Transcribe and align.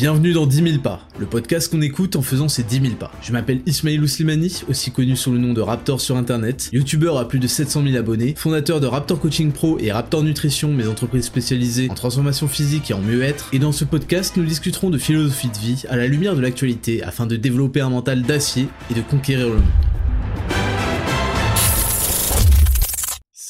Bienvenue 0.00 0.32
dans 0.32 0.46
10 0.46 0.62
000 0.62 0.78
pas, 0.78 1.06
le 1.18 1.26
podcast 1.26 1.70
qu'on 1.70 1.82
écoute 1.82 2.16
en 2.16 2.22
faisant 2.22 2.48
ses 2.48 2.62
10 2.62 2.80
000 2.80 2.94
pas. 2.94 3.12
Je 3.20 3.32
m'appelle 3.32 3.60
Ismail 3.66 4.00
Ouslimani, 4.00 4.62
aussi 4.66 4.90
connu 4.92 5.14
sous 5.14 5.30
le 5.30 5.36
nom 5.36 5.52
de 5.52 5.60
Raptor 5.60 6.00
sur 6.00 6.16
internet, 6.16 6.70
youtubeur 6.72 7.18
à 7.18 7.28
plus 7.28 7.38
de 7.38 7.46
700 7.46 7.82
000 7.84 7.96
abonnés, 7.96 8.32
fondateur 8.34 8.80
de 8.80 8.86
Raptor 8.86 9.20
Coaching 9.20 9.52
Pro 9.52 9.78
et 9.78 9.92
Raptor 9.92 10.22
Nutrition, 10.22 10.72
mes 10.72 10.88
entreprises 10.88 11.26
spécialisées 11.26 11.90
en 11.90 11.94
transformation 11.94 12.48
physique 12.48 12.90
et 12.90 12.94
en 12.94 13.02
mieux-être. 13.02 13.50
Et 13.52 13.58
dans 13.58 13.72
ce 13.72 13.84
podcast, 13.84 14.38
nous 14.38 14.44
discuterons 14.46 14.88
de 14.88 14.96
philosophie 14.96 15.50
de 15.50 15.58
vie 15.58 15.84
à 15.90 15.96
la 15.96 16.06
lumière 16.06 16.34
de 16.34 16.40
l'actualité 16.40 17.02
afin 17.02 17.26
de 17.26 17.36
développer 17.36 17.82
un 17.82 17.90
mental 17.90 18.22
d'acier 18.22 18.68
et 18.90 18.94
de 18.94 19.02
conquérir 19.02 19.48
le 19.48 19.56
monde. 19.56 19.99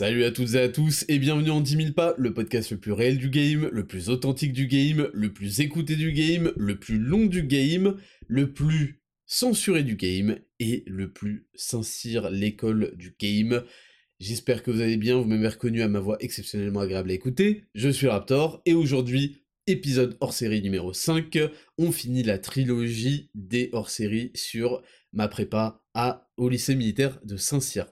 Salut 0.00 0.24
à 0.24 0.30
toutes 0.30 0.54
et 0.54 0.60
à 0.60 0.70
tous 0.70 1.04
et 1.08 1.18
bienvenue 1.18 1.50
en 1.50 1.60
10 1.60 1.76
000 1.76 1.92
pas, 1.92 2.14
le 2.16 2.32
podcast 2.32 2.70
le 2.70 2.78
plus 2.78 2.92
réel 2.92 3.18
du 3.18 3.28
game, 3.28 3.68
le 3.70 3.86
plus 3.86 4.08
authentique 4.08 4.54
du 4.54 4.66
game, 4.66 5.10
le 5.12 5.30
plus 5.30 5.60
écouté 5.60 5.94
du 5.94 6.12
game, 6.12 6.54
le 6.56 6.78
plus 6.78 6.98
long 6.98 7.26
du 7.26 7.42
game, 7.42 7.98
le 8.26 8.50
plus 8.50 9.02
censuré 9.26 9.82
du 9.82 9.96
game 9.96 10.38
et 10.58 10.84
le 10.86 11.12
plus 11.12 11.50
sincère 11.54 12.30
l'école 12.30 12.96
du 12.96 13.14
game. 13.20 13.62
J'espère 14.20 14.62
que 14.62 14.70
vous 14.70 14.80
allez 14.80 14.96
bien, 14.96 15.18
vous 15.18 15.28
m'avez 15.28 15.48
reconnu 15.48 15.82
à 15.82 15.88
ma 15.88 16.00
voix 16.00 16.16
exceptionnellement 16.20 16.80
agréable 16.80 17.10
à 17.10 17.14
écouter. 17.14 17.64
Je 17.74 17.90
suis 17.90 18.08
Raptor 18.08 18.62
et 18.64 18.72
aujourd'hui, 18.72 19.44
épisode 19.66 20.16
hors 20.20 20.32
série 20.32 20.62
numéro 20.62 20.94
5, 20.94 21.38
on 21.76 21.92
finit 21.92 22.22
la 22.22 22.38
trilogie 22.38 23.28
des 23.34 23.68
hors 23.74 23.90
série 23.90 24.30
sur 24.34 24.80
ma 25.12 25.28
prépa 25.28 25.84
à, 25.92 26.30
au 26.38 26.48
lycée 26.48 26.74
militaire 26.74 27.20
de 27.22 27.36
Saint-Cyr 27.36 27.84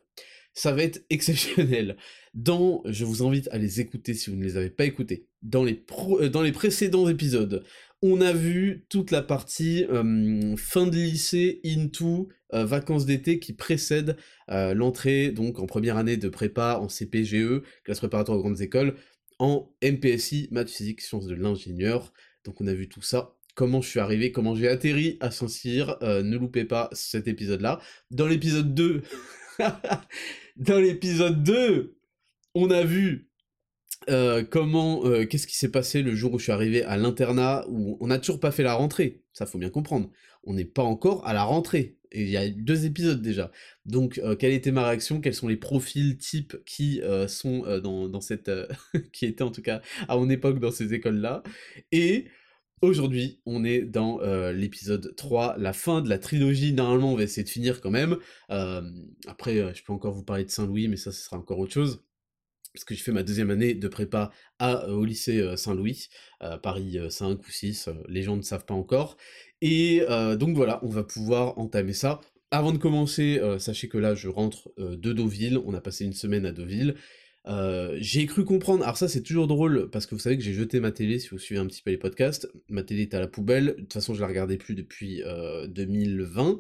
ça 0.59 0.73
va 0.73 0.83
être 0.83 1.05
exceptionnel. 1.09 1.97
Dans, 2.35 2.83
je 2.85 3.05
vous 3.05 3.25
invite 3.25 3.49
à 3.53 3.59
les 3.59 3.81
écouter 3.81 4.13
si 4.13 4.29
vous 4.29 4.37
ne 4.37 4.43
les 4.43 4.57
avez 4.57 4.71
pas 4.71 4.85
écoutés, 4.85 5.29
dans 5.41 5.63
les, 5.63 5.85
euh, 6.21 6.53
précédents 6.53 7.09
épisodes, 7.09 7.65
on 8.03 8.21
a 8.21 8.33
vu 8.33 8.85
toute 8.89 9.13
la 9.13 9.23
partie 9.23 9.85
fin 10.57 10.87
de 10.87 10.97
lycée 10.97 11.61
into 11.65 12.29
euh, 12.55 12.65
vacances 12.65 13.07
d'été 13.07 13.39
qui 13.39 13.53
précède 13.53 14.17
euh, 14.51 14.75
l'entrée 14.75 15.31
donc 15.31 15.61
en 15.61 15.67
première 15.67 15.97
année 15.97 16.17
de 16.17 16.29
prépa 16.29 16.81
en 16.81 16.89
CPGE, 16.89 17.63
classe 17.85 17.99
préparatoire 17.99 18.39
aux 18.39 18.43
grandes 18.43 18.61
écoles, 18.61 18.97
en 19.39 19.73
MPSI, 19.81 20.49
maths 20.51 20.71
physique, 20.71 21.03
sciences 21.03 21.27
de 21.27 21.35
l'ingénieur. 21.37 22.13
Donc 22.45 22.61
on 22.61 22.67
a 22.67 22.75
vu 22.75 22.89
tout 22.89 23.03
ça 23.03 23.37
comment 23.55 23.81
je 23.81 23.89
suis 23.89 24.01
arrivé, 24.01 24.33
comment 24.33 24.55
j'ai 24.57 24.69
atterri 24.69 25.19
à 25.21 25.31
Saint-Cyr. 25.31 25.99
ne 26.01 26.37
loupez 26.37 26.65
pas 26.65 26.89
cet 26.93 27.27
épisode-là. 27.27 27.81
Dans 28.13 28.27
l'épisode 28.27 28.73
2, 28.73 29.03
dans 30.57 30.81
l'épisode 30.81 31.43
2, 31.43 31.97
on 32.55 32.71
a 32.71 32.85
vu 32.85 33.31
euh, 34.09 34.45
comment, 34.45 35.05
euh, 35.05 35.27
qu'est-ce 35.27 35.47
qui 35.47 35.57
s'est 35.57 35.71
passé 35.71 36.03
le 36.03 36.15
jour 36.15 36.33
où 36.35 36.39
je 36.39 36.45
suis 36.45 36.53
arrivé 36.53 36.83
à 36.85 36.97
l'internat, 36.97 37.65
où 37.69 37.97
on 38.01 38.07
n'a 38.07 38.19
toujours 38.19 38.41
pas 38.41 38.51
fait 38.51 38.63
la 38.63 38.75
rentrée, 38.75 39.23
ça 39.33 39.47
faut 39.47 39.59
bien 39.59 39.71
comprendre. 39.71 40.11
On 40.45 40.55
n'est 40.55 40.65
pas 40.65 40.83
encore 40.83 41.27
à 41.27 41.35
la 41.35 41.43
rentrée, 41.43 41.99
il 42.13 42.29
y 42.29 42.37
a 42.37 42.49
deux 42.49 42.87
épisodes 42.87 43.21
déjà. 43.21 43.51
Donc, 43.85 44.19
euh, 44.19 44.35
quelle 44.35 44.53
était 44.53 44.71
ma 44.71 44.87
réaction? 44.87 45.21
Quels 45.21 45.35
sont 45.35 45.49
les 45.49 45.57
profils 45.57 46.17
types 46.17 46.57
qui 46.65 47.03
sont 47.27 47.65
dans, 47.83 48.09
dans, 48.09 48.21
cette... 48.21 48.51
qui 49.13 49.27
étaient 49.27 49.43
en 49.43 49.51
tout 49.51 49.63
cas 49.63 49.83
à 50.09 50.17
mon 50.17 50.31
époque 50.31 50.59
dans 50.59 50.71
ces 50.71 50.95
écoles-là? 50.95 51.43
Et 51.93 52.29
Aujourd'hui, 52.81 53.41
on 53.45 53.65
est 53.65 53.81
dans 53.81 54.21
euh, 54.21 54.53
l'épisode 54.53 55.15
3, 55.17 55.57
la 55.59 55.73
fin 55.73 56.01
de 56.01 56.09
la 56.09 56.19
trilogie. 56.19 56.73
Normalement, 56.73 57.13
on 57.13 57.17
va 57.17 57.25
essayer 57.25 57.43
de 57.43 57.49
finir 57.49 57.81
quand 57.81 57.91
même. 57.91 58.19
Euh, 58.51 58.83
après, 59.27 59.59
euh, 59.59 59.75
je 59.75 59.83
peux 59.83 59.93
encore 59.93 60.13
vous 60.13 60.23
parler 60.23 60.45
de 60.45 60.51
Saint-Louis, 60.51 60.87
mais 60.87 60.97
ça, 60.97 61.11
ce 61.11 61.25
sera 61.25 61.37
encore 61.37 61.59
autre 61.59 61.73
chose. 61.73 62.05
Parce 62.73 62.85
que 62.85 62.95
j'ai 62.95 63.03
fait 63.03 63.11
ma 63.11 63.25
deuxième 63.25 63.51
année 63.51 63.75
de 63.75 63.89
prépa 63.89 64.31
au 64.61 65.05
lycée 65.05 65.57
Saint-Louis, 65.57 66.09
Paris 66.63 66.99
5 67.09 67.45
ou 67.45 67.51
6, 67.51 67.89
les 68.09 68.23
gens 68.23 68.37
ne 68.37 68.43
savent 68.43 68.67
pas 68.67 68.75
encore. 68.75 69.17
Et 69.63 70.03
donc 70.39 70.55
voilà, 70.55 70.79
on 70.85 70.89
va 70.89 71.03
pouvoir 71.03 71.59
entamer 71.59 71.95
ça. 71.95 72.21
Avant 72.53 72.71
de 72.71 72.79
commencer, 72.79 73.41
sachez 73.59 73.89
que 73.89 73.99
là, 73.99 74.15
je 74.15 74.29
rentre 74.29 74.71
de 74.77 75.13
Deauville. 75.13 75.59
On 75.65 75.75
a 75.75 75.81
passé 75.81 76.05
une 76.05 76.13
semaine 76.13 76.45
à 76.47 76.53
Deauville. 76.53 76.95
Euh, 77.49 77.97
j'ai 77.99 78.27
cru 78.27 78.45
comprendre, 78.45 78.83
alors 78.83 78.99
ça 78.99 79.09
c'est 79.09 79.23
toujours 79.23 79.47
drôle, 79.47 79.89
parce 79.91 80.07
que 80.07 80.15
vous 80.15 80.21
savez 80.21 80.37
que 80.37 80.45
j'ai 80.45 80.53
jeté 80.53 80.81
ma 80.81 80.93
télé, 80.93 81.19
si 81.19 81.29
vous 81.31 81.39
suivez 81.39 81.61
un 81.61 81.67
petit 81.67 81.81
peu 81.83 81.91
les 81.91 81.97
podcasts, 81.97 82.51
ma 82.69 82.83
télé 82.83 83.03
est 83.03 83.15
à 83.15 83.21
la 83.21 83.27
poubelle, 83.27 83.67
de 83.69 83.73
toute 83.83 83.93
façon 83.95 84.15
je 84.15 84.21
la 84.21 84.27
regardais 84.27 84.59
plus 84.59 84.75
depuis 84.75 85.23
2020, 85.69 86.51
euh, 86.51 86.55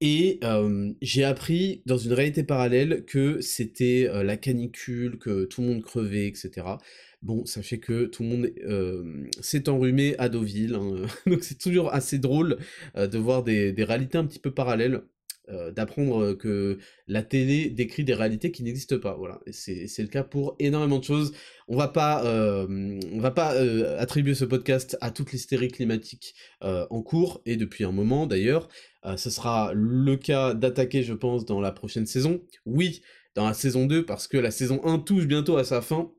et 0.00 0.40
euh, 0.42 0.92
j'ai 1.02 1.22
appris 1.24 1.82
dans 1.86 1.98
une 1.98 2.12
réalité 2.12 2.42
parallèle 2.42 3.04
que 3.06 3.40
c'était 3.40 4.10
la 4.24 4.36
canicule, 4.36 5.18
que 5.18 5.44
tout 5.44 5.62
le 5.62 5.68
monde 5.68 5.82
crevait, 5.82 6.26
etc. 6.26 6.78
Bon, 7.22 7.46
sachez 7.46 7.78
que 7.78 8.06
tout 8.06 8.22
le 8.24 8.28
monde 8.28 9.30
s'est 9.40 9.68
enrhumé 9.68 10.16
à 10.18 10.28
Deauville, 10.28 10.74
hein. 10.74 11.06
donc 11.26 11.44
c'est 11.44 11.58
toujours 11.58 11.94
assez 11.94 12.18
drôle 12.18 12.58
de 12.96 13.18
voir 13.18 13.44
des 13.44 13.72
réalités 13.78 14.18
un 14.18 14.26
petit 14.26 14.40
peu 14.40 14.50
parallèles. 14.52 15.02
Euh, 15.50 15.70
d'apprendre 15.70 16.32
que 16.32 16.78
la 17.06 17.22
télé 17.22 17.68
décrit 17.68 18.02
des 18.02 18.14
réalités 18.14 18.50
qui 18.50 18.62
n'existent 18.62 18.98
pas. 18.98 19.14
Voilà, 19.14 19.40
c'est 19.50 19.98
le 19.98 20.08
cas 20.08 20.24
pour 20.24 20.56
énormément 20.58 20.98
de 20.98 21.04
choses. 21.04 21.34
On 21.68 21.76
va 21.76 21.88
pas, 21.88 22.24
euh, 22.24 22.98
va 23.16 23.30
pas 23.30 23.54
euh, 23.54 23.98
attribuer 23.98 24.34
ce 24.34 24.46
podcast 24.46 24.96
à 25.02 25.10
toute 25.10 25.32
l'hystérie 25.32 25.68
climatique 25.68 26.34
en 26.62 27.02
cours 27.02 27.42
et 27.44 27.56
depuis 27.56 27.84
un 27.84 27.92
moment 27.92 28.26
d'ailleurs. 28.26 28.68
ce 29.16 29.28
sera 29.28 29.72
le 29.74 30.16
cas 30.16 30.54
d'attaquer, 30.54 31.02
je 31.02 31.12
pense, 31.12 31.44
dans 31.44 31.60
la 31.60 31.72
prochaine 31.72 32.06
saison. 32.06 32.40
Oui, 32.64 33.02
dans 33.34 33.46
la 33.46 33.52
saison 33.54 33.84
2 33.84 34.06
parce 34.06 34.28
que 34.28 34.38
la 34.38 34.50
saison 34.50 34.80
1 34.84 35.00
touche 35.00 35.26
bientôt 35.26 35.58
à 35.58 35.64
sa 35.64 35.82
fin. 35.82 36.10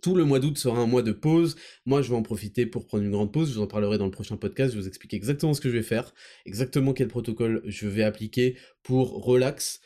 Tout 0.00 0.14
le 0.14 0.24
mois 0.24 0.40
d'août 0.40 0.58
sera 0.58 0.78
un 0.78 0.86
mois 0.86 1.02
de 1.02 1.12
pause. 1.12 1.56
Moi, 1.86 2.02
je 2.02 2.10
vais 2.10 2.16
en 2.16 2.22
profiter 2.22 2.66
pour 2.66 2.86
prendre 2.86 3.04
une 3.04 3.10
grande 3.10 3.32
pause. 3.32 3.50
Je 3.50 3.54
vous 3.54 3.62
en 3.62 3.66
parlerai 3.66 3.98
dans 3.98 4.04
le 4.04 4.10
prochain 4.10 4.36
podcast. 4.36 4.74
Je 4.74 4.78
vous 4.78 4.88
expliquer 4.88 5.16
exactement 5.16 5.54
ce 5.54 5.60
que 5.60 5.68
je 5.68 5.76
vais 5.76 5.82
faire, 5.82 6.14
exactement 6.46 6.92
quel 6.92 7.08
protocole 7.08 7.62
je 7.64 7.86
vais 7.86 8.02
appliquer 8.02 8.56
pour 8.82 9.24
relax. 9.24 9.80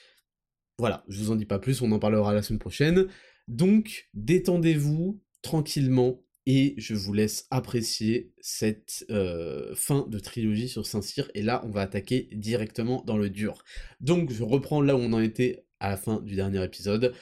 Voilà, 0.78 1.04
je 1.08 1.18
vous 1.18 1.30
en 1.30 1.36
dis 1.36 1.46
pas 1.46 1.58
plus. 1.58 1.82
On 1.82 1.92
en 1.92 1.98
parlera 1.98 2.34
la 2.34 2.42
semaine 2.42 2.58
prochaine. 2.58 3.06
Donc, 3.48 4.08
détendez-vous 4.14 5.20
tranquillement 5.42 6.22
et 6.46 6.74
je 6.76 6.94
vous 6.94 7.12
laisse 7.12 7.46
apprécier 7.50 8.32
cette 8.40 9.04
euh, 9.10 9.74
fin 9.74 10.06
de 10.08 10.18
trilogie 10.18 10.68
sur 10.68 10.86
Saint-Cyr. 10.86 11.30
Et 11.34 11.42
là, 11.42 11.62
on 11.64 11.70
va 11.70 11.82
attaquer 11.82 12.28
directement 12.32 13.02
dans 13.06 13.16
le 13.16 13.30
dur. 13.30 13.62
Donc, 14.00 14.32
je 14.32 14.42
reprends 14.42 14.80
là 14.80 14.96
où 14.96 14.98
on 14.98 15.12
en 15.12 15.20
était 15.20 15.64
à 15.78 15.90
la 15.90 15.96
fin 15.96 16.20
du 16.20 16.34
dernier 16.34 16.62
épisode. 16.64 17.14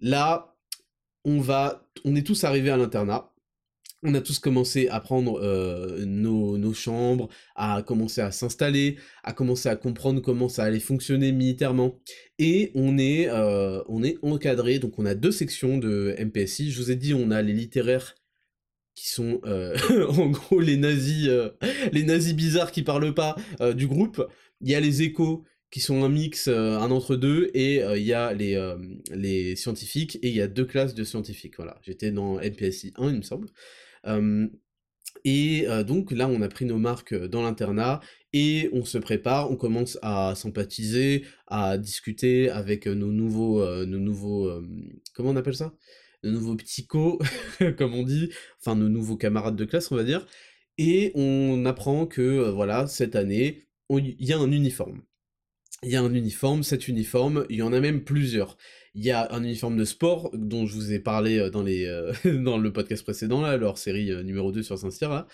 Là, 0.00 0.55
on 1.26 1.40
va, 1.40 1.90
on 2.04 2.14
est 2.14 2.24
tous 2.24 2.44
arrivés 2.44 2.70
à 2.70 2.76
l'internat. 2.78 3.32
On 4.02 4.14
a 4.14 4.20
tous 4.20 4.38
commencé 4.38 4.86
à 4.88 5.00
prendre 5.00 5.40
euh, 5.42 6.04
nos, 6.06 6.72
chambres, 6.72 7.28
à 7.56 7.82
commencer 7.82 8.20
à 8.20 8.30
s'installer, 8.30 8.96
à 9.24 9.32
commencer 9.32 9.68
à 9.68 9.74
comprendre 9.74 10.20
comment 10.20 10.48
ça 10.48 10.62
allait 10.62 10.78
fonctionner 10.78 11.32
militairement. 11.32 11.98
Et 12.38 12.70
on 12.76 12.96
est, 12.98 13.28
euh, 13.28 13.82
encadré, 14.22 14.78
donc 14.78 14.98
on 14.98 15.06
a 15.06 15.16
deux 15.16 15.32
sections 15.32 15.78
de 15.78 16.14
MPSI. 16.18 16.70
Je 16.70 16.80
vous 16.80 16.92
ai 16.92 16.96
dit, 16.96 17.12
on 17.12 17.32
a 17.32 17.42
les 17.42 17.54
littéraires 17.54 18.14
qui 18.94 19.08
sont 19.08 19.40
euh, 19.46 19.76
en 20.08 20.28
gros 20.28 20.60
les 20.60 20.76
nazis, 20.76 21.28
les 21.90 22.04
nazis 22.04 22.34
bizarres 22.34 22.70
qui 22.70 22.82
parlent 22.82 23.14
pas 23.14 23.34
du 23.74 23.88
groupe. 23.88 24.24
Il 24.60 24.70
y 24.70 24.76
a 24.76 24.80
les 24.80 25.02
échos 25.02 25.44
qui 25.70 25.80
sont 25.80 26.04
un 26.04 26.08
mix, 26.08 26.48
euh, 26.48 26.78
un 26.78 26.90
entre 26.90 27.16
deux, 27.16 27.50
et 27.54 27.82
euh, 27.82 27.98
il 27.98 28.04
y 28.04 28.12
a 28.12 28.32
les, 28.32 28.54
euh, 28.54 28.76
les 29.10 29.56
scientifiques, 29.56 30.16
et 30.22 30.28
il 30.28 30.34
y 30.34 30.40
a 30.40 30.48
deux 30.48 30.64
classes 30.64 30.94
de 30.94 31.04
scientifiques, 31.04 31.56
voilà. 31.56 31.78
J'étais 31.82 32.12
dans 32.12 32.40
NPSI 32.40 32.92
1, 32.96 33.10
il 33.10 33.16
me 33.16 33.22
semble. 33.22 33.48
et 35.24 35.66
donc 35.86 36.12
là, 36.12 36.28
on 36.28 36.40
a 36.42 36.48
pris 36.48 36.64
nos 36.66 36.78
marques 36.78 37.14
dans 37.14 37.42
l'internat, 37.42 38.00
et 38.32 38.70
on 38.72 38.84
se 38.84 38.98
prépare, 38.98 39.50
on 39.50 39.56
commence 39.56 39.98
à 40.02 40.34
sympathiser, 40.36 41.24
à 41.46 41.78
discuter 41.78 42.50
avec 42.50 42.86
nos 42.86 43.12
nouveaux, 43.12 43.64
nos 43.86 43.98
nouveaux, 43.98 44.50
comment 45.14 45.30
on 45.30 45.36
appelle 45.36 45.56
ça? 45.56 45.74
Nos 46.22 46.32
nouveaux 46.32 46.56
co, 46.88 47.18
comme 47.78 47.94
on 47.94 48.02
dit, 48.04 48.30
enfin 48.60 48.76
nos 48.76 48.88
nouveaux 48.88 49.16
camarades 49.16 49.56
de 49.56 49.64
classe, 49.64 49.90
on 49.92 49.96
va 49.96 50.04
dire, 50.04 50.26
et 50.78 51.12
on 51.14 51.64
apprend 51.66 52.06
que, 52.06 52.50
voilà, 52.50 52.86
cette 52.86 53.16
année, 53.16 53.68
il 53.90 54.16
y 54.20 54.32
a 54.32 54.38
un 54.38 54.52
uniforme 54.52 55.02
il 55.82 55.90
y 55.90 55.96
a 55.96 56.02
un 56.02 56.14
uniforme, 56.14 56.62
cet 56.62 56.88
uniforme, 56.88 57.46
il 57.50 57.56
y 57.56 57.62
en 57.62 57.72
a 57.72 57.80
même 57.80 58.02
plusieurs. 58.02 58.56
Il 58.94 59.04
y 59.04 59.10
a 59.10 59.30
un 59.30 59.44
uniforme 59.44 59.76
de 59.76 59.84
sport 59.84 60.30
dont 60.32 60.66
je 60.66 60.74
vous 60.74 60.92
ai 60.92 60.98
parlé 60.98 61.38
euh, 61.38 61.50
dans, 61.50 61.62
les, 61.62 61.84
euh, 61.84 62.12
dans 62.42 62.56
le 62.56 62.72
podcast 62.72 63.02
précédent, 63.02 63.42
là, 63.42 63.58
leur 63.58 63.76
série 63.76 64.10
euh, 64.10 64.22
numéro 64.22 64.52
2 64.52 64.62
sur 64.62 64.78
Saint-Cyr. 64.78 65.26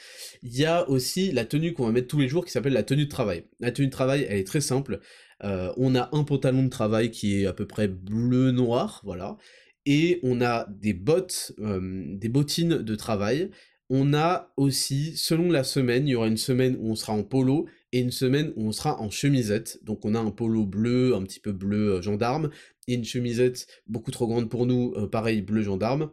Il 0.43 0.57
y 0.57 0.65
a 0.65 0.89
aussi 0.89 1.31
la 1.31 1.45
tenue 1.45 1.73
qu'on 1.73 1.87
va 1.87 1.93
mettre 1.93 2.09
tous 2.09 2.19
les 2.19 2.29
jours 2.29 2.45
qui 2.45 2.51
s'appelle 2.51 2.73
la 2.73 2.83
tenue 2.83 3.05
de 3.05 3.11
travail. 3.11 3.45
La 3.61 3.71
tenue 3.71 3.87
de 3.87 3.93
travail, 3.93 4.27
elle 4.29 4.39
est 4.39 4.47
très 4.47 4.61
simple. 4.61 4.99
on 5.43 5.95
a 5.95 6.09
un 6.13 6.25
pantalon 6.25 6.65
de 6.65 6.69
travail 6.71 7.11
qui 7.11 7.41
est 7.41 7.47
à 7.47 7.53
peu 7.53 7.67
près 7.67 7.87
bleu-noir, 7.89 9.01
voilà. 9.05 9.37
Et 9.87 10.21
on 10.23 10.41
a 10.41 10.67
des 10.69 10.93
bottes, 10.93 11.53
des 11.59 12.29
bottines 12.29 12.79
de 12.79 12.95
travail. 12.95 13.51
On 13.91 14.15
a 14.15 14.53
aussi, 14.57 15.17
selon 15.17 15.51
la 15.51 15.65
semaine, 15.65 16.07
il 16.09 16.13
y 16.13 16.15
aura 16.15 16.29
une 16.29 16.37
semaine 16.37 16.77
où 16.81 16.91
on 16.91 16.95
sera 16.95 17.13
en 17.13 17.23
polo 17.23 17.67
et 17.93 18.01
une 18.01 18.11
semaine 18.11 18.53
où 18.57 18.67
on 18.67 18.73
sera 18.73 19.01
en 19.01 19.11
chemisette. 19.11 19.79
Donc 19.83 20.05
on 20.05 20.15
a 20.15 20.19
un 20.21 20.31
polo 20.31 20.65
bleu, 20.65 21.15
un 21.15 21.23
petit 21.23 21.41
peu 21.41 21.53
bleu 21.53 21.95
euh, 21.95 22.03
gendarme, 22.03 22.51
et 22.89 22.95
une 22.95 23.05
chemisette 23.05 23.67
beaucoup 23.87 24.11
trop 24.11 24.27
grande 24.27 24.49
pour 24.49 24.67
nous, 24.67 24.95
euh, 24.97 25.07
pareil 25.07 25.43
bleu 25.43 25.63
gendarme. 25.63 26.11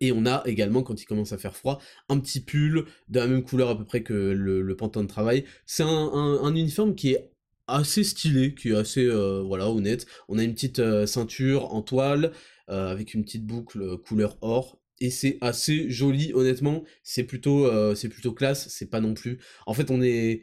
Et 0.00 0.12
on 0.12 0.26
a 0.26 0.42
également, 0.46 0.82
quand 0.82 1.00
il 1.00 1.06
commence 1.06 1.32
à 1.32 1.38
faire 1.38 1.56
froid, 1.56 1.80
un 2.08 2.18
petit 2.18 2.40
pull 2.40 2.84
de 3.08 3.20
la 3.20 3.26
même 3.26 3.42
couleur 3.42 3.70
à 3.70 3.78
peu 3.78 3.84
près 3.84 4.02
que 4.02 4.12
le, 4.12 4.76
pantalon 4.76 5.04
de 5.04 5.08
travail. 5.08 5.44
C'est 5.66 5.82
un, 5.84 6.54
uniforme 6.54 6.94
qui 6.94 7.12
est 7.12 7.30
assez 7.68 8.04
stylé, 8.04 8.54
qui 8.54 8.70
est 8.70 8.74
assez, 8.74 9.06
euh, 9.06 9.42
voilà, 9.46 9.70
honnête. 9.70 10.06
On 10.28 10.38
a 10.38 10.44
une 10.44 10.52
petite 10.52 11.06
ceinture 11.06 11.72
en 11.72 11.82
toile, 11.82 12.32
avec 12.66 13.14
une 13.14 13.24
petite 13.24 13.46
boucle 13.46 13.96
couleur 13.98 14.36
or. 14.42 14.78
Et 15.00 15.10
c'est 15.10 15.38
assez 15.40 15.88
joli, 15.90 16.32
honnêtement. 16.34 16.84
C'est 17.02 17.24
plutôt, 17.24 17.70
c'est 17.94 18.08
plutôt 18.08 18.32
classe. 18.32 18.68
C'est 18.68 18.90
pas 18.90 19.00
non 19.00 19.14
plus. 19.14 19.38
En 19.66 19.74
fait, 19.74 19.90
on 19.90 20.02
est, 20.02 20.42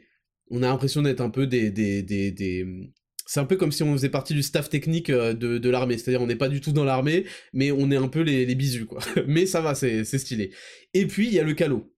on 0.50 0.62
a 0.62 0.68
l'impression 0.68 1.02
d'être 1.02 1.20
un 1.20 1.30
peu 1.30 1.46
des, 1.46 1.70
des, 1.70 2.02
des, 2.02 2.30
des, 2.30 2.64
c'est 3.26 3.40
un 3.40 3.44
peu 3.44 3.56
comme 3.56 3.72
si 3.72 3.82
on 3.82 3.92
faisait 3.92 4.08
partie 4.08 4.34
du 4.34 4.42
staff 4.42 4.70
technique 4.70 5.10
euh, 5.10 5.34
de, 5.34 5.68
l'armée, 5.68 5.98
c'est-à-dire 5.98 6.22
on 6.22 6.26
n'est 6.26 6.36
pas 6.36 6.48
du 6.48 6.60
tout 6.60 6.72
dans 6.72 6.84
l'armée, 6.84 7.26
mais 7.52 7.72
on 7.72 7.90
est 7.90 7.96
un 7.96 8.08
peu 8.08 8.20
les, 8.20 8.46
les 8.46 8.54
bisus, 8.54 8.86
quoi. 8.86 9.00
mais 9.26 9.46
ça 9.46 9.60
va, 9.60 9.74
c'est 9.74 10.04
stylé. 10.04 10.52
Et 10.94 11.06
puis, 11.06 11.26
il 11.26 11.34
y 11.34 11.40
a 11.40 11.42
le 11.42 11.54
calot. 11.54 11.92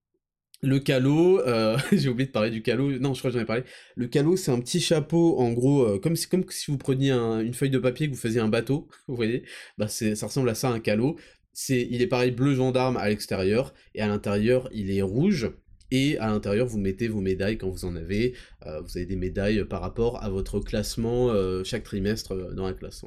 Le 0.62 0.80
calot, 0.80 1.40
euh, 1.40 1.78
j'ai 1.92 2.08
oublié 2.08 2.26
de 2.26 2.32
parler 2.32 2.50
du 2.50 2.62
calot, 2.62 2.98
non, 2.98 3.14
je 3.14 3.20
crois 3.20 3.30
que 3.30 3.36
j'en 3.36 3.42
ai 3.42 3.46
parlé. 3.46 3.62
Le 3.94 4.08
calot, 4.08 4.36
c'est 4.36 4.50
un 4.50 4.60
petit 4.60 4.80
chapeau, 4.80 5.38
en 5.38 5.52
gros, 5.52 5.82
euh, 5.82 5.98
comme, 6.00 6.16
si, 6.16 6.28
comme 6.28 6.44
si 6.48 6.70
vous 6.70 6.78
preniez 6.78 7.12
une 7.12 7.54
feuille 7.54 7.70
de 7.70 7.78
papier, 7.78 8.08
que 8.08 8.14
vous 8.14 8.20
faisiez 8.20 8.40
un 8.40 8.48
bateau, 8.48 8.88
vous 9.06 9.14
voyez, 9.14 9.44
bah 9.76 9.86
ça 9.88 10.26
ressemble 10.26 10.48
à 10.48 10.54
ça, 10.54 10.70
un 10.70 10.80
calot. 10.80 11.16
Il 11.68 12.02
est 12.02 12.06
pareil 12.06 12.30
bleu 12.30 12.54
gendarme 12.54 12.96
à 12.96 13.08
l'extérieur, 13.08 13.74
et 13.94 14.00
à 14.00 14.08
l'intérieur, 14.08 14.68
il 14.72 14.90
est 14.90 15.02
rouge, 15.02 15.50
et 15.90 16.18
à 16.18 16.26
l'intérieur 16.26 16.66
vous 16.66 16.78
mettez 16.78 17.08
vos 17.08 17.20
médailles 17.20 17.58
quand 17.58 17.70
vous 17.70 17.84
en 17.84 17.96
avez, 17.96 18.34
euh, 18.66 18.80
vous 18.80 18.96
avez 18.96 19.06
des 19.06 19.16
médailles 19.16 19.64
par 19.64 19.80
rapport 19.80 20.22
à 20.22 20.28
votre 20.28 20.60
classement 20.60 21.30
euh, 21.30 21.64
chaque 21.64 21.84
trimestre 21.84 22.32
euh, 22.32 22.52
dans 22.52 22.66
la 22.66 22.74
classe. 22.74 23.04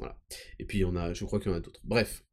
Et 0.58 0.64
puis 0.64 0.78
il 0.78 0.80
y 0.82 0.84
en 0.84 0.96
a, 0.96 1.12
je 1.12 1.24
crois 1.24 1.38
qu'il 1.38 1.50
y 1.50 1.54
en 1.54 1.56
a 1.56 1.60
d'autres. 1.60 1.80
Bref, 1.84 2.24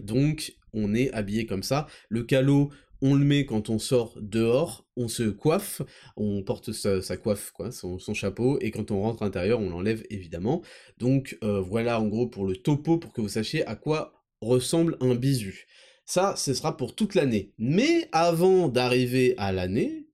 donc 0.00 0.54
on 0.72 0.94
est 0.94 1.12
habillé 1.12 1.46
comme 1.46 1.62
ça, 1.62 1.86
le 2.08 2.22
calot 2.22 2.70
on 3.02 3.14
le 3.14 3.24
met 3.24 3.44
quand 3.44 3.68
on 3.68 3.78
sort 3.78 4.16
dehors, 4.22 4.88
on 4.96 5.08
se 5.08 5.24
coiffe, 5.24 5.82
on 6.16 6.42
porte 6.42 6.72
sa, 6.72 7.16
coiffe, 7.18 7.50
quoi, 7.50 7.70
son, 7.70 7.98
chapeau, 8.14 8.58
et 8.60 8.70
quand 8.70 8.90
on 8.90 9.02
rentre 9.02 9.22
à 9.22 9.26
l'intérieur, 9.26 9.60
on 9.60 9.68
l'enlève 9.68 10.04
évidemment. 10.08 10.62
Donc 10.96 11.36
voilà 11.42 12.00
en 12.00 12.06
gros 12.06 12.28
pour 12.28 12.46
le 12.46 12.56
topo, 12.56 12.96
pour 12.96 13.12
que 13.12 13.20
vous 13.20 13.28
sachiez 13.28 13.66
à 13.66 13.76
quoi 13.76 14.23
ressemble 14.44 14.96
un 15.00 15.14
bisu. 15.14 15.66
Ça, 16.06 16.34
ce 16.36 16.52
sera 16.54 16.76
pour 16.76 16.94
toute 16.94 17.14
l'année. 17.14 17.52
Mais 17.58 18.08
avant 18.12 18.68
d'arriver 18.68 19.34
à 19.38 19.52
l'année, 19.52 20.06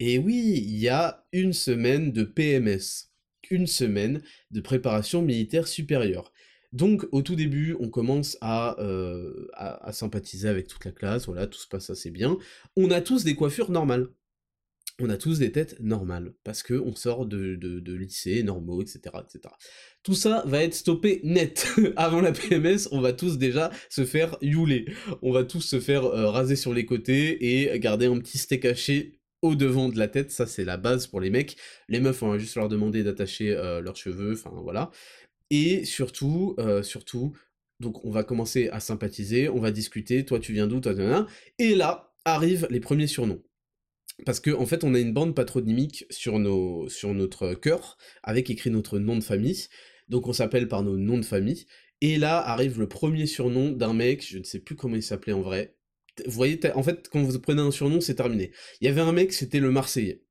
eh 0.00 0.18
oui, 0.18 0.64
il 0.66 0.78
y 0.78 0.88
a 0.88 1.24
une 1.32 1.52
semaine 1.52 2.12
de 2.12 2.24
PMS, 2.24 3.10
une 3.50 3.66
semaine 3.66 4.22
de 4.50 4.60
préparation 4.60 5.22
militaire 5.22 5.68
supérieure. 5.68 6.32
Donc 6.72 7.06
au 7.12 7.22
tout 7.22 7.36
début, 7.36 7.76
on 7.78 7.88
commence 7.88 8.36
à, 8.40 8.76
euh, 8.80 9.46
à, 9.54 9.92
sympathiser 9.92 10.48
avec 10.48 10.66
toute 10.66 10.84
la 10.84 10.90
classe, 10.90 11.26
voilà, 11.26 11.46
tout 11.46 11.58
se 11.58 11.68
passe 11.68 11.88
assez 11.90 12.10
bien. 12.10 12.36
On 12.76 12.90
a 12.90 13.00
tous 13.00 13.22
des 13.22 13.36
coiffures 13.36 13.70
normales 13.70 14.08
on 15.00 15.10
a 15.10 15.16
tous 15.16 15.40
des 15.40 15.50
têtes 15.50 15.80
normales, 15.80 16.34
parce 16.44 16.62
que 16.62 16.74
on 16.74 16.94
sort 16.94 17.26
de, 17.26 17.56
de, 17.56 17.94
lycée, 17.94 18.42
normaux, 18.42 18.80
etc., 18.80 19.00
etc. 19.22 19.54
Tout 20.02 20.14
ça 20.14 20.44
va 20.46 20.62
être 20.62 20.74
stoppé 20.74 21.20
net. 21.24 21.66
Avant 21.96 22.20
la 22.20 22.32
PMS, 22.32 22.88
on 22.92 23.00
va 23.00 23.12
tous 23.12 23.38
déjà 23.38 23.70
se 23.90 24.04
faire 24.04 24.36
youler. 24.40 24.86
On 25.22 25.32
va 25.32 25.44
tous 25.44 25.62
se 25.62 25.80
faire 25.80 26.04
euh, 26.04 26.30
raser 26.30 26.56
sur 26.56 26.72
les 26.72 26.86
côtés 26.86 27.72
et 27.72 27.78
garder 27.80 28.06
un 28.06 28.18
petit 28.18 28.38
steak 28.38 28.64
haché 28.64 29.18
au 29.42 29.56
devant 29.56 29.90
de 29.90 29.98
la 29.98 30.08
tête, 30.08 30.30
ça 30.30 30.46
c'est 30.46 30.64
la 30.64 30.78
base 30.78 31.06
pour 31.06 31.20
les 31.20 31.28
mecs. 31.28 31.56
Les 31.88 32.00
meufs, 32.00 32.22
on 32.22 32.30
va 32.30 32.38
juste 32.38 32.56
leur 32.56 32.68
demander 32.68 33.02
d'attacher 33.02 33.50
euh, 33.50 33.80
leurs 33.82 33.96
cheveux, 33.96 34.32
enfin 34.32 34.52
voilà. 34.62 34.90
Et 35.50 35.84
surtout, 35.84 36.54
euh, 36.58 36.82
surtout, 36.82 37.36
on 37.82 38.10
va 38.10 38.24
commencer 38.24 38.68
à 38.70 38.80
sympathiser, 38.80 39.50
on 39.50 39.60
va 39.60 39.70
discuter, 39.70 40.24
toi 40.24 40.38
tu 40.38 40.52
viens 40.54 40.66
d'où, 40.66 40.80
toi, 40.80 40.94
toi, 40.94 41.26
et 41.58 41.74
là 41.74 42.14
arrivent 42.24 42.66
les 42.70 42.80
premiers 42.80 43.06
surnoms 43.06 43.42
parce 44.24 44.40
qu'en 44.40 44.60
en 44.60 44.66
fait 44.66 44.84
on 44.84 44.94
a 44.94 44.98
une 44.98 45.12
bande 45.12 45.34
patronymique 45.34 46.06
sur, 46.10 46.38
nos, 46.38 46.88
notre 47.04 47.54
cœur, 47.54 47.96
avec 48.22 48.50
écrit 48.50 48.70
notre 48.70 48.98
nom 48.98 49.16
de 49.16 49.24
famille, 49.24 49.66
donc 50.08 50.28
on 50.28 50.32
s'appelle 50.32 50.68
par 50.68 50.82
nos 50.82 50.96
noms 50.96 51.18
de 51.18 51.24
famille, 51.24 51.66
et 52.00 52.16
là 52.16 52.38
arrive 52.38 52.78
le 52.78 52.88
premier 52.88 53.26
surnom 53.26 53.70
d'un 53.70 53.94
mec, 53.94 54.26
je 54.26 54.38
ne 54.38 54.44
sais 54.44 54.60
plus 54.60 54.76
comment 54.76 54.96
il 54.96 55.02
s'appelait 55.02 55.32
en 55.32 55.42
vrai, 55.42 55.76
vous 56.26 56.32
voyez, 56.32 56.58
en 56.74 56.82
fait 56.82 57.08
quand 57.10 57.22
vous 57.22 57.38
prenez 57.40 57.62
un 57.62 57.70
surnom 57.70 58.00
c'est 58.00 58.14
terminé. 58.14 58.52
Il 58.80 58.86
y 58.86 58.88
avait 58.88 59.00
un 59.00 59.12
mec, 59.12 59.32
c'était 59.32 59.60
le 59.60 59.70
Marseillais, 59.70 60.22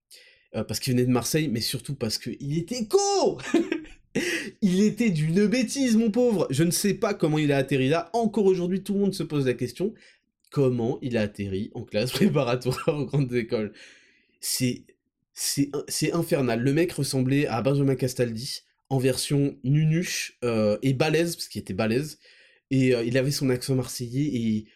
euh, 0.56 0.64
parce 0.64 0.80
qu'il 0.80 0.94
venait 0.94 1.06
de 1.06 1.12
Marseille, 1.12 1.50
mais 1.50 1.62
surtout 1.62 1.96
parce 1.96 2.18
qu'il 2.18 2.58
était 2.58 2.88
con 2.88 3.38
Il 4.62 4.82
était 4.84 5.10
d'une 5.10 5.48
bêtise, 5.48 5.98
mon 5.98 6.12
pauvre. 6.12 6.48
Je 6.52 6.64
ne 6.64 6.72
sais 6.72 6.94
pas 6.94 7.14
comment 7.14 7.40
il 7.40 7.52
a 7.52 7.58
atterri 7.58 7.90
là, 7.90 8.10
encore 8.14 8.46
aujourd'hui 8.46 8.84
tout 8.84 8.94
le 8.94 9.00
monde 9.00 9.14
se 9.14 9.24
pose 9.24 9.46
la 9.46 9.54
question, 9.54 9.94
comment 10.54 11.00
il 11.02 11.18
a 11.18 11.22
atterri 11.22 11.72
en 11.74 11.84
classe 11.84 12.12
préparatoire 12.14 12.88
aux 12.88 13.06
grandes 13.06 13.34
écoles. 13.34 13.74
C'est 14.40 14.86
c'est 15.36 16.14
infernal. 16.14 16.62
Le 16.62 16.74
mec 16.74 16.94
ressemblait 16.94 17.48
à 17.48 17.64
Benjamin 17.64 17.96
Castaldi 17.96 18.62
en 18.90 19.00
version 19.00 19.58
nunuche 19.64 20.38
euh, 20.44 20.78
et 20.84 20.94
balèze, 20.94 21.36
parce 21.36 21.48
qu'il 21.48 21.60
était 21.60 21.74
balèze. 21.74 22.20
Et 22.70 22.94
euh, 22.94 23.04
il 23.04 23.18
avait 23.18 23.32
son 23.32 23.50
accent 23.50 23.74
marseillais 23.76 24.30
et... 24.36 24.68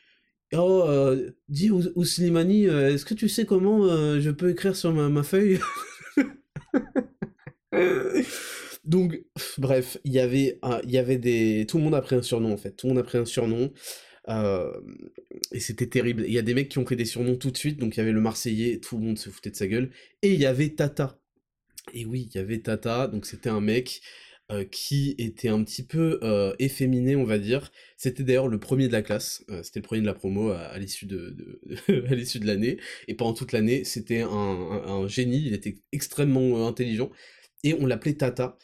Oh, 0.54 0.84
euh, 0.88 1.32
dis 1.50 1.70
Ouslimani, 1.70 2.66
est-ce 2.66 3.06
que 3.06 3.14
tu 3.14 3.30
sais 3.30 3.46
comment 3.46 3.86
je 4.20 4.32
peux 4.32 4.50
écrire 4.50 4.78
sur 4.78 4.94
ma, 4.94 5.10
ma 5.10 5.22
feuille? 5.22 5.60
Donc, 8.86 9.22
bref, 9.58 9.98
il 10.06 10.14
y 10.14 10.20
avait, 10.20 10.60
y 10.86 10.98
avait 10.98 11.18
des... 11.18 11.66
Tout 11.68 11.78
le 11.78 11.84
monde 11.84 11.96
a 11.96 12.02
pris 12.02 12.16
un 12.16 12.22
surnom, 12.22 12.54
en 12.54 12.58
fait. 12.58 12.72
Tout 12.72 12.88
le 12.88 12.94
monde 12.94 13.02
a 13.02 13.04
pris 13.04 13.18
un 13.18 13.26
surnom. 13.26 13.74
Euh, 14.30 14.72
et 15.52 15.60
c'était 15.60 15.88
terrible. 15.88 16.24
Il 16.28 16.34
y 16.34 16.38
a 16.38 16.42
des 16.42 16.54
mecs 16.54 16.70
qui 16.70 16.78
ont 16.78 16.84
pris 16.84 16.96
des 16.96 17.06
surnoms 17.06 17.38
tout 17.38 17.52
de 17.52 17.58
suite, 17.58 17.80
donc 17.80 17.96
il 17.96 18.00
y 18.00 18.02
avait 18.02 18.12
le 18.12 18.22
Marseillais, 18.22 18.80
tout 18.80 18.98
le 18.98 19.04
monde 19.04 19.18
se 19.18 19.30
foutait 19.30 19.52
de 19.52 19.56
sa 19.56 19.68
gueule. 19.68 19.92
Et 20.22 20.34
il 20.34 20.40
y 20.40 20.46
avait 20.46 20.70
Tata. 20.70 21.20
Et 21.94 22.06
oui, 22.06 22.30
il 22.34 22.38
y 22.38 22.40
avait 22.40 22.60
Tata, 22.60 23.08
donc 23.08 23.26
c'était 23.26 23.50
un 23.50 23.62
mec 23.62 24.02
euh, 24.52 24.66
qui 24.66 25.16
était 25.18 25.50
un 25.50 25.64
petit 25.64 25.84
peu 25.84 26.20
euh, 26.24 26.54
efféminé, 26.60 27.16
on 27.16 27.24
va 27.24 27.38
dire. 27.38 27.72
C'était 27.98 28.24
d'ailleurs 28.24 28.48
le 28.50 28.60
premier 28.60 28.88
de 28.88 28.94
la 28.94 29.02
classe, 29.02 29.46
c'était 29.64 29.80
le 29.80 29.86
premier 29.86 30.02
de 30.02 30.06
la 30.06 30.14
promo 30.14 30.50
à, 30.52 30.78
l'issue 30.78 31.06
de, 31.06 31.36
l'année. 32.46 32.78
Et 33.08 33.16
pendant 33.16 33.34
toute 33.34 33.54
l'année, 33.54 33.84
c'était 33.86 34.22
un, 34.22 35.08
génie, 35.08 35.44
il 35.46 35.54
était 35.54 35.78
extrêmement 35.92 36.68
intelligent. 36.68 37.12
Et 37.64 37.74
on 37.74 37.86
l'appelait 37.86 38.14
Tata 38.14 38.58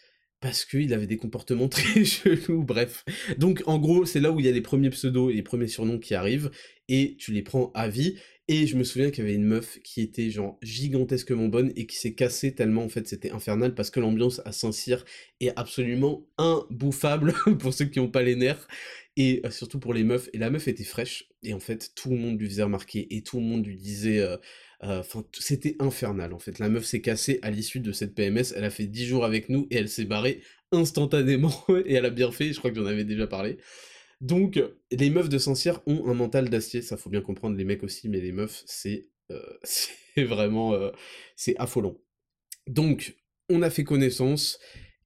parce 0.44 0.66
qu'il 0.66 0.94
avait 0.94 1.08
des 1.08 1.16
comportements 1.16 1.68
très 1.70 2.04
chelous, 2.04 2.64
bref. 2.64 3.06
Donc 3.38 3.64
en 3.66 3.80
gros, 3.80 4.06
c'est 4.06 4.20
là 4.20 4.30
où 4.30 4.42
il 4.42 4.46
y 4.46 4.50
a 4.50 4.52
les 4.52 4.62
premiers 4.62 4.90
pseudos 4.90 5.32
et 5.32 5.36
les 5.36 5.42
premiers 5.42 5.70
surnoms 5.70 6.00
qui 6.00 6.16
arrivent, 6.16 6.52
et 6.90 7.16
tu 7.18 7.32
les 7.32 7.42
prends 7.42 7.72
à 7.74 7.88
vie. 7.88 8.18
Et 8.50 8.68
je 8.68 8.76
me 8.76 8.84
souviens 8.84 9.10
qu'il 9.10 9.24
y 9.24 9.28
avait 9.28 9.38
une 9.38 9.46
meuf 9.46 9.80
qui 9.86 10.02
était 10.02 10.30
genre 10.30 10.60
gigantesquement 10.62 11.48
bonne 11.48 11.72
et 11.78 11.86
qui 11.86 11.96
s'est 11.96 12.14
cassée 12.14 12.54
tellement 12.54 12.84
en 12.84 12.90
fait 12.90 13.08
c'était 13.08 13.32
infernal 13.32 13.74
parce 13.74 13.90
que 13.90 14.02
l'ambiance 14.02 14.42
à 14.44 14.52
Saint-Cyr 14.52 15.06
est 15.40 15.58
absolument 15.58 16.28
imbouffable 16.38 17.34
pour 17.60 17.74
ceux 17.74 17.86
qui 17.86 18.00
n'ont 18.00 18.10
pas 18.10 18.22
les 18.22 18.36
nerfs 18.36 18.68
et 19.16 19.40
euh, 19.46 19.50
surtout 19.50 19.80
pour 19.80 19.94
les 19.94 20.04
meufs. 20.04 20.28
Et 20.34 20.40
la 20.40 20.50
meuf 20.50 20.68
était 20.68 20.84
fraîche 20.84 21.30
et 21.42 21.54
en 21.54 21.62
fait 21.62 21.94
tout 21.96 22.10
le 22.10 22.18
monde 22.18 22.38
lui 22.38 22.50
faisait 22.50 22.64
remarquer 22.64 23.08
et 23.16 23.22
tout 23.22 23.38
le 23.38 23.44
monde 23.44 23.66
lui 23.66 23.78
disait 23.78 24.20
euh, 24.20 24.36
euh, 24.84 25.04
c'était 25.40 25.76
infernal 25.80 26.34
en 26.34 26.40
fait. 26.40 26.60
La 26.60 26.70
meuf 26.70 26.84
s'est 26.86 27.02
cassée 27.02 27.40
à 27.42 27.52
l'issue 27.52 27.80
de 27.80 27.92
cette 27.92 28.14
PMS. 28.16 28.54
Elle 28.56 28.66
a 28.66 28.70
fait 28.70 28.88
10 28.88 29.06
jours 29.06 29.26
avec 29.26 29.50
nous 29.50 29.68
et 29.72 29.78
elle 29.78 29.90
s'est 29.90 30.06
barrée 30.06 30.42
instantanément. 30.72 31.54
et 31.86 31.94
elle 31.94 32.06
a 32.06 32.10
bien 32.10 32.32
fait, 32.32 32.54
je 32.54 32.60
crois 32.60 32.72
que 32.72 32.78
j'en 32.78 32.86
avais 32.86 33.06
déjà 33.06 33.28
parlé. 33.28 33.58
Donc, 34.22 34.62
les 34.92 35.10
meufs 35.10 35.30
de 35.30 35.38
Saint-Cyr 35.38 35.82
ont 35.86 36.08
un 36.08 36.14
mental 36.14 36.50
d'acier. 36.50 36.82
Ça 36.82 36.96
faut 36.96 37.10
bien 37.10 37.22
comprendre, 37.22 37.58
les 37.58 37.66
mecs 37.66 37.84
aussi, 37.84 38.08
mais 38.08 38.22
les 38.22 38.32
meufs, 38.32 38.64
c'est 38.66 39.10
euh, 39.32 39.58
vraiment. 40.18 40.74
Euh, 40.74 40.92
c'est 41.36 41.56
affolant. 41.58 41.98
Donc, 42.68 43.16
on 43.50 43.62
a 43.62 43.70
fait 43.70 43.84
connaissance. 43.84 44.60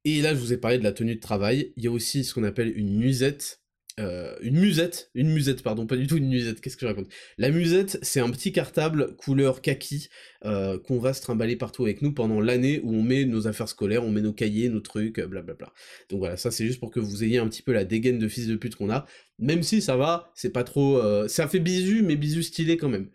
Et 0.06 0.22
là, 0.22 0.34
je 0.34 0.40
vous 0.40 0.54
ai 0.54 0.58
parlé 0.58 0.78
de 0.78 0.84
la 0.84 0.94
tenue 0.94 1.16
de 1.16 1.20
travail. 1.20 1.74
Il 1.78 1.84
y 1.84 1.88
a 1.88 1.92
aussi 1.92 2.24
ce 2.24 2.34
qu'on 2.34 2.44
appelle 2.44 2.78
une 2.78 2.98
nuisette. 2.98 3.62
Euh, 4.00 4.36
une 4.42 4.60
musette, 4.60 5.10
une 5.16 5.32
musette, 5.32 5.64
pardon, 5.64 5.88
pas 5.88 5.98
du 5.98 6.06
tout 6.06 6.18
une 6.18 6.30
musette, 6.30 6.62
qu'est-ce 6.62 6.78
que 6.78 6.82
je 6.82 6.88
raconte? 6.88 7.08
La 7.40 7.50
musette, 7.50 7.98
c'est 8.04 8.20
un 8.20 8.30
petit 8.30 8.52
cartable 8.52 9.16
couleur 9.16 9.60
kaki 9.62 10.10
euh, 10.46 10.78
qu'on 10.78 11.00
va 11.00 11.14
se 11.14 11.22
trimballer 11.24 11.56
partout 11.56 11.84
avec 11.84 12.04
nous 12.04 12.14
pendant 12.14 12.40
l'année 12.40 12.80
où 12.84 12.94
on 12.94 13.02
met 13.02 13.26
nos 13.26 13.48
affaires 13.48 13.68
scolaires, 13.68 14.04
on 14.04 14.12
met 14.12 14.22
nos 14.22 14.34
cahiers, 14.34 14.70
nos 14.70 14.82
trucs, 14.82 15.20
blablabla. 15.20 15.74
Donc 16.10 16.20
voilà, 16.20 16.38
ça 16.38 16.52
c'est 16.52 16.68
juste 16.68 16.80
pour 16.80 16.92
que 16.92 17.00
vous 17.00 17.24
ayez 17.24 17.40
un 17.40 17.48
petit 17.48 17.64
peu 17.64 17.74
la 17.74 17.86
dégaine 17.86 18.20
de 18.20 18.28
fils 18.28 18.46
de 18.46 18.56
pute 18.56 18.76
qu'on 18.76 18.92
a, 18.92 19.08
même 19.40 19.64
si 19.64 19.82
ça 19.82 19.98
va, 19.98 20.32
c'est 20.36 20.52
pas 20.52 20.64
trop... 20.64 21.00
Euh, 21.00 21.28
ça 21.28 21.48
fait 21.48 21.60
bisu, 21.60 22.04
mais 22.04 22.16
bisu 22.16 22.44
stylé 22.44 22.78
quand 22.78 22.90
même. 22.90 23.10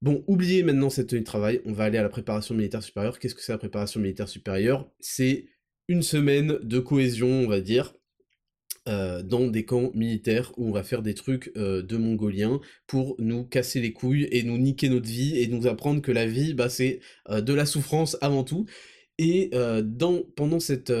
Bon, 0.00 0.22
oubliez 0.28 0.62
maintenant 0.62 0.90
cette 0.90 1.08
tenue 1.08 1.22
de 1.22 1.26
travail, 1.26 1.60
on 1.64 1.72
va 1.72 1.84
aller 1.84 1.98
à 1.98 2.02
la 2.02 2.08
préparation 2.08 2.54
militaire 2.54 2.82
supérieure. 2.84 3.18
Qu'est-ce 3.18 3.34
que 3.34 3.42
c'est 3.42 3.52
la 3.52 3.58
préparation 3.58 4.00
militaire 4.00 4.28
supérieure? 4.28 4.88
C'est 5.00 5.46
une 5.88 6.02
semaine 6.02 6.58
de 6.62 6.78
cohésion, 6.78 7.28
on 7.28 7.48
va 7.48 7.60
dire, 7.60 7.94
euh, 8.86 9.22
dans 9.22 9.46
des 9.46 9.64
camps 9.64 9.90
militaires 9.94 10.52
où 10.58 10.68
on 10.68 10.72
va 10.72 10.82
faire 10.82 11.00
des 11.00 11.14
trucs 11.14 11.50
euh, 11.56 11.82
de 11.82 11.96
mongoliens 11.96 12.60
pour 12.86 13.16
nous 13.18 13.44
casser 13.44 13.80
les 13.80 13.94
couilles 13.94 14.28
et 14.30 14.42
nous 14.42 14.58
niquer 14.58 14.90
notre 14.90 15.08
vie 15.08 15.38
et 15.38 15.46
nous 15.46 15.66
apprendre 15.66 16.02
que 16.02 16.12
la 16.12 16.26
vie, 16.26 16.52
bah, 16.52 16.68
c'est 16.68 17.00
euh, 17.30 17.40
de 17.40 17.54
la 17.54 17.64
souffrance 17.64 18.18
avant 18.20 18.44
tout. 18.44 18.66
Et 19.16 19.50
dans, 19.84 20.24
pendant, 20.34 20.58
cette, 20.58 20.92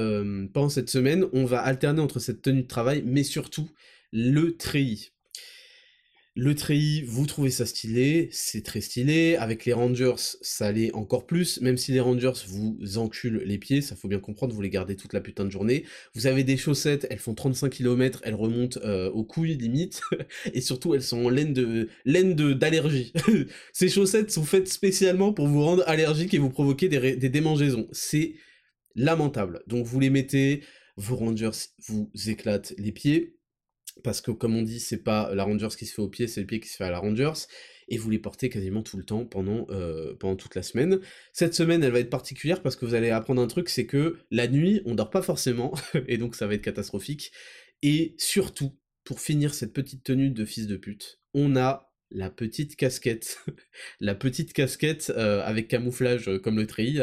pendant 0.52 0.68
cette 0.68 0.88
semaine, 0.88 1.26
on 1.32 1.44
va 1.46 1.58
alterner 1.58 2.00
entre 2.00 2.20
cette 2.20 2.42
tenue 2.42 2.62
de 2.62 2.68
travail, 2.68 3.02
mais 3.04 3.24
surtout 3.24 3.68
le 4.12 4.56
treillis. 4.56 5.13
Le 6.36 6.56
treillis, 6.56 7.02
vous 7.02 7.26
trouvez 7.26 7.50
ça 7.50 7.64
stylé, 7.64 8.28
c'est 8.32 8.64
très 8.64 8.80
stylé. 8.80 9.36
Avec 9.36 9.64
les 9.64 9.72
Rangers, 9.72 10.16
ça 10.16 10.72
l'est 10.72 10.92
encore 10.92 11.26
plus. 11.26 11.60
Même 11.60 11.76
si 11.76 11.92
les 11.92 12.00
Rangers 12.00 12.32
vous 12.48 12.76
enculent 12.98 13.42
les 13.44 13.56
pieds, 13.56 13.80
ça 13.82 13.94
faut 13.94 14.08
bien 14.08 14.18
comprendre, 14.18 14.52
vous 14.52 14.60
les 14.60 14.68
gardez 14.68 14.96
toute 14.96 15.12
la 15.12 15.20
putain 15.20 15.44
de 15.44 15.50
journée. 15.50 15.84
Vous 16.12 16.26
avez 16.26 16.42
des 16.42 16.56
chaussettes, 16.56 17.06
elles 17.08 17.20
font 17.20 17.34
35 17.34 17.68
km, 17.68 18.20
elles 18.24 18.34
remontent 18.34 18.80
euh, 18.82 19.10
aux 19.10 19.22
couilles 19.22 19.54
limite. 19.54 20.00
et 20.52 20.60
surtout, 20.60 20.96
elles 20.96 21.02
sont 21.02 21.24
en 21.24 21.28
laine 21.28 21.52
de 21.52 21.88
laine 22.04 22.34
d'allergie. 22.34 23.12
Ces 23.72 23.88
chaussettes 23.88 24.32
sont 24.32 24.44
faites 24.44 24.66
spécialement 24.66 25.32
pour 25.32 25.46
vous 25.46 25.62
rendre 25.62 25.84
allergique 25.86 26.34
et 26.34 26.38
vous 26.38 26.50
provoquer 26.50 26.88
des, 26.88 27.14
des 27.14 27.28
démangeaisons. 27.28 27.86
C'est 27.92 28.34
lamentable. 28.96 29.62
Donc 29.68 29.86
vous 29.86 30.00
les 30.00 30.10
mettez, 30.10 30.64
vos 30.96 31.14
Rangers 31.14 31.68
vous 31.86 32.10
éclatent 32.26 32.74
les 32.76 32.90
pieds 32.90 33.33
parce 34.04 34.20
que 34.20 34.30
comme 34.30 34.54
on 34.54 34.62
dit, 34.62 34.78
c'est 34.78 35.02
pas 35.02 35.34
la 35.34 35.42
Rangers 35.42 35.74
qui 35.76 35.86
se 35.86 35.94
fait 35.94 36.02
au 36.02 36.08
pied, 36.08 36.28
c'est 36.28 36.42
le 36.42 36.46
pied 36.46 36.60
qui 36.60 36.68
se 36.68 36.76
fait 36.76 36.84
à 36.84 36.90
la 36.90 36.98
Rangers, 36.98 37.32
et 37.88 37.96
vous 37.96 38.10
les 38.10 38.18
portez 38.18 38.50
quasiment 38.50 38.82
tout 38.82 38.96
le 38.96 39.02
temps 39.02 39.24
pendant, 39.24 39.66
euh, 39.70 40.14
pendant 40.14 40.36
toute 40.36 40.54
la 40.54 40.62
semaine. 40.62 41.00
Cette 41.32 41.54
semaine, 41.54 41.82
elle 41.82 41.90
va 41.90 42.00
être 42.00 42.10
particulière 42.10 42.62
parce 42.62 42.76
que 42.76 42.84
vous 42.84 42.94
allez 42.94 43.10
apprendre 43.10 43.42
un 43.42 43.46
truc, 43.46 43.68
c'est 43.68 43.86
que 43.86 44.18
la 44.30 44.46
nuit, 44.46 44.82
on 44.84 44.94
dort 44.94 45.10
pas 45.10 45.22
forcément, 45.22 45.74
et 46.06 46.18
donc 46.18 46.36
ça 46.36 46.46
va 46.46 46.54
être 46.54 46.62
catastrophique. 46.62 47.32
Et 47.82 48.14
surtout, 48.18 48.76
pour 49.04 49.20
finir 49.20 49.54
cette 49.54 49.72
petite 49.72 50.04
tenue 50.04 50.30
de 50.30 50.44
fils 50.44 50.66
de 50.66 50.76
pute, 50.76 51.20
on 51.32 51.56
a 51.56 51.90
la 52.10 52.30
petite 52.30 52.76
casquette, 52.76 53.44
la 54.00 54.14
petite 54.14 54.52
casquette 54.52 55.12
euh, 55.16 55.42
avec 55.44 55.66
camouflage 55.68 56.28
euh, 56.28 56.38
comme 56.38 56.56
le 56.56 56.66
treillis. 56.66 57.00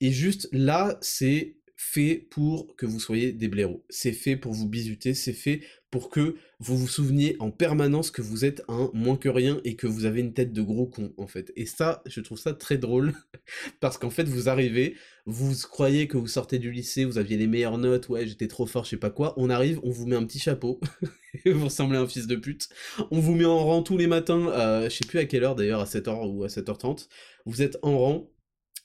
Et 0.00 0.10
juste 0.10 0.48
là, 0.52 0.98
c'est 1.00 1.56
fait 1.86 2.26
pour 2.30 2.74
que 2.76 2.86
vous 2.86 2.98
soyez 2.98 3.32
des 3.32 3.46
blaireaux. 3.46 3.84
C'est 3.90 4.12
fait 4.12 4.36
pour 4.36 4.52
vous 4.52 4.66
bisuter, 4.66 5.12
c'est 5.12 5.34
fait 5.34 5.60
pour 5.90 6.08
que 6.08 6.36
vous 6.58 6.76
vous 6.78 6.88
souveniez 6.88 7.36
en 7.40 7.50
permanence 7.50 8.10
que 8.10 8.22
vous 8.22 8.44
êtes 8.44 8.64
un 8.68 8.90
moins 8.94 9.16
que 9.16 9.28
rien 9.28 9.60
et 9.64 9.76
que 9.76 9.86
vous 9.86 10.06
avez 10.06 10.20
une 10.20 10.32
tête 10.32 10.52
de 10.52 10.62
gros 10.62 10.86
con 10.86 11.12
en 11.18 11.26
fait. 11.26 11.52
Et 11.56 11.66
ça, 11.66 12.02
je 12.06 12.20
trouve 12.20 12.38
ça 12.38 12.54
très 12.54 12.78
drôle 12.78 13.12
parce 13.80 13.98
qu'en 13.98 14.10
fait 14.10 14.24
vous 14.24 14.48
arrivez, 14.48 14.96
vous 15.26 15.52
croyez 15.70 16.08
que 16.08 16.16
vous 16.16 16.26
sortez 16.26 16.58
du 16.58 16.72
lycée, 16.72 17.04
vous 17.04 17.18
aviez 17.18 17.36
les 17.36 17.46
meilleures 17.46 17.78
notes, 17.78 18.08
ouais 18.08 18.26
j'étais 18.26 18.48
trop 18.48 18.66
fort, 18.66 18.84
je 18.84 18.90
sais 18.90 18.96
pas 18.96 19.10
quoi, 19.10 19.34
on 19.36 19.50
arrive, 19.50 19.78
on 19.82 19.90
vous 19.90 20.06
met 20.06 20.16
un 20.16 20.24
petit 20.24 20.40
chapeau, 20.40 20.80
vous 21.46 21.64
ressemblez 21.64 21.98
à 21.98 22.00
un 22.00 22.08
fils 22.08 22.26
de 22.26 22.36
pute, 22.36 22.70
on 23.10 23.20
vous 23.20 23.34
met 23.34 23.44
en 23.44 23.62
rang 23.62 23.82
tous 23.82 23.98
les 23.98 24.06
matins, 24.06 24.48
euh, 24.48 24.88
je 24.88 24.96
sais 24.96 25.06
plus 25.06 25.18
à 25.18 25.26
quelle 25.26 25.44
heure 25.44 25.54
d'ailleurs, 25.54 25.80
à 25.80 25.84
7h 25.84 26.28
ou 26.28 26.44
à 26.44 26.48
7h30, 26.48 27.08
vous 27.44 27.62
êtes 27.62 27.78
en 27.82 27.98
rang, 27.98 28.30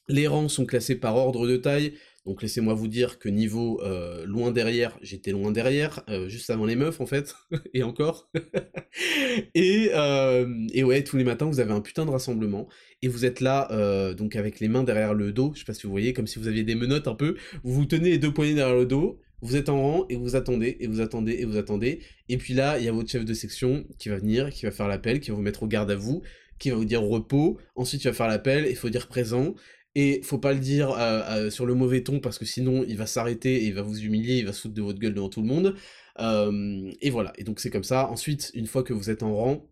les 0.09 0.27
rangs 0.27 0.49
sont 0.49 0.65
classés 0.65 0.95
par 0.95 1.15
ordre 1.15 1.47
de 1.47 1.55
taille, 1.55 1.93
donc 2.25 2.41
laissez-moi 2.41 2.73
vous 2.73 2.87
dire 2.87 3.19
que 3.19 3.29
niveau 3.29 3.81
euh, 3.83 4.25
loin 4.25 4.51
derrière, 4.51 4.97
j'étais 5.01 5.31
loin 5.31 5.51
derrière, 5.51 6.03
euh, 6.09 6.27
juste 6.29 6.49
avant 6.49 6.65
les 6.65 6.75
meufs 6.75 7.01
en 7.01 7.05
fait, 7.05 7.35
et 7.73 7.83
encore. 7.83 8.29
et, 9.55 9.91
euh, 9.93 10.67
et 10.73 10.83
ouais, 10.83 11.03
tous 11.03 11.17
les 11.17 11.23
matins 11.23 11.45
vous 11.45 11.59
avez 11.59 11.71
un 11.71 11.81
putain 11.81 12.05
de 12.05 12.11
rassemblement, 12.11 12.67
et 13.01 13.07
vous 13.07 13.25
êtes 13.25 13.39
là, 13.39 13.67
donc 14.13 14.35
avec 14.35 14.59
les 14.59 14.67
mains 14.67 14.83
derrière 14.83 15.13
le 15.13 15.31
dos, 15.31 15.51
je 15.53 15.59
sais 15.59 15.65
pas 15.65 15.73
si 15.73 15.83
vous 15.83 15.91
voyez, 15.91 16.13
comme 16.13 16.27
si 16.27 16.37
vous 16.37 16.47
aviez 16.47 16.63
des 16.63 16.75
menottes 16.75 17.07
un 17.07 17.15
peu, 17.15 17.35
vous 17.63 17.73
vous 17.73 17.85
tenez 17.85 18.09
les 18.09 18.17
deux 18.17 18.33
poignets 18.33 18.55
derrière 18.55 18.75
le 18.75 18.85
dos, 18.85 19.19
vous 19.41 19.55
êtes 19.55 19.69
en 19.69 19.81
rang 19.81 20.05
et 20.09 20.15
vous 20.15 20.35
attendez 20.35 20.77
et 20.79 20.87
vous 20.87 21.01
attendez 21.01 21.33
et 21.33 21.45
vous 21.45 21.57
attendez. 21.57 21.99
Et 22.27 22.37
puis 22.37 22.53
là, 22.53 22.77
il 22.77 22.85
y 22.85 22.87
a 22.89 22.91
votre 22.91 23.09
chef 23.09 23.25
de 23.25 23.33
section 23.33 23.85
qui 23.97 24.09
va 24.09 24.17
venir, 24.17 24.49
qui 24.49 24.65
va 24.65 24.71
faire 24.71 24.87
l'appel, 24.87 25.19
qui 25.19 25.29
va 25.29 25.37
vous 25.37 25.41
mettre 25.41 25.63
au 25.63 25.67
garde 25.67 25.89
à 25.91 25.95
vous, 25.95 26.21
qui 26.57 26.69
va 26.69 26.75
vous 26.75 26.85
dire 26.85 27.01
repos. 27.01 27.57
Ensuite, 27.75 28.03
il 28.03 28.07
va 28.07 28.13
faire 28.13 28.27
l'appel, 28.27 28.67
il 28.69 28.75
faut 28.75 28.89
dire 28.89 29.07
présent. 29.07 29.55
Et 30.01 30.21
faut 30.23 30.37
pas 30.37 30.53
le 30.53 30.59
dire 30.59 30.91
euh, 30.91 31.21
euh, 31.29 31.49
sur 31.49 31.65
le 31.65 31.73
mauvais 31.73 32.03
ton 32.03 32.21
parce 32.21 32.37
que 32.37 32.45
sinon 32.45 32.85
il 32.87 32.95
va 32.95 33.05
s'arrêter 33.05 33.63
et 33.63 33.65
il 33.65 33.73
va 33.73 33.81
vous 33.81 33.99
humilier, 33.99 34.37
il 34.37 34.45
va 34.45 34.53
se 34.53 34.61
foutre 34.61 34.73
de 34.73 34.81
votre 34.81 34.97
gueule 34.97 35.13
devant 35.13 35.27
tout 35.27 35.41
le 35.41 35.47
monde. 35.47 35.75
Euh, 36.21 36.89
et 37.01 37.09
voilà, 37.09 37.33
et 37.37 37.43
donc 37.43 37.59
c'est 37.59 37.69
comme 37.69 37.83
ça. 37.83 38.07
Ensuite, 38.07 38.49
une 38.53 38.65
fois 38.65 38.83
que 38.83 38.93
vous 38.93 39.09
êtes 39.09 39.23
en 39.23 39.35
rang, 39.35 39.69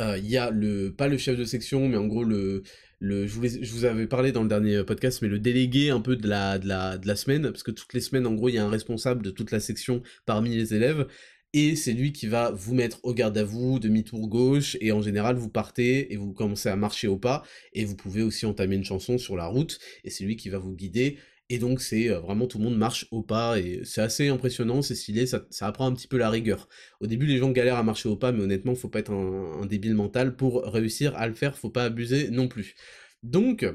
il 0.00 0.26
y 0.26 0.38
a 0.38 0.50
le, 0.50 0.94
pas 0.94 1.06
le 1.06 1.18
chef 1.18 1.36
de 1.36 1.44
section, 1.44 1.86
mais 1.86 1.98
en 1.98 2.06
gros 2.06 2.24
le, 2.24 2.62
le 2.98 3.26
je, 3.26 3.34
vous 3.34 3.46
je 3.46 3.72
vous 3.72 3.84
avais 3.84 4.06
parlé 4.06 4.32
dans 4.32 4.42
le 4.42 4.48
dernier 4.48 4.82
podcast, 4.84 5.20
mais 5.20 5.28
le 5.28 5.38
délégué 5.38 5.90
un 5.90 6.00
peu 6.00 6.16
de 6.16 6.26
la, 6.26 6.58
de 6.58 6.66
la, 6.66 6.96
de 6.96 7.06
la 7.06 7.14
semaine, 7.14 7.42
parce 7.42 7.62
que 7.62 7.72
toutes 7.72 7.92
les 7.92 8.00
semaines, 8.00 8.26
en 8.26 8.32
gros, 8.32 8.48
il 8.48 8.54
y 8.54 8.58
a 8.58 8.64
un 8.64 8.70
responsable 8.70 9.22
de 9.22 9.30
toute 9.30 9.50
la 9.50 9.60
section 9.60 10.02
parmi 10.24 10.56
les 10.56 10.72
élèves, 10.72 11.06
et 11.52 11.76
c'est 11.76 11.92
lui 11.92 12.12
qui 12.12 12.26
va 12.26 12.50
vous 12.50 12.74
mettre 12.74 13.00
au 13.02 13.14
garde 13.14 13.36
à 13.36 13.44
vous, 13.44 13.78
demi-tour 13.78 14.28
gauche, 14.28 14.76
et 14.80 14.92
en 14.92 15.02
général 15.02 15.36
vous 15.36 15.48
partez 15.48 16.12
et 16.12 16.16
vous 16.16 16.32
commencez 16.32 16.68
à 16.68 16.76
marcher 16.76 17.08
au 17.08 17.18
pas, 17.18 17.42
et 17.72 17.84
vous 17.84 17.96
pouvez 17.96 18.22
aussi 18.22 18.46
entamer 18.46 18.76
une 18.76 18.84
chanson 18.84 19.18
sur 19.18 19.36
la 19.36 19.46
route, 19.46 19.78
et 20.04 20.10
c'est 20.10 20.24
lui 20.24 20.36
qui 20.36 20.48
va 20.48 20.58
vous 20.58 20.74
guider, 20.74 21.18
et 21.48 21.58
donc 21.58 21.80
c'est 21.80 22.08
euh, 22.10 22.20
vraiment 22.20 22.46
tout 22.46 22.58
le 22.58 22.64
monde 22.64 22.76
marche 22.78 23.06
au 23.10 23.22
pas, 23.22 23.58
et 23.58 23.80
c'est 23.84 24.00
assez 24.00 24.28
impressionnant, 24.28 24.82
c'est 24.82 24.94
stylé, 24.94 25.26
ça, 25.26 25.46
apprend 25.60 25.86
un 25.86 25.92
petit 25.92 26.08
peu 26.08 26.16
la 26.16 26.30
rigueur. 26.30 26.68
Au 27.00 27.06
début 27.06 27.26
les 27.26 27.38
gens 27.38 27.50
galèrent 27.50 27.76
à 27.76 27.82
marcher 27.82 28.08
au 28.08 28.16
pas, 28.16 28.32
mais 28.32 28.42
honnêtement 28.42 28.74
faut 28.74 28.88
pas 28.88 29.00
être 29.00 29.12
un, 29.12 29.62
un 29.62 29.66
débile 29.66 29.94
mental 29.94 30.36
pour 30.36 30.64
réussir 30.64 31.14
à 31.16 31.26
le 31.26 31.34
faire, 31.34 31.58
faut 31.58 31.70
pas 31.70 31.84
abuser 31.84 32.30
non 32.30 32.48
plus. 32.48 32.74
Donc, 33.22 33.66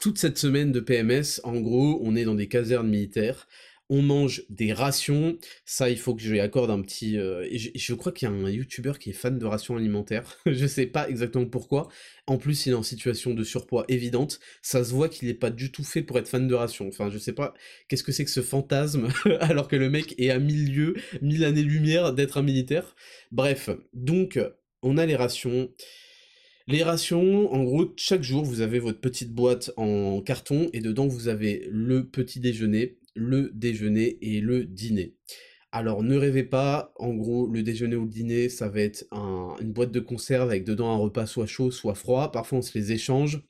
toute 0.00 0.18
cette 0.18 0.38
semaine 0.38 0.72
de 0.72 0.80
PMS, 0.80 1.40
en 1.44 1.60
gros, 1.60 2.00
on 2.02 2.16
est 2.16 2.24
dans 2.24 2.34
des 2.34 2.48
casernes 2.48 2.88
militaires, 2.88 3.46
on 3.88 4.02
mange 4.02 4.44
des 4.48 4.72
rations. 4.72 5.36
Ça, 5.64 5.90
il 5.90 5.98
faut 5.98 6.14
que 6.14 6.22
je 6.22 6.30
lui 6.30 6.40
accorde 6.40 6.70
un 6.70 6.80
petit. 6.80 7.18
Euh, 7.18 7.46
je, 7.52 7.94
crois 7.94 8.12
qu'il 8.12 8.28
y 8.28 8.30
a 8.30 8.34
un 8.34 8.48
youtubeur 8.48 8.98
qui 8.98 9.10
est 9.10 9.14
fan 9.14 9.38
de 9.38 9.44
rations 9.44 9.76
alimentaires. 9.76 10.38
je 10.46 10.66
sais 10.66 10.86
pas 10.86 11.08
exactement 11.08 11.46
pourquoi. 11.46 11.88
En 12.26 12.38
plus, 12.38 12.66
il 12.66 12.72
est 12.72 12.76
en 12.76 12.82
situation 12.82 13.34
de 13.34 13.44
surpoids 13.44 13.84
évidente. 13.88 14.40
Ça 14.62 14.84
se 14.84 14.92
voit 14.92 15.08
qu'il 15.08 15.28
n'est 15.28 15.34
pas 15.34 15.50
du 15.50 15.72
tout 15.72 15.84
fait 15.84 16.02
pour 16.02 16.18
être 16.18 16.28
fan 16.28 16.48
de 16.48 16.54
rations. 16.54 16.88
Enfin, 16.88 17.10
je 17.10 17.18
sais 17.18 17.32
pas 17.32 17.54
qu'est-ce 17.88 18.04
que 18.04 18.12
c'est 18.12 18.24
que 18.24 18.30
ce 18.30 18.42
fantasme, 18.42 19.08
alors 19.40 19.68
que 19.68 19.76
le 19.76 19.90
mec 19.90 20.14
est 20.18 20.30
à 20.30 20.38
mille 20.38 20.72
lieues, 20.72 20.94
mille 21.20 21.44
années-lumière 21.44 22.12
d'être 22.12 22.38
un 22.38 22.42
militaire. 22.42 22.94
Bref, 23.30 23.70
donc, 23.92 24.38
on 24.82 24.96
a 24.96 25.06
les 25.06 25.16
rations. 25.16 25.70
Les 26.68 26.84
rations, 26.84 27.52
en 27.52 27.64
gros, 27.64 27.92
chaque 27.96 28.22
jour, 28.22 28.44
vous 28.44 28.60
avez 28.60 28.78
votre 28.78 29.00
petite 29.00 29.32
boîte 29.32 29.72
en 29.76 30.20
carton 30.20 30.70
et 30.72 30.80
dedans, 30.80 31.08
vous 31.08 31.26
avez 31.26 31.66
le 31.70 32.08
petit 32.08 32.38
déjeuner, 32.38 32.98
le 33.14 33.50
déjeuner 33.54 34.18
et 34.20 34.40
le 34.40 34.64
dîner. 34.64 35.16
Alors 35.70 36.02
ne 36.02 36.16
rêvez 36.16 36.44
pas, 36.44 36.92
en 36.96 37.14
gros 37.14 37.48
le 37.48 37.62
déjeuner 37.62 37.96
ou 37.96 38.04
le 38.04 38.10
dîner 38.10 38.48
ça 38.50 38.68
va 38.68 38.80
être 38.80 39.06
une 39.60 39.72
boîte 39.72 39.90
de 39.90 40.00
conserve 40.00 40.48
avec 40.50 40.64
dedans 40.64 40.92
un 40.92 40.96
repas 40.96 41.26
soit 41.26 41.46
chaud 41.46 41.70
soit 41.70 41.94
froid, 41.94 42.30
parfois 42.30 42.58
on 42.58 42.62
se 42.62 42.76
les 42.76 42.92
échange, 42.92 43.42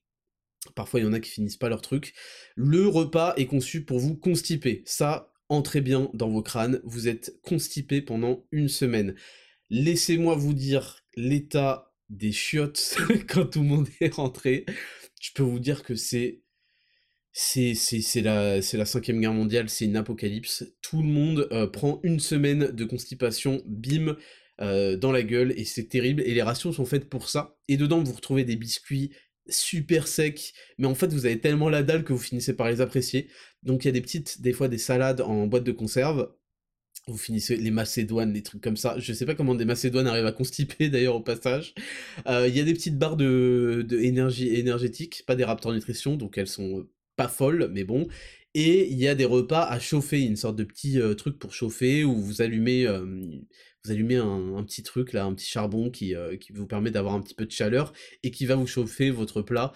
parfois 0.76 1.00
il 1.00 1.02
y 1.04 1.07
en 1.07 1.12
a 1.12 1.21
qui 1.21 1.31
finissent 1.31 1.57
pas 1.57 1.69
leur 1.69 1.83
truc. 1.83 2.14
Le 2.54 2.87
repas 2.87 3.35
est 3.37 3.47
conçu 3.47 3.85
pour 3.85 3.99
vous 3.99 4.14
constiper, 4.16 4.83
ça 4.87 5.33
entrez 5.49 5.81
bien 5.81 6.11
dans 6.14 6.28
vos 6.28 6.42
crânes, 6.42 6.81
vous 6.85 7.09
êtes 7.09 7.40
constipé 7.42 8.00
pendant 8.02 8.47
une 8.52 8.69
semaine. 8.69 9.16
Laissez-moi 9.71 10.37
vous 10.37 10.54
dire 10.54 11.04
l'état 11.16 11.92
des 12.09 12.33
chiottes 12.33 12.97
quand 13.28 13.47
tout 13.47 13.62
le 13.62 13.69
monde 13.69 13.88
est 14.00 14.14
rentré, 14.14 14.64
je 15.21 15.31
peux 15.35 15.42
vous 15.42 15.59
dire 15.59 15.83
que 15.83 15.95
c'est 15.95 16.42
c'est 17.33 17.75
la, 18.23 18.57
la 18.61 18.85
cinquième 18.85 19.21
guerre 19.21 19.33
mondiale, 19.33 19.69
c'est 19.69 19.87
une 19.87 19.97
apocalypse. 19.97 20.65
Tout 20.83 21.03
le 21.03 21.09
monde 21.09 21.49
euh, 21.53 21.67
prend 21.67 22.01
une 22.03 22.21
semaine 22.21 22.71
de 22.73 22.85
constipation, 22.85 23.62
bim, 23.67 24.17
euh, 24.61 24.97
dans 24.97 25.12
la 25.12 25.23
gueule, 25.23 25.53
et 25.57 25.65
c'est 25.65 25.89
terrible. 25.89 26.23
Et 26.23 26.35
les 26.35 26.43
rations 26.43 26.73
sont 26.73 26.85
faites 26.85 27.09
pour 27.09 27.29
ça. 27.29 27.57
Et 27.69 27.77
dedans, 27.77 28.03
vous 28.03 28.12
retrouvez 28.12 28.45
des 28.45 28.57
biscuits 28.57 29.12
super 29.49 30.07
secs, 30.07 30.53
mais 30.79 30.87
en 30.87 30.95
fait, 30.95 31.12
vous 31.12 31.27
avez 31.27 31.41
tellement 31.41 31.69
la 31.69 31.83
dalle 31.83 32.05
que 32.05 32.12
vous 32.12 32.19
finissez 32.19 32.55
par 32.55 32.69
les 32.69 32.81
apprécier. 32.81 33.29
Donc 33.62 33.85
il 33.85 33.89
y 33.89 33.91
a 33.91 33.93
des 33.93 34.01
petites, 34.01 34.41
des 34.41 34.53
fois 34.53 34.69
des 34.69 34.79
salades 34.79 35.21
en 35.21 35.47
boîte 35.47 35.65
de 35.65 35.73
conserve. 35.73 36.33
Vous 37.09 37.19
finissez 37.19 37.57
les 37.57 37.71
macédoines, 37.73 38.33
des 38.33 38.43
trucs 38.43 38.62
comme 38.62 38.77
ça. 38.77 38.97
Je 38.99 39.12
sais 39.12 39.27
pas 39.27 39.35
comment 39.35 39.57
des 39.57 39.65
macédoines 39.65 40.07
arrivent 40.07 40.27
à 40.27 40.33
constiper 40.33 40.89
d'ailleurs 40.91 41.17
au 41.17 41.21
passage. 41.21 41.75
Euh, 42.29 42.47
il 42.49 42.57
y 42.57 42.61
a 42.61 42.65
des 42.65 42.75
petites 42.75 42.99
barres 42.99 43.17
de, 43.17 43.85
de 43.89 43.99
énergie 43.99 44.55
énergétique, 44.55 45.25
pas 45.27 45.35
des 45.35 45.45
Raptor 45.45 45.73
Nutrition, 45.73 46.17
donc 46.17 46.39
elles 46.39 46.47
sont 46.47 46.87
pas 47.16 47.28
folle, 47.28 47.71
mais 47.73 47.85
bon. 47.85 48.09
Et 48.54 48.88
il 48.90 48.99
y 48.99 49.09
a 49.09 49.14
des 49.14 49.25
repas 49.25 49.64
à 49.64 49.81
chauffer, 49.81 50.21
une 50.21 50.37
sorte 50.37 50.57
de 50.57 50.64
petit 50.64 51.00
euh, 51.00 51.14
truc 51.14 51.38
pour 51.38 51.54
chauffer, 51.54 52.04
où 52.04 52.14
vous 52.14 52.42
allumez, 52.42 52.87
un, 52.87 54.62
petit 54.64 54.83
truc, 54.83 55.12
là, 55.14 55.25
un 55.25 55.35
petit 55.35 55.49
charbon 55.49 55.90
qui, 55.90 56.14
euh, 56.14 56.37
qui 56.37 56.52
vous 56.52 56.66
permet 56.66 56.90
d'avoir 56.90 57.14
un 57.14 57.21
petit 57.21 57.35
peu 57.35 57.47
de 57.47 57.50
chaleur, 57.50 57.92
et 58.23 58.31
qui 58.31 58.45
va 58.45 58.57
vous 58.57 58.66
chauffer 58.66 59.11
votre 59.11 59.40
plat. 59.42 59.73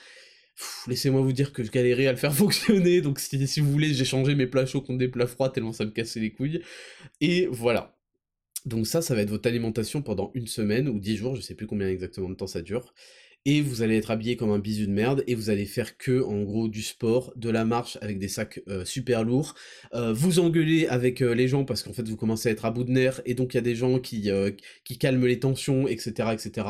Laissez-moi 0.89 1.21
vous 1.21 1.33
dire 1.33 1.53
que 1.53 1.63
je 1.63 1.71
galérais 1.71 2.07
à 2.07 2.13
le 2.13 2.19
faire 2.19 2.35
fonctionner, 2.35 3.01
donc 3.01 3.19
si, 3.19 3.47
si 3.47 3.61
vous 3.61 3.71
voulez, 3.71 3.95
j'ai 3.95 4.05
changé 4.05 4.35
mes 4.35 4.47
plats 4.47 4.67
chauds 4.67 4.83
contre 4.83 4.99
des 4.99 5.09
plats 5.09 5.27
froids, 5.27 5.49
tellement 5.51 5.73
ça 5.73 5.85
me 5.87 5.91
cassait 5.91 6.21
les 6.21 6.33
couilles. 6.33 6.63
Et 7.21 7.47
voilà. 7.51 7.97
Donc 8.67 8.87
ça, 8.87 9.01
ça 9.01 9.15
va 9.15 9.23
être 9.23 9.31
votre 9.31 9.49
alimentation 9.49 10.03
pendant 10.03 10.33
une 10.35 10.49
semaine 10.49 10.89
ou 10.89 10.99
dix 10.99 11.17
jours, 11.17 11.37
je 11.37 11.41
sais 11.41 11.55
plus 11.55 11.67
combien 11.67 11.89
exactement 11.89 12.29
de 12.29 12.35
temps 12.35 12.47
ça 12.47 12.63
dure 12.63 12.93
et 13.47 13.61
vous 13.63 13.81
allez 13.81 13.97
être 13.97 14.11
habillé 14.11 14.37
comme 14.37 14.51
un 14.51 14.59
bisu 14.59 14.89
de 14.89 14.93
merde, 14.93 15.23
et 15.29 15.37
vous 15.37 15.51
allez 15.51 15.67
faire 15.67 15.97
que, 15.97 16.21
en 16.25 16.43
gros, 16.43 16.67
du 16.67 16.83
sport, 16.83 17.33
de 17.37 17.49
la 17.49 17.65
marche 17.65 17.97
avec 18.03 18.19
des 18.19 18.27
sacs 18.27 18.61
euh, 18.67 18.85
super 18.85 19.23
lourds, 19.23 19.55
euh, 19.95 20.13
vous 20.13 20.41
engueuler 20.41 20.89
avec 20.89 21.23
euh, 21.23 21.33
les 21.33 21.47
gens 21.47 21.65
parce 21.65 21.85
qu'en 21.85 21.93
fait 21.93 22.07
vous 22.09 22.17
commencez 22.17 22.49
à 22.49 22.53
être 22.53 22.65
à 22.65 22.73
bout 22.73 22.83
de 22.83 22.91
nerfs, 22.91 23.23
et 23.25 23.35
donc 23.35 23.55
il 23.55 23.57
y 23.57 23.59
a 23.59 23.63
des 23.63 23.77
gens 23.77 24.01
qui, 24.01 24.31
qui 24.85 24.99
calment 24.99 25.27
les 25.27 25.39
tensions, 25.39 25.87
etc., 25.87 26.31
etc. 26.33 26.67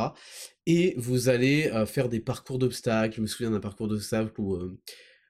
Et 0.67 0.95
vous 0.99 1.31
allez 1.31 1.71
faire 1.87 2.09
des 2.11 2.21
parcours 2.21 2.59
d'obstacles, 2.59 3.17
je 3.17 3.23
me 3.23 3.27
souviens 3.27 3.51
d'un 3.51 3.61
parcours 3.61 3.89
d'obstacles 3.89 4.39
où 4.39 4.59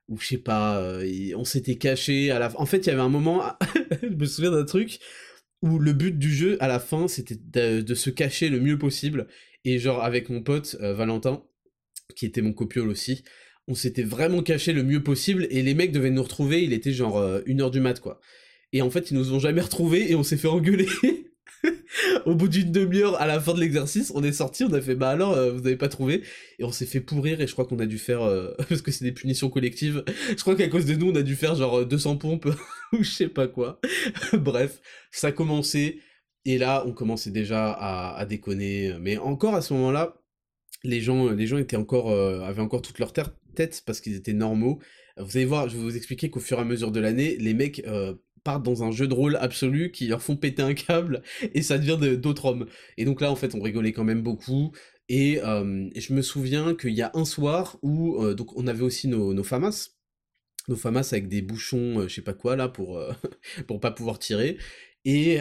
où 0.09 0.19
je 0.19 0.27
sais 0.27 0.39
pas, 0.39 1.01
on 1.37 1.45
s'était 1.45 1.77
caché 1.77 2.31
à 2.31 2.39
la 2.39 2.53
En 2.61 2.67
fait, 2.67 2.79
il 2.79 2.87
y 2.87 2.91
avait 2.91 3.03
un 3.03 3.09
moment, 3.09 3.43
je 4.03 4.09
me 4.09 4.27
souviens 4.27 4.51
d'un 4.51 4.65
truc 4.65 5.01
où 5.63 5.79
le 5.79 5.93
but 5.93 6.19
du 6.19 6.33
jeu, 6.33 6.57
à 6.61 6.69
la 6.69 6.79
fin, 6.79 7.09
c'était 7.09 7.37
de, 7.83 7.95
se 7.95 8.11
cacher 8.11 8.49
le 8.49 8.61
mieux 8.61 8.79
possible. 8.79 9.27
Et 9.67 9.81
genre, 9.81 10.03
avec 10.05 10.31
mon 10.31 10.43
pote 10.43 10.77
euh, 10.81 10.95
Valentin, 10.95 11.43
qui 12.15 12.25
était 12.25 12.41
mon 12.41 12.53
copiole 12.53 12.89
aussi, 12.89 13.25
on 13.67 13.75
s'était 13.75 14.05
vraiment 14.05 14.41
caché 14.41 14.73
le 14.73 14.85
mieux 14.85 15.03
possible, 15.03 15.49
et 15.51 15.61
les 15.61 15.75
mecs 15.75 15.91
devaient 15.91 16.11
nous 16.11 16.23
retrouver, 16.23 16.63
il 16.63 16.73
était 16.73 16.93
genre 16.93 17.19
euh, 17.19 17.41
une 17.47 17.61
heure 17.61 17.73
du 17.73 17.81
mat, 17.81 17.99
quoi. 17.99 18.21
Et 18.73 18.81
en 18.81 18.91
fait, 18.91 19.11
ils 19.11 19.17
nous 19.17 19.33
ont 19.33 19.41
jamais 19.41 19.61
retrouvés, 19.61 20.09
et 20.09 20.15
on 20.15 20.23
s'est 20.23 20.37
fait 20.37 20.47
engueuler. 20.47 20.87
Au 22.27 22.37
bout 22.37 22.47
d'une 22.47 22.71
demi-heure, 22.71 23.21
à 23.21 23.27
la 23.27 23.41
fin 23.41 23.55
de 23.55 23.61
l'exercice, 23.61 24.13
on 24.15 24.23
est 24.23 24.31
sorti, 24.31 24.63
on 24.63 24.73
a 24.73 24.81
fait 24.81 24.95
bah 24.95 25.09
alors, 25.11 25.33
euh, 25.33 25.51
vous 25.51 25.67
avez 25.67 25.75
pas 25.75 25.89
trouvé 25.89 26.23
Et 26.61 26.65
on 26.65 26.71
s'est 26.71 26.87
fait 26.87 27.01
pourrir, 27.01 27.41
et 27.41 27.49
je 27.49 27.53
crois 27.53 27.65
qu'on 27.65 27.81
a 27.81 27.87
dû 27.87 27.99
faire, 27.99 28.21
parce 28.69 28.83
que 28.83 28.93
c'est 28.93 29.05
des 29.05 29.11
punitions 29.11 29.51
collectives, 29.51 30.05
je 30.31 30.43
crois 30.43 30.55
qu'à 30.55 30.69
cause 30.69 30.87
de 30.87 30.95
nous, 30.95 31.11
on 31.11 31.17
a 31.17 31.23
dû 31.23 31.35
faire 31.35 31.57
genre 31.57 31.85
200 31.85 32.19
pompes, 32.19 32.49
ou 32.93 33.03
je 33.03 33.11
sais 33.11 33.29
pas 33.29 33.49
quoi. 33.49 33.81
Bref, 34.33 34.81
ça 35.11 35.29
a 35.29 35.33
commencé, 35.33 35.99
et 36.47 36.59
là, 36.59 36.85
on 36.87 36.93
commençait 36.93 37.33
déjà 37.33 37.73
à, 37.73 38.25
déconner. 38.25 38.95
Mais 39.01 39.19
encore 39.19 39.57
à 39.57 39.61
ce 39.61 39.75
moment-là, 39.75 40.23
les 40.85 41.01
gens, 41.01 41.29
encore, 41.75 42.11
euh, 42.11 42.41
avaient 42.43 42.63
encore 42.63 42.83
toute 42.83 43.01
leur 43.01 43.13
tête 43.13 43.83
parce 43.85 44.01
qu'ils 44.01 44.15
étaient 44.15 44.33
normaux. 44.33 44.79
Vous 45.17 45.37
allez 45.37 45.45
voir, 45.45 45.69
je 45.69 45.77
vais 45.77 45.83
vous 45.83 45.97
expliquer 45.97 46.31
qu'au 46.31 46.39
fur 46.39 46.59
et 46.59 46.61
à 46.61 46.65
mesure 46.65 46.93
de 46.93 47.01
l'année, 47.01 47.37
les 47.37 47.53
mecs 47.53 47.83
euh, 47.89 48.15
partent 48.45 48.63
dans 48.63 48.85
un 48.85 48.93
jeu 48.93 49.09
de 49.09 49.15
rôle 49.15 49.37
absolu 49.41 49.91
qui 49.91 50.07
leur 50.07 50.23
font 50.23 50.37
péter 50.37 50.63
un 50.63 50.75
câble 50.75 51.23
et 51.53 51.63
ça 51.63 51.79
devient 51.79 52.17
d'autres 52.17 52.45
hommes. 52.45 52.67
Et 52.97 53.05
donc 53.05 53.21
là, 53.21 53.33
en 53.33 53.37
fait, 53.37 53.57
on 53.57 53.61
rigolait 53.61 53.93
quand 53.93 54.05
même 54.05 54.23
beaucoup. 54.23 54.71
Et, 55.09 55.41
euh, 55.43 55.89
je 55.97 56.13
me 56.13 56.23
souviens 56.23 56.77
qu'il 56.77 56.95
y 56.95 57.03
a 57.03 57.11
un 57.15 57.25
soir 57.25 57.77
où 57.83 58.25
on 58.55 58.67
avait 58.69 58.85
aussi 58.85 59.09
nos, 59.09 59.43
famas, 59.43 59.89
nos 60.69 60.77
famas 60.77 61.09
avec 61.11 61.27
des 61.29 61.43
bouchons, 61.43 62.07
je 62.07 62.15
sais 62.15 62.23
pas 62.23 62.35
quoi 62.35 62.55
là 62.55 62.69
pour 62.69 63.03
pour 63.67 63.81
pas 63.81 63.91
pouvoir 63.91 64.21
tirer. 64.21 64.59
Et, 65.09 65.41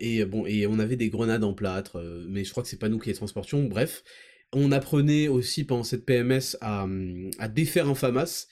et 0.00 0.66
on 0.66 0.78
avait 0.78 0.96
des 0.96 1.10
grenades 1.10 1.42
en 1.42 1.54
plâtre, 1.54 2.00
mais 2.28 2.44
je 2.44 2.52
crois 2.52 2.62
que 2.62 2.68
c'est 2.68 2.78
pas 2.78 2.88
nous 2.88 3.00
qui 3.00 3.08
les 3.08 3.16
transportions. 3.16 3.64
Bref, 3.64 4.04
on 4.52 4.72
apprenait 4.72 5.28
aussi 5.28 5.64
pendant 5.64 5.84
cette 5.84 6.06
PMS 6.06 6.56
à, 6.60 6.84
hum, 6.84 7.30
à 7.38 7.48
défaire 7.48 7.88
un 7.88 7.94
FAMAS. 7.94 8.46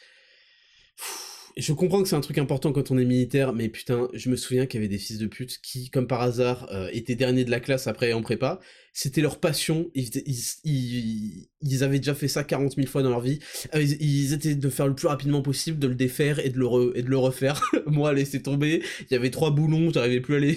Je 1.56 1.72
comprends 1.72 2.02
que 2.02 2.08
c'est 2.08 2.16
un 2.16 2.20
truc 2.20 2.38
important 2.38 2.72
quand 2.72 2.90
on 2.90 2.98
est 2.98 3.04
militaire, 3.04 3.52
mais 3.52 3.68
putain, 3.68 4.08
je 4.12 4.28
me 4.28 4.36
souviens 4.36 4.66
qu'il 4.66 4.80
y 4.80 4.84
avait 4.84 4.88
des 4.88 4.98
fils 4.98 5.18
de 5.18 5.26
pute 5.26 5.60
qui, 5.62 5.90
comme 5.90 6.06
par 6.06 6.20
hasard, 6.20 6.68
étaient 6.92 7.14
derniers 7.14 7.44
de 7.44 7.50
la 7.50 7.60
classe 7.60 7.86
après 7.86 8.12
en 8.12 8.22
prépa. 8.22 8.60
C'était 8.96 9.20
leur 9.20 9.40
passion. 9.40 9.90
Ils, 9.94 11.48
avaient 11.82 11.98
déjà 11.98 12.14
fait 12.14 12.28
ça 12.28 12.44
40 12.44 12.76
000 12.76 12.86
fois 12.86 13.02
dans 13.02 13.10
leur 13.10 13.20
vie. 13.20 13.40
Ils, 13.74 14.32
étaient 14.32 14.54
de 14.54 14.68
faire 14.68 14.86
le 14.86 14.94
plus 14.94 15.08
rapidement 15.08 15.42
possible, 15.42 15.80
de 15.80 15.88
le 15.88 15.96
défaire 15.96 16.38
et 16.38 16.48
de 16.48 16.58
le, 16.58 17.16
refaire. 17.18 17.60
Moi, 17.86 18.12
laisser 18.12 18.40
tomber. 18.40 18.84
Il 19.10 19.12
y 19.12 19.16
avait 19.16 19.30
trois 19.30 19.50
boulons, 19.50 19.90
j'arrivais 19.92 20.20
plus 20.20 20.36
à 20.36 20.38
les... 20.38 20.56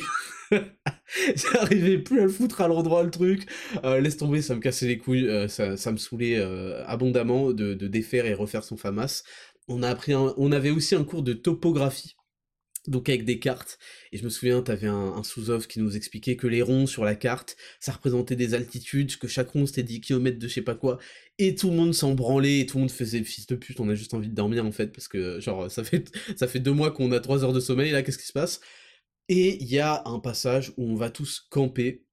J'arrivais 1.35 1.97
plus 1.97 2.19
à 2.19 2.23
le 2.23 2.29
foutre 2.29 2.61
à 2.61 2.67
l'endroit 2.67 3.03
le 3.03 3.11
truc. 3.11 3.47
Euh, 3.83 3.99
laisse 3.99 4.17
tomber, 4.17 4.41
ça 4.41 4.55
me 4.55 4.61
cassait 4.61 4.87
les 4.87 4.97
couilles, 4.97 5.27
euh, 5.27 5.47
ça, 5.47 5.91
me 5.91 5.97
saoulait 5.97 6.37
euh, 6.37 6.85
abondamment 6.85 7.51
de, 7.51 7.73
de, 7.73 7.87
défaire 7.87 8.25
et 8.25 8.33
refaire 8.33 8.63
son 8.63 8.77
FAMAS. 8.77 9.23
On, 9.67 9.81
avait 9.83 10.69
aussi 10.69 10.95
un 10.95 11.03
cours 11.03 11.23
de 11.23 11.33
topographie 11.33 12.15
donc 12.87 13.09
avec 13.09 13.25
des 13.25 13.39
cartes. 13.39 13.77
Et 14.11 14.17
je 14.17 14.23
me 14.23 14.29
souviens, 14.29 14.61
t'avais 14.61 14.87
un, 14.87 15.13
un 15.13 15.23
sous-off 15.23 15.67
qui 15.67 15.79
nous 15.79 15.95
expliquait 15.97 16.37
que 16.37 16.47
les 16.47 16.61
ronds 16.61 16.87
sur 16.87 17.03
la 17.03 17.15
carte, 17.15 17.57
ça 17.79 17.91
représentait 17.91 18.35
des 18.37 18.53
altitudes, 18.53 19.17
que 19.17 19.27
chaque 19.27 19.49
rond 19.49 19.65
c'était 19.67 19.83
10 19.83 20.01
km 20.01 20.39
de 20.39 20.47
je 20.47 20.53
sais 20.53 20.61
pas 20.61 20.75
quoi, 20.75 20.97
et 21.37 21.55
tout 21.55 21.69
le 21.69 21.75
monde 21.75 21.93
s'en 21.93 22.13
branlait, 22.13 22.61
et 22.61 22.65
tout 22.65 22.77
le 22.77 22.83
monde 22.83 22.91
faisait 22.91 23.23
fils 23.23 23.45
de 23.45 23.55
pute, 23.55 23.79
on 23.79 23.89
a 23.89 23.95
juste 23.95 24.13
envie 24.13 24.29
de 24.29 24.35
dormir 24.35 24.65
en 24.65 24.71
fait, 24.71 24.87
parce 24.87 25.07
que 25.07 25.39
genre 25.41 25.69
ça 25.69 25.83
fait, 25.83 26.09
ça 26.37 26.47
fait 26.47 26.59
deux 26.59 26.71
mois 26.71 26.91
qu'on 26.91 27.11
a 27.11 27.19
3 27.19 27.43
heures 27.43 27.53
de 27.53 27.59
sommeil, 27.59 27.91
là 27.91 28.03
qu'est-ce 28.03 28.17
qui 28.17 28.25
se 28.27 28.33
passe? 28.33 28.61
Et 29.29 29.61
il 29.61 29.67
y 29.67 29.79
a 29.79 30.03
un 30.05 30.19
passage 30.19 30.71
où 30.77 30.89
on 30.89 30.95
va 30.95 31.09
tous 31.09 31.45
camper. 31.49 32.06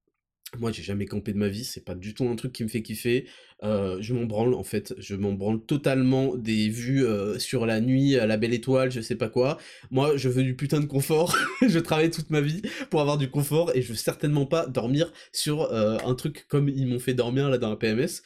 Moi, 0.58 0.70
j'ai 0.70 0.82
jamais 0.82 1.06
campé 1.06 1.32
de 1.32 1.38
ma 1.38 1.48
vie, 1.48 1.64
c'est 1.64 1.84
pas 1.84 1.94
du 1.94 2.14
tout 2.14 2.28
un 2.28 2.36
truc 2.36 2.52
qui 2.52 2.62
me 2.62 2.68
fait 2.68 2.82
kiffer. 2.82 3.26
Euh, 3.62 3.98
je 4.00 4.14
m'en 4.14 4.24
branle, 4.24 4.54
en 4.54 4.62
fait. 4.62 4.94
Je 4.98 5.16
m'en 5.16 5.32
branle 5.32 5.64
totalement 5.64 6.36
des 6.36 6.68
vues 6.68 7.04
euh, 7.04 7.38
sur 7.38 7.66
la 7.66 7.80
nuit, 7.80 8.16
à 8.16 8.26
la 8.26 8.36
belle 8.36 8.54
étoile, 8.54 8.90
je 8.90 9.00
sais 9.00 9.16
pas 9.16 9.28
quoi. 9.28 9.58
Moi, 9.90 10.16
je 10.16 10.28
veux 10.28 10.42
du 10.42 10.54
putain 10.54 10.80
de 10.80 10.86
confort. 10.86 11.36
je 11.66 11.78
travaille 11.78 12.10
toute 12.10 12.30
ma 12.30 12.40
vie 12.40 12.62
pour 12.90 13.00
avoir 13.00 13.18
du 13.18 13.30
confort 13.30 13.74
et 13.74 13.82
je 13.82 13.88
veux 13.88 13.94
certainement 13.94 14.46
pas 14.46 14.66
dormir 14.66 15.12
sur 15.32 15.72
euh, 15.72 15.98
un 16.04 16.14
truc 16.14 16.46
comme 16.48 16.68
ils 16.68 16.86
m'ont 16.86 17.00
fait 17.00 17.14
dormir 17.14 17.48
là 17.50 17.58
dans 17.58 17.70
la 17.70 17.76
PMS. 17.76 18.22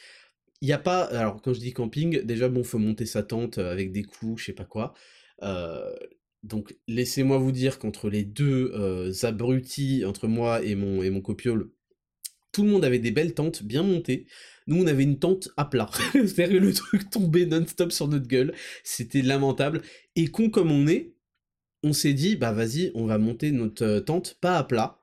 Il 0.61 0.67
n'y 0.67 0.73
a 0.73 0.79
pas. 0.79 1.05
Alors, 1.05 1.41
quand 1.41 1.55
je 1.55 1.61
dis 1.61 1.73
camping, 1.73 2.23
déjà, 2.25 2.49
bon, 2.49 2.65
faut 2.65 2.79
monter 2.79 3.07
sa 3.07 3.23
tente 3.23 3.59
avec 3.59 3.93
des 3.93 4.03
clous, 4.03 4.37
je 4.37 4.47
sais 4.47 4.53
pas 4.53 4.65
quoi. 4.65 4.93
Donc 6.45 6.77
laissez-moi 6.87 7.39
vous 7.39 7.53
dire 7.53 7.79
qu'entre 7.79 8.11
les 8.11 8.25
deux 8.25 8.73
abrutis, 9.23 10.05
entre 10.05 10.29
moi 10.29 10.63
et 10.63 10.75
mon, 10.75 11.03
et 11.03 11.11
mon 11.11 11.21
copiole, 11.21 11.71
tout 12.53 12.63
le 12.63 12.71
monde 12.71 12.85
avait 12.85 12.99
des 12.99 13.11
belles 13.11 13.35
tentes 13.35 13.63
bien 13.63 13.83
montées. 13.83 14.27
Nous, 14.67 14.83
on 14.83 14.87
avait 14.87 15.03
une 15.03 15.19
tente 15.19 15.51
à 15.57 15.65
plat. 15.65 15.91
C'est-à-dire 16.13 16.61
le 16.61 16.73
truc 16.73 17.11
tombait 17.11 17.47
non-stop 17.47 17.93
sur 17.93 18.09
notre 18.09 18.27
gueule. 18.27 18.55
C'était 18.85 19.23
lamentable. 19.23 19.83
Et 20.17 20.29
con 20.29 20.51
comme 20.51 20.71
on 20.71 20.87
est, 20.87 21.15
on 21.83 21.93
s'est 21.93 22.15
dit, 22.15 22.37
bah 22.37 22.53
vas-y, 22.53 22.91
on 22.95 23.07
va 23.07 23.19
monter 23.19 23.51
notre 23.53 23.85
euh, 23.85 24.01
tente 24.01 24.37
pas 24.41 24.57
à 24.57 24.65
plat. 24.65 25.01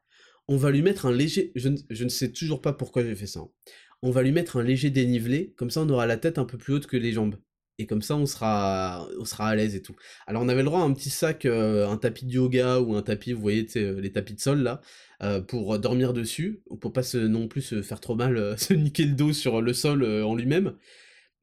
On 0.47 0.57
va 0.57 0.71
lui 0.71 0.81
mettre 0.81 1.05
un 1.07 1.11
léger... 1.11 1.51
Je 1.55 1.69
ne, 1.69 1.77
je 1.89 2.03
ne 2.03 2.09
sais 2.09 2.31
toujours 2.31 2.61
pas 2.61 2.73
pourquoi 2.73 3.03
j'ai 3.03 3.15
fait 3.15 3.27
ça. 3.27 3.39
Hein. 3.39 3.49
On 4.01 4.11
va 4.11 4.21
lui 4.21 4.31
mettre 4.31 4.57
un 4.57 4.63
léger 4.63 4.91
dénivelé, 4.91 5.53
comme 5.57 5.71
ça 5.71 5.81
on 5.81 5.89
aura 5.89 6.05
la 6.05 6.17
tête 6.17 6.37
un 6.37 6.45
peu 6.45 6.59
plus 6.59 6.73
haute 6.73 6.85
que 6.85 6.97
les 6.97 7.13
jambes 7.13 7.37
et 7.77 7.85
comme 7.87 8.01
ça 8.01 8.15
on 8.15 8.25
sera 8.25 9.07
à 9.39 9.55
l'aise 9.55 9.75
et 9.75 9.81
tout. 9.81 9.95
Alors 10.27 10.41
on 10.43 10.49
avait 10.49 10.61
le 10.61 10.65
droit 10.65 10.81
à 10.81 10.83
un 10.83 10.93
petit 10.93 11.09
sac, 11.09 11.45
euh, 11.45 11.87
un 11.87 11.97
tapis 11.97 12.25
de 12.25 12.31
yoga 12.31 12.79
ou 12.79 12.95
un 12.95 13.01
tapis, 13.01 13.33
vous 13.33 13.41
voyez 13.41 13.67
euh, 13.77 13.99
les 13.99 14.11
tapis 14.11 14.33
de 14.33 14.39
sol 14.39 14.59
là, 14.61 14.81
euh, 15.23 15.41
pour 15.41 15.77
dormir 15.79 16.13
dessus, 16.13 16.61
pour 16.81 16.93
pas 16.93 17.01
non 17.15 17.47
plus 17.47 17.61
se 17.61 17.81
faire 17.81 17.99
trop 17.99 18.15
mal, 18.15 18.57
se 18.59 18.73
niquer 18.73 19.05
le 19.05 19.13
dos 19.13 19.33
sur 19.33 19.61
le 19.61 19.73
sol 19.73 20.03
en 20.03 20.35
lui-même. 20.35 20.75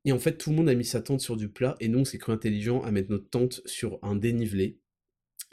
Et 0.05 0.13
en 0.13 0.19
fait 0.19 0.37
tout 0.37 0.51
le 0.51 0.57
monde 0.57 0.69
a 0.69 0.75
mis 0.75 0.85
sa 0.85 1.01
tente 1.01 1.21
sur 1.21 1.37
du 1.37 1.49
plat 1.49 1.77
et 1.81 1.89
nous 1.89 2.01
on 2.01 2.05
s'est 2.05 2.19
cru 2.19 2.33
intelligent 2.33 2.83
à 2.83 2.91
mettre 2.91 3.11
notre 3.11 3.29
tente 3.29 3.63
sur 3.67 3.99
un 4.03 4.17
dénivelé. 4.17 4.79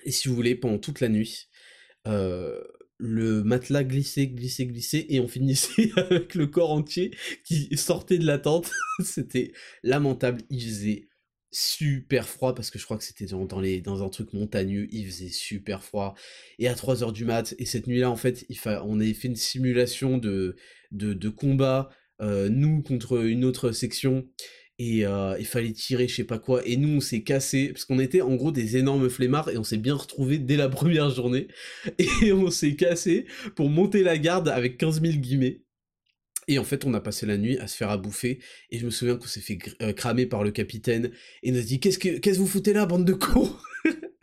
Et 0.03 0.11
si 0.11 0.27
vous 0.27 0.35
voulez, 0.35 0.55
pendant 0.55 0.79
toute 0.79 1.01
la 1.01 1.09
nuit, 1.09 1.49
le 2.99 3.43
matelas 3.43 3.85
glissait, 3.85 4.27
glissait, 4.27 4.65
glissait, 4.65 5.05
et 5.09 5.19
on 5.19 5.27
finissait 5.27 5.91
avec 5.97 6.35
le 6.35 6.47
corps 6.47 6.71
entier 6.71 7.11
qui 7.45 7.75
sortait 7.77 8.19
de 8.19 8.25
la 8.25 8.37
tente. 8.37 8.71
c'était 9.03 9.53
lamentable. 9.83 10.41
Il 10.49 10.61
faisait 10.61 11.09
super 11.51 12.27
froid 12.27 12.53
parce 12.53 12.69
que 12.69 12.77
je 12.77 12.85
crois 12.85 12.97
que 12.97 13.03
c'était 13.03 13.25
dans, 13.25 13.59
les, 13.59 13.81
dans 13.81 14.03
un 14.03 14.09
truc 14.09 14.33
montagneux, 14.33 14.87
il 14.91 15.05
faisait 15.05 15.29
super 15.29 15.83
froid. 15.83 16.13
Et 16.59 16.67
à 16.67 16.73
3h 16.73 17.11
du 17.11 17.25
mat, 17.25 17.55
et 17.57 17.65
cette 17.65 17.87
nuit-là, 17.87 18.09
en 18.09 18.15
fait, 18.15 18.45
on 18.83 18.99
avait 18.99 19.13
fait 19.13 19.29
une 19.29 19.35
simulation 19.35 20.17
de, 20.17 20.55
de, 20.91 21.29
combat, 21.29 21.89
euh, 22.21 22.49
nous 22.49 22.83
contre 22.83 23.25
une 23.25 23.45
autre 23.45 23.71
section 23.71 24.27
et 24.79 25.05
euh, 25.05 25.35
il 25.37 25.45
fallait 25.45 25.73
tirer 25.73 26.07
je 26.07 26.15
sais 26.15 26.23
pas 26.23 26.39
quoi, 26.39 26.65
et 26.65 26.77
nous 26.77 26.97
on 26.97 27.01
s'est 27.01 27.21
cassé, 27.21 27.69
parce 27.69 27.85
qu'on 27.85 27.99
était 27.99 28.21
en 28.21 28.35
gros 28.35 28.51
des 28.51 28.77
énormes 28.77 29.09
flemmards, 29.09 29.49
et 29.49 29.57
on 29.57 29.63
s'est 29.63 29.77
bien 29.77 29.95
retrouvés 29.95 30.39
dès 30.39 30.57
la 30.57 30.69
première 30.69 31.11
journée, 31.11 31.47
et 31.99 32.31
on 32.31 32.49
s'est 32.49 32.75
cassé 32.75 33.25
pour 33.55 33.69
monter 33.69 34.01
la 34.01 34.17
garde 34.17 34.47
avec 34.47 34.77
15 34.77 35.01
000 35.01 35.13
guillemets, 35.17 35.61
et 36.47 36.57
en 36.57 36.63
fait, 36.63 36.83
on 36.85 36.95
a 36.95 36.99
passé 36.99 37.27
la 37.27 37.37
nuit 37.37 37.59
à 37.59 37.67
se 37.67 37.77
faire 37.77 37.91
à 37.91 37.97
bouffer, 37.97 38.39
et 38.71 38.79
je 38.79 38.85
me 38.85 38.89
souviens 38.89 39.17
qu'on 39.17 39.27
s'est 39.27 39.41
fait 39.41 39.59
euh, 39.83 39.93
cramer 39.93 40.25
par 40.25 40.43
le 40.43 40.49
capitaine, 40.49 41.11
et 41.43 41.49
il 41.49 41.53
nous 41.53 41.59
a 41.59 41.63
dit 41.63 41.79
«Qu'est-ce 41.81 41.99
que, 41.99 42.17
qu'est-ce 42.17 42.37
que 42.37 42.41
vous 42.41 42.47
foutez 42.47 42.73
là, 42.73 42.87
bande 42.87 43.05
de 43.05 43.13
cons?» 43.13 43.55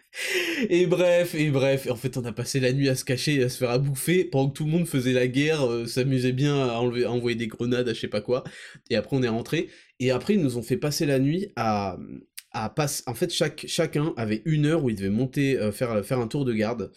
Et 0.70 0.86
bref, 0.86 1.34
et 1.34 1.50
bref, 1.50 1.88
en 1.90 1.96
fait 1.96 2.16
on 2.16 2.24
a 2.24 2.32
passé 2.32 2.60
la 2.60 2.72
nuit 2.72 2.88
à 2.88 2.94
se 2.94 3.04
cacher 3.04 3.34
et 3.34 3.44
à 3.44 3.48
se 3.48 3.58
faire 3.58 3.70
à 3.70 3.78
bouffer, 3.78 4.24
pendant 4.24 4.48
que 4.48 4.56
tout 4.56 4.64
le 4.64 4.70
monde 4.70 4.86
faisait 4.86 5.12
la 5.12 5.26
guerre, 5.26 5.66
euh, 5.66 5.86
s'amusait 5.86 6.32
bien 6.32 6.56
à, 6.56 6.78
envoyer 6.78 7.36
des 7.36 7.46
grenades, 7.46 7.88
à 7.88 7.94
je 7.94 8.00
sais 8.00 8.08
pas 8.08 8.20
quoi, 8.20 8.44
et 8.90 8.96
après 8.96 9.16
on 9.16 9.22
est 9.22 9.28
rentré, 9.28 9.68
et 10.00 10.10
après 10.10 10.34
ils 10.34 10.40
nous 10.40 10.56
ont 10.56 10.62
fait 10.62 10.76
passer 10.76 11.06
la 11.06 11.18
nuit 11.18 11.52
à... 11.56 11.98
à 12.52 12.70
passer... 12.70 13.02
En 13.06 13.14
fait 13.14 13.30
chacun 13.32 14.14
avait 14.16 14.42
une 14.46 14.66
heure 14.66 14.84
où 14.84 14.90
il 14.90 14.96
devait 14.96 15.10
monter, 15.10 15.58
euh, 15.58 15.72
faire 15.72 16.18
un 16.18 16.28
tour 16.28 16.44
de 16.44 16.54
garde, 16.54 16.92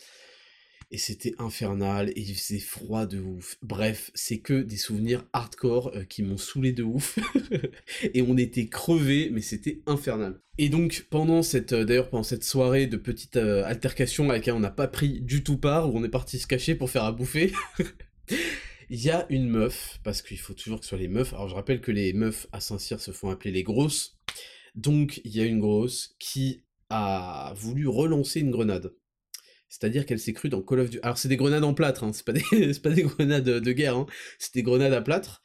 et 0.92 0.98
c'était 0.98 1.36
infernal, 1.38 2.10
et 2.10 2.22
il 2.22 2.36
faisait 2.36 2.60
froid 2.60 3.06
de 3.06 3.20
ouf. 3.20 3.58
Bref, 3.62 4.10
c'est 4.16 4.40
que 4.40 4.62
des 4.62 4.78
souvenirs 4.78 5.24
hardcore 5.34 5.92
euh, 5.96 6.04
qui 6.04 6.24
m'ont 6.24 6.38
saoulé 6.38 6.72
de 6.72 6.84
ouf, 6.84 7.20
et 8.14 8.22
on 8.22 8.38
était 8.38 8.68
crevés, 8.68 9.30
mais 9.32 9.42
c'était 9.42 9.82
infernal. 9.86 10.42
Et 10.58 10.70
donc, 10.70 11.06
pendant 11.10 11.44
cette, 11.44 11.74
euh, 11.74 11.86
d'ailleurs, 11.86 12.10
pendant 12.10 12.24
cette 12.24 12.44
soirée 12.44 12.88
de 12.88 12.98
petite 12.98 13.38
euh, 13.38 13.64
altercation 13.66 14.30
à 14.30 14.34
laquelle 14.34 14.56
on 14.56 14.60
n'a 14.60 14.72
pas 14.72 14.88
pris 14.88 15.22
du 15.22 15.44
tout 15.44 15.58
part, 15.58 15.94
où 15.94 15.98
on 15.98 16.04
est 16.04 16.10
parti 16.10 16.40
se 16.40 16.48
cacher 16.48 16.74
pour 16.74 16.90
faire 16.90 17.04
à 17.04 17.12
bouffer, 17.12 17.54
il 18.90 19.00
y 19.00 19.12
a 19.12 19.28
une 19.30 19.48
meuf, 19.48 20.00
parce 20.04 20.24
qu'il 20.24 20.40
faut 20.40 20.54
toujours 20.54 20.80
que 20.80 20.86
ce 20.86 20.90
soit 20.90 20.98
les 20.98 21.08
meufs, 21.08 21.34
alors 21.34 21.50
je 21.50 21.56
rappelle 21.56 21.82
que 21.82 21.92
les 21.92 22.14
meufs 22.14 22.48
à 22.52 22.62
Saint-Cyr 22.62 23.00
se 23.00 23.12
font 23.12 23.30
appeler 23.30 23.52
les 23.52 23.64
grosses, 23.64 24.18
donc 24.74 25.22
il 25.24 25.36
y 25.36 25.42
a 25.42 25.46
une 25.46 25.60
grosse 25.60 26.16
qui 26.18 26.64
a 26.90 27.54
voulu 27.56 27.88
relancer 27.88 28.40
une 28.40 28.50
grenade. 28.50 28.92
C'est-à-dire 29.70 30.06
qu'elle 30.06 30.20
s'est 30.20 30.34
crue 30.34 30.50
dans 30.50 30.62
Call 30.62 30.80
of 30.80 30.90
Duty. 30.90 31.04
Alors 31.04 31.18
c'est 31.18 31.28
des 31.28 31.38
grenades 31.38 31.64
en 31.64 31.74
plâtre, 31.74 32.04
hein, 32.04 32.12
c'est 32.12 32.26
pas, 32.26 32.34
des... 32.52 32.74
pas 32.82 32.90
des 32.90 33.04
grenades 33.04 33.46
de 33.46 33.72
guerre, 33.72 33.96
hein. 33.96 34.08
c'est 34.40 34.54
des 34.56 34.64
grenades 34.64 34.94
à 34.94 35.02
plâtre. 35.02 35.42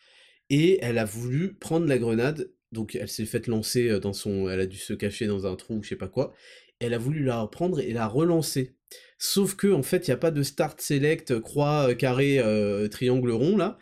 Et 0.50 0.78
elle 0.82 0.98
a 0.98 1.04
voulu 1.04 1.54
prendre 1.54 1.86
la 1.86 1.98
grenade, 1.98 2.50
donc 2.72 2.96
elle 2.96 3.08
s'est 3.08 3.26
faite 3.26 3.46
lancer 3.46 3.88
euh, 3.88 4.00
dans 4.00 4.12
son... 4.12 4.48
Elle 4.48 4.60
a 4.60 4.66
dû 4.66 4.78
se 4.78 4.94
cacher 4.94 5.26
dans 5.26 5.46
un 5.46 5.54
trou 5.56 5.76
ou 5.76 5.82
je 5.82 5.90
sais 5.90 5.96
pas 5.96 6.08
quoi. 6.08 6.34
Elle 6.80 6.94
a 6.94 6.98
voulu 6.98 7.22
la 7.22 7.40
reprendre 7.42 7.80
et 7.80 7.92
la 7.92 8.06
relancer. 8.06 8.74
sauf 9.18 9.54
que 9.54 9.72
en 9.72 9.82
fait, 9.82 10.08
il 10.08 10.10
n'y 10.10 10.14
a 10.14 10.18
pas 10.18 10.30
de 10.30 10.42
start, 10.42 10.80
select, 10.80 11.38
croix, 11.40 11.94
carré, 11.94 12.42
triangle 12.90 13.30
rond 13.30 13.56
là. 13.56 13.78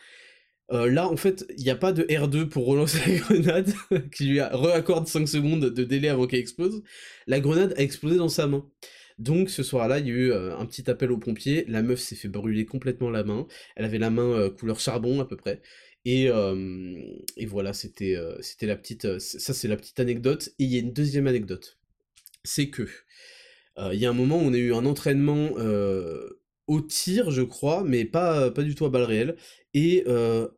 là, 0.70 1.08
en 1.08 1.16
fait, 1.16 1.46
il 1.56 1.64
n'y 1.64 1.70
a 1.70 1.76
pas 1.76 1.92
de 1.92 2.02
R2 2.02 2.48
pour 2.48 2.66
relancer 2.66 2.98
la 3.06 3.18
grenade, 3.18 3.72
qui 4.14 4.26
lui 4.26 4.40
réaccorde 4.42 5.08
5 5.08 5.26
secondes 5.26 5.64
de 5.64 5.84
délai 5.84 6.10
avant 6.10 6.26
qu'elle 6.26 6.40
explose. 6.40 6.82
La 7.26 7.40
grenade 7.40 7.74
a 7.76 7.80
explosé 7.80 8.16
dans 8.16 8.28
sa 8.28 8.46
main. 8.46 8.64
Donc 9.22 9.50
ce 9.50 9.62
soir-là, 9.62 10.00
il 10.00 10.08
y 10.08 10.10
a 10.10 10.14
eu 10.14 10.32
un 10.32 10.66
petit 10.66 10.90
appel 10.90 11.12
aux 11.12 11.18
pompiers. 11.18 11.64
La 11.68 11.82
meuf 11.82 12.00
s'est 12.00 12.16
fait 12.16 12.28
brûler 12.28 12.66
complètement 12.66 13.08
la 13.08 13.22
main. 13.22 13.46
Elle 13.76 13.84
avait 13.84 13.98
la 13.98 14.10
main 14.10 14.50
couleur 14.50 14.80
charbon 14.80 15.20
à 15.20 15.24
peu 15.24 15.36
près. 15.36 15.62
Et, 16.04 16.28
et 17.36 17.46
voilà, 17.46 17.72
c'était 17.72 18.16
la 18.62 18.76
petite. 18.76 19.20
ça, 19.20 19.54
c'est 19.54 19.68
la 19.68 19.76
petite 19.76 20.00
anecdote. 20.00 20.48
Et 20.58 20.64
il 20.64 20.72
y 20.72 20.76
a 20.76 20.80
une 20.80 20.92
deuxième 20.92 21.28
anecdote. 21.28 21.78
C'est 22.42 22.68
que 22.68 22.88
il 23.78 23.98
y 23.98 24.06
a 24.06 24.10
un 24.10 24.14
moment 24.14 24.38
où 24.38 24.42
on 24.42 24.54
a 24.54 24.58
eu 24.58 24.74
un 24.74 24.86
entraînement 24.86 25.50
au 26.66 26.80
tir, 26.80 27.30
je 27.30 27.42
crois, 27.42 27.84
mais 27.84 28.04
pas, 28.04 28.50
du 28.50 28.74
tout 28.74 28.86
à 28.86 28.90
balles 28.90 29.04
réelles, 29.04 29.36
et 29.72 30.04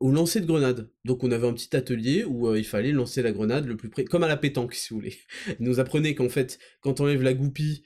au 0.00 0.10
lancer 0.10 0.40
de 0.40 0.46
grenade. 0.46 0.88
Donc 1.04 1.22
on 1.22 1.30
avait 1.32 1.46
un 1.46 1.52
petit 1.52 1.76
atelier 1.76 2.24
où 2.24 2.54
il 2.56 2.64
fallait 2.64 2.92
lancer 2.92 3.20
la 3.20 3.32
grenade 3.32 3.66
le 3.66 3.76
plus 3.76 3.90
près, 3.90 4.04
comme 4.04 4.22
à 4.22 4.28
la 4.28 4.38
pétanque, 4.38 4.72
si 4.72 4.88
vous 4.88 5.00
voulez. 5.00 5.18
Il 5.60 5.66
nous 5.66 5.80
apprenait 5.80 6.14
qu'en 6.14 6.30
fait, 6.30 6.58
quand 6.80 7.00
on 7.00 7.04
enlève 7.04 7.22
la 7.22 7.34
goupille, 7.34 7.82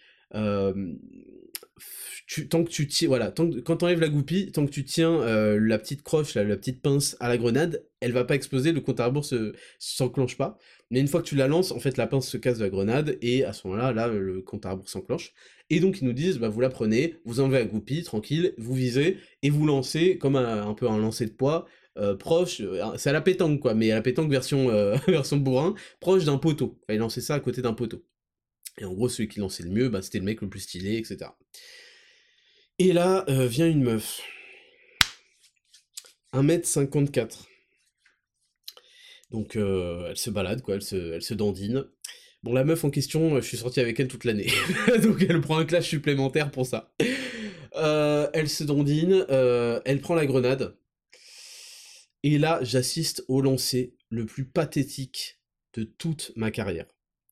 tant 2.51 2.65
que 2.65 2.71
tu 2.71 2.87
tiens, 2.87 3.09
voilà, 3.09 3.31
tant 3.31 3.49
que, 3.49 3.59
quand 3.61 3.83
la 3.83 4.09
goupille, 4.09 4.53
tant 4.53 4.67
que 4.67 4.71
tu 4.71 4.85
tiens 4.85 5.25
la 5.59 5.79
petite 5.79 6.03
croche, 6.03 6.35
la, 6.35 6.45
petite 6.57 6.83
pince 6.83 7.17
à 7.21 7.29
la 7.29 7.39
grenade, 7.39 7.85
elle 8.01 8.13
va 8.13 8.25
pas 8.25 8.35
exploser, 8.35 8.73
le 8.73 8.81
compte 8.81 9.01
à 9.01 9.07
rebours 9.07 9.25
se 9.25 9.55
s'enclenche 9.79 10.37
pas. 10.37 10.59
Mais 10.91 11.01
une 11.01 11.09
fois 11.09 11.21
que 11.23 11.27
tu 11.27 11.37
la 11.37 11.49
lances, 11.49 11.73
en 11.73 11.81
fait, 11.81 11.97
la 11.97 12.07
pince 12.07 12.29
se 12.29 12.37
casse 12.37 12.59
de 12.59 12.65
la 12.65 12.71
grenade 12.71 13.19
et 13.23 13.45
à 13.45 13.53
ce 13.53 13.67
moment-là, 13.67 13.93
là, 13.93 14.09
le 14.09 14.41
compte 14.41 14.67
à 14.67 14.71
rebours 14.73 14.89
s'enclenche. 14.89 15.35
Et 15.71 15.81
donc 15.81 16.01
ils 16.01 16.05
nous 16.05 16.13
disent, 16.13 16.39
bah 16.39 16.49
vous 16.49 16.61
la 16.61 16.71
prenez, 16.71 17.17
vous 17.25 17.41
enlevez 17.41 17.59
la 17.59 17.65
goupille, 17.67 18.03
tranquille, 18.03 18.55
vous 18.59 18.75
visez 18.75 19.19
et 19.43 19.51
vous 19.51 19.67
lancez 19.67 20.19
comme 20.19 20.37
un, 20.37 20.75
peu 20.75 20.89
un 20.89 20.99
lancer 20.99 21.27
de 21.27 21.31
poids. 21.33 21.67
proche, 22.19 22.63
c'est 22.97 23.11
à 23.11 23.13
la 23.13 23.21
pétanque 23.21 23.61
quoi, 23.61 23.75
mais 23.75 23.91
à 23.91 23.97
la 23.97 24.03
pétanque 24.03 24.31
version, 24.31 24.69
version 25.09 25.37
bourrin, 25.39 25.75
proche 26.01 26.25
d'un 26.25 26.39
poteau. 26.39 26.79
Fallait 26.87 26.99
lancer 26.99 27.21
ça 27.21 27.35
à 27.35 27.41
côté 27.41 27.63
d'un 27.63 27.75
poteau. 27.75 28.03
Et 28.79 28.85
en 28.85 28.93
gros, 28.95 29.09
celui 29.09 29.29
qui 29.29 29.41
lançait 29.41 29.65
le 29.65 29.71
mieux, 29.71 29.89
bah, 29.89 30.03
c'était 30.03 30.19
le 30.19 30.25
mec 30.25 30.41
le 30.41 30.49
plus 30.49 30.61
stylé, 30.61 30.97
etc. 30.97 31.31
Et 32.79 32.93
là, 32.93 33.25
euh, 33.29 33.47
vient 33.47 33.69
une 33.69 33.83
meuf. 33.83 34.21
1m54. 36.33 37.47
Donc, 39.31 39.57
euh, 39.57 40.07
elle 40.11 40.17
se 40.17 40.31
balade, 40.31 40.63
quoi, 40.63 40.77
elle 40.77 40.83
se, 40.83 41.15
elle 41.15 41.23
se 41.23 41.35
dandine. 41.35 41.87
Bon, 42.45 42.53
la 42.53 42.65
meuf 42.65 42.85
en 42.85 42.91
question, 42.91 43.41
je 43.41 43.47
suis 43.47 43.57
sorti 43.57 43.81
avec 43.81 43.99
elle 43.99 44.07
toute 44.07 44.25
l'année. 44.25 44.51
Donc, 45.03 45.23
elle 45.29 45.41
prend 45.41 45.59
un 45.59 45.65
clash 45.65 45.89
supplémentaire 45.89 46.53
pour 46.53 46.65
ça. 46.65 46.95
Euh, 47.75 48.31
elle 48.33 48.49
se 48.49 48.63
dandine, 48.63 49.27
elle 49.29 50.01
prend 50.01 50.15
la 50.15 50.27
grenade. 50.27 50.79
Et 52.23 52.39
là, 52.39 52.61
j'assiste 52.63 53.25
au 53.27 53.41
lancer 53.41 53.97
le 54.09 54.25
plus 54.25 54.45
pathétique 54.45 55.41
de 55.75 55.83
toute 55.83 56.33
ma 56.37 56.51
carrière 56.51 56.87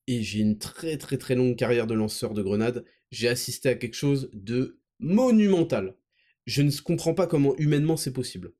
et 0.07 0.23
j'ai 0.23 0.39
une 0.39 0.57
très 0.57 0.97
très 0.97 1.17
très 1.17 1.35
longue 1.35 1.55
carrière 1.55 1.87
de 1.87 1.93
lanceur 1.93 2.33
de 2.33 2.41
grenades, 2.41 2.85
j'ai 3.11 3.27
assisté 3.27 3.69
à 3.69 3.75
quelque 3.75 3.95
chose 3.95 4.29
de 4.33 4.79
monumental. 4.99 5.95
Je 6.45 6.61
ne 6.61 6.71
comprends 6.81 7.13
pas 7.13 7.27
comment 7.27 7.55
humainement 7.57 7.97
c'est 7.97 8.13
possible. 8.13 8.53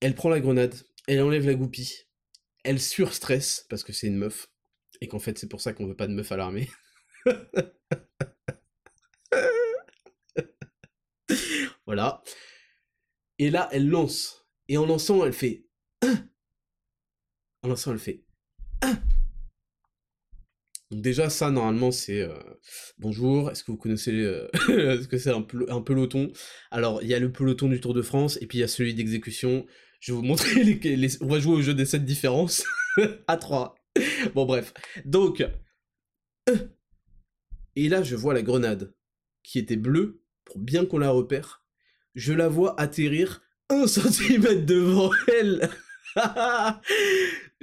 Elle 0.00 0.14
prend 0.14 0.28
la 0.28 0.40
grenade, 0.40 0.74
elle 1.08 1.22
enlève 1.22 1.46
la 1.46 1.54
goupille, 1.54 1.92
elle 2.64 2.80
surstresse 2.80 3.66
parce 3.68 3.84
que 3.84 3.92
c'est 3.92 4.08
une 4.08 4.18
meuf, 4.18 4.50
et 5.00 5.08
qu'en 5.08 5.18
fait 5.18 5.38
c'est 5.38 5.48
pour 5.48 5.60
ça 5.60 5.72
qu'on 5.72 5.86
veut 5.86 5.96
pas 5.96 6.06
de 6.06 6.12
meuf 6.12 6.30
à 6.32 6.36
l'armée. 6.36 6.68
voilà. 11.86 12.22
Et 13.38 13.50
là, 13.50 13.68
elle 13.72 13.88
lance. 13.88 14.46
Et 14.68 14.78
en 14.78 14.86
lançant, 14.86 15.24
elle 15.24 15.32
fait... 15.32 15.66
En 17.62 17.68
lançant, 17.68 17.92
elle 17.92 17.98
fait... 17.98 18.24
Donc 20.92 21.00
déjà 21.00 21.30
ça 21.30 21.50
normalement 21.50 21.90
c'est 21.90 22.20
euh, 22.20 22.34
bonjour, 22.98 23.50
est-ce 23.50 23.64
que 23.64 23.70
vous 23.70 23.78
connaissez 23.78 24.12
euh, 24.12 24.46
est-ce 24.68 25.08
que 25.08 25.16
c'est 25.16 25.30
un, 25.30 25.40
peloton? 25.40 26.30
Alors 26.70 27.02
il 27.02 27.08
y 27.08 27.14
a 27.14 27.18
le 27.18 27.32
peloton 27.32 27.68
du 27.68 27.80
Tour 27.80 27.94
de 27.94 28.02
France 28.02 28.36
et 28.42 28.46
puis 28.46 28.58
il 28.58 28.60
y 28.60 28.64
a 28.64 28.68
celui 28.68 28.92
d'exécution. 28.92 29.64
Je 30.00 30.12
vais 30.12 30.16
vous 30.16 30.22
montrer 30.26 30.62
les, 30.62 31.22
on 31.22 31.28
va 31.28 31.40
jouer 31.40 31.54
au 31.54 31.62
jeu 31.62 31.72
des 31.72 31.86
7 31.86 32.04
différences 32.04 32.62
à 33.26 33.38
3. 33.38 33.74
Bon 34.34 34.44
bref. 34.44 34.74
Donc 35.06 35.42
euh, 36.50 36.56
et 37.74 37.88
là 37.88 38.02
je 38.02 38.14
vois 38.14 38.34
la 38.34 38.42
grenade 38.42 38.92
qui 39.42 39.58
était 39.58 39.76
bleue 39.76 40.22
pour 40.44 40.58
bien 40.58 40.84
qu'on 40.84 40.98
la 40.98 41.08
repère. 41.08 41.64
Je 42.14 42.34
la 42.34 42.48
vois 42.48 42.78
atterrir 42.78 43.40
un 43.70 43.86
centimètre 43.86 44.66
devant 44.66 45.10
elle. 45.40 45.70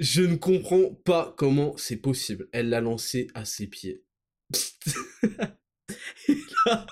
Je 0.00 0.22
ne 0.22 0.36
comprends 0.36 0.94
pas 1.04 1.34
comment 1.36 1.76
c'est 1.76 1.98
possible. 1.98 2.48
Elle 2.52 2.70
l'a 2.70 2.80
lancé 2.80 3.28
à 3.34 3.44
ses 3.44 3.66
pieds. 3.66 4.02
et, 6.26 6.38
là... 6.64 6.86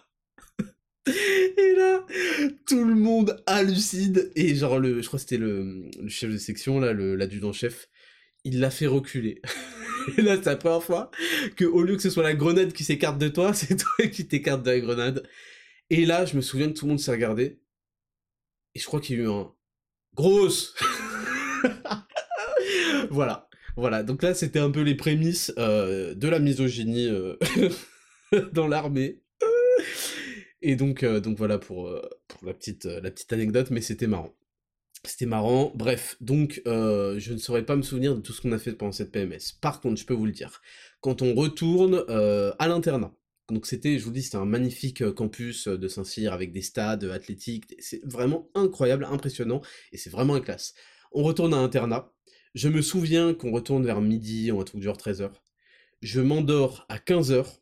tout 2.67 2.85
le 2.85 2.95
monde 2.95 3.43
hallucine. 3.47 4.31
Et 4.37 4.55
genre, 4.55 4.79
le, 4.79 5.01
je 5.01 5.07
crois 5.07 5.17
que 5.17 5.23
c'était 5.23 5.39
le, 5.39 5.89
chef 6.09 6.31
de 6.31 6.37
section, 6.37 6.81
là, 6.81 6.93
l'adjudant-chef, 6.93 7.89
il 8.45 8.61
l'a 8.61 8.71
fait 8.71 8.87
reculer. 8.87 9.41
et 10.19 10.21
là, 10.21 10.37
c'est 10.37 10.45
la 10.45 10.57
première 10.57 10.83
fois 10.83 11.11
que, 11.57 11.65
au 11.65 11.83
lieu 11.83 11.97
que 11.97 12.03
ce 12.03 12.11
soit 12.11 12.23
la 12.23 12.35
grenade 12.35 12.75
qui 12.75 12.85
s'écarte 12.85 13.17
de 13.17 13.29
toi, 13.29 13.55
c'est 13.55 13.77
toi 13.77 14.07
qui 14.09 14.29
t'écarte 14.29 14.63
de 14.63 14.71
la 14.71 14.81
grenade. 14.81 15.27
Et 15.89 16.05
là, 16.05 16.27
je 16.27 16.37
me 16.37 16.43
souviens 16.43 16.69
que 16.69 16.75
tout 16.75 16.85
le 16.85 16.91
monde 16.91 17.01
s'est 17.01 17.11
regardé. 17.11 17.59
Et 18.75 18.81
je 18.81 18.85
crois 18.85 19.01
qu'il 19.01 19.17
y 19.17 19.21
a 19.21 19.23
eu 19.23 19.29
un... 19.29 19.51
Grosse 20.15 20.75
voilà. 23.11 23.49
Voilà, 23.79 24.03
donc 24.03 24.25
là 24.25 24.35
c'était 24.35 24.59
un 24.59 24.73
peu 24.73 24.81
les 24.81 24.97
prémices 24.97 25.53
euh, 25.57 26.13
de 26.13 26.27
la 26.27 26.41
misogynie 26.41 27.07
euh, 27.07 27.37
dans 28.53 28.67
l'armée. 28.67 29.23
Et 30.63 30.75
donc, 30.75 31.05
euh, 31.05 31.21
donc 31.21 31.39
voilà 31.39 31.59
pour, 31.59 31.89
pour 32.27 32.45
la, 32.45 32.55
petite, 32.55 32.87
la 32.87 33.13
petite 33.13 33.33
anecdote, 33.33 33.71
mais 33.71 33.81
c'était 33.81 34.09
marrant. 34.09 34.35
C'était 35.05 35.27
marrant. 35.27 35.71
Bref, 35.77 36.17
donc 36.21 36.61
je 36.67 37.33
ne 37.33 37.39
saurais 37.39 37.65
pas 37.65 37.77
me 37.77 37.83
souvenir 37.83 38.17
de 38.17 38.21
tout 38.21 38.33
ce 38.33 38.41
qu'on 38.41 38.51
a 38.51 38.59
fait 38.59 38.73
pendant 38.73 38.91
cette 38.91 39.13
PMS. 39.13 39.53
Par 39.61 39.81
contre, 39.81 40.01
je 40.01 40.07
peux 40.07 40.15
vous 40.15 40.27
le 40.27 40.33
dire, 40.33 40.61
quand 41.01 41.23
on 41.23 41.33
retourne 41.37 42.05
à 42.59 42.67
l'internat, 42.67 43.15
donc 43.49 43.65
c'était, 43.65 43.97
je 43.97 44.05
vous 44.05 44.11
dis, 44.11 44.23
c'était 44.23 44.39
un 44.39 44.45
magnifique 44.45 45.09
campus 45.13 45.69
de 45.69 45.87
Saint-Cyr 45.87 46.33
avec 46.33 46.51
des 46.51 46.63
stades 46.63 47.05
athlétiques, 47.05 47.77
c'est 47.79 48.05
vraiment 48.05 48.51
incroyable, 48.57 49.05
impressionnant, 49.05 49.61
et 49.93 49.99
c'est 49.99 50.11
vraiment 50.11 50.37
une 50.37 50.43
classe. 50.43 50.75
On 51.13 51.23
retourne 51.23 51.55
à 51.55 51.59
l'internat, 51.59 52.13
je 52.59 52.69
me 52.69 52.83
souviens 52.83 53.35
qu'on 53.35 53.53
retourne 53.53 53.87
vers 53.87 54.01
midi, 54.01 54.51
on 54.51 54.61
un 54.61 54.65
truc 54.65 54.83
genre 54.83 54.97
13h. 54.97 55.31
Je 56.03 56.21
m'endors 56.21 56.87
à 56.89 56.99
15h. 56.99 57.61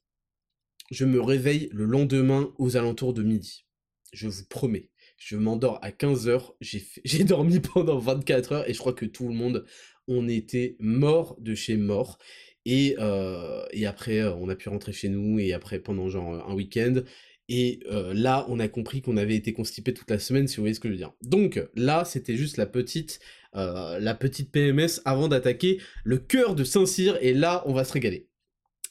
Je 0.91 1.05
me 1.05 1.21
réveille 1.21 1.69
le 1.71 1.85
lendemain 1.85 2.55
aux 2.57 2.79
alentours 2.79 3.13
de 3.13 3.23
midi. 3.23 3.67
Je 4.15 4.27
vous 4.27 4.45
promets. 4.49 4.89
Je 5.19 5.37
m'endors 5.37 5.79
à 5.83 5.91
15h. 5.91 6.55
J'ai 7.05 7.25
dormi 7.25 7.61
pendant 7.61 7.99
24 7.99 8.53
heures 8.53 8.71
et 8.71 8.73
je 8.73 8.79
crois 8.79 8.95
que 8.95 9.05
tout 9.05 9.29
le 9.29 9.35
monde, 9.35 9.67
on 10.09 10.29
était 10.29 10.77
mort 10.81 11.37
de 11.41 11.55
chez 11.55 11.77
mort. 11.77 12.17
Et, 12.65 12.97
euh, 12.99 13.67
après, 13.87 14.21
euh, 14.21 14.35
on 14.37 14.49
a 14.49 14.57
pu 14.57 14.71
rentrer 14.71 14.95
chez 14.95 15.11
nous 15.11 15.39
et 15.39 15.53
après, 15.53 15.79
pendant 15.79 16.09
genre 16.09 16.49
un 16.49 16.55
week-end, 16.55 17.03
et 17.49 17.81
euh, 17.91 18.13
là, 18.13 18.45
on 18.49 18.59
a 18.59 18.67
compris 18.67 19.03
qu'on 19.03 19.17
avait 19.17 19.37
été 19.37 19.53
constipé 19.53 19.95
toute 19.95 20.11
la 20.11 20.19
semaine, 20.19 20.49
si 20.49 20.57
vous 20.57 20.63
voyez 20.63 20.75
ce 20.75 20.81
que 20.81 20.89
je 20.89 20.95
veux 20.95 20.99
dire. 20.99 21.13
Donc 21.23 21.63
là, 21.75 22.05
c'était 22.05 22.37
juste 22.37 22.57
la 22.57 22.67
petite, 22.67 23.21
euh, 23.57 23.99
la 23.99 24.15
petite 24.15 24.51
PMS 24.51 25.01
avant 25.05 25.29
d'attaquer 25.29 25.81
le 26.05 26.19
cœur 26.19 26.55
de 26.55 26.65
Saint-Cyr, 26.65 27.19
et 27.21 27.33
là, 27.33 27.63
on 27.67 27.73
va 27.73 27.85
se 27.85 27.93
régaler. 27.93 28.29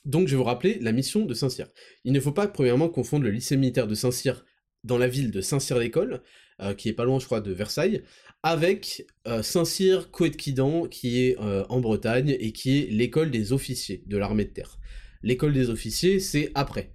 Donc 0.05 0.27
je 0.27 0.33
vais 0.33 0.37
vous 0.37 0.43
rappeler 0.43 0.77
la 0.81 0.91
mission 0.91 1.25
de 1.25 1.33
Saint-Cyr. 1.33 1.67
Il 2.03 2.13
ne 2.13 2.19
faut 2.19 2.31
pas, 2.31 2.47
premièrement, 2.47 2.89
confondre 2.89 3.23
le 3.23 3.31
lycée 3.31 3.57
militaire 3.57 3.87
de 3.87 3.95
Saint-Cyr 3.95 4.45
dans 4.83 4.97
la 4.97 5.07
ville 5.07 5.31
de 5.31 5.41
Saint-Cyr-l'École, 5.41 6.21
euh, 6.61 6.73
qui 6.73 6.89
est 6.89 6.93
pas 6.93 7.05
loin, 7.05 7.19
je 7.19 7.25
crois, 7.25 7.41
de 7.41 7.51
Versailles, 7.51 8.03
avec 8.43 9.07
Saint-Cyr 9.41 10.11
Coët-Quidan, 10.11 10.87
qui 10.87 11.23
est 11.23 11.35
en 11.39 11.79
Bretagne, 11.79 12.37
et 12.39 12.51
qui 12.51 12.77
est 12.77 12.91
l'école 12.91 13.31
des 13.31 13.53
officiers 13.53 14.03
de 14.05 14.17
l'armée 14.17 14.45
de 14.45 14.51
terre. 14.51 14.77
L'école 15.23 15.51
des 15.51 15.71
officiers, 15.71 16.19
c'est 16.19 16.51
après 16.53 16.91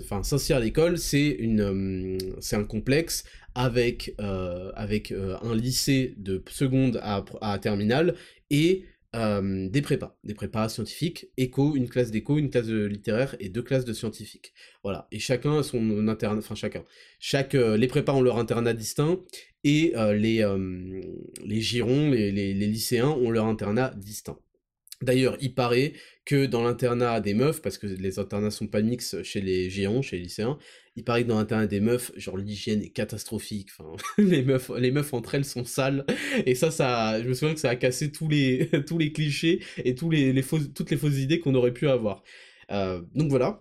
enfin 0.00 0.22
Saint-Cyr 0.22 0.60
l'école 0.60 0.98
c'est 0.98 1.36
euh, 1.40 2.18
c'est 2.40 2.56
un 2.56 2.64
complexe 2.64 3.24
avec 3.56 4.14
euh, 4.20 4.70
euh, 4.76 5.36
un 5.42 5.54
lycée 5.54 6.14
de 6.18 6.44
seconde 6.50 7.00
à, 7.02 7.24
à 7.40 7.58
terminale 7.58 8.14
et 8.50 8.84
des 9.14 9.80
prépas, 9.80 10.18
des 10.24 10.34
prépas 10.34 10.68
scientifiques, 10.68 11.28
éco, 11.38 11.74
une 11.74 11.88
classe 11.88 12.10
d'éco, 12.10 12.36
une 12.36 12.50
classe 12.50 12.66
de 12.66 12.84
littéraire 12.84 13.34
et 13.40 13.48
deux 13.48 13.62
classes 13.62 13.86
de 13.86 13.94
scientifiques. 13.94 14.52
Voilà. 14.82 15.08
Et 15.10 15.18
chacun 15.18 15.60
a 15.60 15.62
son 15.62 16.06
internat, 16.06 16.36
enfin 16.36 16.54
chacun. 16.54 16.84
Les 17.78 17.86
prépas 17.86 18.12
ont 18.12 18.20
leur 18.20 18.36
internat 18.36 18.74
distinct 18.74 19.18
et 19.64 19.94
les, 19.96 20.46
les 21.46 21.60
girons, 21.62 22.10
les 22.10 22.52
lycéens 22.52 23.08
ont 23.08 23.30
leur 23.30 23.46
internat 23.46 23.94
distinct. 23.96 24.38
D'ailleurs, 25.00 25.38
il 25.40 25.54
paraît 25.54 25.94
que 26.26 26.44
dans 26.44 26.62
l'internat 26.62 27.20
des 27.20 27.34
meufs, 27.34 27.62
parce 27.62 27.78
que 27.78 27.86
les 27.86 28.18
internats 28.18 28.50
sont 28.50 28.66
pas 28.66 28.82
mix 28.82 29.22
chez 29.22 29.40
les 29.40 29.70
géants, 29.70 30.02
chez 30.02 30.16
les 30.16 30.24
lycéens, 30.24 30.58
il 30.96 31.04
paraît 31.04 31.22
que 31.22 31.28
dans 31.28 31.38
l'internat 31.38 31.68
des 31.68 31.80
meufs, 31.80 32.10
genre 32.16 32.36
l'hygiène 32.36 32.82
est 32.82 32.90
catastrophique. 32.90 33.68
Les 34.18 34.42
meufs, 34.42 35.14
entre 35.14 35.34
elles 35.34 35.44
sont 35.44 35.64
sales. 35.64 36.04
Et 36.46 36.54
ça, 36.54 36.70
ça, 36.70 37.22
je 37.22 37.28
me 37.28 37.34
souviens 37.34 37.54
que 37.54 37.60
ça 37.60 37.70
a 37.70 37.76
cassé 37.76 38.10
tous 38.10 38.28
les, 38.28 38.68
tous 38.86 38.98
les 38.98 39.12
clichés 39.12 39.62
et 39.84 39.94
toutes 39.94 40.12
les 40.12 40.42
fausses 40.42 41.18
idées 41.18 41.38
qu'on 41.38 41.54
aurait 41.54 41.72
pu 41.72 41.88
avoir. 41.88 42.22
Euh, 42.72 43.02
donc 43.14 43.28
voilà. 43.30 43.60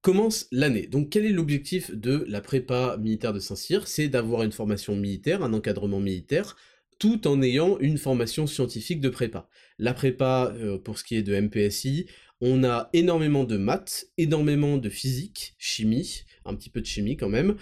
Commence 0.00 0.46
l'année. 0.52 0.86
Donc 0.86 1.10
quel 1.10 1.26
est 1.26 1.32
l'objectif 1.32 1.90
de 1.90 2.24
la 2.28 2.40
prépa 2.40 2.96
militaire 2.98 3.32
de 3.32 3.40
Saint-Cyr? 3.40 3.88
C'est 3.88 4.08
d'avoir 4.08 4.44
une 4.44 4.52
formation 4.52 4.94
militaire, 4.96 5.42
un 5.42 5.52
encadrement 5.52 6.00
militaire, 6.00 6.56
tout 6.98 7.26
en 7.28 7.42
ayant 7.42 7.78
une 7.78 7.98
formation 7.98 8.46
scientifique 8.46 9.00
de 9.00 9.08
prépa. 9.08 9.48
La 9.78 9.94
prépa, 9.94 10.52
euh, 10.56 10.78
pour 10.78 10.98
ce 10.98 11.04
qui 11.04 11.16
est 11.16 11.22
de 11.22 11.38
MPSI, 11.38 12.06
on 12.40 12.64
a 12.64 12.90
énormément 12.92 13.44
de 13.44 13.56
maths, 13.56 14.06
énormément 14.16 14.76
de 14.76 14.88
physique, 14.88 15.54
chimie, 15.58 16.22
un 16.44 16.54
petit 16.54 16.70
peu 16.70 16.80
de 16.80 16.86
chimie 16.86 17.16
quand 17.16 17.28
même, 17.28 17.56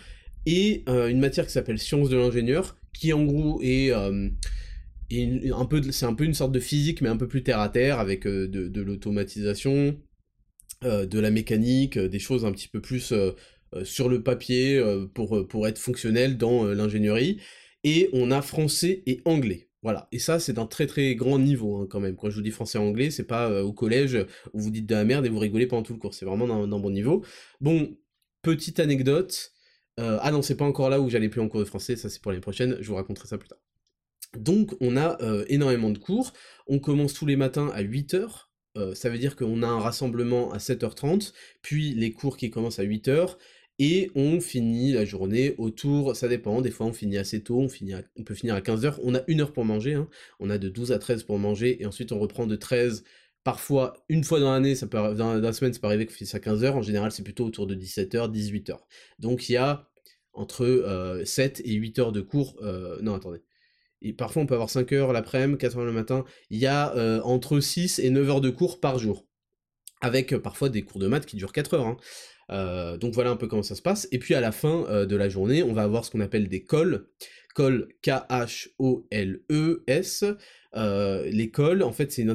et 0.47 0.85
euh, 0.89 1.09
une 1.09 1.21
matière 1.21 1.47
qui 1.47 1.53
s'appelle 1.53 1.79
sciences 1.79 2.09
de 2.09 2.17
l'ingénieur, 2.17 2.77
qui 2.93 3.13
en 3.13 3.25
gros 3.25 3.61
est, 3.63 3.91
euh, 3.91 4.29
un 5.11 5.65
peu, 5.67 5.83
c'est 5.93 6.07
un 6.07 6.15
peu 6.15 6.25
une 6.25 6.35
sorte 6.35 6.53
de 6.53 6.61
physique, 6.61 7.01
mais 7.03 7.09
un 7.09 7.17
peu 7.17 7.29
plus 7.29 7.43
terre 7.43 7.61
à 7.61 7.69
terre, 7.69 7.99
avec 7.99 8.27
de, 8.27 8.47
de 8.47 8.81
l'automatisation, 8.81 9.99
de 10.83 11.19
la 11.19 11.31
mécanique, 11.31 11.99
des 11.99 12.19
choses 12.19 12.45
un 12.45 12.53
petit 12.53 12.69
peu 12.69 12.81
plus 12.81 13.15
sur 13.83 14.09
le 14.09 14.23
papier 14.23 14.83
pour, 15.15 15.47
pour 15.49 15.67
être 15.67 15.79
fonctionnel 15.79 16.37
dans 16.37 16.65
l'ingénierie 16.65 17.41
et 17.87 18.11
on 18.13 18.33
a 18.33 18.43
français 18.43 19.05
et 19.07 19.23
anglais. 19.25 19.69
Voilà, 19.83 20.09
et 20.11 20.19
ça 20.19 20.41
c'est 20.41 20.53
d'un 20.53 20.67
très 20.67 20.89
très 20.89 21.15
grand 21.15 21.39
niveau 21.39 21.77
hein, 21.77 21.87
quand 21.89 22.01
même. 22.01 22.17
Quand 22.17 22.29
je 22.29 22.35
vous 22.35 22.43
dis 22.43 22.51
français 22.51 22.79
et 22.79 22.81
anglais, 22.81 23.13
c'est 23.13 23.27
pas 23.27 23.49
euh, 23.49 23.63
au 23.63 23.73
collège 23.73 24.19
où 24.53 24.61
vous 24.61 24.71
dites 24.71 24.87
de 24.87 24.95
la 24.97 25.05
merde 25.05 25.25
et 25.25 25.29
vous 25.29 25.39
rigolez 25.39 25.67
pendant 25.67 25.85
tout 25.85 25.93
le 25.93 26.01
cours, 26.01 26.13
c'est 26.13 26.27
vraiment 26.27 26.67
d'un 26.67 26.79
bon 26.81 26.91
niveau. 26.91 27.25
Bon, 27.61 27.97
petite 28.43 28.81
anecdote, 28.81 29.53
euh, 30.01 30.19
ah 30.21 30.33
non, 30.33 30.43
c'est 30.43 30.57
pas 30.57 30.65
encore 30.65 30.91
là 30.91 31.01
où 31.01 31.09
j'allais 31.09 31.29
plus 31.29 31.41
en 31.41 31.49
cours 31.49 31.61
de 31.61 31.65
français, 31.65 31.95
ça 31.95 32.09
c'est 32.11 32.21
pour 32.21 32.33
l'année 32.33 32.41
prochaine, 32.41 32.77
je 32.81 32.89
vous 32.89 32.97
raconterai 32.97 33.29
ça 33.29 33.39
plus 33.39 33.49
tard. 33.49 33.61
Donc 34.37 34.75
on 34.81 34.97
a 34.97 35.23
euh, 35.23 35.45
énormément 35.49 35.91
de 35.91 35.99
cours, 35.99 36.33
on 36.67 36.81
commence 36.81 37.15
tous 37.15 37.27
les 37.27 37.37
matins 37.37 37.71
à 37.73 37.85
8h, 37.85 38.49
ça 38.95 39.09
veut 39.09 39.17
dire 39.17 39.37
qu'on 39.37 39.63
a 39.63 39.67
un 39.67 39.81
rassemblement 39.81 40.53
à 40.53 40.59
7h30, 40.59 41.33
puis 41.63 41.95
les 41.95 42.13
cours 42.13 42.37
qui 42.37 42.51
commencent 42.51 42.79
à 42.79 42.85
8h, 42.85 43.37
et 43.79 44.11
on 44.15 44.41
finit 44.41 44.93
la 44.93 45.05
journée 45.05 45.55
autour, 45.59 46.17
ça 46.17 46.29
dépend, 46.29 46.61
des 46.63 46.71
fois 46.71 46.87
on 46.87 46.93
finit 46.93 47.19
assez 47.19 47.43
tôt, 47.43 47.61
on, 47.61 47.69
peut 48.25 48.35
finir 48.35 48.55
à 48.55 48.61
15h, 48.61 48.99
on 49.03 49.15
a 49.15 49.21
une 49.27 49.43
heure 49.43 49.53
pour 49.53 49.65
manger, 49.65 49.95
hein. 49.95 50.09
on 50.41 50.49
a 50.49 50.59
de 50.59 50.69
12 50.69 50.93
à 50.93 50.99
13 50.99 51.25
pour 51.25 51.39
manger, 51.39 51.83
et 51.83 51.87
ensuite 51.87 52.13
on 52.13 52.19
reprend 52.19 52.47
de 52.47 52.57
13, 52.57 53.05
parfois 53.45 53.95
une 54.09 54.25
fois 54.25 54.41
dans 54.41 54.53
l'année, 54.53 54.75
ça 54.75 54.87
peut, 54.87 55.15
dans 55.15 55.35
la 55.35 55.53
semaine 55.53 55.75
ça 55.75 55.81
peut 55.81 55.87
arriver 55.89 56.07
qu'on 56.07 56.13
finisse 56.13 56.35
à 56.35 56.39
15h, 56.39 56.71
en 56.73 56.83
général 56.83 57.13
c'est 57.13 57.23
plutôt 57.23 57.45
autour 57.45 57.67
de 57.67 57.75
17h, 57.75 58.33
18h. 58.33 58.79
Donc 59.19 59.49
il 59.49 59.53
y 59.53 59.57
a 59.57 59.89
entre 60.33 61.23
7 61.25 61.61
euh, 61.61 61.63
et 61.65 61.73
8 61.75 61.99
heures 61.99 62.13
de 62.13 62.23
cours, 62.23 62.57
euh, 62.63 62.99
non 63.03 63.15
attendez, 63.15 63.43
et 64.01 64.15
parfois 64.15 64.43
on 64.43 64.47
peut 64.47 64.55
avoir 64.55 64.71
5 64.71 64.91
heures 64.93 65.13
l'après-midi, 65.13 65.59
4 65.59 65.79
heures 65.79 65.85
le 65.85 65.93
matin, 65.93 66.25
il 66.51 66.59
y 66.59 66.67
a 66.67 66.95
euh, 66.97 67.21
entre 67.23 67.61
6 67.61 67.99
et 67.99 68.09
9 68.09 68.29
heures 68.31 68.41
de 68.41 68.51
cours 68.51 68.81
par 68.81 68.99
jour, 68.99 69.27
avec 70.01 70.37
parfois 70.37 70.69
des 70.69 70.83
cours 70.83 71.01
de 71.01 71.09
maths 71.09 71.27
qui 71.27 71.37
durent 71.37 71.53
4 71.53 71.75
heures, 71.75 71.87
hein. 71.87 71.97
Euh, 72.51 72.97
donc 72.97 73.13
voilà 73.15 73.31
un 73.31 73.37
peu 73.37 73.47
comment 73.49 73.63
ça 73.63 73.75
se 73.75 73.83
passe. 73.83 74.09
Et 74.13 74.19
puis 74.19 74.35
à 74.35 74.41
la 74.41 74.53
fin 74.53 74.85
euh, 74.89 75.07
de 75.07 75.17
la 75.17 75.29
journée, 75.29 75.63
on 75.63 75.73
va 75.73 75.83
avoir 75.83 76.05
ce 76.05 76.11
qu'on 76.11 76.21
appelle 76.21 76.49
des 76.49 76.65
calls. 76.65 77.07
Call 77.55 77.89
K-H-O-L-E-S. 78.03 78.35
Euh, 80.75 81.25
les 81.31 81.51
calls, 81.51 81.83
en 81.83 81.93
fait, 81.93 82.13
c'est 82.13 82.21
une, 82.21 82.29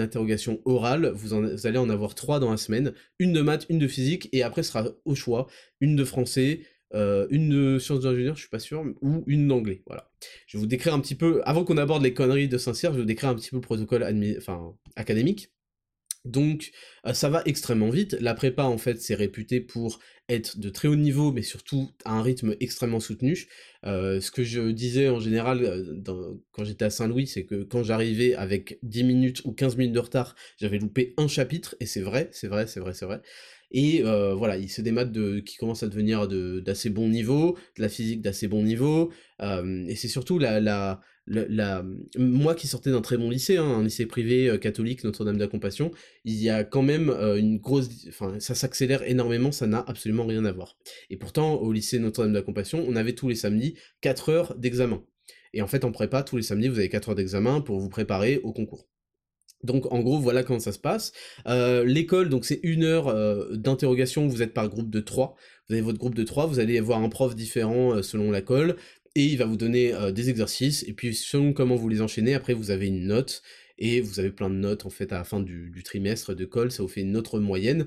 interrogation 0.00 0.62
orale. 0.64 1.10
Vous, 1.12 1.34
allez 1.66 1.78
en 1.78 1.90
avoir 1.90 2.14
trois 2.14 2.38
dans 2.38 2.52
la 2.52 2.56
semaine. 2.56 2.92
Une 3.18 3.32
de 3.32 3.40
maths, 3.40 3.66
une 3.68 3.80
de 3.80 3.88
physique, 3.88 4.28
et 4.32 4.44
après, 4.44 4.62
ce 4.62 4.70
sera 4.70 4.84
au 5.04 5.16
choix. 5.16 5.48
Une 5.80 5.96
de 5.96 6.04
français, 6.04 6.60
une 6.94 7.48
de 7.48 7.80
sciences 7.80 8.02
d'ingénieur, 8.02 8.36
je 8.36 8.42
suis 8.42 8.50
pas 8.50 8.60
sûr, 8.60 8.84
ou 9.00 9.24
une 9.26 9.48
d'anglais. 9.48 9.82
Voilà. 9.88 10.12
Je 10.46 10.56
vais 10.56 10.60
vous 10.60 10.68
décrire 10.68 10.94
un 10.94 11.00
petit 11.00 11.16
peu, 11.16 11.42
avant 11.44 11.64
qu'on 11.64 11.76
aborde 11.76 12.04
les 12.04 12.14
conneries 12.14 12.46
de 12.46 12.56
Saint-Cyr, 12.56 12.90
je 12.92 12.98
vais 12.98 13.02
vous 13.02 13.06
décrire 13.08 13.30
un 13.30 13.34
petit 13.34 13.50
peu 13.50 13.56
le 13.56 13.62
protocole 13.62 14.06
académique. 14.94 15.50
Donc 16.24 16.70
euh, 17.06 17.14
ça 17.14 17.28
va 17.28 17.42
extrêmement 17.46 17.90
vite. 17.90 18.16
La 18.20 18.34
prépa 18.34 18.62
en 18.64 18.78
fait 18.78 19.00
c'est 19.00 19.14
réputé 19.14 19.60
pour 19.60 19.98
être 20.28 20.58
de 20.58 20.68
très 20.68 20.86
haut 20.86 20.96
niveau 20.96 21.32
mais 21.32 21.42
surtout 21.42 21.90
à 22.04 22.12
un 22.12 22.22
rythme 22.22 22.54
extrêmement 22.60 23.00
soutenu. 23.00 23.48
Euh, 23.84 24.20
ce 24.20 24.30
que 24.30 24.44
je 24.44 24.70
disais 24.70 25.08
en 25.08 25.18
général 25.18 25.64
euh, 25.64 26.34
quand 26.52 26.64
j'étais 26.64 26.84
à 26.84 26.90
Saint-Louis 26.90 27.26
c'est 27.26 27.44
que 27.44 27.64
quand 27.64 27.82
j'arrivais 27.82 28.34
avec 28.34 28.78
10 28.84 29.02
minutes 29.02 29.42
ou 29.44 29.52
15 29.52 29.76
minutes 29.76 29.94
de 29.94 29.98
retard 29.98 30.36
j'avais 30.58 30.78
loupé 30.78 31.14
un 31.16 31.26
chapitre 31.26 31.74
et 31.80 31.86
c'est 31.86 32.02
vrai, 32.02 32.28
c'est 32.32 32.48
vrai, 32.48 32.68
c'est 32.68 32.80
vrai, 32.80 32.94
c'est 32.94 33.06
vrai. 33.06 33.20
Et 33.74 34.02
voilà, 34.02 34.56
c'est 34.68 34.82
des 34.82 34.92
maths 34.92 35.12
de, 35.12 35.40
qui 35.40 35.56
commencent 35.56 35.82
à 35.82 35.88
devenir 35.88 36.28
d'assez 36.28 36.90
bon 36.90 37.08
niveau, 37.08 37.56
de 37.78 37.82
la 37.82 37.88
physique 37.88 38.20
d'assez 38.20 38.46
bon 38.46 38.62
niveau, 38.62 39.10
et 39.40 39.96
c'est 39.96 40.08
surtout 40.08 40.38
la, 40.38 41.00
moi 41.28 42.54
qui 42.54 42.66
sortais 42.66 42.90
d'un 42.90 43.00
très 43.00 43.16
bon 43.16 43.30
lycée, 43.30 43.56
hein, 43.56 43.64
un 43.64 43.84
lycée 43.84 44.06
privé 44.06 44.48
euh, 44.48 44.58
catholique 44.58 45.04
Notre-Dame 45.04 45.36
de 45.36 45.40
la 45.40 45.48
Compassion, 45.48 45.92
il 46.24 46.42
y 46.42 46.50
a 46.50 46.64
quand 46.64 46.82
même 46.82 47.10
euh, 47.10 47.36
une 47.36 47.58
grosse, 47.58 47.88
enfin 48.08 48.40
ça 48.40 48.54
s'accélère 48.54 49.02
énormément, 49.08 49.52
ça 49.52 49.66
n'a 49.66 49.84
absolument 49.86 50.26
rien 50.26 50.44
à 50.44 50.52
voir. 50.52 50.76
Et 51.10 51.16
pourtant 51.16 51.54
au 51.54 51.72
lycée 51.72 51.98
Notre-Dame 51.98 52.32
de 52.32 52.38
la 52.38 52.42
Compassion, 52.42 52.84
on 52.88 52.96
avait 52.96 53.14
tous 53.14 53.28
les 53.28 53.36
samedis 53.36 53.74
4 54.00 54.28
heures 54.30 54.54
d'examen. 54.56 55.02
Et 55.52 55.62
en 55.62 55.68
fait 55.68 55.84
en 55.84 55.92
prépa, 55.92 56.22
tous 56.22 56.36
les 56.36 56.42
samedis 56.42 56.68
vous 56.68 56.78
avez 56.78 56.88
4 56.88 57.10
heures 57.10 57.14
d'examen 57.14 57.60
pour 57.60 57.78
vous 57.78 57.88
préparer 57.88 58.40
au 58.42 58.52
concours. 58.52 58.88
Donc 59.62 59.92
en 59.92 60.00
gros 60.00 60.18
voilà 60.18 60.42
comment 60.42 60.58
ça 60.58 60.72
se 60.72 60.80
passe. 60.80 61.12
Euh, 61.46 61.84
l'école 61.84 62.30
donc 62.30 62.44
c'est 62.44 62.58
une 62.64 62.82
heure 62.82 63.14
d'interrogation, 63.56 64.26
vous 64.26 64.42
êtes 64.42 64.54
par 64.54 64.68
groupe 64.68 64.90
de 64.90 64.98
3, 64.98 65.36
vous 65.68 65.74
avez 65.74 65.82
votre 65.82 65.98
groupe 65.98 66.16
de 66.16 66.24
3, 66.24 66.46
vous 66.46 66.58
allez 66.58 66.78
avoir 66.78 67.00
un 67.00 67.08
prof 67.08 67.36
différent 67.36 68.02
selon 68.02 68.32
la 68.32 68.40
colle, 68.40 68.76
et 69.14 69.24
il 69.24 69.38
va 69.38 69.44
vous 69.44 69.56
donner 69.56 69.92
euh, 69.92 70.12
des 70.12 70.30
exercices, 70.30 70.84
et 70.88 70.92
puis 70.92 71.14
selon 71.14 71.52
comment 71.52 71.76
vous 71.76 71.88
les 71.88 72.00
enchaînez, 72.00 72.34
après 72.34 72.54
vous 72.54 72.70
avez 72.70 72.86
une 72.86 73.06
note, 73.06 73.42
et 73.78 74.00
vous 74.00 74.20
avez 74.20 74.30
plein 74.30 74.50
de 74.50 74.54
notes 74.54 74.86
en 74.86 74.90
fait 74.90 75.12
à 75.12 75.18
la 75.18 75.24
fin 75.24 75.40
du, 75.40 75.82
trimestre 75.84 76.34
de 76.34 76.44
colle, 76.44 76.70
ça 76.70 76.82
vous 76.82 76.88
fait 76.88 77.02
une 77.02 77.16
autre 77.16 77.40
moyenne, 77.40 77.86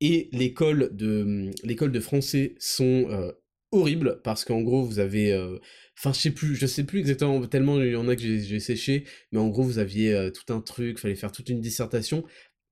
et 0.00 0.28
les 0.32 0.52
cols 0.52 0.90
de, 0.92 1.50
les 1.64 1.74
de 1.74 2.00
français 2.00 2.54
sont 2.58 3.06
euh, 3.10 3.32
horribles, 3.72 4.20
parce 4.22 4.44
qu'en 4.44 4.60
gros 4.62 4.82
vous 4.82 4.98
avez... 4.98 5.32
Euh, 5.32 5.58
enfin, 5.98 6.12
je 6.12 6.20
sais 6.20 6.30
plus, 6.30 6.54
je 6.54 6.66
sais 6.66 6.84
plus 6.84 7.00
exactement, 7.00 7.46
tellement 7.46 7.80
il 7.80 7.92
y 7.92 7.96
en 7.96 8.08
a 8.08 8.16
que 8.16 8.22
j'ai 8.22 8.60
séché, 8.60 9.04
mais 9.32 9.38
en 9.38 9.48
gros, 9.48 9.62
vous 9.62 9.78
aviez 9.78 10.30
tout 10.34 10.52
un 10.52 10.60
truc, 10.60 10.98
fallait 10.98 11.14
faire 11.14 11.32
toute 11.32 11.48
une 11.48 11.60
dissertation, 11.60 12.24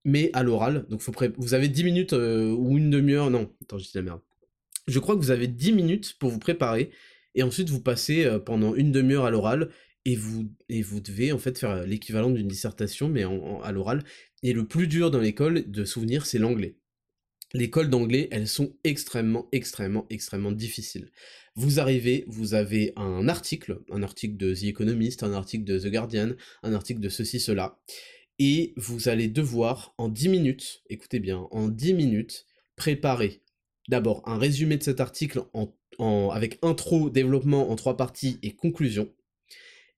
mais 0.04 0.28
à 0.34 0.42
l'oral, 0.42 0.86
donc 0.90 1.00
faut 1.00 1.12
vous 1.38 1.54
avez 1.54 1.68
10 1.68 1.84
minutes 1.84 2.12
ou 2.12 2.76
une 2.76 2.90
demi-heure, 2.90 3.30
non, 3.30 3.50
attends, 3.62 3.78
je 3.78 3.84
dis 3.84 3.92
la 3.94 4.02
merde. 4.02 4.20
Je 4.86 4.98
crois 4.98 5.14
que 5.14 5.20
vous 5.20 5.30
avez 5.30 5.46
10 5.46 5.72
minutes 5.72 6.16
pour 6.18 6.28
vous 6.28 6.38
préparer, 6.38 6.90
et 7.34 7.42
ensuite 7.42 7.70
vous 7.70 7.80
passez 7.80 8.28
pendant 8.44 8.74
une 8.74 8.92
demi-heure 8.92 9.24
à 9.24 9.30
l'oral, 9.30 9.70
et 10.04 10.16
vous, 10.16 10.50
et 10.68 10.82
vous 10.82 11.00
devez 11.00 11.32
en 11.32 11.38
fait 11.38 11.58
faire 11.58 11.86
l'équivalent 11.86 12.30
d'une 12.30 12.48
dissertation, 12.48 13.08
mais 13.08 13.24
à 13.24 13.72
l'oral. 13.72 14.04
Et 14.42 14.52
le 14.52 14.66
plus 14.66 14.86
dur 14.86 15.10
dans 15.10 15.20
l'école 15.20 15.70
de 15.70 15.84
souvenir, 15.84 16.26
c'est 16.26 16.38
l'anglais. 16.38 16.76
L'école 17.54 17.88
d'anglais, 17.88 18.28
elles 18.30 18.48
sont 18.48 18.76
extrêmement, 18.82 19.48
extrêmement, 19.52 20.06
extrêmement 20.10 20.52
difficiles. 20.52 21.10
Vous 21.54 21.78
arrivez, 21.78 22.24
vous 22.26 22.54
avez 22.54 22.92
un 22.96 23.28
article, 23.28 23.80
un 23.90 24.02
article 24.02 24.36
de 24.36 24.52
The 24.52 24.64
Economist, 24.64 25.22
un 25.22 25.32
article 25.32 25.64
de 25.64 25.78
The 25.78 25.86
Guardian, 25.86 26.32
un 26.64 26.72
article 26.74 27.00
de 27.00 27.08
ceci, 27.08 27.38
cela, 27.38 27.78
et 28.40 28.74
vous 28.76 29.08
allez 29.08 29.28
devoir, 29.28 29.94
en 29.98 30.08
10 30.08 30.28
minutes, 30.28 30.82
écoutez 30.90 31.20
bien, 31.20 31.46
en 31.52 31.68
10 31.68 31.94
minutes, 31.94 32.44
préparer 32.74 33.40
d'abord 33.88 34.22
un 34.28 34.36
résumé 34.36 34.76
de 34.76 34.82
cet 34.82 35.00
article 35.00 35.44
en 35.52 35.72
avec 35.98 36.58
intro, 36.62 37.10
développement 37.10 37.70
en 37.70 37.76
trois 37.76 37.96
parties 37.96 38.38
et 38.42 38.52
conclusion, 38.52 39.08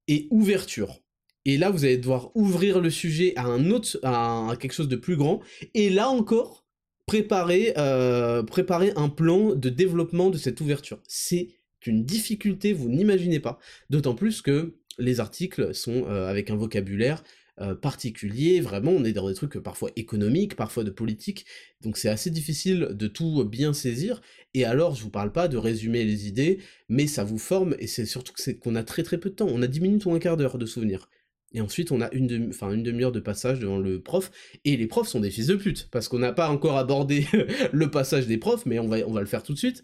et 0.09 0.29
ouverture. 0.31 1.01
Et 1.45 1.59
là, 1.59 1.71
vous 1.71 1.85
allez 1.85 1.97
devoir 1.97 2.31
ouvrir 2.35 2.81
le 2.81 2.91
sujet 2.91 3.33
à 3.37 3.45
un 3.45 3.71
autre, 3.71 3.99
à, 4.03 4.55
quelque 4.59 4.73
chose 4.73 4.89
de 4.89 4.97
plus 4.97 5.17
grand, 5.17 5.41
et 5.75 5.91
là 5.91 6.09
encore, 6.09 6.67
préparer, 7.07 7.73
euh, 7.79 8.43
préparer 8.43 8.93
un 8.97 9.09
plan 9.09 9.55
de 9.55 9.69
développement 9.69 10.31
de 10.31 10.39
cette 10.39 10.61
ouverture. 10.61 11.01
C'est 11.07 11.51
une 11.87 12.05
difficulté, 12.05 12.73
vous 12.73 12.89
n'imaginez 12.89 13.39
pas. 13.39 13.59
D'autant 13.91 14.15
plus 14.15 14.43
que 14.43 14.75
les 14.99 15.21
articles 15.21 15.73
sont 15.73 16.07
euh, 16.09 16.29
avec 16.29 16.51
un 16.51 16.57
vocabulaire 16.57 17.23
euh, 17.61 17.75
particulier, 17.75 18.61
vraiment, 18.61 18.91
on 18.91 19.05
est 19.05 19.13
dans 19.13 19.29
des 19.29 19.35
trucs 19.35 19.59
parfois 19.59 19.91
économiques, 19.97 20.57
parfois 20.57 20.85
de 20.85 20.91
politique, 20.91 21.47
donc 21.81 21.97
c'est 21.97 22.09
assez 22.09 22.31
difficile 22.31 22.89
de 22.93 23.07
tout 23.07 23.45
bien 23.45 23.73
saisir, 23.73 24.21
et 24.53 24.65
alors 24.65 24.95
je 24.95 25.03
vous 25.03 25.11
parle 25.11 25.33
pas 25.33 25.49
de 25.49 25.57
résumer 25.57 26.05
les 26.05 26.29
idées, 26.29 26.59
mais 26.89 27.07
ça 27.07 27.25
vous 27.25 27.39
forme, 27.39 27.75
et 27.79 27.87
c'est 27.87 28.05
surtout 28.05 28.35
qu'on 28.63 28.75
a 28.75 28.83
très 28.83 29.03
très 29.03 29.19
peu 29.19 29.31
de 29.31 29.35
temps, 29.35 29.49
on 29.49 29.63
a 29.63 29.67
10 29.67 29.81
minutes 29.81 30.05
ou 30.07 30.13
un 30.13 30.19
quart 30.19 30.37
d'heure 30.37 30.59
de 30.59 30.67
souvenirs. 30.67 31.09
Et 31.53 31.61
ensuite, 31.63 31.93
on 31.93 32.03
a 32.03 32.13
une, 32.13 32.27
demi-heure 32.27 33.13
de 33.13 33.21
passage 33.21 33.61
devant 33.61 33.79
le 33.79 34.03
prof, 34.03 34.31
et 34.67 34.77
les 34.77 34.87
profs 34.87 35.09
sont 35.09 35.21
des 35.21 35.31
fils 35.31 35.47
de 35.47 35.57
pute, 35.57 35.89
parce 35.91 36.09
qu'on 36.09 36.19
n'a 36.19 36.33
pas 36.33 36.51
encore 36.51 36.77
abordé 36.77 37.27
le 37.73 37.91
passage 37.91 38.27
des 38.27 38.37
profs, 38.37 38.67
mais 38.67 38.79
on 38.79 38.89
va 38.89 39.21
le 39.21 39.27
faire 39.27 39.43
tout 39.43 39.55
de 39.55 39.59
suite. 39.59 39.83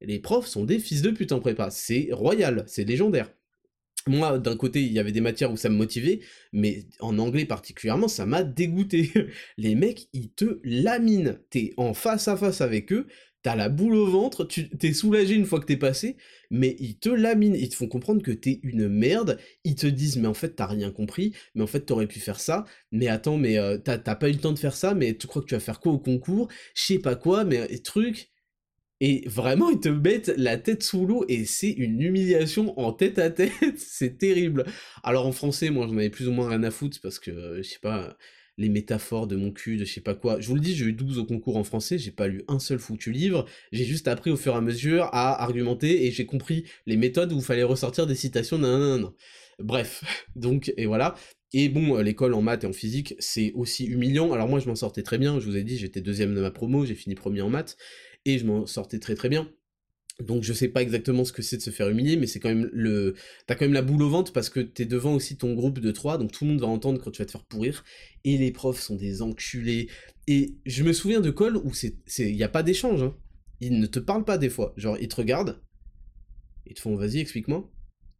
Les 0.00 0.18
profs 0.18 0.48
sont 0.48 0.64
des 0.64 0.80
fils 0.80 1.02
de 1.02 1.10
pute 1.10 1.30
en 1.30 1.38
prépa, 1.38 1.70
c'est 1.70 2.08
royal, 2.10 2.64
c'est 2.66 2.84
légendaire. 2.84 3.32
Moi, 4.06 4.38
d'un 4.38 4.56
côté, 4.56 4.82
il 4.82 4.92
y 4.92 4.98
avait 4.98 5.12
des 5.12 5.20
matières 5.20 5.52
où 5.52 5.56
ça 5.56 5.68
me 5.68 5.76
motivait, 5.76 6.20
mais 6.52 6.84
en 7.00 7.18
anglais 7.18 7.44
particulièrement, 7.44 8.08
ça 8.08 8.26
m'a 8.26 8.42
dégoûté. 8.42 9.10
Les 9.58 9.74
mecs, 9.74 10.08
ils 10.12 10.30
te 10.30 10.60
laminent. 10.64 11.36
T'es 11.50 11.72
en 11.76 11.94
face 11.94 12.28
à 12.28 12.36
face 12.36 12.60
avec 12.60 12.92
eux, 12.92 13.06
t'as 13.42 13.56
la 13.56 13.68
boule 13.68 13.94
au 13.94 14.06
ventre, 14.06 14.44
tu 14.44 14.68
t'es 14.70 14.92
soulagé 14.92 15.34
une 15.34 15.46
fois 15.46 15.60
que 15.60 15.66
t'es 15.66 15.76
passé, 15.76 16.16
mais 16.50 16.76
ils 16.78 16.98
te 16.98 17.08
laminent, 17.08 17.56
ils 17.56 17.68
te 17.68 17.74
font 17.74 17.88
comprendre 17.88 18.22
que 18.22 18.30
t'es 18.30 18.60
une 18.62 18.88
merde, 18.88 19.38
ils 19.64 19.74
te 19.74 19.86
disent 19.86 20.16
mais 20.16 20.28
en 20.28 20.34
fait 20.34 20.50
t'as 20.56 20.66
rien 20.66 20.90
compris, 20.90 21.34
mais 21.54 21.62
en 21.62 21.66
fait 21.66 21.80
t'aurais 21.80 22.06
pu 22.06 22.20
faire 22.20 22.40
ça, 22.40 22.64
mais 22.92 23.08
attends 23.08 23.38
mais 23.38 23.58
euh, 23.58 23.78
t'as 23.78 23.98
pas 23.98 24.28
eu 24.28 24.32
le 24.32 24.38
temps 24.38 24.52
de 24.52 24.58
faire 24.58 24.76
ça, 24.76 24.94
mais 24.94 25.16
tu 25.16 25.26
crois 25.26 25.42
que 25.42 25.48
tu 25.48 25.54
vas 25.54 25.60
faire 25.60 25.80
quoi 25.80 25.92
au 25.92 25.98
concours, 25.98 26.48
je 26.74 26.82
sais 26.82 26.98
pas 26.98 27.16
quoi, 27.16 27.44
mais 27.44 27.66
truc, 27.78 28.31
et 29.04 29.24
vraiment, 29.26 29.68
ils 29.68 29.80
te 29.80 29.88
mettent 29.88 30.32
la 30.36 30.56
tête 30.56 30.84
sous 30.84 31.04
l'eau 31.04 31.24
et 31.26 31.44
c'est 31.44 31.72
une 31.72 32.00
humiliation 32.00 32.78
en 32.78 32.92
tête 32.92 33.18
à 33.18 33.30
tête. 33.30 33.50
c'est 33.76 34.16
terrible. 34.16 34.64
Alors 35.02 35.26
en 35.26 35.32
français, 35.32 35.70
moi 35.70 35.88
j'en 35.88 35.96
avais 35.96 36.08
plus 36.08 36.28
ou 36.28 36.30
moins 36.30 36.48
rien 36.48 36.62
à 36.62 36.70
foutre 36.70 36.98
parce 37.02 37.18
que, 37.18 37.32
euh, 37.32 37.56
je 37.56 37.68
sais 37.68 37.80
pas, 37.82 38.16
les 38.58 38.68
métaphores 38.68 39.26
de 39.26 39.34
mon 39.34 39.50
cul, 39.50 39.76
de 39.76 39.84
je 39.84 39.92
sais 39.92 40.00
pas 40.00 40.14
quoi. 40.14 40.38
Je 40.38 40.46
vous 40.46 40.54
le 40.54 40.60
dis, 40.60 40.76
j'ai 40.76 40.84
eu 40.84 40.92
12 40.92 41.18
au 41.18 41.24
concours 41.24 41.56
en 41.56 41.64
français, 41.64 41.98
j'ai 41.98 42.12
pas 42.12 42.28
lu 42.28 42.44
un 42.46 42.60
seul 42.60 42.78
foutu 42.78 43.10
livre. 43.10 43.44
J'ai 43.72 43.84
juste 43.84 44.06
appris 44.06 44.30
au 44.30 44.36
fur 44.36 44.54
et 44.54 44.58
à 44.58 44.60
mesure 44.60 45.06
à 45.06 45.42
argumenter 45.42 46.06
et 46.06 46.12
j'ai 46.12 46.24
compris 46.24 46.62
les 46.86 46.96
méthodes 46.96 47.32
où 47.32 47.38
il 47.38 47.42
fallait 47.42 47.64
ressortir 47.64 48.06
des 48.06 48.14
citations. 48.14 48.58
non. 48.58 49.12
Bref, 49.58 50.04
donc, 50.36 50.72
et 50.76 50.86
voilà. 50.86 51.16
Et 51.54 51.68
bon, 51.68 51.98
euh, 51.98 52.02
l'école 52.02 52.34
en 52.34 52.40
maths 52.40 52.62
et 52.62 52.66
en 52.68 52.72
physique, 52.72 53.16
c'est 53.18 53.52
aussi 53.54 53.84
humiliant. 53.84 54.32
Alors 54.32 54.48
moi, 54.48 54.60
je 54.60 54.68
m'en 54.68 54.76
sortais 54.76 55.02
très 55.02 55.18
bien. 55.18 55.40
Je 55.40 55.46
vous 55.46 55.56
ai 55.56 55.64
dit, 55.64 55.76
j'étais 55.76 56.00
deuxième 56.00 56.34
de 56.36 56.40
ma 56.40 56.52
promo, 56.52 56.86
j'ai 56.86 56.94
fini 56.94 57.16
premier 57.16 57.42
en 57.42 57.50
maths 57.50 57.76
et 58.24 58.38
je 58.38 58.44
m'en 58.44 58.66
sortais 58.66 58.98
très 58.98 59.14
très 59.14 59.28
bien. 59.28 59.48
Donc 60.20 60.42
je 60.42 60.52
sais 60.52 60.68
pas 60.68 60.82
exactement 60.82 61.24
ce 61.24 61.32
que 61.32 61.42
c'est 61.42 61.56
de 61.56 61.62
se 61.62 61.70
faire 61.70 61.88
humilier, 61.88 62.16
mais 62.16 62.26
c'est 62.26 62.38
quand 62.38 62.48
même 62.48 62.68
le... 62.72 63.14
T'as 63.46 63.54
quand 63.54 63.64
même 63.64 63.72
la 63.72 63.82
boule 63.82 64.02
au 64.02 64.10
ventre 64.10 64.32
parce 64.32 64.50
que 64.50 64.60
t'es 64.60 64.84
devant 64.84 65.14
aussi 65.14 65.36
ton 65.36 65.54
groupe 65.54 65.80
de 65.80 65.90
trois, 65.90 66.18
donc 66.18 66.32
tout 66.32 66.44
le 66.44 66.50
monde 66.50 66.60
va 66.60 66.66
entendre 66.66 67.00
quand 67.02 67.10
tu 67.10 67.22
vas 67.22 67.26
te 67.26 67.30
faire 67.30 67.44
pourrir, 67.44 67.84
et 68.24 68.36
les 68.36 68.52
profs 68.52 68.80
sont 68.80 68.96
des 68.96 69.22
enculés. 69.22 69.88
Et 70.28 70.54
je 70.66 70.82
me 70.82 70.92
souviens 70.92 71.20
de 71.20 71.30
Cole 71.30 71.56
où 71.56 71.72
c'est... 71.72 71.96
Il 72.18 72.36
n'y 72.36 72.42
a 72.42 72.48
pas 72.48 72.62
d'échange, 72.62 73.02
hein. 73.02 73.16
Ils 73.60 73.78
ne 73.78 73.86
te 73.86 74.00
parlent 74.00 74.24
pas 74.24 74.38
des 74.38 74.50
fois. 74.50 74.74
Genre, 74.76 74.98
ils 75.00 75.08
te 75.08 75.16
regardent, 75.16 75.60
ils 76.66 76.74
te 76.74 76.80
font 76.80 76.96
vas-y, 76.96 77.18
explique-moi. 77.18 77.70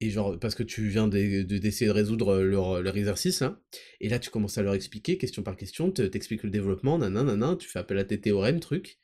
Et 0.01 0.11
genre, 0.11 0.39
parce 0.39 0.55
que 0.57 0.63
tu 0.65 0.89
viens 0.89 1.07
d'essayer 1.07 1.87
de, 1.87 1.93
résoudre 1.93 2.41
leur, 2.41 2.83
leur 2.83 2.97
exercice, 2.97 3.43
hein. 3.43 3.61
Et 4.01 4.09
là, 4.09 4.19
tu 4.19 4.31
commences 4.31 4.59
à 4.59 4.63
leur 4.63 4.75
expliquer, 4.75 5.19
question 5.19 5.43
par 5.43 5.57
question, 5.57 5.91
t'expliques 5.91 6.43
le 6.43 6.51
développement, 6.51 6.99
nanana, 6.99 7.57
tu 7.57 7.69
fais 7.69 7.79
appel 7.79 7.99
à 7.99 8.05
tes 8.05 8.21
théorèmes, 8.21 8.59
truc 8.59 8.99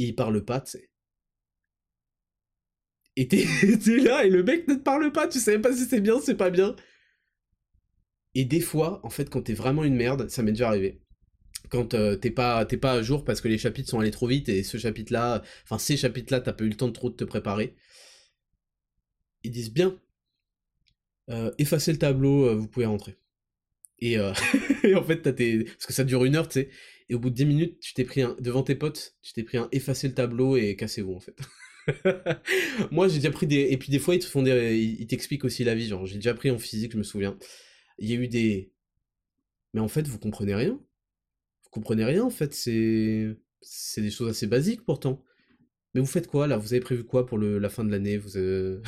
et 0.00 0.08
il 0.08 0.14
parle 0.14 0.44
pas, 0.44 0.60
tu 0.60 0.72
sais. 0.72 0.90
Et 3.16 3.28
t'es 3.28 3.44
là, 3.98 4.24
et 4.24 4.30
le 4.30 4.42
mec 4.42 4.66
ne 4.66 4.74
te 4.74 4.80
parle 4.80 5.12
pas, 5.12 5.28
tu 5.28 5.38
sais 5.38 5.58
pas 5.58 5.74
si 5.74 5.84
c'est 5.84 6.00
bien, 6.00 6.20
c'est 6.20 6.36
pas 6.36 6.50
bien. 6.50 6.74
Et 8.34 8.44
des 8.44 8.60
fois, 8.60 9.00
en 9.04 9.10
fait, 9.10 9.28
quand 9.28 9.42
t'es 9.42 9.54
vraiment 9.54 9.84
une 9.84 9.96
merde, 9.96 10.28
ça 10.30 10.42
m'est 10.42 10.52
déjà 10.52 10.68
arrivé. 10.68 11.02
Quand 11.68 11.94
euh, 11.94 12.16
t'es 12.16 12.30
pas, 12.30 12.64
pas 12.64 12.92
à 12.92 13.02
jour 13.02 13.24
parce 13.24 13.40
que 13.40 13.48
les 13.48 13.58
chapitres 13.58 13.90
sont 13.90 14.00
allés 14.00 14.10
trop 14.10 14.26
vite 14.26 14.48
et 14.48 14.62
ce 14.62 14.78
chapitre-là, 14.78 15.42
enfin 15.64 15.78
ces 15.78 15.96
chapitres-là, 15.96 16.40
t'as 16.40 16.52
pas 16.52 16.64
eu 16.64 16.68
le 16.70 16.76
temps 16.76 16.88
de 16.88 16.92
trop 16.92 17.10
te 17.10 17.24
préparer. 17.24 17.76
Ils 19.42 19.50
disent 19.50 19.72
bien, 19.72 19.98
euh, 21.30 21.52
effacez 21.58 21.92
le 21.92 21.98
tableau, 21.98 22.46
euh, 22.46 22.54
vous 22.54 22.68
pouvez 22.68 22.86
rentrer. 22.86 23.19
Et, 24.00 24.14
et 24.84 24.94
en 24.94 25.04
fait, 25.04 25.22
t'as 25.22 25.32
tes... 25.32 25.64
Parce 25.64 25.86
que 25.86 25.92
ça 25.92 26.04
dure 26.04 26.24
une 26.24 26.36
heure, 26.36 26.48
tu 26.48 26.60
sais 26.60 26.70
et 27.10 27.14
au 27.14 27.18
bout 27.18 27.30
de 27.30 27.34
10 27.34 27.44
minutes, 27.44 27.80
tu 27.80 27.92
t'es 27.92 28.04
pris 28.04 28.22
un, 28.22 28.36
devant 28.38 28.62
tes 28.62 28.76
potes, 28.76 29.16
tu 29.20 29.32
t'es 29.32 29.42
pris 29.42 29.58
un 29.58 29.68
effacer 29.72 30.06
le 30.06 30.14
tableau 30.14 30.56
et 30.56 30.76
cassez-vous 30.76 31.12
en 31.12 31.20
fait. 31.20 31.36
Moi 32.92 33.08
j'ai 33.08 33.16
déjà 33.16 33.32
pris 33.32 33.48
des, 33.48 33.66
et 33.70 33.76
puis 33.76 33.90
des 33.90 33.98
fois 33.98 34.14
ils 34.14 34.20
te 34.20 34.26
font 34.26 34.42
des, 34.42 34.78
ils 34.78 35.06
t'expliquent 35.08 35.44
aussi 35.44 35.64
la 35.64 35.74
vie, 35.74 35.88
genre 35.88 36.06
j'ai 36.06 36.14
déjà 36.14 36.34
pris 36.34 36.52
en 36.52 36.58
physique, 36.58 36.92
je 36.92 36.98
me 36.98 37.02
souviens. 37.02 37.36
Il 37.98 38.08
y 38.08 38.12
a 38.12 38.16
eu 38.16 38.28
des, 38.28 38.72
mais 39.74 39.80
en 39.80 39.88
fait 39.88 40.06
vous 40.06 40.20
comprenez 40.20 40.54
rien. 40.54 40.80
Vous 41.64 41.70
comprenez 41.72 42.04
rien 42.04 42.22
en 42.22 42.30
fait, 42.30 42.54
c'est, 42.54 43.36
c'est 43.60 44.02
des 44.02 44.10
choses 44.12 44.28
assez 44.28 44.46
basiques 44.46 44.84
pourtant. 44.84 45.24
Mais 45.94 46.00
vous 46.00 46.06
faites 46.06 46.28
quoi 46.28 46.46
là? 46.46 46.58
Vous 46.58 46.72
avez 46.72 46.80
prévu 46.80 47.02
quoi 47.02 47.26
pour 47.26 47.38
le, 47.38 47.58
la 47.58 47.68
fin 47.68 47.82
de 47.82 47.90
l'année? 47.90 48.18
Vous 48.18 48.36
euh, 48.36 48.80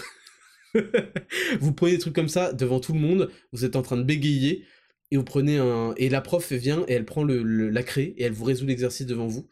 vous 1.61 1.73
prenez 1.73 1.93
des 1.93 1.99
trucs 1.99 2.15
comme 2.15 2.29
ça 2.29 2.53
devant 2.53 2.79
tout 2.79 2.93
le 2.93 3.01
monde, 3.01 3.33
vous 3.51 3.65
êtes 3.65 3.75
en 3.75 3.83
train 3.83 3.97
de 3.97 4.05
bégayer, 4.05 4.65
et 5.13 5.17
vous 5.19 5.25
prenez 5.25 5.59
un 5.59 5.93
et 5.99 6.09
la 6.09 6.23
prof 6.23 6.53
vient 6.53 6.87
et 6.89 6.95
elle 6.95 7.05
prend 7.05 7.23
le, 7.23 7.43
la 7.69 7.83
craie 7.83 8.15
et 8.17 8.23
elle 8.23 8.33
vous 8.33 8.47
résout 8.47 8.65
l'exercice 8.65 9.07
devant 9.07 9.27
vous. 9.27 9.47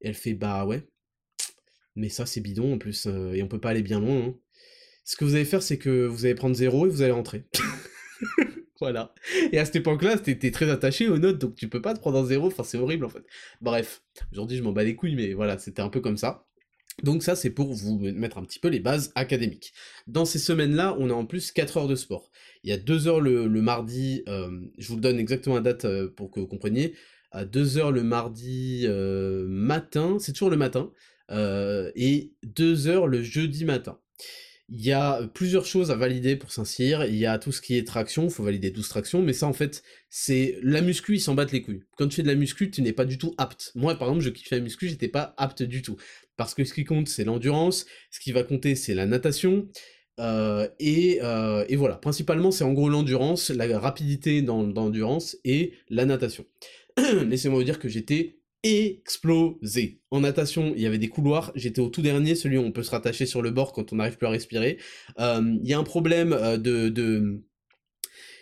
Elle 0.00 0.14
fait 0.14 0.34
bah 0.34 0.64
ouais. 0.64 0.86
Mais 1.96 2.08
ça 2.08 2.26
c'est 2.26 2.40
bidon 2.40 2.74
en 2.74 2.78
plus 2.78 3.06
euh, 3.08 3.32
et 3.32 3.42
on 3.42 3.48
peut 3.48 3.60
pas 3.60 3.70
aller 3.70 3.82
bien 3.82 3.98
loin 3.98 4.28
hein. 4.28 4.34
ce 5.04 5.16
que 5.16 5.24
vous 5.24 5.34
allez 5.34 5.44
faire 5.44 5.64
c'est 5.64 5.78
que 5.78 6.06
vous 6.06 6.26
allez 6.26 6.36
prendre 6.36 6.54
zéro 6.54 6.86
et 6.86 6.88
vous 6.88 7.02
allez 7.02 7.12
rentrer. 7.12 7.44
Voilà. 8.80 9.12
Et 9.52 9.58
à 9.58 9.66
cette 9.66 9.76
époque 9.76 10.02
là 10.02 10.16
t'étais 10.16 10.50
très 10.50 10.70
attaché 10.70 11.06
aux 11.06 11.18
notes 11.18 11.38
donc 11.38 11.54
tu 11.54 11.68
peux 11.68 11.82
pas 11.82 11.92
te 11.92 11.98
prendre 11.98 12.18
un 12.18 12.24
zéro. 12.24 12.46
Enfin 12.46 12.62
c'est 12.62 12.78
horrible 12.78 13.04
en 13.04 13.10
fait. 13.10 13.24
Bref 13.60 14.02
aujourd'hui 14.32 14.56
je 14.56 14.62
m'en 14.62 14.72
bats 14.72 14.84
les 14.84 14.94
couilles 14.94 15.16
mais 15.16 15.34
voilà 15.34 15.58
c'était 15.58 15.82
un 15.82 15.90
peu 15.90 16.00
comme 16.00 16.16
ça 16.16 16.46
donc 17.02 17.22
ça, 17.22 17.36
c'est 17.36 17.50
pour 17.50 17.72
vous 17.72 17.98
mettre 17.98 18.38
un 18.38 18.44
petit 18.44 18.58
peu 18.58 18.68
les 18.68 18.80
bases 18.80 19.12
académiques. 19.14 19.72
Dans 20.06 20.24
ces 20.24 20.38
semaines-là, 20.38 20.96
on 20.98 21.10
a 21.10 21.14
en 21.14 21.26
plus 21.26 21.52
4 21.52 21.76
heures 21.78 21.88
de 21.88 21.94
sport. 21.94 22.30
Il 22.64 22.70
y 22.70 22.72
a 22.72 22.76
2 22.76 23.08
heures 23.08 23.20
le, 23.20 23.48
mardi, 23.48 24.22
euh, 24.28 24.50
je 24.78 24.88
vous 24.88 25.00
donne 25.00 25.18
exactement 25.18 25.56
la 25.56 25.62
date 25.62 25.84
euh, 25.84 26.08
pour 26.08 26.30
que 26.30 26.40
vous 26.40 26.46
compreniez, 26.46 26.94
à 27.30 27.44
2 27.44 27.78
heures 27.78 27.92
le 27.92 28.02
mardi 28.02 28.82
euh, 28.86 29.46
matin, 29.48 30.18
c'est 30.18 30.32
toujours 30.32 30.50
le 30.50 30.56
matin, 30.56 30.90
et 31.30 32.32
2 32.42 32.88
heures 32.88 33.06
le 33.06 33.22
jeudi 33.22 33.64
matin. 33.64 33.98
Il 34.72 34.84
y 34.86 34.92
a 34.92 35.26
plusieurs 35.34 35.64
choses 35.64 35.90
à 35.90 35.96
valider 35.96 36.36
pour 36.36 36.52
Saint-Cyr. 36.52 37.04
Il 37.04 37.16
y 37.16 37.26
a 37.26 37.40
tout 37.40 37.50
ce 37.50 37.60
qui 37.60 37.76
est 37.76 37.84
traction, 37.84 38.24
il 38.24 38.30
faut 38.30 38.44
valider 38.44 38.70
12 38.70 38.88
tractions, 38.88 39.20
mais 39.20 39.32
ça 39.32 39.48
en 39.48 39.52
fait, 39.52 39.82
c'est 40.10 40.58
la 40.62 40.80
muscu, 40.80 41.16
ils 41.16 41.20
s'en 41.20 41.34
battent 41.34 41.50
les 41.50 41.62
couilles. 41.62 41.82
Quand 41.96 42.06
tu 42.06 42.16
fais 42.16 42.22
de 42.22 42.28
la 42.28 42.36
muscu, 42.36 42.70
tu 42.70 42.80
n'es 42.80 42.92
pas 42.92 43.04
du 43.04 43.18
tout 43.18 43.34
apte. 43.36 43.72
Moi 43.74 43.96
par 43.96 44.08
exemple, 44.08 44.24
je 44.24 44.30
kiffe 44.30 44.50
la 44.50 44.60
muscu, 44.60 44.88
j'étais 44.88 45.08
pas 45.08 45.34
apte 45.38 45.64
du 45.64 45.82
tout. 45.82 45.96
Parce 46.40 46.54
que 46.54 46.64
ce 46.64 46.72
qui 46.72 46.84
compte, 46.84 47.06
c'est 47.06 47.24
l'endurance, 47.24 47.84
ce 48.10 48.18
qui 48.18 48.32
va 48.32 48.42
compter, 48.42 48.74
c'est 48.74 48.94
la 48.94 49.04
natation, 49.04 49.68
euh, 50.18 50.66
euh, 50.80 51.64
et, 51.68 51.76
voilà, 51.76 51.96
principalement 51.96 52.50
c'est 52.50 52.64
en 52.64 52.72
gros 52.72 52.88
l'endurance, 52.88 53.50
la 53.50 53.78
rapidité 53.78 54.40
dans, 54.40 54.62
l'endurance 54.62 55.36
et 55.44 55.74
la 55.90 56.06
natation. 56.06 56.46
Laissez-moi 57.26 57.58
vous 57.58 57.64
dire 57.64 57.78
que 57.78 57.90
j'étais 57.90 58.38
explosé. 58.62 60.00
En 60.10 60.20
natation, 60.20 60.72
il 60.74 60.80
y 60.80 60.86
avait 60.86 60.96
des 60.96 61.10
couloirs, 61.10 61.52
j'étais 61.56 61.82
au 61.82 61.90
tout 61.90 62.00
dernier, 62.00 62.34
celui 62.34 62.56
où 62.56 62.62
on 62.62 62.72
peut 62.72 62.84
se 62.84 62.90
rattacher 62.90 63.26
sur 63.26 63.42
le 63.42 63.50
bord 63.50 63.74
quand 63.74 63.92
on 63.92 63.96
n'arrive 63.96 64.16
plus 64.16 64.26
à 64.26 64.30
respirer. 64.30 64.78
Euh, 65.18 65.42
il 65.62 65.68
y 65.68 65.74
a 65.74 65.78
un 65.78 65.84
problème 65.84 66.30
de, 66.56 67.42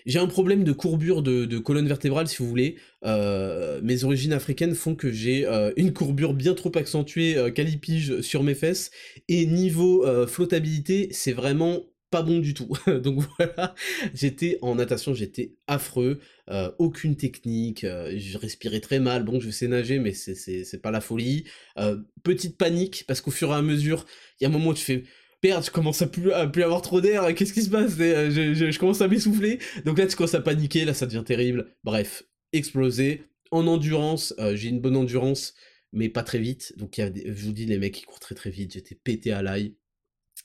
J'ai 0.07 0.19
un 0.19 0.27
problème 0.27 0.65
de 0.65 0.73
courbure 0.73 1.23
de, 1.23 1.59
colonne 1.59 1.89
vertébrale, 1.89 2.29
si 2.29 2.39
vous 2.39 2.49
voulez. 2.49 2.77
mes 3.05 4.05
origines 4.05 4.33
africaines 4.33 4.75
font 4.75 4.95
que 4.95 5.11
j'ai 5.13 5.47
une 5.77 5.93
courbure 5.93 6.35
bien 6.35 6.55
trop 6.55 6.73
accentuée, 6.75 7.37
calipige 7.55 8.21
sur 8.21 8.43
mes 8.43 8.55
fesses. 8.55 8.91
Et 9.29 9.47
niveau 9.47 10.07
flottabilité, 10.27 11.09
c'est 11.13 11.33
vraiment 11.33 11.85
pas 12.11 12.23
bon 12.23 12.39
du 12.39 12.55
tout. 12.55 12.71
Donc 13.03 13.25
voilà, 13.37 13.75
j'étais 14.15 14.59
en 14.63 14.77
natation, 14.77 15.15
j'étais 15.15 15.55
affreux, 15.67 16.21
euh, 16.51 16.71
aucune 16.79 17.17
technique, 17.17 17.85
euh, 17.85 18.15
je 18.17 18.39
respirais 18.39 18.81
très 18.81 19.01
mal, 19.01 19.25
bon 19.25 19.41
je 19.41 19.51
sais 19.51 19.69
nager 19.69 19.99
mais 19.99 20.15
c'est 20.15 20.83
pas 20.83 20.91
la 20.91 21.01
folie. 21.01 21.45
Euh, 21.79 21.99
petite 22.23 22.57
panique, 22.57 23.05
parce 23.07 23.21
qu'au 23.21 23.31
fur 23.31 23.51
et 23.51 23.55
à 23.55 23.63
mesure, 23.63 24.07
il 24.41 24.45
y 24.45 24.47
a 24.47 24.51
un 24.51 24.53
moment 24.53 24.71
où 24.71 24.75
tu 24.75 24.85
fais... 24.85 25.05
Merde, 25.43 25.65
je 25.65 25.71
commence 25.71 26.03
à 26.03 26.09
plus, 26.09 26.33
à 26.33 26.47
plus 26.49 26.65
avoir 26.65 26.83
trop 26.83 27.01
d'air, 27.01 27.33
qu'est-ce 27.35 27.53
qui 27.53 27.63
se 27.63 27.71
passe? 27.71 27.97
Je, 27.97 28.55
je, 28.55 28.79
commence 28.79 29.01
à 29.01 29.09
m'essouffler. 29.09 29.61
Donc 29.85 29.99
là, 29.99 30.07
tu 30.07 30.17
commences 30.17 30.35
à 30.35 30.41
paniquer, 30.41 30.85
là, 30.85 30.95
ça 30.95 31.07
devient 31.07 31.23
terrible. 31.25 31.73
Bref, 31.85 32.25
exploser. 32.53 33.23
En 33.51 33.67
endurance, 33.67 34.35
j'ai 34.55 34.69
une 34.69 34.81
bonne 34.81 34.97
endurance, 34.97 35.55
mais 35.93 36.09
pas 36.09 36.23
très 36.23 36.39
vite. 36.39 36.75
Donc 36.77 36.95
je 36.97 37.45
vous 37.45 37.53
dis, 37.53 37.67
les 37.67 37.79
mecs, 37.79 37.95
qui 37.95 38.03
courent 38.03 38.21
très 38.21 38.35
très 38.35 38.51
vite, 38.51 38.73
j'étais 38.73 38.97
pété 38.97 39.33
à 39.33 39.43
l'ail. 39.43 39.75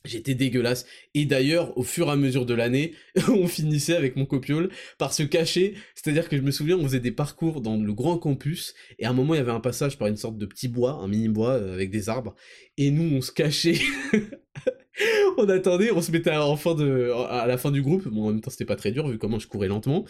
J'étais 0.06 0.36
dégueulasse. 0.36 0.86
Et 1.14 1.26
d'ailleurs, 1.26 1.78
au 1.78 1.84
fur 1.84 2.08
et 2.08 2.12
à 2.12 2.16
mesure 2.18 2.46
de 2.46 2.54
l'année, 2.54 2.94
on 3.30 3.48
finissait 3.48 3.96
avec 3.96 4.18
mon 4.18 4.26
copiole 4.26 4.70
par 4.98 5.14
se 5.14 5.24
cacher. 5.24 5.76
C'est-à-dire 5.96 6.28
que 6.28 6.36
je 6.36 6.42
me 6.42 6.52
souviens, 6.52 6.78
on 6.78 6.84
faisait 6.84 7.00
des 7.00 7.12
parcours 7.12 7.62
dans 7.62 7.78
le 7.78 7.94
grand 7.94 8.18
campus, 8.18 8.74
et 9.00 9.06
à 9.06 9.12
un 9.12 9.14
moment, 9.14 9.34
il 9.34 9.38
y 9.38 9.40
avait 9.40 9.52
un 9.52 9.62
passage 9.62 9.98
par 9.98 10.10
une 10.10 10.18
sorte 10.18 10.38
de 10.38 10.46
petit 10.46 10.68
bois, 10.68 10.94
un 10.94 11.08
mini 11.08 11.30
bois 11.30 11.52
euh, 11.52 11.74
avec 11.74 11.90
des 11.90 12.10
arbres, 12.10 12.36
et 12.78 12.92
nous, 12.92 13.16
on 13.16 13.22
se 13.22 13.32
cachait. 13.32 13.80
on 15.38 15.50
attendait, 15.50 15.91
on 15.91 16.02
se 16.02 16.12
mettait 16.12 16.30
à 16.30 17.48
la 17.48 17.58
fin, 17.58 17.72
du 17.72 17.82
groupe. 17.82 18.08
Bon, 18.08 18.26
en 18.26 18.32
même 18.32 18.41
temps, 18.41 18.52
c'était 18.52 18.66
pas 18.66 18.76
très 18.76 18.91
dur, 18.91 19.08
vu 19.08 19.18
comment 19.18 19.39
je 19.39 19.48
courais 19.48 19.68
lentement. 19.68 20.06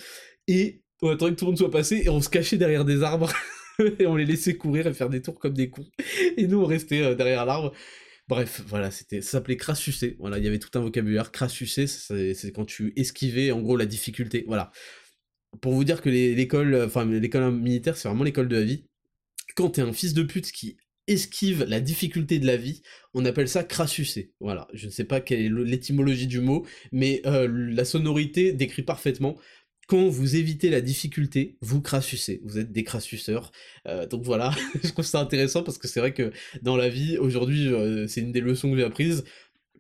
Et 0.48 0.82
on 1.02 1.10
attendait 1.10 1.34
que 1.34 1.40
tout 1.40 1.46
le 1.46 1.52
monde 1.52 1.58
soit 1.58 1.72
passé, 1.72 2.04
et 2.06 2.10
on 2.10 2.22
se 2.22 2.30
cachait 2.30 2.58
derrière 2.58 2.86
des 2.86 3.04
arbres. 3.04 3.32
et 4.00 4.06
on 4.06 4.16
les 4.16 4.26
laissait 4.26 4.56
courir 4.56 4.88
et 4.88 4.94
faire 4.94 5.10
des 5.10 5.22
tours 5.22 5.40
comme 5.40 5.54
des 5.54 5.70
cons. 5.70 5.88
Et 6.38 6.48
nous, 6.48 6.62
on 6.62 6.66
restait 6.66 7.02
euh, 7.02 7.16
derrière 7.16 7.46
l'arbre. 7.46 7.74
Bref, 8.28 8.64
voilà, 8.68 8.90
c'était, 8.90 9.22
ça 9.22 9.32
s'appelait 9.32 9.58
crassucé. 9.58 10.16
Voilà, 10.20 10.38
il 10.38 10.44
y 10.44 10.48
avait 10.48 10.60
tout 10.60 10.70
un 10.78 10.82
vocabulaire. 10.82 11.32
Crassucé, 11.32 11.88
c'est 11.88 12.52
quand 12.54 12.66
tu 12.66 12.94
esquivais, 12.96 13.52
en 13.52 13.62
gros, 13.62 13.76
la 13.76 13.86
difficulté. 13.86 14.46
Voilà. 14.48 14.72
Pour 15.62 15.74
vous 15.74 15.84
dire 15.84 16.02
que 16.02 16.10
l'école, 16.10 16.76
enfin, 16.86 17.06
l'école 17.06 17.54
militaire, 17.54 17.98
c'est 17.98 18.08
vraiment 18.08 18.24
l'école 18.24 18.48
de 18.48 18.56
la 18.56 18.64
vie. 18.64 18.86
Quand 19.56 19.72
t'es 19.72 19.82
un 19.82 19.94
fils 19.94 20.14
de 20.14 20.24
pute 20.24 20.52
qui 20.52 20.78
esquive 21.08 21.66
la 21.68 21.80
difficulté 21.80 22.40
de 22.40 22.46
la 22.46 22.58
vie, 22.58 22.82
on 23.14 23.26
appelle 23.26 23.50
ça 23.50 23.64
crassucer. 23.64 24.34
Voilà, 24.40 24.68
je 24.74 24.86
ne 24.86 24.92
sais 24.92 25.04
pas 25.04 25.20
quelle 25.22 25.42
est 25.42 25.50
l'étymologie 25.50 26.28
du 26.28 26.40
mot, 26.40 26.66
mais 26.92 27.22
euh, 27.26 27.48
la 27.50 27.86
sonorité 27.86 28.54
décrit 28.54 28.84
parfaitement 28.84 29.38
quand 29.88 30.08
vous 30.08 30.36
évitez 30.36 30.70
la 30.70 30.82
difficulté, 30.82 31.58
vous 31.62 31.82
crassucez, 31.82 32.42
vous 32.44 32.58
êtes 32.58 32.72
des 32.72 32.84
crassuceurs. 32.84 33.52
Euh, 33.88 34.08
donc 34.08 34.24
voilà, 34.24 34.54
je 34.84 34.90
trouve 34.90 35.06
ça 35.06 35.20
intéressant 35.20 35.64
parce 35.64 35.78
que 35.78 35.88
c'est 35.88 36.00
vrai 36.00 36.14
que 36.14 36.32
dans 36.62 36.78
la 36.78 36.90
vie, 36.90 37.18
aujourd'hui, 37.18 37.68
euh, 37.68 38.08
c'est 38.08 38.22
une 38.22 38.32
des 38.32 38.42
leçons 38.42 38.72
que 38.72 38.78
j'ai 38.78 38.84
apprises. 38.84 39.24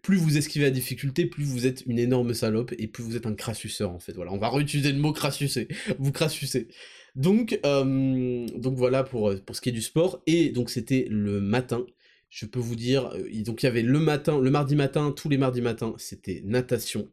Plus 0.01 0.17
vous 0.17 0.37
esquivez 0.37 0.65
la 0.65 0.71
difficulté, 0.71 1.25
plus 1.25 1.45
vous 1.45 1.65
êtes 1.65 1.85
une 1.85 1.97
énorme 1.97 2.33
salope 2.33 2.73
et 2.77 2.87
plus 2.87 3.03
vous 3.03 3.15
êtes 3.15 3.25
un 3.25 3.35
crassuceur 3.35 3.91
en 3.91 3.99
fait. 3.99 4.11
Voilà, 4.13 4.33
on 4.33 4.37
va 4.37 4.49
réutiliser 4.49 4.91
le 4.91 4.99
mot 4.99 5.13
crassucer. 5.13 5.69
Vous 5.99 6.11
crassucez. 6.11 6.67
Donc, 7.15 7.59
euh, 7.65 8.47
donc 8.55 8.75
voilà 8.75 9.03
pour, 9.03 9.33
pour 9.45 9.55
ce 9.55 9.61
qui 9.61 9.69
est 9.69 9.73
du 9.73 9.81
sport. 9.81 10.21
Et 10.27 10.49
donc 10.49 10.69
c'était 10.69 11.07
le 11.09 11.39
matin. 11.39 11.85
Je 12.29 12.45
peux 12.47 12.59
vous 12.59 12.75
dire, 12.75 13.13
donc 13.45 13.61
il 13.61 13.67
y 13.67 13.69
avait 13.69 13.83
le 13.83 13.99
matin, 13.99 14.39
le 14.39 14.49
mardi 14.49 14.75
matin, 14.75 15.13
tous 15.15 15.29
les 15.29 15.37
mardis 15.37 15.61
matins, 15.61 15.93
c'était 15.97 16.41
natation. 16.43 17.07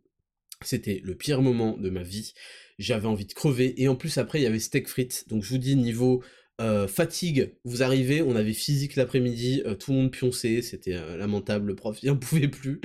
C'était 0.63 1.03
le 1.05 1.15
pire 1.15 1.43
moment 1.43 1.77
de 1.77 1.91
ma 1.91 2.03
vie 2.03 2.33
j'avais 2.81 3.07
envie 3.07 3.27
de 3.27 3.35
crever, 3.35 3.81
et 3.81 3.87
en 3.87 3.95
plus 3.95 4.19
après 4.19 4.41
il 4.41 4.43
y 4.43 4.47
avait 4.47 4.59
steak 4.59 4.89
frites, 4.89 5.27
donc 5.29 5.45
je 5.45 5.51
vous 5.51 5.59
dis 5.59 5.77
niveau 5.77 6.23
euh, 6.61 6.89
fatigue, 6.89 7.53
vous 7.65 7.83
arrivez, 7.83 8.23
on 8.23 8.35
avait 8.35 8.55
physique 8.55 8.97
l'après-midi, 8.97 9.63
euh, 9.67 9.75
tout 9.75 9.93
le 9.93 9.99
monde 9.99 10.11
pionçait, 10.11 10.63
c'était 10.63 10.95
euh, 10.95 11.17
lamentable, 11.17 11.69
le 11.69 11.75
prof 11.77 11.99
il 12.03 12.09
n'en 12.09 12.17
pouvait 12.17 12.49
plus, 12.49 12.81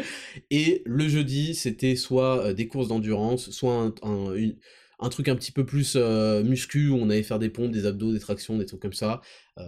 et 0.52 0.84
le 0.86 1.08
jeudi 1.08 1.56
c'était 1.56 1.96
soit 1.96 2.54
des 2.54 2.68
courses 2.68 2.90
d'endurance, 2.90 3.50
soit 3.52 3.94
un, 4.04 4.36
truc 5.10 5.28
un 5.28 5.36
petit 5.36 5.52
peu 5.52 5.66
plus 5.66 5.96
muscu, 5.96 6.90
où 6.90 6.96
on 6.96 7.10
allait 7.10 7.24
faire 7.24 7.40
des 7.40 7.50
pompes, 7.50 7.72
des 7.72 7.86
abdos, 7.86 8.14
des 8.14 8.20
tractions, 8.20 8.58
des 8.58 8.66
trucs 8.66 8.82
comme 8.82 8.94
ça, 8.94 9.22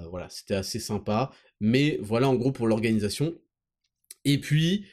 voilà, 0.10 0.30
c'était 0.30 0.56
assez 0.56 0.80
sympa, 0.80 1.32
mais 1.60 2.00
voilà 2.02 2.30
en 2.30 2.36
gros 2.36 2.52
pour 2.52 2.68
l'organisation, 2.68 3.36
et 4.26 4.40
puis 4.40 4.86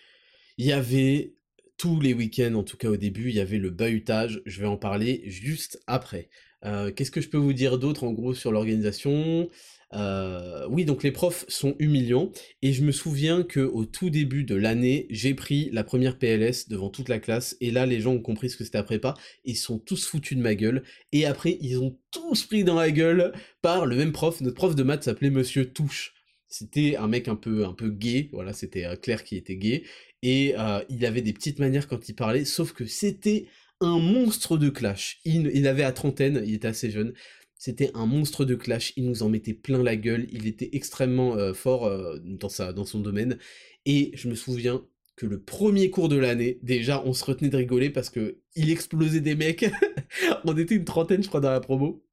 il 0.58 0.66
y 0.66 0.72
avait 0.72 1.34
tous 1.76 2.00
les 2.00 2.14
week-ends, 2.14 2.54
en 2.54 2.62
tout 2.62 2.76
cas 2.76 2.88
au 2.88 2.96
début, 2.96 3.30
il 3.30 3.34
y 3.34 3.40
avait 3.40 3.58
le 3.58 3.70
bahutage, 3.70 4.42
je 4.46 4.60
vais 4.60 4.66
en 4.66 4.76
parler 4.76 5.22
juste 5.26 5.82
après. 5.86 6.28
Qu'est-ce 6.62 7.10
que 7.10 7.20
je 7.20 7.28
peux 7.28 7.36
vous 7.36 7.52
dire 7.52 7.78
d'autre 7.78 8.04
en 8.04 8.12
gros 8.12 8.32
sur 8.32 8.52
l'organisation? 8.52 9.50
Euh, 9.94 10.66
oui, 10.68 10.84
donc 10.84 11.02
les 11.02 11.12
profs 11.12 11.44
sont 11.48 11.76
humiliants, 11.78 12.32
et 12.62 12.72
je 12.72 12.82
me 12.82 12.92
souviens 12.92 13.42
que 13.42 13.60
au 13.60 13.84
tout 13.84 14.10
début 14.10 14.44
de 14.44 14.54
l'année, 14.54 15.06
j'ai 15.10 15.34
pris 15.34 15.70
la 15.72 15.84
première 15.84 16.18
PLS 16.18 16.68
devant 16.68 16.90
toute 16.90 17.08
la 17.08 17.18
classe, 17.18 17.56
et 17.60 17.70
là 17.70 17.86
les 17.86 18.00
gens 18.00 18.12
ont 18.12 18.20
compris 18.20 18.50
ce 18.50 18.56
que 18.56 18.64
c'était 18.64 18.78
à 18.78 18.82
prépa, 18.82 19.14
ils 19.44 19.56
sont 19.56 19.78
tous 19.78 20.06
foutus 20.06 20.36
de 20.36 20.42
ma 20.42 20.54
gueule, 20.54 20.82
et 21.12 21.26
après 21.26 21.58
ils 21.60 21.78
ont 21.78 21.98
tous 22.10 22.44
pris 22.44 22.64
dans 22.64 22.74
la 22.74 22.90
gueule 22.90 23.32
par 23.62 23.86
le 23.86 23.96
même 23.96 24.12
prof, 24.12 24.40
notre 24.40 24.56
prof 24.56 24.74
de 24.74 24.82
maths 24.82 25.04
s'appelait 25.04 25.30
Monsieur 25.30 25.66
Touche. 25.72 26.12
C'était 26.48 26.96
un 26.96 27.08
mec 27.08 27.28
un 27.28 27.36
peu 27.36 27.64
un 27.64 27.72
peu 27.72 27.90
gay, 27.90 28.28
voilà, 28.32 28.52
c'était 28.52 28.84
euh, 28.84 28.96
Claire 28.96 29.24
qui 29.24 29.36
était 29.36 29.56
gay, 29.56 29.84
et 30.22 30.54
euh, 30.58 30.80
il 30.88 31.04
avait 31.04 31.22
des 31.22 31.32
petites 31.32 31.58
manières 31.58 31.88
quand 31.88 32.08
il 32.08 32.14
parlait, 32.14 32.44
sauf 32.44 32.72
que 32.72 32.86
c'était 32.86 33.46
un 33.80 33.98
monstre 33.98 34.56
de 34.56 34.68
clash. 34.68 35.20
Il, 35.24 35.66
avait 35.66 35.82
à 35.82 35.92
trentaine, 35.92 36.42
il 36.44 36.54
était 36.54 36.68
assez 36.68 36.90
jeune, 36.90 37.12
c'était 37.64 37.90
un 37.94 38.04
monstre 38.04 38.44
de 38.44 38.56
clash, 38.56 38.92
il 38.96 39.06
nous 39.06 39.22
en 39.22 39.30
mettait 39.30 39.54
plein 39.54 39.82
la 39.82 39.96
gueule, 39.96 40.26
il 40.30 40.46
était 40.46 40.68
extrêmement 40.74 41.34
euh, 41.36 41.54
fort 41.54 41.86
euh, 41.86 42.18
dans, 42.22 42.50
sa, 42.50 42.74
dans 42.74 42.84
son 42.84 43.00
domaine, 43.00 43.38
et 43.86 44.10
je 44.12 44.28
me 44.28 44.34
souviens 44.34 44.86
que 45.16 45.24
le 45.24 45.40
premier 45.40 45.88
cours 45.88 46.10
de 46.10 46.16
l'année, 46.16 46.58
déjà 46.62 47.02
on 47.06 47.14
se 47.14 47.24
retenait 47.24 47.48
de 47.48 47.56
rigoler 47.56 47.88
parce 47.88 48.10
que 48.10 48.36
il 48.54 48.70
explosait 48.70 49.22
des 49.22 49.34
mecs, 49.34 49.64
on 50.44 50.54
était 50.58 50.74
une 50.74 50.84
trentaine 50.84 51.22
je 51.22 51.28
crois 51.28 51.40
dans 51.40 51.52
la 51.52 51.60
promo, 51.60 52.04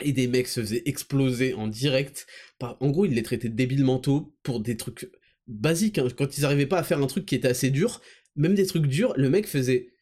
et 0.00 0.12
des 0.12 0.26
mecs 0.26 0.48
se 0.48 0.58
faisaient 0.58 0.82
exploser 0.86 1.54
en 1.54 1.68
direct, 1.68 2.26
en 2.60 2.90
gros 2.90 3.04
il 3.04 3.14
les 3.14 3.22
traitait 3.22 3.48
de 3.48 3.54
débiles 3.54 3.84
mentaux 3.84 4.34
pour 4.42 4.58
des 4.58 4.76
trucs 4.76 5.08
basique, 5.46 5.98
hein. 5.98 6.08
quand 6.18 6.36
ils 6.36 6.44
arrivaient 6.44 6.66
pas 6.66 6.80
à 6.80 6.82
faire 6.82 7.00
un 7.00 7.06
truc 7.06 7.26
qui 7.26 7.36
était 7.36 7.46
assez 7.46 7.70
dur, 7.70 8.00
même 8.34 8.56
des 8.56 8.66
trucs 8.66 8.88
durs, 8.88 9.14
le 9.16 9.30
mec 9.30 9.46
faisait 9.46 9.92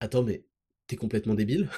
Attends, 0.00 0.22
mais 0.22 0.46
t'es 0.86 0.96
complètement 0.96 1.34
débile? 1.34 1.68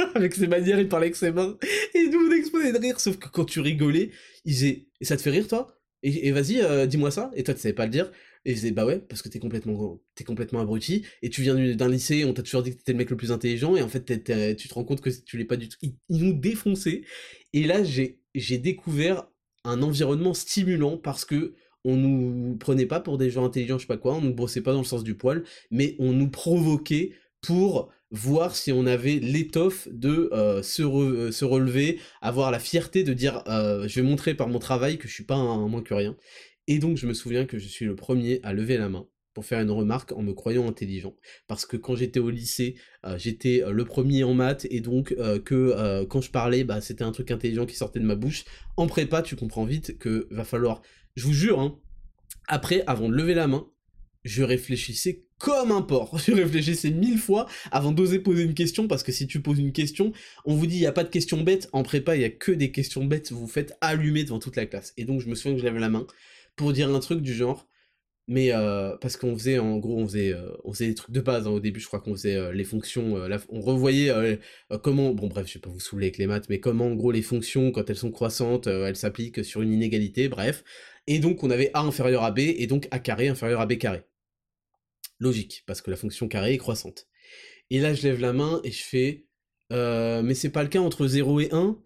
Avec 0.14 0.34
ses 0.34 0.46
manières, 0.46 0.80
il 0.80 0.88
parlait 0.88 1.06
avec 1.06 1.16
ses 1.16 1.32
mains, 1.32 1.56
et 1.94 2.08
nous 2.08 2.26
on 2.28 2.32
explosait 2.32 2.72
de 2.72 2.78
rire, 2.78 3.00
sauf 3.00 3.18
que 3.18 3.28
quand 3.28 3.44
tu 3.44 3.60
rigolais, 3.60 4.10
il 4.44 4.52
disait 4.52 4.86
Et 5.00 5.04
ça 5.04 5.16
te 5.16 5.22
fait 5.22 5.30
rire 5.30 5.48
toi? 5.48 5.76
Et, 6.02 6.30
vas-y, 6.32 6.62
euh, 6.62 6.86
dis-moi 6.86 7.10
ça, 7.10 7.30
et 7.34 7.42
toi 7.42 7.52
tu 7.52 7.60
savais 7.60 7.74
pas 7.74 7.84
le 7.84 7.90
dire, 7.90 8.10
et 8.44 8.52
il 8.52 8.54
disait 8.54 8.70
Bah 8.70 8.86
ouais, 8.86 8.98
parce 8.98 9.20
que 9.22 9.28
t'es 9.28 9.38
complètement, 9.38 10.00
es 10.18 10.24
complètement 10.24 10.60
abruti, 10.60 11.04
et 11.22 11.28
tu 11.30 11.42
viens 11.42 11.54
d'un 11.74 11.88
lycée, 11.88 12.24
on 12.24 12.32
t'a 12.32 12.42
toujours 12.42 12.62
dit 12.62 12.70
que 12.70 12.76
t'étais 12.76 12.92
le 12.92 12.98
mec 12.98 13.10
le 13.10 13.16
plus 13.16 13.32
intelligent, 13.32 13.76
et 13.76 13.82
en 13.82 13.88
fait 13.88 14.04
tu 14.56 14.68
te 14.68 14.74
rends 14.74 14.84
compte 14.84 15.00
que 15.00 15.10
tu 15.10 15.36
l'es 15.36 15.44
pas 15.44 15.56
du 15.56 15.68
tout. 15.68 15.76
Il, 15.82 15.94
il 16.08 16.24
nous 16.24 16.32
défonçait, 16.32 17.02
et 17.52 17.64
là 17.64 17.82
j'ai 17.84 18.58
découvert 18.58 19.26
un 19.64 19.82
environnement 19.82 20.32
stimulant 20.34 20.96
parce 20.96 21.24
que 21.24 21.54
on 21.84 21.96
nous 21.96 22.56
prenait 22.56 22.86
pas 22.86 23.00
pour 23.00 23.18
des 23.18 23.30
gens 23.30 23.44
intelligents, 23.44 23.78
je 23.78 23.82
sais 23.82 23.86
pas 23.86 23.96
quoi, 23.96 24.14
on 24.14 24.20
nous 24.20 24.34
brossait 24.34 24.60
pas 24.60 24.72
dans 24.72 24.80
le 24.80 24.84
sens 24.84 25.02
du 25.02 25.14
poil, 25.14 25.44
mais 25.70 25.96
on 25.98 26.12
nous 26.12 26.30
provoquait 26.30 27.12
pour 27.40 27.90
voir 28.10 28.56
si 28.56 28.72
on 28.72 28.86
avait 28.86 29.16
l'étoffe 29.16 29.88
de 29.90 30.30
euh, 30.32 30.62
euh, 30.62 31.32
se, 31.32 31.44
relever, 31.44 32.00
avoir 32.20 32.50
la 32.50 32.58
fierté 32.58 33.04
de 33.04 33.12
dire 33.12 33.42
euh, 33.46 33.86
je 33.86 34.00
vais 34.00 34.06
montrer 34.06 34.34
par 34.34 34.48
mon 34.48 34.58
travail 34.58 34.98
que 34.98 35.08
je 35.08 35.14
suis 35.14 35.24
pas 35.24 35.36
moins 35.36 35.82
que 35.82 35.94
rien. 35.94 36.16
Et 36.66 36.78
donc 36.78 36.96
je 36.96 37.06
me 37.06 37.14
souviens 37.14 37.46
que 37.46 37.58
je 37.58 37.68
suis 37.68 37.84
le 37.84 37.94
premier 37.94 38.40
à 38.42 38.52
lever 38.52 38.76
la 38.76 38.88
main 38.88 39.06
pour 39.32 39.44
faire 39.44 39.60
une 39.60 39.70
remarque 39.70 40.12
en 40.12 40.22
me 40.22 40.32
croyant 40.32 40.68
intelligent. 40.68 41.14
Parce 41.46 41.64
que 41.64 41.76
quand 41.76 41.94
j'étais 41.94 42.18
au 42.18 42.30
lycée, 42.30 42.74
j'étais 43.16 43.62
le 43.70 43.84
premier 43.84 44.24
en 44.24 44.34
maths, 44.34 44.66
et 44.70 44.80
donc 44.80 45.14
que 45.44 46.04
quand 46.06 46.20
je 46.20 46.32
parlais, 46.32 46.64
bah, 46.64 46.80
c'était 46.80 47.04
un 47.04 47.12
truc 47.12 47.30
intelligent 47.30 47.64
qui 47.64 47.76
sortait 47.76 48.00
de 48.00 48.04
ma 48.04 48.16
bouche. 48.16 48.44
En 48.76 48.88
prépa, 48.88 49.22
tu 49.22 49.36
comprends 49.36 49.64
vite 49.64 49.98
que 49.98 50.26
va 50.32 50.42
falloir 50.42 50.82
je 51.14 51.26
vous 51.26 51.32
jure, 51.32 51.60
hein, 51.60 51.78
après, 52.48 52.82
avant 52.86 53.08
de 53.08 53.14
lever 53.14 53.34
la 53.34 53.46
main, 53.46 53.68
je 54.24 54.42
réfléchissais 54.42 55.26
comme 55.40 55.72
un 55.72 55.82
porc. 55.82 56.18
Je 56.24 56.32
réfléchissais 56.32 56.90
mille 56.90 57.18
fois 57.18 57.46
avant 57.72 57.90
d'oser 57.90 58.20
poser 58.20 58.44
une 58.44 58.54
question, 58.54 58.86
parce 58.86 59.02
que 59.02 59.10
si 59.10 59.26
tu 59.26 59.40
poses 59.40 59.58
une 59.58 59.72
question, 59.72 60.12
on 60.44 60.54
vous 60.54 60.66
dit 60.66 60.76
il 60.76 60.80
n'y 60.80 60.86
a 60.86 60.92
pas 60.92 61.04
de 61.04 61.08
questions 61.08 61.40
bêtes. 61.42 61.68
En 61.72 61.82
prépa, 61.82 62.14
il 62.14 62.20
n'y 62.20 62.24
a 62.24 62.30
que 62.30 62.52
des 62.52 62.70
questions 62.70 63.04
bêtes, 63.04 63.32
vous 63.32 63.40
vous 63.40 63.46
faites 63.48 63.76
allumer 63.80 64.22
devant 64.22 64.38
toute 64.38 64.54
la 64.56 64.66
classe. 64.66 64.92
Et 64.96 65.04
donc, 65.04 65.20
je 65.20 65.28
me 65.28 65.34
souviens 65.34 65.54
que 65.54 65.58
je 65.58 65.64
lève 65.64 65.78
la 65.78 65.88
main 65.88 66.06
pour 66.54 66.72
dire 66.72 66.94
un 66.94 67.00
truc 67.00 67.22
du 67.22 67.34
genre, 67.34 67.66
mais 68.30 68.52
euh, 68.52 68.96
parce 68.98 69.16
qu'on 69.16 69.36
faisait 69.36 69.58
en 69.58 69.78
gros 69.78 69.98
on 69.98 70.06
faisait 70.06 70.32
euh, 70.32 70.52
des 70.78 70.94
trucs 70.94 71.10
de 71.10 71.20
base 71.20 71.48
hein. 71.48 71.50
au 71.50 71.58
début 71.58 71.80
je 71.80 71.86
crois 71.88 71.98
qu'on 72.00 72.14
faisait 72.14 72.36
euh, 72.36 72.52
les 72.52 72.62
fonctions 72.62 73.16
on 73.48 73.60
revoyait 73.60 74.38
comment 74.82 75.10
bon 75.10 75.26
bref 75.26 75.48
je 75.48 75.54
vais 75.54 75.60
pas 75.60 75.68
vous 75.68 75.80
saouler 75.80 76.06
avec 76.06 76.18
les 76.18 76.28
maths 76.28 76.48
mais 76.48 76.60
comment 76.60 76.86
en 76.86 76.94
gros 76.94 77.10
les 77.10 77.22
fonctions 77.22 77.72
quand 77.72 77.90
elles 77.90 77.96
sont 77.96 78.12
croissantes 78.12 78.68
elles 78.68 78.96
s'appliquent 78.96 79.44
sur 79.44 79.62
une 79.62 79.72
inégalité 79.72 80.28
bref 80.28 80.62
et 81.08 81.18
donc 81.18 81.42
on 81.42 81.50
avait 81.50 81.70
a 81.74 81.80
inférieur 81.80 82.22
à 82.22 82.30
b 82.30 82.38
et 82.38 82.68
donc 82.68 82.86
a 82.92 83.00
carré 83.00 83.28
inférieur 83.28 83.60
à 83.60 83.66
b 83.66 83.78
carré 83.78 84.04
logique 85.20 85.62
parce 85.66 85.80
que 85.80 85.90
la 85.90 85.96
fonction 85.96 86.26
carré 86.26 86.54
est 86.54 86.58
croissante 86.58 87.06
et 87.70 87.78
là 87.78 87.94
je 87.94 88.02
lève 88.02 88.20
la 88.20 88.32
main 88.32 88.60
et 88.64 88.72
je 88.72 88.82
fais 88.82 89.26
mais 89.70 90.34
c'est 90.34 90.50
pas 90.50 90.64
le 90.64 90.68
cas 90.68 90.80
entre 90.80 91.06
0 91.06 91.40
et 91.40 91.48
1 91.52 91.78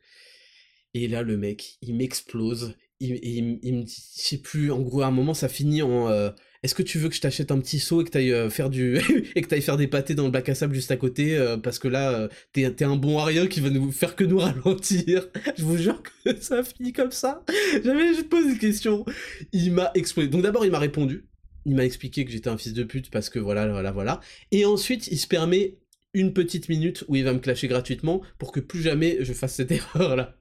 et 0.94 1.08
là 1.08 1.22
le 1.22 1.36
mec 1.36 1.76
il 1.82 1.94
m'explose 1.96 2.74
il, 3.00 3.18
il, 3.62 3.74
me 3.74 3.82
dit, 3.82 4.02
je 4.16 4.22
sais 4.22 4.38
plus, 4.38 4.70
en 4.70 4.80
gros, 4.80 5.02
à 5.02 5.06
un 5.06 5.10
moment, 5.10 5.34
ça 5.34 5.48
finit 5.48 5.82
en. 5.82 6.08
Euh, 6.08 6.30
est-ce 6.62 6.74
que 6.74 6.82
tu 6.82 6.98
veux 6.98 7.10
que 7.10 7.14
je 7.14 7.20
t'achète 7.20 7.50
un 7.50 7.60
petit 7.60 7.78
seau 7.78 8.00
et 8.00 8.04
que 8.04 8.10
t'ailles 8.10 8.32
euh, 8.32 8.48
faire 8.48 8.70
du 8.70 8.98
et 9.36 9.60
faire 9.60 9.76
des 9.76 9.86
pâtés 9.86 10.14
dans 10.14 10.24
le 10.24 10.30
bac 10.30 10.48
à 10.48 10.54
sable 10.54 10.74
juste 10.74 10.90
à 10.90 10.96
côté 10.96 11.36
euh, 11.36 11.58
parce 11.58 11.78
que 11.78 11.88
là 11.88 12.30
t'es 12.54 12.62
es 12.62 12.84
un 12.84 12.96
bon 12.96 13.18
à 13.18 13.46
qui 13.48 13.60
va 13.60 13.68
nous 13.68 13.92
faire 13.92 14.16
que 14.16 14.24
nous 14.24 14.38
ralentir? 14.38 15.28
je 15.58 15.62
vous 15.62 15.76
jure 15.76 16.02
que 16.02 16.40
ça 16.40 16.62
finit 16.62 16.94
comme 16.94 17.12
ça. 17.12 17.44
J'avais 17.84 18.14
juste 18.14 18.30
posé 18.30 18.48
une 18.48 18.58
question. 18.58 19.04
Il 19.52 19.72
m'a 19.72 19.90
explosé. 19.94 20.28
Donc 20.28 20.42
d'abord 20.42 20.64
il 20.64 20.70
m'a 20.70 20.78
répondu. 20.78 21.26
Il 21.66 21.74
m'a 21.74 21.84
expliqué 21.84 22.24
que 22.24 22.30
j'étais 22.30 22.48
un 22.48 22.58
fils 22.58 22.72
de 22.72 22.84
pute 22.84 23.10
parce 23.10 23.30
que 23.30 23.38
voilà 23.38 23.66
voilà 23.68 23.92
voilà. 23.92 24.20
Et 24.50 24.64
ensuite 24.64 25.08
il 25.08 25.18
se 25.18 25.26
permet 25.26 25.78
une 26.12 26.32
petite 26.32 26.68
minute 26.68 27.04
où 27.08 27.16
il 27.16 27.24
va 27.24 27.32
me 27.32 27.40
clasher 27.40 27.68
gratuitement 27.68 28.22
pour 28.38 28.52
que 28.52 28.60
plus 28.60 28.82
jamais 28.82 29.18
je 29.20 29.32
fasse 29.32 29.54
cette 29.54 29.70
erreur 29.72 30.16
là 30.16 30.36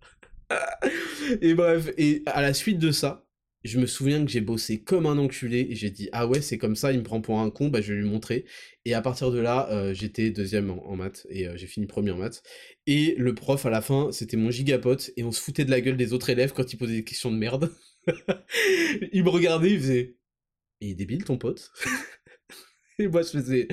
et 1.41 1.53
bref, 1.53 1.91
et 1.97 2.21
à 2.26 2.41
la 2.41 2.53
suite 2.53 2.80
de 2.80 2.91
ça, 2.91 3.26
je 3.63 3.80
me 3.80 3.86
souviens 3.86 4.24
que 4.26 4.30
j'ai 4.30 4.41
bossé 4.41 4.82
comme 4.82 5.05
un 5.05 5.17
enculé 5.17 5.67
et 5.69 5.76
j'ai 5.76 5.89
dit 5.89 6.09
ah 6.11 6.28
ouais 6.28 6.41
c'est 6.41 6.57
comme 6.57 6.76
ça 6.76 6.91
il 6.91 6.99
me 6.99 7.03
prend 7.03 7.21
pour 7.21 7.39
un 7.39 7.49
con 7.49 7.69
bah 7.69 7.80
je 7.82 7.93
vais 7.93 7.99
lui 8.01 8.09
montrer. 8.09 8.45
Et 8.84 8.93
à 8.93 9.01
partir 9.01 9.32
de 9.32 9.39
là 9.39 9.69
euh, 9.71 9.93
j'étais 9.93 10.32
deuxième 10.32 10.69
en, 10.69 10.95
maths 10.97 11.26
et 11.30 11.47
euh, 11.47 11.55
j'ai 11.55 11.67
fini 11.67 11.86
premier 11.86 12.11
en 12.11 12.17
maths. 12.17 12.43
Et 12.88 13.15
le 13.17 13.34
prof 13.34 13.65
à 13.65 13.69
la 13.69 13.82
fin 13.82 14.11
c'était 14.11 14.36
mon 14.36 14.51
gigapote 14.51 15.11
et 15.15 15.24
on 15.24 15.32
se 15.32 15.39
foutait 15.39 15.63
de 15.63 15.71
la 15.71 15.80
gueule 15.80 15.95
des 15.95 16.11
autres 16.11 16.30
élèves 16.30 16.51
quand 16.53 16.74
il 16.74 16.78
posait 16.78 16.95
des 16.95 17.03
questions 17.05 17.32
de 17.32 17.38
merde. 17.38 17.71
Il 19.13 19.24
me 19.24 19.30
regardait 19.30 19.71
il 19.71 19.80
faisait 19.80 20.17
il 20.84 20.91
est 20.91 20.95
débile 20.95 21.23
ton 21.23 21.38
pote 21.38 21.71
et 22.99 23.07
moi 23.07 23.21
je 23.21 23.29
faisais 23.29 23.67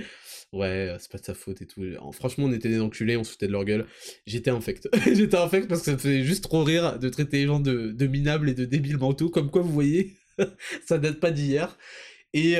ouais, 0.52 0.96
c'est 0.98 1.10
pas 1.10 1.18
de 1.18 1.24
sa 1.24 1.34
faute 1.34 1.62
et 1.62 1.66
tout. 1.66 1.82
franchement, 2.12 2.46
on 2.46 2.52
était 2.52 2.68
des 2.68 2.80
enculés, 2.80 3.16
on 3.16 3.24
se 3.24 3.32
foutait 3.32 3.46
de 3.46 3.52
leur 3.52 3.64
gueule. 3.64 3.86
J'étais 4.26 4.50
infect. 4.50 4.88
J'étais 5.14 5.36
infect 5.36 5.68
parce 5.68 5.80
que 5.80 5.86
ça 5.86 5.92
me 5.92 5.98
faisait 5.98 6.24
juste 6.24 6.44
trop 6.44 6.64
rire 6.64 6.98
de 6.98 7.08
traiter 7.08 7.38
les 7.38 7.46
gens 7.46 7.60
de, 7.60 8.06
minables 8.06 8.50
et 8.50 8.54
de 8.54 8.64
débiles 8.64 8.98
mentaux. 8.98 9.30
Comme 9.30 9.50
quoi, 9.50 9.62
vous 9.62 9.72
voyez, 9.72 10.16
ça 10.86 10.98
date 10.98 11.20
pas 11.20 11.30
d'hier. 11.30 11.78
Et, 12.32 12.56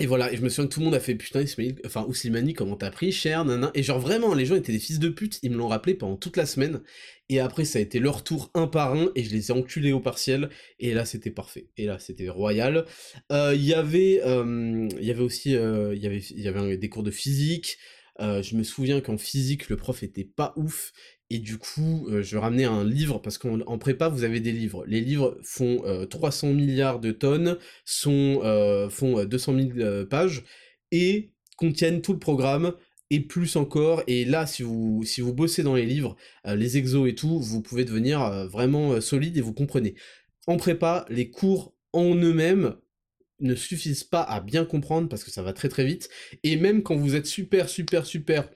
et 0.00 0.06
voilà, 0.06 0.32
et 0.32 0.36
je 0.36 0.42
me 0.42 0.48
souviens 0.48 0.68
que 0.68 0.74
tout 0.74 0.80
le 0.80 0.86
monde 0.86 0.94
a 0.94 1.00
fait 1.00 1.14
putain, 1.14 1.42
Ismail, 1.42 1.76
enfin, 1.84 2.04
Ouslimani, 2.08 2.54
comment 2.54 2.76
t'as 2.76 2.90
pris, 2.90 3.12
cher, 3.12 3.44
nana. 3.44 3.70
Et 3.74 3.82
genre 3.82 4.00
vraiment, 4.00 4.34
les 4.34 4.46
gens 4.46 4.56
étaient 4.56 4.72
des 4.72 4.78
fils 4.78 4.98
de 4.98 5.10
pute, 5.10 5.38
ils 5.42 5.50
me 5.50 5.56
l'ont 5.56 5.68
rappelé 5.68 5.94
pendant 5.94 6.16
toute 6.16 6.36
la 6.36 6.46
semaine. 6.46 6.80
Et 7.28 7.40
après, 7.40 7.64
ça 7.64 7.78
a 7.78 7.82
été 7.82 7.98
leur 7.98 8.24
tour 8.24 8.50
un 8.54 8.66
par 8.66 8.94
un, 8.94 9.10
et 9.14 9.22
je 9.22 9.30
les 9.30 9.50
ai 9.50 9.52
enculés 9.52 9.92
au 9.92 10.00
partiel. 10.00 10.48
Et 10.80 10.94
là, 10.94 11.04
c'était 11.04 11.30
parfait. 11.30 11.68
Et 11.76 11.86
là, 11.86 11.98
c'était 11.98 12.28
royal. 12.28 12.84
Il 13.30 13.62
y 13.62 13.74
avait, 13.74 14.22
il 14.24 15.04
y 15.04 15.10
avait 15.10 15.22
aussi, 15.22 15.50
il 15.52 15.98
y 15.98 16.06
avait, 16.06 16.20
y 16.20 16.48
avait 16.48 16.76
des 16.78 16.88
cours 16.88 17.02
de 17.02 17.10
physique. 17.10 17.78
Je 18.18 18.56
me 18.56 18.62
souviens 18.62 19.00
qu'en 19.00 19.18
physique, 19.18 19.68
le 19.68 19.76
prof 19.76 20.02
était 20.02 20.24
pas 20.24 20.52
ouf. 20.56 20.92
Et 21.32 21.38
du 21.38 21.56
coup, 21.56 22.06
euh, 22.10 22.22
je 22.22 22.36
ramenais 22.36 22.66
un 22.66 22.84
livre, 22.84 23.18
parce 23.18 23.38
qu'en 23.38 23.78
prépa, 23.78 24.10
vous 24.10 24.22
avez 24.22 24.38
des 24.38 24.52
livres. 24.52 24.84
Les 24.86 25.00
livres 25.00 25.38
font 25.42 25.82
300 26.10 26.48
euh, 26.48 26.52
milliards 26.52 27.00
de 27.00 27.10
tonnes, 27.10 27.56
sont, 27.86 28.42
euh, 28.44 28.90
font 28.90 29.24
200 29.24 29.54
000 29.74 30.04
pages, 30.04 30.44
et 30.90 31.32
contiennent 31.56 32.02
tout 32.02 32.12
le 32.12 32.18
programme, 32.18 32.74
et 33.08 33.20
plus 33.20 33.56
encore. 33.56 34.02
Et 34.08 34.26
là, 34.26 34.46
si 34.46 34.62
vous, 34.62 35.04
si 35.06 35.22
vous 35.22 35.32
bossez 35.32 35.62
dans 35.62 35.74
les 35.74 35.86
livres, 35.86 36.16
les 36.44 36.76
exos 36.76 37.08
et 37.08 37.14
tout, 37.14 37.40
vous 37.40 37.62
pouvez 37.62 37.86
devenir 37.86 38.46
vraiment 38.48 39.00
solide 39.00 39.38
et 39.38 39.40
vous 39.40 39.54
comprenez. 39.54 39.94
En 40.46 40.58
prépa, 40.58 41.06
les 41.08 41.30
cours 41.30 41.74
en 41.94 42.14
eux-mêmes 42.14 42.74
ne 43.42 43.54
suffisent 43.54 44.04
pas 44.04 44.22
à 44.22 44.40
bien 44.40 44.64
comprendre 44.64 45.08
parce 45.08 45.24
que 45.24 45.30
ça 45.30 45.42
va 45.42 45.52
très 45.52 45.68
très 45.68 45.84
vite. 45.84 46.08
Et 46.42 46.56
même 46.56 46.82
quand 46.82 46.96
vous 46.96 47.14
êtes 47.14 47.26
super 47.26 47.68
super 47.68 48.06
super 48.06 48.48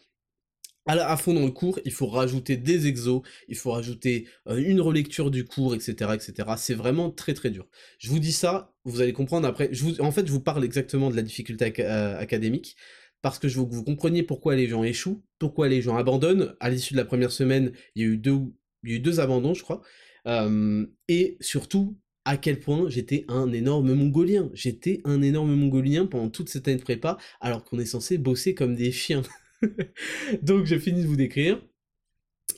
à, 0.87 1.17
fond 1.17 1.35
dans 1.35 1.45
le 1.45 1.51
cours, 1.51 1.81
il 1.85 1.93
faut 1.93 2.07
rajouter 2.07 2.57
des 2.57 2.87
exos, 2.87 3.23
il 3.49 3.57
faut 3.57 3.73
rajouter 3.73 4.29
euh, 4.49 4.57
une 4.57 4.81
relecture 4.81 5.31
du 5.31 5.45
cours, 5.45 5.75
etc., 5.75 6.13
etc. 6.15 6.49
C'est 6.57 6.75
vraiment 6.75 7.11
très 7.11 7.35
très 7.35 7.51
dur. 7.51 7.67
Je 7.99 8.09
vous 8.09 8.21
dis 8.21 8.33
ça, 8.33 8.73
vous 8.85 9.01
allez 9.01 9.13
comprendre 9.13 9.49
après. 9.49 9.69
Je 9.73 9.83
vous, 9.83 10.01
en 10.01 10.13
fait, 10.13 10.27
je 10.27 10.33
vous 10.33 10.41
parle 10.41 10.65
exactement 10.65 11.11
de 11.11 11.17
la 11.17 11.23
difficulté 11.23 11.73
euh, 11.81 12.19
académique 12.19 12.77
parce 13.23 13.39
que 13.39 13.49
je 13.49 13.59
veux 13.59 13.67
que 13.67 13.75
vous 13.75 13.83
compreniez 13.83 14.23
pourquoi 14.23 14.55
les 14.55 14.69
gens 14.69 14.85
échouent, 14.85 15.25
pourquoi 15.39 15.69
les 15.69 15.83
gens 15.83 15.97
abandonnent. 15.97 16.55
À 16.61 16.71
l'issue 16.71 16.95
de 16.95 16.99
la 16.99 17.05
première 17.05 17.33
semaine, 17.33 17.73
il 17.97 18.03
y 18.03 18.05
a 18.05 18.09
eu 18.09 18.17
deux, 18.19 18.39
il 18.85 18.91
y 18.91 18.93
a 18.93 18.97
eu 18.97 19.01
deux 19.01 19.19
abandons, 19.19 19.55
je 19.55 19.63
crois, 19.63 19.83
euh, 20.29 20.87
et 21.09 21.37
surtout 21.41 21.99
à 22.27 22.37
quel 22.37 22.61
point 22.61 22.91
j'étais 22.91 23.25
un 23.29 23.53
énorme 23.53 23.95
mongolien. 23.95 24.51
J'étais 24.53 25.01
un 25.05 25.23
énorme 25.23 25.55
mongolien 25.55 26.07
pendant 26.07 26.29
toute 26.29 26.49
cette 26.51 26.69
année 26.69 26.77
de 26.77 26.83
prépa, 26.83 27.17
alors 27.41 27.65
qu'on 27.65 27.79
est 27.79 27.87
censé 27.87 28.19
bosser 28.19 28.55
comme 28.55 28.75
des 28.75 28.93
chiens. 28.93 29.23
donc 30.43 30.67
j'ai 30.67 30.79
fini 30.79 31.03
de 31.03 31.07
vous 31.07 31.17
décrire. 31.17 31.63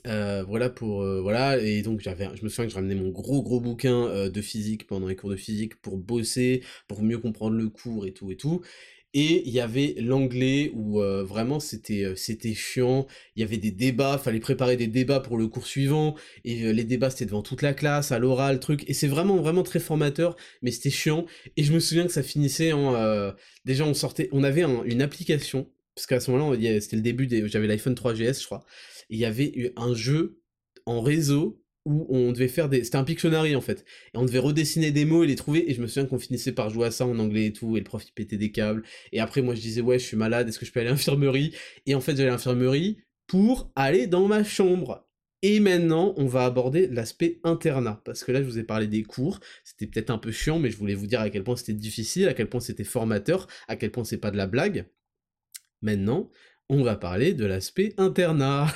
Euh, 0.06 0.42
voilà 0.44 0.70
pour 0.70 1.02
euh, 1.02 1.20
voilà 1.20 1.58
et 1.58 1.82
donc 1.82 2.00
j'avais 2.00 2.28
je 2.36 2.44
me 2.44 2.48
souviens 2.48 2.66
que 2.66 2.70
je 2.70 2.76
ramenais 2.76 2.94
mon 2.94 3.08
gros 3.08 3.42
gros 3.42 3.60
bouquin 3.60 4.06
euh, 4.06 4.30
de 4.30 4.40
physique 4.42 4.86
pendant 4.86 5.08
les 5.08 5.16
cours 5.16 5.30
de 5.30 5.36
physique 5.36 5.80
pour 5.80 5.96
bosser 5.96 6.62
pour 6.86 7.02
mieux 7.02 7.18
comprendre 7.18 7.56
le 7.56 7.68
cours 7.68 8.06
et 8.06 8.12
tout 8.12 8.30
et 8.30 8.36
tout 8.36 8.60
et 9.14 9.46
il 9.46 9.52
y 9.52 9.60
avait 9.60 9.94
l'anglais 9.98 10.70
où 10.74 11.00
vraiment 11.00 11.60
c'était 11.60 12.12
c'était 12.16 12.54
chiant. 12.54 13.06
Il 13.36 13.40
y 13.40 13.44
avait 13.44 13.56
des 13.56 13.70
débats 13.70 14.18
fallait 14.18 14.40
préparer 14.40 14.76
des 14.76 14.86
débats 14.86 15.20
pour 15.20 15.38
le 15.38 15.48
cours 15.48 15.66
suivant. 15.66 16.14
Et 16.44 16.72
les 16.72 16.84
débats 16.84 17.10
c'était 17.10 17.26
devant 17.26 17.42
toute 17.42 17.62
la 17.62 17.74
classe 17.74 18.12
à 18.12 18.18
l'oral 18.18 18.60
truc. 18.60 18.84
Et 18.88 18.94
c'est 18.94 19.06
vraiment 19.06 19.36
vraiment 19.36 19.62
très 19.62 19.80
formateur 19.80 20.36
mais 20.62 20.70
c'était 20.70 20.90
chiant. 20.90 21.26
Et 21.56 21.64
je 21.64 21.72
me 21.72 21.80
souviens 21.80 22.06
que 22.06 22.12
ça 22.12 22.22
finissait 22.22 22.72
en 22.72 23.32
déjà 23.64 23.84
on 23.84 23.94
sortait 23.94 24.28
on 24.32 24.44
avait 24.44 24.62
une 24.62 25.02
application 25.02 25.68
parce 25.98 26.06
qu'à 26.06 26.20
ce 26.20 26.30
moment-là, 26.30 26.80
c'était 26.80 26.94
le 26.94 27.02
début, 27.02 27.26
des... 27.26 27.48
j'avais 27.48 27.66
l'iPhone 27.66 27.94
3GS, 27.94 28.40
je 28.40 28.46
crois, 28.46 28.64
il 29.10 29.18
y 29.18 29.24
avait 29.24 29.72
un 29.74 29.94
jeu 29.94 30.40
en 30.86 31.00
réseau 31.00 31.60
où 31.88 32.06
on 32.10 32.32
devait 32.32 32.48
faire 32.48 32.68
des... 32.68 32.84
C'était 32.84 32.98
un 32.98 33.04
Pictionary, 33.04 33.56
en 33.56 33.62
fait. 33.62 33.86
Et 34.14 34.18
on 34.18 34.26
devait 34.26 34.38
redessiner 34.38 34.90
des 34.90 35.06
mots 35.06 35.24
et 35.24 35.26
les 35.26 35.36
trouver, 35.36 35.70
et 35.70 35.74
je 35.74 35.80
me 35.80 35.86
souviens 35.86 36.04
qu'on 36.04 36.18
finissait 36.18 36.52
par 36.52 36.68
jouer 36.68 36.86
à 36.86 36.90
ça 36.90 37.06
en 37.06 37.18
anglais 37.18 37.46
et 37.46 37.52
tout, 37.52 37.76
et 37.76 37.80
le 37.80 37.84
prof, 37.84 38.04
il 38.06 38.12
pétait 38.12 38.36
des 38.36 38.52
câbles. 38.52 38.82
Et 39.12 39.20
après, 39.20 39.40
moi, 39.40 39.54
je 39.54 39.62
disais, 39.62 39.80
ouais, 39.80 39.98
je 39.98 40.04
suis 40.04 40.16
malade, 40.16 40.48
est-ce 40.48 40.58
que 40.58 40.66
je 40.66 40.72
peux 40.72 40.80
aller 40.80 40.90
à 40.90 40.92
l'infirmerie? 40.92 41.54
Et 41.86 41.94
en 41.94 42.00
fait, 42.00 42.14
j'allais 42.14 42.28
à 42.28 42.32
l'infirmerie 42.32 42.98
pour 43.26 43.72
aller 43.74 44.06
dans 44.06 44.28
ma 44.28 44.44
chambre. 44.44 45.08
Et 45.40 45.60
maintenant, 45.60 46.14
on 46.18 46.26
va 46.26 46.44
aborder 46.44 46.88
l'aspect 46.88 47.40
internat, 47.42 48.02
parce 48.04 48.22
que 48.22 48.32
là, 48.32 48.42
je 48.42 48.46
vous 48.46 48.58
ai 48.58 48.64
parlé 48.64 48.86
des 48.86 49.04
cours, 49.04 49.40
c'était 49.64 49.86
peut-être 49.86 50.10
un 50.10 50.18
peu 50.18 50.30
chiant, 50.30 50.58
mais 50.58 50.70
je 50.70 50.76
voulais 50.76 50.94
vous 50.94 51.06
dire 51.06 51.20
à 51.20 51.30
quel 51.30 51.44
point 51.44 51.56
c'était 51.56 51.72
difficile, 51.72 52.28
à 52.28 52.34
quel 52.34 52.50
point 52.50 52.60
c'était 52.60 52.84
formateur, 52.84 53.46
à 53.66 53.76
quel 53.76 53.90
point 53.90 54.04
c'est 54.04 54.18
pas 54.18 54.30
de 54.30 54.36
la 54.36 54.46
blague. 54.46 54.86
Maintenant, 55.80 56.30
on 56.68 56.82
va 56.82 56.96
parler 56.96 57.32
de 57.32 57.46
l'aspect 57.46 57.94
internat. 57.96 58.66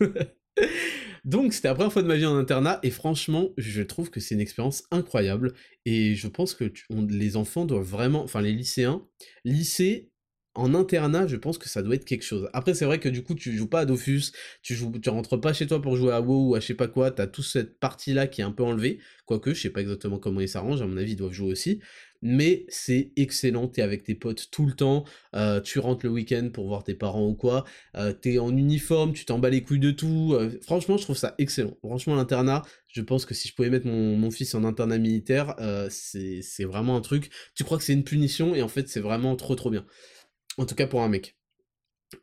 Donc 1.26 1.52
c'était 1.52 1.66
la 1.66 1.74
première 1.74 1.92
fois 1.92 2.02
de 2.02 2.06
ma 2.06 2.14
vie 2.14 2.24
en 2.24 2.36
internat 2.36 2.78
et 2.84 2.90
franchement 2.90 3.50
je 3.58 3.82
trouve 3.82 4.10
que 4.10 4.20
c'est 4.20 4.36
une 4.36 4.40
expérience 4.40 4.84
incroyable. 4.92 5.54
Et 5.84 6.14
je 6.14 6.28
pense 6.28 6.54
que 6.54 6.72
les 6.90 7.36
enfants 7.36 7.64
doivent 7.64 7.82
vraiment, 7.82 8.22
enfin 8.22 8.40
les 8.40 8.52
lycéens, 8.52 9.04
lycée 9.44 10.12
en 10.56 10.74
internat, 10.74 11.26
je 11.26 11.36
pense 11.36 11.58
que 11.58 11.68
ça 11.68 11.82
doit 11.82 11.94
être 11.94 12.04
quelque 12.04 12.24
chose. 12.24 12.48
Après, 12.52 12.74
c'est 12.74 12.84
vrai 12.84 12.98
que 12.98 13.08
du 13.08 13.22
coup, 13.22 13.34
tu 13.34 13.56
joues 13.56 13.68
pas 13.68 13.80
à 13.80 13.84
Dofus, 13.84 14.32
tu 14.62 14.74
joues, 14.74 14.92
rentres 15.06 15.40
pas 15.40 15.52
chez 15.52 15.66
toi 15.66 15.80
pour 15.80 15.96
jouer 15.96 16.12
à 16.12 16.20
WoW 16.20 16.50
ou 16.50 16.54
à 16.54 16.60
je 16.60 16.66
sais 16.66 16.74
pas 16.74 16.88
quoi, 16.88 17.10
t'as 17.10 17.26
toute 17.26 17.44
cette 17.44 17.78
partie-là 17.78 18.26
qui 18.26 18.40
est 18.40 18.44
un 18.44 18.52
peu 18.52 18.62
enlevée, 18.64 18.98
quoique 19.26 19.54
je 19.54 19.60
sais 19.60 19.70
pas 19.70 19.80
exactement 19.80 20.18
comment 20.18 20.40
ils 20.40 20.48
s'arrangent, 20.48 20.82
à 20.82 20.86
mon 20.86 20.96
avis, 20.96 21.12
ils 21.12 21.16
doivent 21.16 21.32
jouer 21.32 21.52
aussi, 21.52 21.80
mais 22.22 22.64
c'est 22.68 23.12
excellent, 23.16 23.68
t'es 23.68 23.82
avec 23.82 24.02
tes 24.04 24.14
potes 24.14 24.48
tout 24.50 24.66
le 24.66 24.72
temps, 24.72 25.04
euh, 25.34 25.60
tu 25.60 25.78
rentres 25.78 26.06
le 26.06 26.12
week-end 26.12 26.48
pour 26.52 26.66
voir 26.66 26.82
tes 26.82 26.94
parents 26.94 27.26
ou 27.26 27.34
quoi, 27.34 27.64
euh, 27.96 28.12
t'es 28.12 28.38
en 28.38 28.56
uniforme, 28.56 29.12
tu 29.12 29.24
t'en 29.24 29.38
bats 29.38 29.50
les 29.50 29.62
couilles 29.62 29.78
de 29.78 29.90
tout, 29.90 30.32
euh, 30.34 30.58
franchement, 30.62 30.96
je 30.96 31.02
trouve 31.02 31.16
ça 31.16 31.34
excellent. 31.38 31.76
Franchement, 31.84 32.16
l'internat, 32.16 32.62
je 32.88 33.02
pense 33.02 33.26
que 33.26 33.34
si 33.34 33.48
je 33.48 33.54
pouvais 33.54 33.70
mettre 33.70 33.86
mon, 33.86 34.16
mon 34.16 34.30
fils 34.30 34.54
en 34.54 34.64
internat 34.64 34.98
militaire, 34.98 35.54
c'est 35.90 36.64
vraiment 36.64 36.96
un 36.96 37.00
truc, 37.00 37.30
tu 37.54 37.64
crois 37.64 37.78
que 37.78 37.84
c'est 37.84 37.92
une 37.92 38.04
punition, 38.04 38.54
et 38.54 38.62
en 38.62 38.68
fait, 38.68 38.88
c'est 38.88 39.00
vraiment 39.00 39.36
trop 39.36 39.54
trop 39.54 39.70
bien. 39.70 39.84
En 40.58 40.66
tout 40.66 40.74
cas 40.74 40.86
pour 40.86 41.02
un 41.02 41.08
mec. 41.08 41.36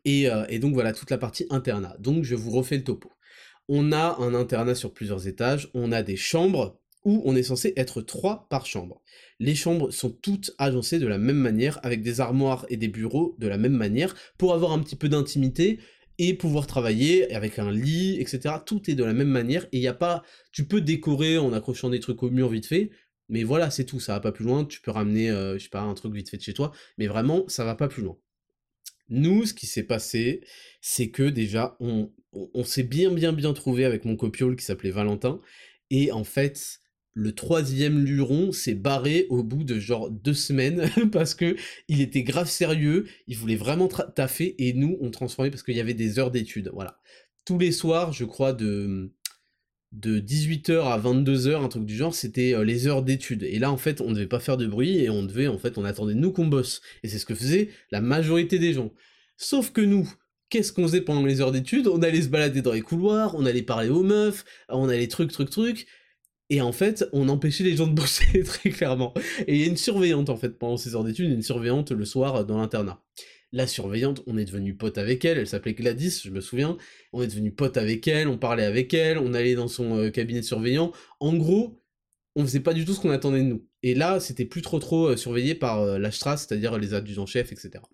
Euh, 0.06 0.46
et, 0.48 0.58
donc 0.58 0.74
voilà 0.74 0.92
toute 0.92 1.10
la 1.10 1.18
partie 1.18 1.46
internat. 1.50 1.96
Donc 1.98 2.24
je 2.24 2.34
vous 2.34 2.50
refais 2.50 2.76
le 2.76 2.84
topo. 2.84 3.10
On 3.68 3.92
a 3.92 4.16
un 4.18 4.34
internat 4.34 4.74
sur 4.74 4.92
plusieurs 4.92 5.26
étages, 5.26 5.70
on 5.74 5.92
a 5.92 6.02
des 6.02 6.16
chambres 6.16 6.78
où 7.04 7.22
on 7.26 7.36
est 7.36 7.42
censé 7.42 7.72
être 7.76 8.00
trois 8.02 8.46
par 8.48 8.66
chambre. 8.66 9.02
Les 9.38 9.54
chambres 9.54 9.90
sont 9.90 10.10
toutes 10.10 10.54
agencées 10.58 10.98
de 10.98 11.06
la 11.06 11.18
même 11.18 11.36
manière, 11.36 11.78
avec 11.82 12.02
des 12.02 12.20
armoires 12.20 12.66
et 12.70 12.76
des 12.76 12.88
bureaux 12.88 13.36
de 13.38 13.46
la 13.46 13.58
même 13.58 13.74
manière, 13.74 14.14
pour 14.38 14.54
avoir 14.54 14.72
un 14.72 14.78
petit 14.78 14.96
peu 14.96 15.08
d'intimité 15.08 15.78
et 16.18 16.34
pouvoir 16.34 16.66
travailler 16.66 17.32
avec 17.34 17.58
un 17.58 17.70
lit, 17.70 18.18
etc. 18.20 18.56
Tout 18.64 18.90
est 18.90 18.94
de 18.94 19.04
la 19.04 19.12
même 19.12 19.28
manière, 19.28 19.64
et 19.66 19.78
il 19.78 19.80
n'y 19.80 19.88
a 19.88 19.94
pas... 19.94 20.22
Tu 20.52 20.66
peux 20.66 20.80
décorer 20.80 21.36
en 21.36 21.52
accrochant 21.52 21.90
des 21.90 22.00
trucs 22.00 22.22
au 22.22 22.30
mur 22.30 22.48
vite 22.48 22.66
fait, 22.66 22.90
mais 23.28 23.42
voilà, 23.42 23.70
c'est 23.70 23.84
tout, 23.84 24.00
ça 24.00 24.14
va 24.14 24.20
pas 24.20 24.32
plus 24.32 24.44
loin, 24.44 24.64
tu 24.64 24.80
peux 24.80 24.90
ramener, 24.90 25.30
euh, 25.30 25.58
je 25.58 25.64
sais 25.64 25.70
pas, 25.70 25.82
un 25.82 25.94
truc 25.94 26.14
vite 26.14 26.30
fait 26.30 26.36
de 26.38 26.42
chez 26.42 26.54
toi, 26.54 26.72
mais 26.96 27.06
vraiment, 27.06 27.44
ça 27.48 27.64
va 27.64 27.74
pas 27.74 27.88
plus 27.88 28.02
loin. 28.02 28.16
Nous, 29.08 29.46
ce 29.46 29.54
qui 29.54 29.66
s'est 29.66 29.84
passé, 29.84 30.40
c'est 30.80 31.10
que 31.10 31.22
déjà, 31.24 31.76
on, 31.80 32.10
s'est 32.64 32.82
bien 32.82 33.12
bien 33.12 33.32
bien 33.32 33.52
trouvé 33.52 33.84
avec 33.84 34.04
mon 34.04 34.16
copiole 34.16 34.56
qui 34.56 34.64
s'appelait 34.64 34.90
Valentin, 34.90 35.40
et 35.90 36.10
en 36.10 36.24
fait, 36.24 36.80
le 37.12 37.32
troisième 37.32 38.04
luron 38.04 38.50
s'est 38.50 38.74
barré 38.74 39.26
au 39.30 39.44
bout 39.44 39.62
de 39.62 39.78
genre 39.78 40.10
deux 40.10 40.34
semaines 40.34 40.90
parce 41.12 41.34
que 41.34 41.56
il 41.88 42.00
était 42.00 42.24
grave 42.24 42.48
sérieux, 42.48 43.06
il 43.28 43.36
voulait 43.36 43.56
vraiment 43.56 43.88
taffer 43.88 44.54
et 44.58 44.72
nous 44.72 44.98
on 45.00 45.10
transformait 45.10 45.50
parce 45.50 45.62
qu'il 45.62 45.76
y 45.76 45.80
avait 45.80 45.94
des 45.94 46.18
heures 46.18 46.32
d'études, 46.32 46.70
voilà. 46.72 46.98
Tous 47.44 47.58
les 47.58 47.72
soirs, 47.72 48.12
je 48.12 48.24
crois 48.24 48.52
de 48.52 49.12
de 49.94 50.18
18h 50.18 50.80
à 50.82 50.98
22h, 50.98 51.64
un 51.64 51.68
truc 51.68 51.84
du 51.84 51.96
genre, 51.96 52.14
c'était 52.14 52.54
euh, 52.54 52.64
les 52.64 52.86
heures 52.88 53.02
d'études. 53.02 53.44
Et 53.44 53.58
là, 53.58 53.70
en 53.70 53.76
fait, 53.76 54.00
on 54.00 54.10
ne 54.10 54.14
devait 54.14 54.26
pas 54.26 54.40
faire 54.40 54.56
de 54.56 54.66
bruit 54.66 54.98
et 54.98 55.08
on 55.08 55.22
devait, 55.22 55.46
en 55.46 55.58
fait, 55.58 55.78
on 55.78 55.84
attendait 55.84 56.14
nous 56.14 56.32
qu'on 56.32 56.46
bosse. 56.46 56.82
Et 57.02 57.08
c'est 57.08 57.18
ce 57.18 57.26
que 57.26 57.34
faisait 57.34 57.70
la 57.92 58.00
majorité 58.00 58.58
des 58.58 58.72
gens. 58.72 58.92
Sauf 59.36 59.70
que 59.70 59.80
nous, 59.80 60.12
qu'est-ce 60.50 60.72
qu'on 60.72 60.82
faisait 60.82 61.00
pendant 61.00 61.24
les 61.24 61.40
heures 61.40 61.52
d'études? 61.52 61.86
On 61.86 62.02
allait 62.02 62.22
se 62.22 62.28
balader 62.28 62.60
dans 62.60 62.72
les 62.72 62.82
couloirs, 62.82 63.34
on 63.36 63.46
allait 63.46 63.62
parler 63.62 63.88
aux 63.88 64.02
meufs, 64.02 64.44
on 64.68 64.88
allait 64.88 65.08
truc, 65.08 65.30
truc, 65.30 65.50
truc. 65.50 65.86
Et 66.50 66.60
en 66.60 66.72
fait, 66.72 67.04
on 67.12 67.28
empêchait 67.28 67.64
les 67.64 67.76
gens 67.76 67.86
de 67.86 67.92
bosser 67.94 68.42
très 68.42 68.70
clairement. 68.70 69.14
Et 69.46 69.54
il 69.54 69.60
y 69.60 69.64
a 69.64 69.66
une 69.66 69.76
surveillante, 69.76 70.28
en 70.28 70.36
fait, 70.36 70.58
pendant 70.58 70.76
ces 70.76 70.96
heures 70.96 71.04
d'études, 71.04 71.30
une 71.30 71.42
surveillante 71.42 71.92
le 71.92 72.04
soir 72.04 72.44
dans 72.44 72.58
l'internat 72.58 73.00
la 73.54 73.68
surveillante, 73.68 74.20
on 74.26 74.36
est 74.36 74.44
devenu 74.44 74.74
pote 74.74 74.98
avec 74.98 75.24
elle, 75.24 75.38
elle 75.38 75.46
s'appelait 75.46 75.74
Gladys, 75.74 76.22
je 76.24 76.30
me 76.30 76.40
souviens, 76.40 76.76
on 77.12 77.22
est 77.22 77.28
devenu 77.28 77.52
pote 77.52 77.76
avec 77.76 78.06
elle, 78.08 78.26
on 78.26 78.36
parlait 78.36 78.64
avec 78.64 78.92
elle, 78.92 79.16
on 79.16 79.32
allait 79.32 79.54
dans 79.54 79.68
son 79.68 79.96
euh, 79.96 80.10
cabinet 80.10 80.40
de 80.40 80.44
surveillant, 80.44 80.90
en 81.20 81.34
gros, 81.34 81.80
on 82.34 82.42
faisait 82.42 82.60
pas 82.60 82.74
du 82.74 82.84
tout 82.84 82.94
ce 82.94 83.00
qu'on 83.00 83.10
attendait 83.10 83.42
de 83.42 83.48
nous. 83.48 83.66
Et 83.84 83.94
là, 83.94 84.18
c'était 84.18 84.44
plus 84.44 84.60
trop 84.60 84.80
trop 84.80 85.06
euh, 85.10 85.16
surveillé 85.16 85.54
par 85.54 85.80
euh, 85.80 85.98
la 86.00 86.10
Strasse, 86.10 86.46
c'est-à-dire 86.46 86.76
les 86.78 86.94
adjudants-chefs, 86.94 87.52
etc. 87.52 87.84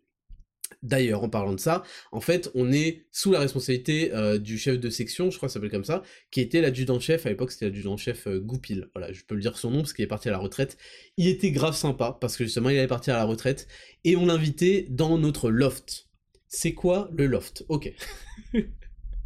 D'ailleurs, 0.82 1.22
en 1.22 1.28
parlant 1.28 1.52
de 1.52 1.60
ça, 1.60 1.82
en 2.10 2.20
fait, 2.20 2.50
on 2.54 2.72
est 2.72 3.04
sous 3.12 3.32
la 3.32 3.40
responsabilité 3.40 4.14
euh, 4.14 4.38
du 4.38 4.56
chef 4.56 4.80
de 4.80 4.88
section, 4.88 5.30
je 5.30 5.36
crois 5.36 5.48
que 5.48 5.52
ça 5.52 5.54
s'appelle 5.54 5.70
comme 5.70 5.84
ça, 5.84 6.02
qui 6.30 6.40
était 6.40 6.62
l'adjudant-chef, 6.62 7.26
à 7.26 7.28
l'époque 7.28 7.52
c'était 7.52 7.66
l'adjudant-chef 7.66 8.26
euh, 8.26 8.40
Goupil, 8.40 8.88
voilà, 8.94 9.12
je 9.12 9.22
peux 9.24 9.34
le 9.34 9.42
dire 9.42 9.58
son 9.58 9.70
nom 9.70 9.80
parce 9.80 9.92
qu'il 9.92 10.04
est 10.04 10.08
parti 10.08 10.28
à 10.28 10.32
la 10.32 10.38
retraite. 10.38 10.78
Il 11.18 11.28
était 11.28 11.50
grave 11.50 11.76
sympa, 11.76 12.16
parce 12.18 12.36
que 12.36 12.44
justement 12.44 12.70
il 12.70 12.78
allait 12.78 12.86
partir 12.86 13.14
à 13.14 13.18
la 13.18 13.24
retraite, 13.24 13.68
et 14.04 14.16
on 14.16 14.24
l'invitait 14.24 14.86
dans 14.88 15.18
notre 15.18 15.50
loft. 15.50 16.08
C'est 16.48 16.72
quoi 16.72 17.10
le 17.12 17.26
loft? 17.26 17.64
Ok. 17.68 17.92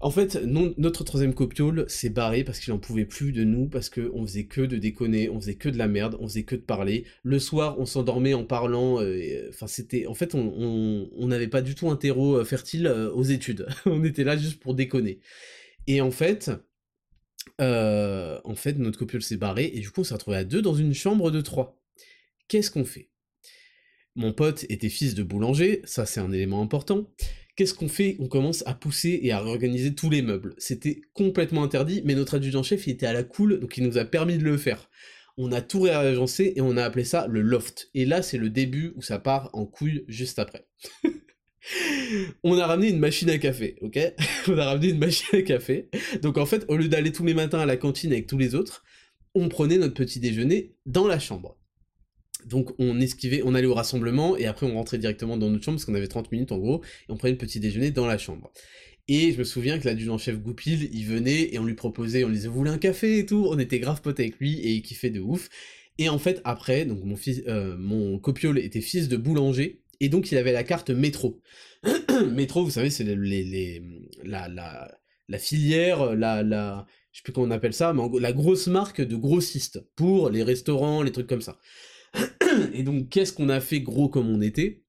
En 0.03 0.11
fait, 0.11 0.35
notre 0.43 1.05
troisième 1.05 1.33
copiole 1.33 1.89
s'est 1.89 2.09
barré 2.09 2.43
parce 2.43 2.59
qu'il 2.59 2.73
en 2.73 2.77
pouvait 2.77 3.05
plus 3.05 3.31
de 3.31 3.45
nous, 3.45 3.69
parce 3.69 3.89
qu'on 3.89 4.25
faisait 4.25 4.47
que 4.47 4.59
de 4.59 4.75
déconner, 4.75 5.29
on 5.29 5.39
faisait 5.39 5.55
que 5.55 5.69
de 5.69 5.77
la 5.77 5.87
merde, 5.87 6.17
on 6.19 6.27
faisait 6.27 6.43
que 6.43 6.57
de 6.57 6.61
parler. 6.61 7.05
Le 7.23 7.39
soir, 7.39 7.79
on 7.79 7.85
s'endormait 7.85 8.33
en 8.33 8.43
parlant. 8.43 8.99
Euh, 8.99 9.47
enfin, 9.47 9.65
c'était. 9.67 10.05
En 10.05 10.13
fait, 10.13 10.35
on 10.35 11.07
n'avait 11.27 11.47
pas 11.47 11.61
du 11.61 11.73
tout 11.73 11.89
un 11.89 11.95
terreau 11.95 12.35
euh, 12.35 12.43
fertile 12.43 12.85
euh, 12.85 13.13
aux 13.13 13.23
études. 13.23 13.65
on 13.85 14.03
était 14.03 14.25
là 14.25 14.35
juste 14.35 14.59
pour 14.59 14.75
déconner. 14.75 15.21
Et 15.87 16.01
en 16.01 16.11
fait, 16.11 16.51
en 17.59 18.55
fait, 18.55 18.77
notre 18.77 18.99
copiole 18.99 19.21
s'est 19.21 19.37
barré 19.37 19.71
et 19.73 19.79
du 19.79 19.89
coup, 19.89 20.01
on 20.01 20.03
s'est 20.03 20.15
retrouvé 20.15 20.35
à 20.35 20.43
deux 20.43 20.61
dans 20.61 20.75
une 20.75 20.93
chambre 20.93 21.31
de 21.31 21.39
trois. 21.39 21.81
Qu'est-ce 22.49 22.71
qu'on 22.71 22.83
fait? 22.83 23.09
Mon 24.15 24.33
pote 24.33 24.65
était 24.67 24.89
fils 24.89 25.15
de 25.15 25.23
boulanger, 25.23 25.81
ça 25.85 26.05
c'est 26.05 26.19
un 26.19 26.31
élément 26.33 26.61
important. 26.61 27.09
Qu'est-ce 27.55 27.75
qu'on 27.75 27.87
fait? 27.87 28.17
On 28.19 28.27
commence 28.27 28.63
à 28.65 28.73
pousser 28.73 29.19
et 29.21 29.31
à 29.31 29.39
réorganiser 29.39 29.93
tous 29.93 30.09
les 30.09 30.23
meubles. 30.23 30.55
C'était 30.57 31.01
complètement 31.13 31.63
interdit, 31.63 32.01
mais 32.03 32.15
notre 32.15 32.35
adjudant-chef, 32.35 32.87
il 32.87 32.91
était 32.91 33.05
à 33.05 33.13
la 33.13 33.23
cool, 33.23 33.59
donc 33.59 33.77
il 33.77 33.83
nous 33.83 33.99
a 33.99 34.05
permis 34.05 34.37
de 34.39 34.43
le 34.43 34.57
faire. 34.57 34.89
On 35.37 35.51
a 35.51 35.61
tout 35.61 35.81
réagencé 35.81 36.53
et 36.55 36.61
on 36.61 36.77
a 36.77 36.83
appelé 36.83 37.03
ça 37.05 37.27
le 37.27 37.41
loft. 37.41 37.89
Et 37.93 38.05
là, 38.05 38.21
c'est 38.21 38.37
le 38.37 38.49
début 38.49 38.93
où 38.95 39.01
ça 39.01 39.19
part 39.19 39.49
en 39.53 39.65
couille 39.65 40.03
juste 40.07 40.39
après. 40.39 40.65
on 42.43 42.57
a 42.57 42.65
ramené 42.65 42.89
une 42.89 42.99
machine 42.99 43.29
à 43.29 43.37
café, 43.37 43.77
ok? 43.81 43.99
On 44.47 44.57
a 44.57 44.65
ramené 44.65 44.89
une 44.89 44.99
machine 44.99 45.39
à 45.39 45.41
café. 45.41 45.89
Donc 46.21 46.37
en 46.37 46.45
fait, 46.45 46.65
au 46.67 46.75
lieu 46.75 46.89
d'aller 46.89 47.11
tous 47.11 47.25
les 47.25 47.33
matins 47.33 47.59
à 47.59 47.65
la 47.65 47.77
cantine 47.77 48.11
avec 48.11 48.27
tous 48.27 48.37
les 48.37 48.55
autres, 48.55 48.83
on 49.35 49.47
prenait 49.47 49.77
notre 49.77 49.93
petit 49.93 50.19
déjeuner 50.19 50.75
dans 50.85 51.07
la 51.07 51.19
chambre. 51.19 51.57
Donc 52.47 52.73
on 52.79 52.99
esquivait, 52.99 53.41
on 53.43 53.55
allait 53.55 53.67
au 53.67 53.73
rassemblement 53.73 54.37
et 54.37 54.45
après 54.45 54.65
on 54.65 54.73
rentrait 54.73 54.97
directement 54.97 55.37
dans 55.37 55.49
notre 55.49 55.63
chambre 55.63 55.77
parce 55.77 55.85
qu'on 55.85 55.95
avait 55.95 56.07
30 56.07 56.31
minutes 56.31 56.51
en 56.51 56.57
gros 56.57 56.83
et 56.83 57.11
on 57.11 57.17
prenait 57.17 57.33
le 57.33 57.37
petit 57.37 57.59
déjeuner 57.59 57.91
dans 57.91 58.05
la 58.05 58.17
chambre. 58.17 58.51
Et 59.07 59.33
je 59.33 59.37
me 59.37 59.43
souviens 59.43 59.79
que 59.79 59.85
l'adjudant-chef 59.85 60.39
Goupil, 60.39 60.89
il 60.93 61.05
venait 61.05 61.53
et 61.53 61.59
on 61.59 61.65
lui 61.65 61.73
proposait, 61.73 62.23
on 62.23 62.29
lui 62.29 62.35
disait 62.35 62.47
vous 62.47 62.55
voulez 62.55 62.71
un 62.71 62.77
café 62.77 63.19
et 63.19 63.25
tout, 63.25 63.47
on 63.49 63.59
était 63.59 63.79
grave 63.79 64.01
potes 64.01 64.19
avec 64.19 64.39
lui 64.39 64.59
et 64.59 64.71
il 64.71 64.81
kiffait 64.81 65.09
de 65.09 65.19
ouf. 65.19 65.49
Et 65.97 66.09
en 66.09 66.19
fait 66.19 66.41
après, 66.45 66.85
donc 66.85 67.03
mon 67.03 67.15
euh, 67.47 68.17
copiole 68.19 68.59
était 68.59 68.81
fils 68.81 69.09
de 69.09 69.17
boulanger 69.17 69.81
et 69.99 70.09
donc 70.09 70.31
il 70.31 70.37
avait 70.37 70.53
la 70.53 70.63
carte 70.63 70.89
métro. 70.89 71.41
métro, 72.31 72.63
vous 72.63 72.71
savez, 72.71 72.89
c'est 72.89 73.03
la, 73.03 73.17
filière, 75.37 76.15
la, 76.15 76.43
la, 76.43 76.85
je 77.11 77.19
sais 77.19 77.23
plus 77.23 77.33
comment 77.33 77.47
on 77.47 77.51
appelle 77.51 77.73
ça, 77.73 77.93
mais 77.93 78.03
la 78.19 78.33
grosse 78.33 78.67
marque 78.67 79.01
de 79.01 79.15
grossistes 79.15 79.85
pour 79.95 80.29
les 80.29 80.43
restaurants, 80.43 81.03
les 81.03 81.11
trucs 81.11 81.27
comme 81.27 81.41
ça. 81.41 81.59
Et 82.73 82.83
donc, 82.83 83.09
qu'est-ce 83.09 83.33
qu'on 83.33 83.49
a 83.49 83.59
fait 83.59 83.81
gros 83.81 84.09
comme 84.09 84.29
on 84.29 84.41
était? 84.41 84.83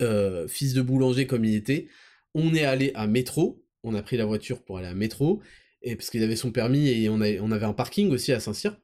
Euh, 0.00 0.46
Fils 0.48 0.74
de 0.74 0.82
boulanger 0.82 1.26
comme 1.26 1.44
il 1.44 1.54
était. 1.54 1.88
On 2.34 2.54
est 2.54 2.64
allé 2.64 2.92
à 2.94 3.06
métro. 3.06 3.64
On 3.82 3.94
a 3.94 4.02
pris 4.02 4.16
la 4.16 4.26
voiture 4.26 4.62
pour 4.62 4.78
aller 4.78 4.88
à 4.88 4.94
métro. 4.94 5.42
Et 5.82 5.96
parce 5.96 6.10
qu'il 6.10 6.22
avait 6.22 6.36
son 6.36 6.50
permis 6.50 6.88
et 6.88 7.08
on, 7.08 7.20
on 7.20 7.52
avait 7.52 7.66
un 7.66 7.72
parking 7.72 8.10
aussi 8.10 8.32
à 8.32 8.40
Saint-Cyr. 8.40 8.76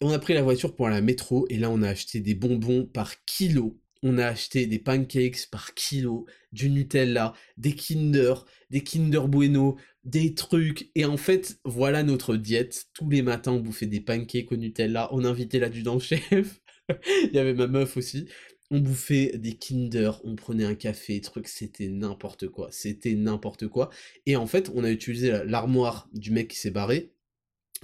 On 0.00 0.10
a 0.10 0.18
pris 0.18 0.34
la 0.34 0.42
voiture 0.42 0.74
pour 0.74 0.86
aller 0.86 0.96
à 0.96 1.00
métro. 1.00 1.46
Et 1.48 1.56
là, 1.56 1.70
on 1.70 1.82
a 1.82 1.88
acheté 1.88 2.20
des 2.20 2.34
bonbons 2.34 2.84
par 2.84 3.24
kilo. 3.24 3.80
On 4.06 4.18
a 4.18 4.26
acheté 4.26 4.66
des 4.66 4.78
pancakes 4.78 5.48
par 5.50 5.72
kilo, 5.72 6.26
du 6.52 6.68
Nutella, 6.68 7.32
des 7.56 7.74
Kinder, 7.74 8.34
des 8.68 8.82
Kinder 8.82 9.26
Bueno, 9.26 9.78
des 10.04 10.34
trucs. 10.34 10.90
Et 10.94 11.06
en 11.06 11.16
fait, 11.16 11.58
voilà 11.64 12.02
notre 12.02 12.36
diète. 12.36 12.84
Tous 12.92 13.08
les 13.08 13.22
matins, 13.22 13.52
on 13.52 13.60
bouffait 13.60 13.86
des 13.86 14.02
pancakes 14.02 14.52
au 14.52 14.56
Nutella. 14.56 15.08
On 15.12 15.24
invitait 15.24 15.58
l'adjudant-chef. 15.58 16.60
il 17.22 17.30
y 17.32 17.38
avait 17.38 17.54
ma 17.54 17.66
meuf 17.66 17.96
aussi. 17.96 18.26
On 18.70 18.78
bouffait 18.78 19.38
des 19.38 19.54
Kinder, 19.54 20.20
on 20.24 20.36
prenait 20.36 20.64
un 20.64 20.74
café, 20.74 21.18
truc, 21.22 21.48
c'était 21.48 21.88
n'importe 21.88 22.48
quoi. 22.48 22.68
C'était 22.72 23.14
n'importe 23.14 23.68
quoi. 23.68 23.88
Et 24.26 24.36
en 24.36 24.46
fait, 24.46 24.70
on 24.74 24.84
a 24.84 24.90
utilisé 24.90 25.44
l'armoire 25.46 26.10
du 26.12 26.30
mec 26.30 26.48
qui 26.48 26.58
s'est 26.58 26.70
barré. 26.70 27.13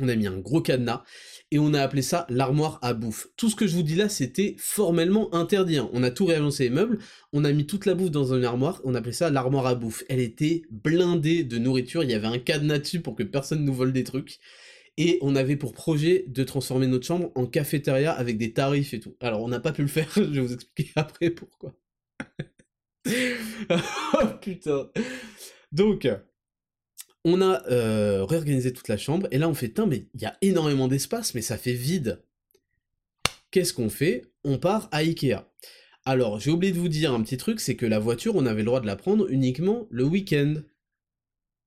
On 0.00 0.08
a 0.08 0.16
mis 0.16 0.26
un 0.26 0.38
gros 0.38 0.60
cadenas 0.60 1.04
et 1.50 1.58
on 1.58 1.74
a 1.74 1.80
appelé 1.80 2.02
ça 2.02 2.26
l'armoire 2.28 2.78
à 2.82 2.94
bouffe. 2.94 3.28
Tout 3.36 3.50
ce 3.50 3.56
que 3.56 3.66
je 3.66 3.74
vous 3.74 3.82
dis 3.82 3.96
là, 3.96 4.08
c'était 4.08 4.54
formellement 4.58 5.34
interdit. 5.34 5.78
Hein. 5.78 5.90
On 5.92 6.02
a 6.02 6.10
tout 6.10 6.26
réagencé 6.26 6.64
les 6.64 6.70
meubles, 6.70 6.98
on 7.32 7.44
a 7.44 7.52
mis 7.52 7.66
toute 7.66 7.86
la 7.86 7.94
bouffe 7.94 8.10
dans 8.10 8.34
une 8.34 8.44
armoire, 8.44 8.80
on 8.84 8.94
appelait 8.94 9.12
ça 9.12 9.30
l'armoire 9.30 9.66
à 9.66 9.74
bouffe. 9.74 10.04
Elle 10.08 10.20
était 10.20 10.62
blindée 10.70 11.44
de 11.44 11.58
nourriture, 11.58 12.02
il 12.02 12.10
y 12.10 12.14
avait 12.14 12.26
un 12.26 12.38
cadenas 12.38 12.78
dessus 12.78 13.00
pour 13.00 13.14
que 13.14 13.22
personne 13.22 13.64
nous 13.64 13.74
vole 13.74 13.92
des 13.92 14.04
trucs 14.04 14.38
et 14.96 15.18
on 15.22 15.34
avait 15.36 15.56
pour 15.56 15.72
projet 15.72 16.24
de 16.28 16.44
transformer 16.44 16.86
notre 16.86 17.06
chambre 17.06 17.32
en 17.34 17.46
cafétéria 17.46 18.12
avec 18.12 18.38
des 18.38 18.52
tarifs 18.52 18.94
et 18.94 19.00
tout. 19.00 19.16
Alors 19.20 19.42
on 19.42 19.48
n'a 19.48 19.60
pas 19.60 19.72
pu 19.72 19.82
le 19.82 19.88
faire, 19.88 20.08
je 20.14 20.22
vais 20.22 20.40
vous 20.40 20.52
expliquer 20.52 20.92
après 20.96 21.30
pourquoi. 21.30 21.74
oh 23.70 24.26
putain. 24.40 24.90
Donc, 25.72 26.06
on 27.24 27.40
a 27.42 27.62
euh, 27.70 28.24
réorganisé 28.24 28.72
toute 28.72 28.88
la 28.88 28.96
chambre, 28.96 29.28
et 29.30 29.38
là 29.38 29.48
on 29.48 29.54
fait, 29.54 29.78
mais 29.86 30.06
il 30.14 30.22
y 30.22 30.26
a 30.26 30.36
énormément 30.42 30.88
d'espace, 30.88 31.34
mais 31.34 31.42
ça 31.42 31.58
fait 31.58 31.72
vide. 31.72 32.22
Qu'est-ce 33.50 33.74
qu'on 33.74 33.90
fait? 33.90 34.22
On 34.44 34.58
part 34.58 34.88
à 34.92 34.98
Ikea. 34.98 35.44
Alors, 36.06 36.40
j'ai 36.40 36.50
oublié 36.50 36.72
de 36.72 36.78
vous 36.78 36.88
dire 36.88 37.12
un 37.12 37.22
petit 37.22 37.36
truc, 37.36 37.60
c'est 37.60 37.76
que 37.76 37.84
la 37.84 37.98
voiture, 37.98 38.36
on 38.36 38.46
avait 38.46 38.62
le 38.62 38.66
droit 38.66 38.80
de 38.80 38.86
la 38.86 38.96
prendre 38.96 39.30
uniquement 39.30 39.86
le 39.90 40.04
week-end. 40.04 40.54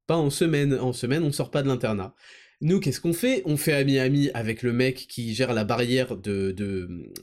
Pas 0.07 0.15
en 0.15 0.29
semaine. 0.29 0.73
En 0.73 0.91
semaine, 0.91 1.23
on 1.23 1.31
sort 1.31 1.51
pas 1.51 1.61
de 1.61 1.67
l'internat. 1.67 2.15
Nous, 2.61 2.79
qu'est-ce 2.79 3.01
qu'on 3.01 3.13
fait? 3.13 3.43
On 3.45 3.57
fait 3.57 3.73
ami-ami 3.73 4.31
avec 4.33 4.63
le 4.63 4.73
mec 4.73 5.07
qui 5.09 5.33
gère 5.33 5.53
la 5.53 5.65
barrière 5.65 6.15
de, 6.17 6.55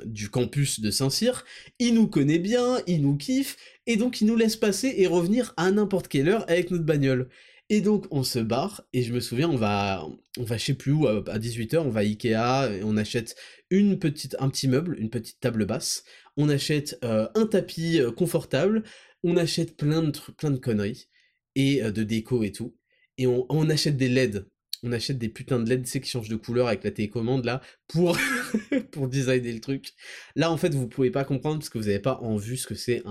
du 0.04 0.28
campus 0.28 0.80
de 0.80 0.90
Saint-Cyr. 0.90 1.44
Il 1.78 1.94
nous 1.94 2.06
connaît 2.06 2.38
bien, 2.38 2.80
il 2.86 3.02
nous 3.02 3.16
kiffe, 3.16 3.56
et 3.86 3.96
donc 3.96 4.20
il 4.20 4.26
nous 4.26 4.36
laisse 4.36 4.56
passer 4.56 4.94
et 4.98 5.06
revenir 5.06 5.54
à 5.56 5.70
n'importe 5.70 6.08
quelle 6.08 6.28
heure 6.28 6.44
avec 6.48 6.70
notre 6.70 6.84
bagnole. 6.84 7.28
Et 7.72 7.80
donc 7.80 8.08
on 8.10 8.24
se 8.24 8.40
barre, 8.40 8.82
et 8.92 9.04
je 9.04 9.12
me 9.14 9.20
souviens, 9.20 9.48
on 9.48 9.56
va, 9.56 10.04
on 10.38 10.42
va 10.42 10.58
je 10.58 10.64
sais 10.64 10.74
plus 10.74 10.90
où, 10.90 11.06
à 11.06 11.38
18h, 11.38 11.78
on 11.78 11.90
va 11.90 12.00
à 12.00 12.02
Ikea, 12.02 12.68
et 12.74 12.82
on 12.82 12.96
achète 12.96 13.36
une 13.70 13.96
petite, 14.00 14.34
un 14.40 14.50
petit 14.50 14.66
meuble, 14.66 14.96
une 14.98 15.08
petite 15.08 15.38
table 15.38 15.66
basse, 15.66 16.02
on 16.36 16.48
achète 16.48 16.98
euh, 17.04 17.28
un 17.36 17.46
tapis 17.46 18.00
euh, 18.00 18.10
confortable, 18.10 18.82
on 19.22 19.36
achète 19.36 19.76
plein 19.76 20.02
de, 20.02 20.10
plein 20.36 20.50
de 20.50 20.56
conneries, 20.56 21.06
et 21.54 21.80
euh, 21.84 21.92
de 21.92 22.02
déco 22.02 22.42
et 22.42 22.50
tout, 22.50 22.76
et 23.18 23.28
on, 23.28 23.70
achète 23.70 23.96
des 23.96 24.08
LED. 24.08 24.46
On 24.82 24.90
achète 24.90 25.18
des 25.18 25.28
putains 25.28 25.60
de 25.60 25.68
LED, 25.68 25.84
qui 25.84 26.10
changent 26.10 26.28
de 26.28 26.36
couleur 26.36 26.66
avec 26.66 26.82
la 26.82 26.90
télécommande 26.90 27.44
là, 27.44 27.60
pour, 27.86 28.18
pour 28.90 29.06
designer 29.06 29.52
le 29.52 29.60
truc. 29.60 29.92
Là, 30.34 30.50
en 30.50 30.56
fait, 30.56 30.74
vous 30.74 30.88
pouvez 30.88 31.12
pas 31.12 31.22
comprendre 31.22 31.58
parce 31.58 31.68
que 31.68 31.78
vous 31.78 31.84
n'avez 31.84 32.00
pas 32.00 32.18
en 32.20 32.34
vue 32.34 32.56
ce 32.56 32.66
que 32.66 32.74
c'est 32.74 33.04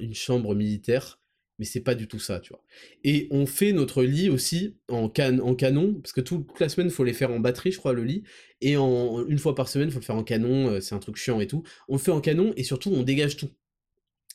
une 0.00 0.14
chambre 0.14 0.56
militaire, 0.56 1.19
mais 1.60 1.66
c'est 1.66 1.80
pas 1.80 1.94
du 1.94 2.08
tout 2.08 2.18
ça, 2.18 2.40
tu 2.40 2.54
vois. 2.54 2.64
Et 3.04 3.28
on 3.30 3.44
fait 3.44 3.72
notre 3.72 4.02
lit 4.02 4.30
aussi 4.30 4.78
en, 4.88 5.12
en 5.42 5.54
canon, 5.54 5.94
parce 6.02 6.14
que 6.14 6.22
toute 6.22 6.58
la 6.58 6.70
semaine, 6.70 6.88
il 6.88 6.92
faut 6.92 7.04
les 7.04 7.12
faire 7.12 7.30
en 7.30 7.38
batterie, 7.38 7.70
je 7.70 7.78
crois, 7.78 7.92
le 7.92 8.02
lit, 8.02 8.24
et 8.62 8.78
en, 8.78 9.26
une 9.26 9.38
fois 9.38 9.54
par 9.54 9.68
semaine, 9.68 9.88
il 9.88 9.92
faut 9.92 10.00
le 10.00 10.04
faire 10.04 10.16
en 10.16 10.24
canon, 10.24 10.68
euh, 10.68 10.80
c'est 10.80 10.94
un 10.94 10.98
truc 10.98 11.16
chiant 11.16 11.38
et 11.38 11.46
tout. 11.46 11.62
On 11.88 11.96
le 11.96 12.00
fait 12.00 12.12
en 12.12 12.22
canon, 12.22 12.54
et 12.56 12.64
surtout, 12.64 12.90
on 12.94 13.02
dégage 13.02 13.36
tout. 13.36 13.50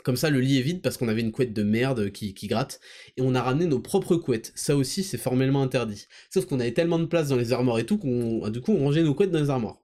Comme 0.04 0.18
ça, 0.18 0.30
le 0.30 0.40
lit 0.40 0.60
est 0.60 0.62
vide 0.62 0.84
parce 0.84 0.98
qu'on 0.98 1.08
avait 1.08 1.22
une 1.22 1.32
couette 1.32 1.52
de 1.52 1.64
merde 1.64 2.12
qui, 2.12 2.34
gratte. 2.48 2.80
Et 3.18 3.24
on 3.24 3.34
a 3.34 3.42
ramené 3.42 3.66
nos 3.66 3.80
propres 3.80 4.18
couettes. 4.18 4.52
Ça 4.54 4.76
aussi, 4.78 5.04
c'est 5.04 5.18
formellement 5.18 5.64
interdit. 5.64 6.06
Sauf 6.32 6.46
qu'on 6.46 6.60
avait 6.60 6.74
tellement 6.74 7.00
de 7.00 7.06
place 7.06 7.30
dans 7.30 7.38
les 7.38 7.54
armoires 7.54 7.80
et 7.80 7.88
tout 7.88 7.98
qu'on, 7.98 8.48
du 8.50 8.62
coup, 8.62 8.72
on 8.72 8.86
rangeait 8.86 9.02
nos 9.02 9.16
couettes 9.16 9.32
dans 9.32 9.42
les 9.42 9.50
armoires. 9.50 9.82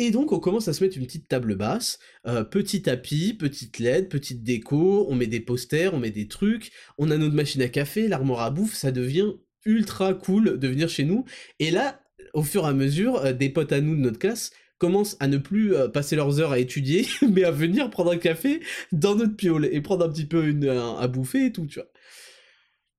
Et 0.00 0.12
donc 0.12 0.30
on 0.30 0.38
commence 0.38 0.68
à 0.68 0.72
se 0.72 0.82
mettre 0.82 0.96
une 0.96 1.06
petite 1.06 1.26
table 1.26 1.56
basse, 1.56 1.98
euh, 2.26 2.44
petit 2.44 2.82
tapis, 2.82 3.34
petite 3.34 3.80
LED, 3.80 4.08
petite 4.08 4.44
déco, 4.44 5.06
on 5.08 5.16
met 5.16 5.26
des 5.26 5.40
posters, 5.40 5.92
on 5.92 5.98
met 5.98 6.12
des 6.12 6.28
trucs, 6.28 6.70
on 6.98 7.10
a 7.10 7.16
notre 7.16 7.34
machine 7.34 7.62
à 7.62 7.68
café, 7.68 8.06
l'armoire 8.06 8.42
à 8.42 8.50
bouffe, 8.50 8.74
ça 8.74 8.92
devient 8.92 9.32
ultra 9.64 10.14
cool 10.14 10.58
de 10.58 10.68
venir 10.68 10.88
chez 10.88 11.04
nous. 11.04 11.24
Et 11.58 11.72
là, 11.72 12.00
au 12.32 12.44
fur 12.44 12.64
et 12.64 12.68
à 12.68 12.72
mesure, 12.72 13.16
euh, 13.24 13.32
des 13.32 13.50
potes 13.50 13.72
à 13.72 13.80
nous 13.80 13.96
de 13.96 14.00
notre 14.00 14.20
classe 14.20 14.52
commencent 14.78 15.16
à 15.18 15.26
ne 15.26 15.36
plus 15.36 15.74
euh, 15.74 15.88
passer 15.88 16.14
leurs 16.14 16.38
heures 16.38 16.52
à 16.52 16.60
étudier, 16.60 17.06
mais 17.28 17.42
à 17.42 17.50
venir 17.50 17.90
prendre 17.90 18.12
un 18.12 18.18
café 18.18 18.60
dans 18.92 19.16
notre 19.16 19.34
piole 19.34 19.66
et 19.66 19.80
prendre 19.80 20.04
un 20.04 20.08
petit 20.08 20.26
peu 20.26 20.46
une, 20.46 20.68
à 20.68 21.08
bouffer 21.08 21.46
et 21.46 21.52
tout, 21.52 21.66
tu 21.66 21.80
vois. 21.80 21.88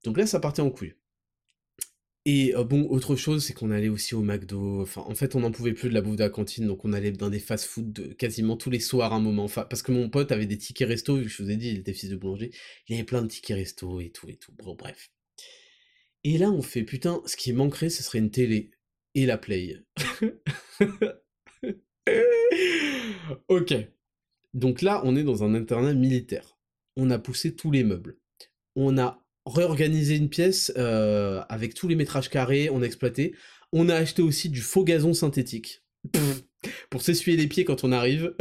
Donc 0.03 0.17
là, 0.17 0.27
ça 0.27 0.41
partait 0.41 0.61
en 0.61 0.69
couille. 0.69 0.95
Et 2.31 2.55
euh, 2.55 2.63
bon, 2.63 2.85
autre 2.91 3.15
chose, 3.15 3.43
c'est 3.43 3.53
qu'on 3.53 3.71
allait 3.71 3.89
aussi 3.89 4.13
au 4.13 4.21
McDo. 4.21 4.83
Enfin, 4.83 5.01
en 5.01 5.15
fait, 5.15 5.33
on 5.33 5.39
n'en 5.39 5.49
pouvait 5.49 5.73
plus 5.73 5.89
de 5.89 5.95
la 5.95 6.01
bouffe 6.01 6.15
de 6.15 6.21
la 6.21 6.29
cantine, 6.29 6.67
donc 6.67 6.85
on 6.85 6.93
allait 6.93 7.11
dans 7.11 7.31
des 7.31 7.39
fast-food 7.39 8.15
quasiment 8.17 8.55
tous 8.55 8.69
les 8.69 8.79
soirs 8.79 9.13
à 9.13 9.15
un 9.15 9.19
moment. 9.19 9.45
Enfin, 9.45 9.65
parce 9.67 9.81
que 9.81 9.91
mon 9.91 10.11
pote 10.11 10.31
avait 10.31 10.45
des 10.45 10.59
tickets 10.59 10.87
resto, 10.87 11.15
vu 11.15 11.23
que 11.23 11.29
je 11.29 11.41
vous 11.41 11.49
ai 11.49 11.55
dit, 11.55 11.69
il 11.69 11.79
était 11.79 11.91
fils 11.91 12.11
de 12.11 12.15
boulanger. 12.15 12.51
Il 12.87 12.93
avait 12.93 13.03
plein 13.03 13.23
de 13.23 13.27
tickets 13.27 13.57
resto 13.57 13.99
et 13.99 14.11
tout 14.11 14.29
et 14.29 14.35
tout. 14.35 14.51
Bon, 14.63 14.75
bref. 14.75 15.09
Et 16.23 16.37
là, 16.37 16.51
on 16.51 16.61
fait 16.61 16.83
putain, 16.83 17.19
ce 17.25 17.35
qui 17.35 17.51
manquerait, 17.51 17.89
ce 17.89 18.03
serait 18.03 18.19
une 18.19 18.29
télé 18.29 18.69
et 19.15 19.25
la 19.25 19.39
play. 19.39 19.77
ok. 23.47 23.73
Donc 24.53 24.83
là, 24.83 25.01
on 25.03 25.15
est 25.15 25.23
dans 25.23 25.43
un 25.43 25.55
internat 25.55 25.95
militaire. 25.95 26.59
On 26.95 27.09
a 27.09 27.17
poussé 27.17 27.55
tous 27.55 27.71
les 27.71 27.83
meubles. 27.83 28.19
On 28.75 28.99
a 28.99 29.25
réorganisé 29.53 30.15
une 30.15 30.29
pièce 30.29 30.71
euh, 30.77 31.41
avec 31.49 31.73
tous 31.73 31.87
les 31.87 31.95
métrages 31.95 32.29
carrés, 32.29 32.69
on 32.71 32.81
a 32.81 32.85
exploité. 32.85 33.35
On 33.71 33.89
a 33.89 33.95
acheté 33.95 34.21
aussi 34.21 34.49
du 34.49 34.61
faux 34.61 34.83
gazon 34.83 35.13
synthétique. 35.13 35.83
pour 36.89 37.01
s'essuyer 37.01 37.37
les 37.37 37.47
pieds 37.47 37.65
quand 37.65 37.83
on 37.83 37.91
arrive. 37.91 38.33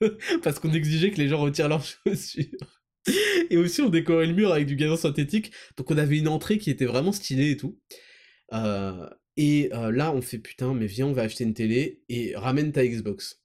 Parce 0.42 0.58
qu'on 0.58 0.72
exigeait 0.72 1.10
que 1.10 1.18
les 1.18 1.28
gens 1.28 1.40
retirent 1.40 1.68
leurs 1.68 1.84
chaussures. 2.06 2.80
et 3.50 3.56
aussi, 3.56 3.82
on 3.82 3.88
décorait 3.88 4.26
le 4.26 4.34
mur 4.34 4.52
avec 4.52 4.66
du 4.66 4.76
gazon 4.76 4.96
synthétique. 4.96 5.52
Donc, 5.76 5.90
on 5.90 5.98
avait 5.98 6.18
une 6.18 6.28
entrée 6.28 6.58
qui 6.58 6.70
était 6.70 6.86
vraiment 6.86 7.12
stylée 7.12 7.52
et 7.52 7.56
tout. 7.56 7.78
Euh, 8.52 9.08
et 9.36 9.70
euh, 9.72 9.90
là, 9.90 10.12
on 10.12 10.22
fait 10.22 10.38
putain, 10.38 10.74
mais 10.74 10.86
viens, 10.86 11.06
on 11.06 11.12
va 11.12 11.22
acheter 11.22 11.44
une 11.44 11.54
télé 11.54 12.02
et 12.08 12.34
ramène 12.36 12.72
ta 12.72 12.86
Xbox. 12.86 13.39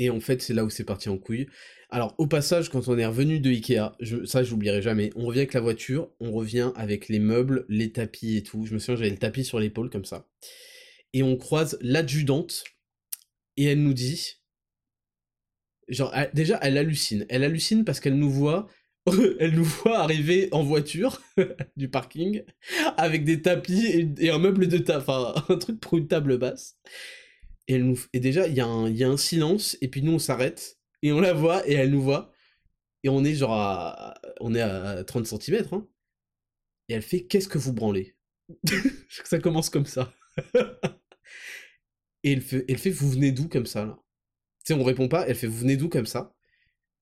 Et 0.00 0.08
en 0.08 0.18
fait, 0.18 0.40
c'est 0.40 0.54
là 0.54 0.64
où 0.64 0.70
c'est 0.70 0.84
parti 0.84 1.10
en 1.10 1.18
couille. 1.18 1.46
Alors, 1.90 2.14
au 2.16 2.26
passage, 2.26 2.70
quand 2.70 2.88
on 2.88 2.96
est 2.96 3.04
revenu 3.04 3.38
de 3.38 3.50
Ikea, 3.50 3.92
je, 4.00 4.24
ça, 4.24 4.42
j'oublierai 4.42 4.80
jamais, 4.80 5.10
on 5.14 5.26
revient 5.26 5.40
avec 5.40 5.52
la 5.52 5.60
voiture, 5.60 6.10
on 6.20 6.32
revient 6.32 6.72
avec 6.74 7.10
les 7.10 7.18
meubles, 7.18 7.66
les 7.68 7.92
tapis 7.92 8.38
et 8.38 8.42
tout. 8.42 8.64
Je 8.64 8.72
me 8.72 8.78
souviens, 8.78 8.96
j'avais 8.96 9.10
le 9.10 9.18
tapis 9.18 9.44
sur 9.44 9.60
l'épaule 9.60 9.90
comme 9.90 10.06
ça. 10.06 10.26
Et 11.12 11.22
on 11.22 11.36
croise 11.36 11.76
l'adjudante, 11.82 12.64
et 13.58 13.64
elle 13.64 13.82
nous 13.82 13.92
dit, 13.92 14.36
genre, 15.88 16.14
déjà, 16.32 16.58
elle 16.62 16.78
hallucine. 16.78 17.26
Elle 17.28 17.44
hallucine 17.44 17.84
parce 17.84 18.00
qu'elle 18.00 18.16
nous 18.16 18.30
voit 18.30 18.68
elle 19.38 19.54
nous 19.54 19.64
voit 19.64 19.98
arriver 19.98 20.48
en 20.52 20.62
voiture 20.62 21.20
du 21.76 21.90
parking 21.90 22.42
avec 22.96 23.24
des 23.24 23.42
tapis 23.42 24.14
et, 24.18 24.30
un 24.30 24.38
meuble 24.38 24.66
de 24.66 24.78
table, 24.78 25.04
enfin 25.06 25.34
un 25.50 25.56
truc 25.56 25.78
pour 25.78 25.98
une 25.98 26.08
table 26.08 26.38
basse. 26.38 26.78
Et, 27.68 28.20
déjà, 28.20 28.48
il 28.48 28.54
y, 28.54 28.56
y, 28.56 29.04
a 29.04 29.08
un 29.08 29.16
silence, 29.16 29.76
et 29.80 29.88
puis 29.88 30.02
nous 30.02 30.12
on 30.12 30.18
s'arrête, 30.18 30.78
et 31.02 31.12
on 31.12 31.20
la 31.20 31.32
voit, 31.32 31.66
et 31.68 31.74
elle 31.74 31.90
nous 31.90 32.02
voit, 32.02 32.32
et 33.02 33.08
on 33.08 33.24
est 33.24 33.34
genre 33.34 33.52
à, 33.54 34.20
on 34.40 34.54
est 34.54 34.60
à 34.60 35.04
30 35.04 35.26
cm, 35.26 35.66
hein. 35.72 35.86
et 36.88 36.94
elle 36.94 37.02
fait 37.02 37.26
Qu'est-ce 37.26 37.48
que 37.48 37.58
vous 37.58 37.72
branlez? 37.72 38.16
Ça 39.24 39.38
commence 39.38 39.70
comme 39.70 39.86
ça. 39.86 40.12
et 42.24 42.32
elle 42.32 42.42
fait, 42.42 42.64
elle 42.68 42.78
fait 42.78 42.90
Vous 42.90 43.10
venez 43.10 43.32
d'où 43.32 43.48
comme 43.48 43.66
ça 43.66 43.84
là? 43.84 43.98
Tu 44.64 44.74
sais, 44.74 44.80
on 44.80 44.84
répond 44.84 45.08
pas, 45.08 45.26
elle 45.26 45.36
fait 45.36 45.46
Vous 45.46 45.58
venez 45.58 45.76
d'où 45.76 45.88
comme 45.88 46.06
ça? 46.06 46.34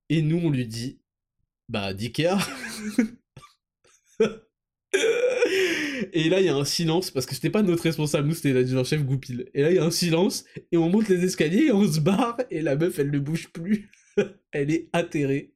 Et 0.09 0.23
nous 0.23 0.39
on 0.39 0.51
lui 0.51 0.67
dit 0.67 1.01
bah, 1.69 1.93
d'Ikea. 1.95 2.39
et 6.13 6.29
là, 6.29 6.41
il 6.41 6.47
y 6.47 6.49
a 6.49 6.57
un 6.57 6.65
silence, 6.65 7.11
parce 7.11 7.27
que 7.27 7.35
c'était 7.35 7.51
pas 7.51 7.63
notre 7.63 7.83
responsable, 7.83 8.29
nous, 8.29 8.35
c'était 8.35 8.53
l'adjudant-chef 8.53 9.05
Goupil. 9.05 9.49
Et 9.55 9.63
là, 9.63 9.71
il 9.71 9.77
y 9.77 9.79
a 9.79 9.85
un 9.85 9.91
silence, 9.91 10.45
et 10.73 10.77
on 10.77 10.89
monte 10.89 11.09
les 11.09 11.25
escaliers, 11.25 11.67
et 11.67 11.73
on 11.73 11.91
se 11.91 12.01
barre, 12.01 12.39
et 12.51 12.63
la 12.63 12.77
meuf, 12.77 12.99
elle 12.99 13.11
ne 13.11 13.19
bouge 13.19 13.49
plus. 13.49 13.91
elle 14.53 14.71
est 14.71 14.89
atterrée. 14.93 15.55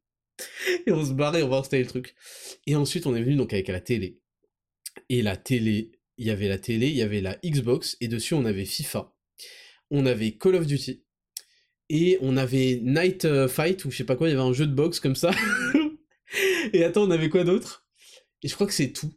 Et 0.87 0.93
on 0.93 1.05
se 1.05 1.13
barre, 1.13 1.37
et 1.37 1.43
on 1.43 1.49
va 1.49 1.59
installer 1.59 1.83
le 1.83 1.89
truc. 1.89 2.15
Et 2.67 2.77
ensuite, 2.77 3.07
on 3.07 3.15
est 3.15 3.23
venu 3.23 3.37
donc 3.37 3.53
avec 3.53 3.69
la 3.69 3.81
télé. 3.81 4.21
Et 5.09 5.23
la 5.23 5.37
télé, 5.37 5.93
il 6.19 6.27
y 6.27 6.31
avait 6.31 6.49
la 6.49 6.59
télé, 6.59 6.89
il 6.89 6.97
y 6.97 7.03
avait 7.03 7.21
la 7.21 7.39
Xbox, 7.45 7.97
et 8.01 8.09
dessus, 8.09 8.35
on 8.35 8.45
avait 8.45 8.65
FIFA. 8.65 9.15
On 9.91 10.07
avait 10.07 10.33
Call 10.33 10.57
of 10.57 10.67
Duty. 10.67 11.05
Et 11.89 12.19
on 12.23 12.37
avait 12.37 12.81
Night 12.83 13.25
euh, 13.25 13.49
Fight, 13.49 13.85
ou 13.85 13.91
je 13.91 13.99
sais 13.99 14.05
pas 14.05 14.17
quoi, 14.17 14.29
il 14.29 14.33
y 14.33 14.35
avait 14.35 14.43
un 14.43 14.53
jeu 14.53 14.67
de 14.67 14.75
boxe 14.75 15.01
comme 15.01 15.17
ça. 15.17 15.31
Et 16.73 16.85
attends, 16.85 17.03
on 17.03 17.11
avait 17.11 17.29
quoi 17.29 17.45
d'autre? 17.45 17.87
Et 18.43 18.49
je 18.49 18.55
crois 18.55 18.67
que 18.67 18.73
c'est 18.73 18.93
tout. 18.93 19.13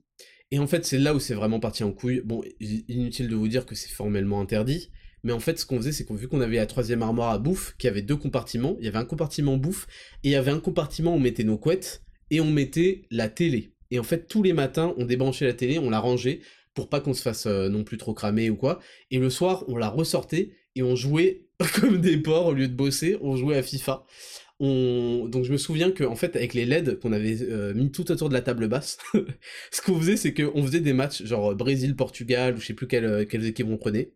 Et 0.51 0.59
en 0.59 0.67
fait, 0.67 0.85
c'est 0.85 0.97
là 0.97 1.13
où 1.15 1.19
c'est 1.19 1.33
vraiment 1.33 1.59
parti 1.59 1.83
en 1.83 1.91
couille. 1.91 2.21
Bon, 2.23 2.43
inutile 2.59 3.27
de 3.29 3.35
vous 3.35 3.47
dire 3.47 3.65
que 3.65 3.75
c'est 3.75 3.89
formellement 3.89 4.41
interdit, 4.41 4.91
mais 5.23 5.33
en 5.33 5.39
fait, 5.39 5.57
ce 5.57 5.65
qu'on 5.65 5.77
faisait, 5.77 5.91
c'est 5.91 6.05
qu'on 6.05 6.13
vu 6.13 6.27
qu'on 6.27 6.41
avait 6.41 6.57
la 6.57 6.67
troisième 6.67 7.01
armoire 7.01 7.31
à 7.31 7.39
bouffe, 7.39 7.75
qui 7.79 7.87
avait 7.87 8.03
deux 8.03 8.15
compartiments, 8.15 8.77
il 8.79 8.85
y 8.85 8.87
avait 8.87 8.99
un 8.99 9.05
compartiment 9.05 9.57
bouffe, 9.57 9.87
et 10.23 10.29
il 10.29 10.31
y 10.31 10.35
avait 10.35 10.51
un 10.51 10.59
compartiment 10.59 11.13
où 11.13 11.15
on 11.15 11.19
mettait 11.19 11.43
nos 11.43 11.57
couettes, 11.57 12.03
et 12.29 12.41
on 12.41 12.51
mettait 12.51 13.07
la 13.09 13.27
télé. 13.27 13.73
Et 13.89 13.97
en 13.97 14.03
fait, 14.03 14.27
tous 14.27 14.43
les 14.43 14.53
matins, 14.53 14.93
on 14.97 15.05
débranchait 15.05 15.45
la 15.45 15.53
télé, 15.53 15.79
on 15.79 15.89
la 15.89 15.99
rangeait, 15.99 16.41
pour 16.75 16.89
pas 16.89 16.99
qu'on 16.99 17.15
se 17.15 17.23
fasse 17.23 17.47
euh, 17.47 17.69
non 17.69 17.83
plus 17.83 17.97
trop 17.97 18.13
cramer 18.13 18.49
ou 18.51 18.55
quoi. 18.55 18.79
Et 19.09 19.17
le 19.17 19.31
soir, 19.31 19.63
on 19.67 19.77
la 19.77 19.89
ressortait, 19.89 20.51
et 20.75 20.83
on 20.83 20.95
jouait 20.95 21.47
comme 21.73 21.99
des 21.99 22.17
porcs, 22.17 22.45
au 22.45 22.53
lieu 22.53 22.67
de 22.67 22.75
bosser, 22.75 23.17
on 23.21 23.35
jouait 23.35 23.57
à 23.57 23.63
FIFA 23.63 24.05
donc 24.59 25.43
je 25.43 25.51
me 25.51 25.57
souviens 25.57 25.91
qu'en 25.91 26.11
en 26.11 26.15
fait 26.15 26.35
avec 26.35 26.53
les 26.53 26.65
LED 26.65 26.99
qu'on 26.99 27.11
avait 27.11 27.41
euh, 27.41 27.73
mis 27.73 27.91
tout 27.91 28.09
autour 28.11 28.29
de 28.29 28.33
la 28.33 28.41
table 28.41 28.67
basse, 28.67 28.97
ce 29.71 29.81
qu'on 29.81 29.99
faisait 29.99 30.17
c'est 30.17 30.33
qu'on 30.33 30.63
faisait 30.65 30.79
des 30.79 30.93
matchs 30.93 31.23
genre 31.23 31.55
Brésil-Portugal 31.55 32.55
ou 32.55 32.59
je 32.59 32.67
sais 32.67 32.73
plus 32.73 32.87
quelle, 32.87 33.05
euh, 33.05 33.25
quelles 33.25 33.45
équipes 33.45 33.67
on 33.69 33.77
prenait. 33.77 34.13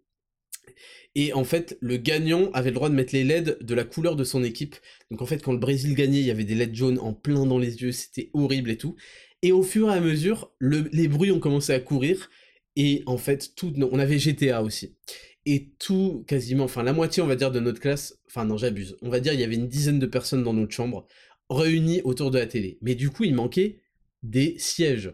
Et 1.16 1.34
en 1.34 1.44
fait, 1.44 1.76
le 1.82 1.98
gagnant 1.98 2.52
avait 2.52 2.70
le 2.70 2.76
droit 2.76 2.90
de 2.90 2.94
mettre 2.94 3.16
les 3.16 3.24
LED 3.24 3.58
de 3.62 3.74
la 3.74 3.84
couleur 3.84 4.16
de 4.16 4.24
son 4.24 4.44
équipe. 4.44 4.76
Donc 5.10 5.24
en 5.24 5.26
fait, 5.26 5.42
quand 5.42 5.52
le 5.52 5.58
Brésil 5.58 5.96
gagnait, 5.96 6.20
il 6.20 6.26
y 6.26 6.32
avait 6.32 6.44
des 6.44 6.54
LED 6.54 6.76
jaunes 6.76 7.00
en 7.00 7.14
plein 7.14 7.48
dans 7.48 7.58
les 7.58 7.82
yeux, 7.82 7.92
c'était 7.92 8.30
horrible 8.34 8.70
et 8.70 8.78
tout. 8.78 8.96
Et 9.42 9.52
au 9.52 9.64
fur 9.64 9.90
et 9.90 9.94
à 9.94 10.00
mesure, 10.00 10.52
les 10.62 11.08
bruits 11.08 11.32
ont 11.32 11.40
commencé 11.40 11.74
à 11.74 11.80
courir. 11.80 12.30
Et 12.76 13.02
en 13.08 13.18
fait, 13.18 13.56
tout, 13.56 13.74
on 13.92 13.98
avait 13.98 14.20
GTA 14.20 14.62
aussi 14.62 14.96
et 15.50 15.74
tout, 15.80 16.24
quasiment, 16.28 16.66
enfin 16.66 16.84
la 16.84 16.94
moitié, 16.94 17.24
on 17.24 17.28
va 17.28 17.36
dire, 17.36 17.52
de 17.52 17.60
notre 17.60 17.80
classe, 17.80 18.20
enfin 18.28 18.46
non, 18.46 18.58
j'abuse, 18.58 18.98
on 19.02 19.10
va 19.10 19.20
dire, 19.20 19.34
il 19.34 19.40
y 19.40 19.44
avait 19.44 19.56
une 19.56 19.68
dizaine 19.68 20.00
de 20.00 20.06
personnes 20.06 20.44
dans 20.44 20.54
notre 20.54 20.74
chambre, 20.74 21.08
réunies 21.50 22.02
autour 22.04 22.32
de 22.32 22.38
la 22.38 22.46
télé. 22.46 22.78
Mais 22.82 22.96
du 22.96 23.10
coup, 23.10 23.24
il 23.24 23.34
manquait 23.34 23.82
des 24.22 24.58
sièges. 24.60 25.14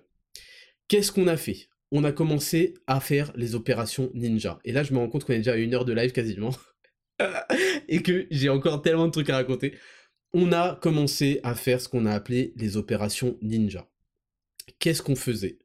Qu'est-ce 0.88 1.12
qu'on 1.12 1.28
a 1.28 1.38
fait? 1.38 1.70
On 1.92 2.04
a 2.04 2.12
commencé 2.12 2.74
à 2.88 3.00
faire 3.00 3.32
les 3.36 3.56
opérations 3.56 4.12
ninja. 4.14 4.60
Et 4.66 4.72
là, 4.72 4.84
je 4.84 4.94
me 4.94 5.00
rends 5.00 5.08
compte 5.08 5.24
qu'on 5.24 5.34
est 5.34 5.38
déjà 5.38 5.54
à 5.54 5.58
une 5.58 5.74
heure 5.74 5.86
de 5.86 5.94
live 5.94 6.12
quasiment. 6.12 6.54
et 7.88 8.02
que 8.02 8.28
j'ai 8.30 8.50
encore 8.50 8.82
tellement 8.82 9.06
de 9.06 9.12
trucs 9.12 9.30
à 9.30 9.36
raconter. 9.36 9.76
On 10.34 10.52
a 10.52 10.76
commencé 10.76 11.40
à 11.44 11.56
faire 11.56 11.80
ce 11.80 11.88
qu'on 11.88 12.06
a 12.06 12.12
appelé 12.12 12.54
les 12.58 12.76
opérations 12.76 13.38
ninja. 13.42 13.90
Qu'est-ce 14.80 15.02
qu'on 15.02 15.16
faisait? 15.16 15.60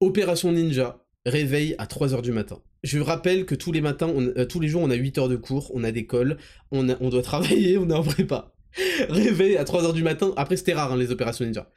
Opération 0.00 0.52
ninja, 0.52 1.03
réveil 1.26 1.74
à 1.78 1.86
3h 1.86 2.22
du 2.22 2.32
matin 2.32 2.60
je 2.84 2.98
rappelle 3.00 3.46
que 3.46 3.54
tous 3.54 3.72
les 3.72 3.80
matins, 3.80 4.12
euh, 4.14 4.44
tous 4.44 4.60
les 4.60 4.68
jours, 4.68 4.82
on 4.82 4.90
a 4.90 4.94
8 4.94 5.18
heures 5.18 5.28
de 5.28 5.36
cours, 5.36 5.72
on 5.74 5.82
a 5.82 5.90
des 5.90 6.06
cols, 6.06 6.36
on, 6.70 6.84
doit 6.84 7.22
travailler, 7.22 7.78
on 7.78 7.88
est 7.88 7.94
en 7.94 8.04
prépa. 8.04 8.54
Réveil 9.08 9.56
à 9.56 9.64
3 9.64 9.84
heures 9.84 9.92
du 9.94 10.02
matin, 10.02 10.32
après 10.36 10.56
c'était 10.56 10.74
rare 10.74 10.92
hein, 10.92 10.96
les 10.96 11.10
opérations 11.10 11.44
ninja. 11.44 11.72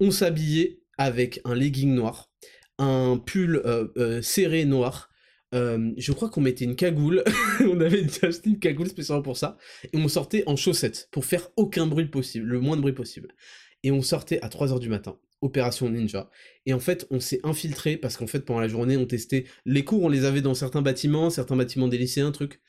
On 0.00 0.10
s'habillait 0.10 0.80
avec 0.96 1.40
un 1.44 1.54
legging 1.54 1.94
noir, 1.94 2.30
un 2.78 3.22
pull 3.24 3.56
euh, 3.64 3.88
euh, 3.98 4.22
serré 4.22 4.64
noir, 4.64 5.10
je 5.52 6.12
crois 6.12 6.30
qu'on 6.30 6.40
mettait 6.40 6.64
une 6.64 6.76
cagoule, 6.76 7.22
on 7.60 7.80
avait 7.80 8.06
acheté 8.22 8.50
une 8.50 8.58
cagoule 8.58 8.88
spécialement 8.88 9.22
pour 9.22 9.36
ça, 9.36 9.58
et 9.92 9.96
on 9.98 10.08
sortait 10.08 10.44
en 10.46 10.56
chaussettes, 10.56 11.08
pour 11.12 11.26
faire 11.26 11.50
aucun 11.56 11.86
bruit 11.86 12.06
possible, 12.06 12.46
le 12.46 12.60
moins 12.60 12.76
de 12.76 12.80
bruit 12.80 12.92
possible. 12.94 13.34
Et 13.82 13.92
on 13.92 14.02
sortait 14.02 14.40
à 14.42 14.48
3 14.48 14.72
heures 14.72 14.80
du 14.80 14.88
matin. 14.88 15.18
Opération 15.40 15.88
Ninja. 15.88 16.30
Et 16.66 16.72
en 16.72 16.80
fait, 16.80 17.06
on 17.10 17.20
s'est 17.20 17.40
infiltré 17.44 17.96
parce 17.96 18.16
qu'en 18.16 18.26
fait, 18.26 18.40
pendant 18.40 18.60
la 18.60 18.68
journée, 18.68 18.96
on 18.96 19.06
testait 19.06 19.44
les 19.64 19.84
cours, 19.84 20.02
on 20.02 20.08
les 20.08 20.24
avait 20.24 20.40
dans 20.40 20.54
certains 20.54 20.82
bâtiments, 20.82 21.30
certains 21.30 21.56
bâtiments 21.56 21.88
des 21.88 21.98
lycéens, 21.98 22.32
truc. 22.32 22.60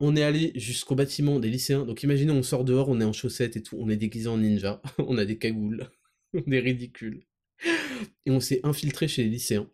On 0.00 0.14
est 0.14 0.22
allé 0.22 0.52
jusqu'au 0.54 0.94
bâtiment 0.94 1.40
des 1.40 1.48
lycéens. 1.48 1.84
Donc 1.84 2.02
imaginez, 2.02 2.32
on 2.32 2.42
sort 2.42 2.64
dehors, 2.64 2.88
on 2.88 3.00
est 3.00 3.04
en 3.04 3.12
chaussettes 3.12 3.56
et 3.56 3.62
tout, 3.62 3.76
on 3.80 3.88
est 3.88 3.96
déguisé 3.96 4.28
en 4.28 4.38
ninja, 4.38 4.80
on 4.98 5.18
a 5.18 5.24
des 5.24 5.38
cagoules, 5.38 5.90
on 6.34 6.52
est 6.52 6.60
ridicule. 6.60 7.24
Et 8.26 8.30
on 8.30 8.40
s'est 8.40 8.60
infiltré 8.62 9.08
chez 9.08 9.24
les 9.24 9.30
lycéens. 9.30 9.68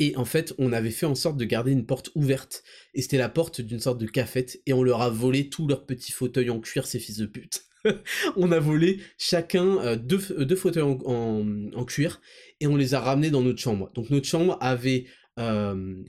Et 0.00 0.16
en 0.16 0.24
fait, 0.24 0.54
on 0.58 0.72
avait 0.72 0.90
fait 0.90 1.06
en 1.06 1.14
sorte 1.14 1.36
de 1.36 1.44
garder 1.44 1.72
une 1.72 1.86
porte 1.86 2.10
ouverte. 2.14 2.62
Et 2.94 3.02
c'était 3.02 3.18
la 3.18 3.28
porte 3.28 3.60
d'une 3.60 3.80
sorte 3.80 3.98
de 3.98 4.06
cafette. 4.06 4.60
Et 4.66 4.72
on 4.72 4.82
leur 4.82 5.02
a 5.02 5.10
volé 5.10 5.48
tous 5.48 5.66
leurs 5.66 5.86
petits 5.86 6.12
fauteuils 6.12 6.50
en 6.50 6.60
cuir, 6.60 6.86
ces 6.86 7.00
fils 7.00 7.16
de 7.16 7.26
pute. 7.26 7.67
on 8.36 8.52
a 8.52 8.58
volé 8.58 9.00
chacun 9.18 9.78
euh, 9.78 9.96
deux, 9.96 10.44
deux, 10.44 10.56
fauteuils 10.56 10.82
en, 10.82 11.84
cuir 11.84 12.20
et 12.60 12.66
on 12.66 12.76
les 12.76 12.94
a 12.94 13.00
ramenés 13.00 13.30
dans 13.30 13.42
notre 13.42 13.60
chambre. 13.60 13.90
Donc 13.94 14.10
notre 14.10 14.26
chambre 14.26 14.58
avait... 14.60 15.06
Euh, 15.38 16.02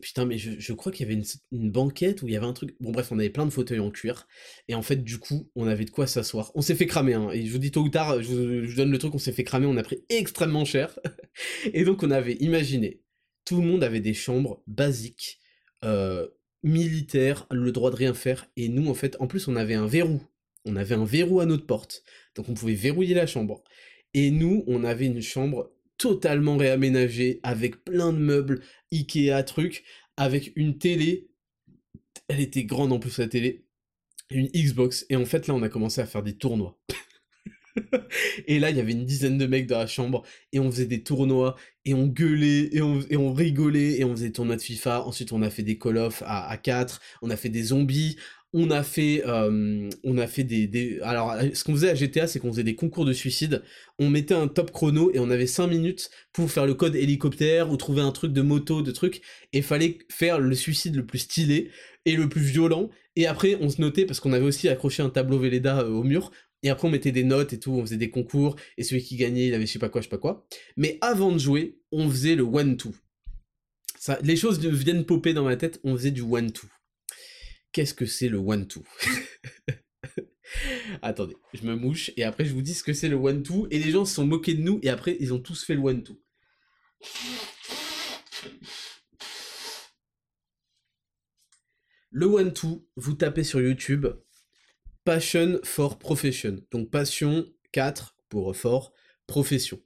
putain, 0.00 0.24
mais 0.24 0.38
je, 0.38 0.72
crois 0.72 0.90
qu'il 0.90 1.06
y 1.06 1.12
avait 1.12 1.22
une, 1.52 1.70
banquette 1.70 2.22
où 2.22 2.28
il 2.28 2.34
y 2.34 2.36
avait 2.36 2.46
un 2.46 2.52
truc... 2.52 2.74
Bon 2.80 2.90
bref, 2.90 3.12
on 3.12 3.18
avait 3.18 3.30
plein 3.30 3.46
de 3.46 3.50
fauteuils 3.50 3.80
en 3.80 3.90
cuir. 3.90 4.26
Et 4.68 4.74
en 4.74 4.82
fait, 4.82 5.04
du 5.04 5.18
coup, 5.18 5.50
on 5.54 5.66
avait 5.66 5.84
de 5.84 5.90
quoi 5.90 6.06
s'asseoir. 6.06 6.50
On 6.54 6.62
s'est 6.62 6.74
fait 6.74 6.86
cramer, 6.86 7.14
hein. 7.14 7.30
Et 7.32 7.46
je 7.46 7.52
vous 7.52 7.58
dis 7.58 7.70
tôt 7.70 7.82
ou 7.82 7.88
tard, 7.88 8.22
je 8.22 8.32
vous, 8.32 8.74
donne 8.74 8.90
le 8.90 8.98
truc, 8.98 9.14
on 9.14 9.18
s'est 9.18 9.32
fait 9.32 9.44
cramer, 9.44 9.66
on 9.66 9.76
a 9.76 9.82
pris 9.82 10.04
extrêmement 10.08 10.64
cher. 10.64 10.98
et 11.72 11.84
donc 11.84 12.02
on 12.02 12.10
avait 12.10 12.36
imaginé, 12.40 13.02
tout 13.44 13.60
le 13.60 13.66
monde 13.66 13.84
avait 13.84 14.00
des 14.00 14.14
chambres 14.14 14.62
basiques, 14.66 15.38
euh, 15.84 16.28
militaires, 16.62 17.46
le 17.50 17.72
droit 17.72 17.90
de 17.90 17.96
rien 17.96 18.14
faire. 18.14 18.46
Et 18.56 18.68
nous, 18.68 18.88
en 18.88 18.94
fait, 18.94 19.16
en 19.20 19.26
plus, 19.26 19.48
on 19.48 19.56
avait 19.56 19.74
un 19.74 19.86
verrou 19.86 20.22
on 20.64 20.76
avait 20.76 20.94
un 20.94 21.04
verrou 21.04 21.40
à 21.40 21.46
notre 21.46 21.66
porte, 21.66 22.02
donc 22.34 22.48
on 22.48 22.54
pouvait 22.54 22.74
verrouiller 22.74 23.14
la 23.14 23.26
chambre. 23.26 23.62
Et 24.14 24.30
nous, 24.30 24.64
on 24.66 24.84
avait 24.84 25.06
une 25.06 25.22
chambre 25.22 25.72
totalement 25.98 26.56
réaménagée, 26.56 27.40
avec 27.42 27.84
plein 27.84 28.12
de 28.12 28.18
meubles, 28.18 28.62
Ikea, 28.92 29.42
trucs, 29.44 29.84
avec 30.16 30.52
une 30.56 30.78
télé. 30.78 31.28
Elle 32.28 32.40
était 32.40 32.64
grande 32.64 32.92
en 32.92 32.98
plus 32.98 33.18
la 33.18 33.28
télé. 33.28 33.66
Une 34.30 34.48
Xbox. 34.48 35.04
Et 35.10 35.16
en 35.16 35.26
fait, 35.26 35.46
là, 35.46 35.54
on 35.54 35.62
a 35.62 35.68
commencé 35.68 36.00
à 36.00 36.06
faire 36.06 36.22
des 36.22 36.36
tournois. 36.36 36.78
et 38.46 38.58
là, 38.58 38.70
il 38.70 38.76
y 38.76 38.80
avait 38.80 38.92
une 38.92 39.04
dizaine 39.04 39.38
de 39.38 39.46
mecs 39.46 39.66
dans 39.66 39.78
la 39.78 39.86
chambre, 39.86 40.24
et 40.52 40.58
on 40.58 40.70
faisait 40.70 40.86
des 40.86 41.02
tournois, 41.02 41.56
et 41.84 41.94
on 41.94 42.06
gueulait, 42.06 42.70
et 42.72 42.80
on, 42.80 43.32
rigolait, 43.32 43.98
et 43.98 44.04
on 44.04 44.12
faisait 44.12 44.28
des 44.28 44.32
tournois 44.32 44.56
de 44.56 44.62
FIFA. 44.62 45.06
Ensuite, 45.06 45.32
on 45.32 45.42
a 45.42 45.50
fait 45.50 45.62
des 45.62 45.78
Call 45.78 45.98
of 45.98 46.22
à, 46.22 46.48
à 46.48 46.56
4, 46.56 47.00
on 47.22 47.30
a 47.30 47.36
fait 47.36 47.48
des 47.48 47.64
zombies, 47.64 48.16
on 48.52 48.70
a 48.70 48.82
fait, 48.82 49.22
euh, 49.26 49.88
on 50.02 50.18
a 50.18 50.26
fait 50.26 50.42
des, 50.42 50.98
Alors, 51.02 51.34
ce 51.54 51.62
qu'on 51.62 51.72
faisait 51.72 51.90
à 51.90 51.94
GTA, 51.94 52.26
c'est 52.26 52.40
qu'on 52.40 52.50
faisait 52.50 52.64
des 52.64 52.74
concours 52.74 53.04
de 53.04 53.12
suicide. 53.12 53.62
On 53.98 54.10
mettait 54.10 54.34
un 54.34 54.48
top 54.48 54.72
chrono 54.72 55.10
et 55.14 55.20
on 55.20 55.30
avait 55.30 55.46
5 55.46 55.68
minutes 55.68 56.10
pour 56.32 56.50
faire 56.50 56.66
le 56.66 56.74
code 56.74 56.96
hélicoptère 56.96 57.70
ou 57.70 57.76
trouver 57.76 58.02
un 58.02 58.10
truc 58.10 58.32
de 58.32 58.42
moto, 58.42 58.82
de 58.82 58.90
truc. 58.90 59.22
Et 59.52 59.62
fallait 59.62 59.98
faire 60.08 60.40
le 60.40 60.54
suicide 60.54 60.96
le 60.96 61.06
plus 61.06 61.20
stylé 61.20 61.70
et 62.06 62.16
le 62.16 62.28
plus 62.28 62.40
violent. 62.40 62.90
Et 63.16 63.26
après, 63.26 63.56
on 63.60 63.68
se 63.68 63.80
notait, 63.80 64.04
parce 64.04 64.18
qu'on 64.20 64.32
avait 64.32 64.46
aussi 64.46 64.68
accroché 64.68 65.02
un 65.02 65.10
tableau 65.10 65.38
Véleda 65.38 65.80
euh, 65.80 65.90
au 65.90 66.02
mur, 66.02 66.32
Et 66.62 66.70
après, 66.70 66.88
on 66.88 66.90
mettait 66.90 67.12
des 67.12 67.24
notes 67.24 67.52
et 67.52 67.60
tout, 67.60 67.72
on 67.72 67.82
faisait 67.82 67.96
des 67.96 68.10
concours, 68.10 68.56
et 68.76 68.82
celui 68.82 69.02
qui 69.02 69.16
gagnait, 69.16 69.46
il 69.48 69.54
avait 69.54 69.66
je 69.66 69.72
sais 69.72 69.78
pas 69.78 69.88
quoi, 69.88 70.00
je 70.00 70.06
sais 70.06 70.10
pas 70.10 70.18
quoi. 70.18 70.46
Mais 70.76 70.98
avant 71.00 71.32
de 71.32 71.38
jouer, 71.38 71.78
on 71.92 72.08
faisait 72.10 72.34
le 72.34 72.42
one-two. 72.42 72.94
Ça, 73.98 74.18
les 74.22 74.36
choses 74.36 74.58
viennent 74.58 75.04
popper 75.04 75.34
dans 75.34 75.44
ma 75.44 75.56
tête, 75.56 75.80
on 75.84 75.96
faisait 75.96 76.10
du 76.10 76.22
one-two. 76.22 76.66
Qu'est-ce 77.72 77.94
que 77.94 78.06
c'est 78.06 78.28
le 78.28 78.38
one-two? 78.38 78.82
Attendez, 81.02 81.36
je 81.54 81.62
me 81.62 81.76
mouche, 81.76 82.10
et 82.16 82.24
après 82.24 82.44
je 82.44 82.52
vous 82.52 82.62
dis 82.62 82.74
ce 82.74 82.82
que 82.82 82.92
c'est 82.92 83.08
le 83.08 83.16
one-two, 83.16 83.68
et 83.70 83.78
les 83.78 83.90
gens 83.90 84.04
se 84.04 84.14
sont 84.14 84.26
moqués 84.26 84.54
de 84.54 84.62
nous, 84.62 84.80
et 84.82 84.88
après 84.88 85.16
ils 85.20 85.32
ont 85.32 85.38
tous 85.38 85.64
fait 85.64 85.74
le 85.74 85.80
one-two. 85.80 86.20
Le 92.10 92.26
one-two, 92.26 92.88
vous 92.96 93.14
tapez 93.14 93.44
sur 93.44 93.60
YouTube 93.60 94.06
Passion 95.04 95.60
for 95.62 95.98
Profession. 95.98 96.58
Donc 96.72 96.90
passion 96.90 97.46
4 97.72 98.16
pour 98.28 98.54
fort, 98.56 98.92
profession. 99.28 99.80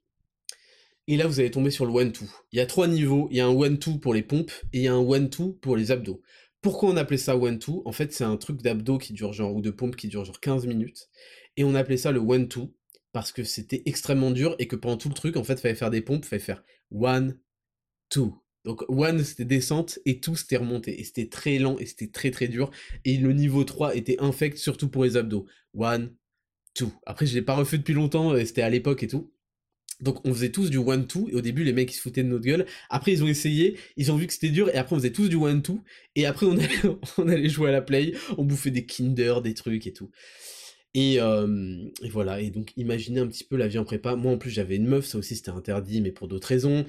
Et 1.07 1.19
là, 1.19 1.27
vous 1.27 1.39
allez 1.39 1.51
tomber 1.51 1.71
sur 1.71 1.85
le 1.85 1.93
one-two. 1.93 2.25
Il 2.51 2.59
y 2.59 2.63
a 2.63 2.67
trois 2.67 2.89
niveaux. 2.89 3.29
Il 3.31 3.37
y 3.37 3.41
a 3.41 3.47
un 3.47 3.51
one-two 3.51 3.99
pour 3.99 4.15
les 4.15 4.23
pompes 4.23 4.53
et 4.73 4.79
il 4.79 4.85
y 4.85 4.89
a 4.89 4.95
un 4.95 4.99
one-two 4.99 5.53
pour 5.61 5.77
les 5.77 5.91
abdos. 5.91 6.23
Pourquoi 6.65 6.89
on 6.89 6.97
appelait 6.97 7.19
ça 7.19 7.37
one-two 7.37 7.83
En 7.85 7.93
fait, 7.93 8.15
c'est 8.15 8.25
un 8.25 8.39
truc 8.39 8.63
d'abdos 8.63 8.97
qui 8.97 9.13
dure 9.13 9.35
genre, 9.35 9.55
ou 9.55 9.61
de 9.61 9.71
pompes 9.71 9.97
qui 9.97 10.09
dure 10.09 10.25
genre 10.25 10.41
15 10.41 10.67
minutes. 10.67 11.11
Et 11.59 11.65
on 11.65 11.75
appelait 11.75 11.99
ça 11.99 12.11
le 12.11 12.21
one-two 12.21 12.75
parce 13.13 13.33
que 13.33 13.45
c'était 13.45 13.83
extrêmement 13.85 14.31
dur 14.31 14.57
et 14.59 14.67
que 14.67 14.75
pendant 14.75 14.97
tout 14.97 15.11
le 15.11 15.15
truc, 15.15 15.37
en 15.37 15.45
fait, 15.45 15.61
fallait 15.61 15.75
faire 15.75 15.91
des 15.91 16.01
pompes, 16.01 16.25
fallait 16.25 16.41
faire 16.41 16.65
one, 16.91 17.39
two, 18.09 18.43
donc 18.65 18.83
one 18.89 19.23
c'était 19.23 19.45
descente 19.45 19.99
et 20.07 20.21
tout 20.21 20.37
c'était 20.37 20.57
remonté. 20.57 20.99
Et 20.99 21.05
c'était 21.05 21.29
très 21.29 21.59
lent 21.59 21.77
et 21.79 21.85
c'était 21.85 22.11
très 22.11 22.31
très 22.31 22.49
dur. 22.49 22.71
Et 23.05 23.19
le 23.19 23.35
niveau 23.35 23.65
3 23.65 23.95
était 23.95 24.17
infect 24.21 24.57
surtout 24.57 24.89
pour 24.89 25.05
les 25.05 25.19
abdos. 25.19 25.45
One, 25.75 26.17
two. 26.73 26.91
Après 27.05 27.27
je 27.27 27.35
l'ai 27.35 27.43
pas 27.43 27.57
refait 27.57 27.77
depuis 27.77 27.93
longtemps, 27.93 28.35
c'était 28.39 28.63
à 28.63 28.71
l'époque 28.71 29.03
et 29.03 29.09
tout. 29.09 29.34
Donc 30.01 30.27
on 30.27 30.33
faisait 30.35 30.51
tous 30.51 30.71
du 30.71 30.79
one 30.79 31.07
two 31.07 31.29
et 31.31 31.35
au 31.35 31.41
début 31.41 31.65
les 31.65 31.73
mecs 31.73 31.91
ils 31.93 31.97
se 31.97 32.01
foutaient 32.01 32.23
de 32.23 32.29
notre 32.29 32.45
gueule. 32.45 32.67
Après 32.91 33.13
ils 33.13 33.23
ont 33.23 33.29
essayé, 33.29 33.79
ils 33.97 34.11
ont 34.13 34.17
vu 34.17 34.27
que 34.27 34.33
c'était 34.33 34.51
dur 34.51 34.69
et 34.69 34.77
après 34.77 34.97
on 34.97 34.99
faisait 34.99 35.13
tous 35.13 35.29
du 35.29 35.37
one 35.37 35.63
two 35.63 35.81
et 36.17 36.27
après 36.27 36.47
on 36.47 36.57
allait, 36.59 36.69
on 37.19 37.29
allait 37.29 37.49
jouer 37.49 37.69
à 37.69 37.73
la 37.73 37.83
play, 37.83 38.13
on 38.39 38.45
bouffait 38.45 38.71
des 38.71 38.87
Kinder, 38.87 39.41
des 39.43 39.55
trucs 39.55 39.87
et 39.87 39.93
tout. 39.93 40.11
Et, 40.97 41.19
voilà, 42.13 42.41
et 42.41 42.51
donc 42.51 42.73
imaginez 42.77 43.19
un 43.19 43.27
petit 43.27 43.45
peu 43.45 43.57
la 43.57 43.67
vie 43.67 43.79
en 43.79 43.85
prépa. 43.85 44.15
Moi 44.15 44.33
en 44.33 44.39
plus 44.39 44.51
j'avais 44.51 44.77
une 44.77 44.87
meuf, 44.87 45.07
ça 45.07 45.19
aussi 45.19 45.35
c'était 45.37 45.51
interdit, 45.51 46.01
mais 46.01 46.13
pour 46.13 46.29
d'autres 46.29 46.47
raisons. 46.47 46.87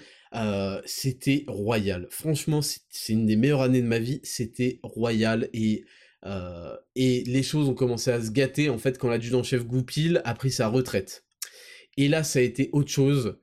c'était 0.85 1.43
royal. 1.47 2.07
Franchement, 2.11 2.61
c'est 2.61 3.13
une 3.13 3.25
des 3.25 3.35
meilleures 3.35 3.61
années 3.61 3.81
de 3.81 3.87
ma 3.87 3.99
vie. 3.99 4.19
C'était 4.23 4.79
royal 4.83 5.49
et 5.53 5.85
et 6.95 7.23
les 7.25 7.43
choses 7.43 7.69
ont 7.69 7.75
commencé 7.75 8.11
à 8.11 8.21
se 8.21 8.31
gâter 8.31 8.69
en 8.69 8.79
fait 8.79 8.97
quand 8.97 9.09
l'adjudant-chef 9.09 9.65
Goupil 9.65 10.21
a 10.25 10.33
pris 10.33 10.51
sa 10.51 10.67
retraite. 10.67 11.24
Et 11.97 12.07
là, 12.07 12.23
ça 12.23 12.39
a 12.39 12.41
été 12.41 12.69
autre 12.73 12.89
chose. 12.89 13.37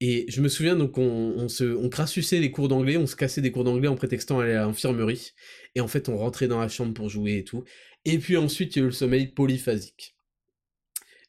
Et 0.00 0.26
je 0.28 0.40
me 0.40 0.48
souviens 0.48 0.76
donc 0.76 0.98
on, 0.98 1.48
se, 1.48 1.64
on 1.64 1.88
crassussait 1.88 2.40
les 2.40 2.50
cours 2.50 2.68
d'anglais, 2.68 2.96
on 2.96 3.06
se 3.06 3.16
cassait 3.16 3.40
des 3.40 3.52
cours 3.52 3.64
d'anglais 3.64 3.88
en 3.88 3.94
prétextant 3.94 4.40
aller 4.40 4.52
à 4.52 4.66
l'infirmerie. 4.66 5.32
Et 5.74 5.80
en 5.80 5.88
fait, 5.88 6.08
on 6.08 6.16
rentrait 6.16 6.48
dans 6.48 6.60
la 6.60 6.68
chambre 6.68 6.94
pour 6.94 7.08
jouer 7.08 7.38
et 7.38 7.44
tout. 7.44 7.64
Et 8.04 8.18
puis 8.18 8.36
ensuite, 8.36 8.76
il 8.76 8.78
y 8.80 8.82
a 8.82 8.84
eu 8.84 8.88
le 8.88 8.92
sommeil 8.92 9.28
polyphasique. 9.28 10.16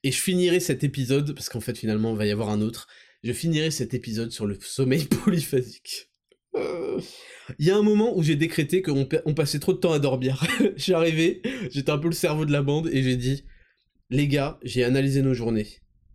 Et 0.04 0.12
je 0.12 0.20
finirai 0.20 0.60
cet 0.60 0.84
épisode, 0.84 1.34
parce 1.34 1.50
qu'en 1.50 1.62
fait, 1.62 1.78
finalement, 1.78 2.12
il 2.12 2.18
va 2.18 2.26
y 2.26 2.32
avoir 2.32 2.50
un 2.50 2.62
autre. 2.62 2.88
Je 3.24 3.34
finirai 3.34 3.72
cet 3.72 3.94
épisode 3.94 4.32
sur 4.32 4.46
le 4.46 4.56
sommeil 4.62 5.06
polyphasique. 5.24 6.12
Il 7.60 7.66
y 7.66 7.72
a 7.72 7.76
un 7.78 7.82
moment 7.82 8.18
où 8.18 8.24
j'ai 8.24 8.36
décrété 8.36 8.82
qu'on 8.82 9.08
on 9.26 9.34
passait 9.34 9.60
trop 9.60 9.74
de 9.74 9.80
temps 9.80 9.94
à 9.94 10.00
dormir. 10.00 10.46
je 10.76 10.82
suis 10.82 10.94
arrivé, 10.94 11.42
j'étais 11.72 11.92
un 11.92 11.98
peu 11.98 12.08
le 12.08 12.14
cerveau 12.14 12.46
de 12.46 12.52
la 12.52 12.62
bande, 12.62 12.88
et 12.92 13.04
j'ai 13.04 13.18
dit, 13.18 13.46
les 14.10 14.28
gars, 14.28 14.60
j'ai 14.64 14.84
analysé 14.84 15.22
nos 15.22 15.34
journées, 15.34 15.68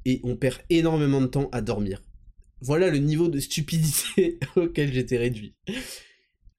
et 0.05 0.21
on 0.25 0.37
perd 0.37 0.59
énormément 0.71 1.21
de 1.21 1.27
temps 1.27 1.49
à 1.53 1.61
dormir. 1.61 2.03
Voilà 2.61 2.91
le 2.91 2.99
niveau 2.99 3.29
de 3.29 3.41
stupidité 3.41 4.39
auquel 4.57 4.93
j'étais 4.93 5.17
réduit. 5.17 5.55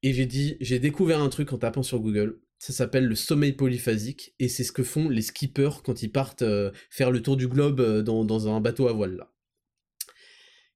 Et 0.04 0.14
j'ai 0.14 0.26
dit, 0.26 0.58
j'ai 0.60 0.80
découvert 0.80 1.22
un 1.22 1.30
truc 1.30 1.54
en 1.54 1.58
tapant 1.58 1.84
sur 1.84 2.00
Google. 2.00 2.40
Ça 2.58 2.74
s'appelle 2.74 3.06
le 3.06 3.16
sommeil 3.16 3.54
polyphasique 3.54 4.36
et 4.40 4.48
c'est 4.48 4.64
ce 4.64 4.72
que 4.72 4.84
font 4.84 5.10
les 5.10 5.22
skippers 5.22 5.82
quand 5.84 6.04
ils 6.04 6.12
partent 6.12 6.44
euh, 6.44 6.72
faire 6.90 7.12
le 7.12 7.22
tour 7.22 7.38
du 7.38 7.48
globe 7.48 7.80
euh, 7.80 8.02
dans, 8.04 8.48
un 8.48 8.62
bateau 8.62 8.88
à 8.88 8.94
voile. 8.94 9.26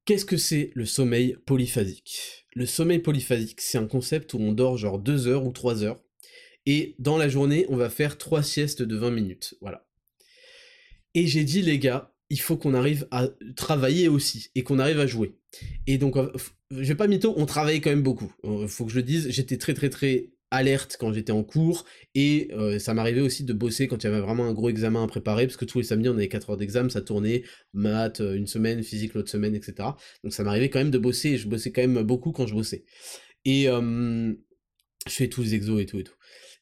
Qu'est-ce 0.05 0.25
que 0.25 0.37
c'est 0.37 0.71
le 0.73 0.85
sommeil 0.85 1.37
polyphasique? 1.45 2.45
Le 2.53 2.65
sommeil 2.65 2.99
polyphasique, 2.99 3.61
c'est 3.61 3.77
un 3.77 3.87
concept 3.87 4.33
où 4.33 4.39
on 4.39 4.51
dort 4.51 4.77
genre 4.77 4.99
2 4.99 5.27
heures 5.27 5.45
ou 5.45 5.51
3 5.51 5.83
heures 5.83 6.01
et 6.65 6.95
dans 6.99 7.17
la 7.17 7.29
journée, 7.29 7.65
on 7.69 7.75
va 7.75 7.89
faire 7.89 8.17
3 8.17 8.41
siestes 8.41 8.81
de 8.81 8.95
20 8.95 9.11
minutes. 9.11 9.55
Voilà. 9.61 9.87
Et 11.13 11.27
j'ai 11.27 11.43
dit 11.43 11.61
les 11.61 11.79
gars, 11.79 12.14
il 12.29 12.39
faut 12.39 12.57
qu'on 12.57 12.73
arrive 12.73 13.07
à 13.11 13.29
travailler 13.55 14.07
aussi 14.07 14.49
et 14.55 14.63
qu'on 14.63 14.79
arrive 14.79 14.99
à 14.99 15.07
jouer. 15.07 15.35
Et 15.87 15.97
donc, 15.97 16.17
euh, 16.17 16.31
je 16.71 16.83
vais 16.83 16.95
pas 16.95 17.07
mytho, 17.07 17.33
on 17.37 17.45
travaillait 17.45 17.81
quand 17.81 17.91
même 17.91 18.03
beaucoup. 18.03 18.31
Faut 18.67 18.85
que 18.85 18.91
je 18.91 18.97
le 18.97 19.03
dise, 19.03 19.29
j'étais 19.29 19.57
très 19.57 19.73
très 19.73 19.89
très 19.89 20.31
alerte 20.51 20.97
quand 20.99 21.11
j'étais 21.11 21.31
en 21.31 21.43
cours 21.43 21.85
et 22.13 22.49
euh, 22.53 22.79
ça 22.79 22.93
m'arrivait 22.93 23.21
aussi 23.21 23.43
de 23.43 23.51
bosser 23.51 23.87
quand 23.87 24.03
il 24.03 24.07
y 24.07 24.09
avait 24.09 24.21
vraiment 24.21 24.45
un 24.45 24.53
gros 24.53 24.69
examen 24.69 25.03
à 25.03 25.07
préparer 25.07 25.47
parce 25.47 25.57
que 25.57 25.65
tous 25.65 25.79
les 25.79 25.83
samedis 25.83 26.07
on 26.07 26.13
avait 26.13 26.27
4 26.27 26.51
heures 26.51 26.57
d'examen, 26.57 26.89
ça 26.89 27.01
tournait 27.01 27.43
maths 27.73 28.21
euh, 28.21 28.35
une 28.35 28.47
semaine, 28.47 28.81
physique 28.83 29.15
l'autre 29.15 29.29
semaine, 29.29 29.55
etc. 29.55 29.89
Donc 30.23 30.33
ça 30.33 30.43
m'arrivait 30.43 30.69
quand 30.69 30.79
même 30.79 30.91
de 30.91 30.97
bosser 30.97 31.31
et 31.31 31.37
je 31.37 31.47
bossais 31.47 31.71
quand 31.71 31.81
même 31.81 32.01
beaucoup 32.03 32.31
quand 32.31 32.47
je 32.47 32.53
bossais. 32.53 32.85
Et 33.43 33.65
je 33.67 34.33
fais 35.07 35.27
tous 35.27 35.43
les 35.43 35.53
exos 35.53 35.79
et 35.79 35.85
tout 35.85 35.99
et 35.99 36.03
tout. 36.03 36.15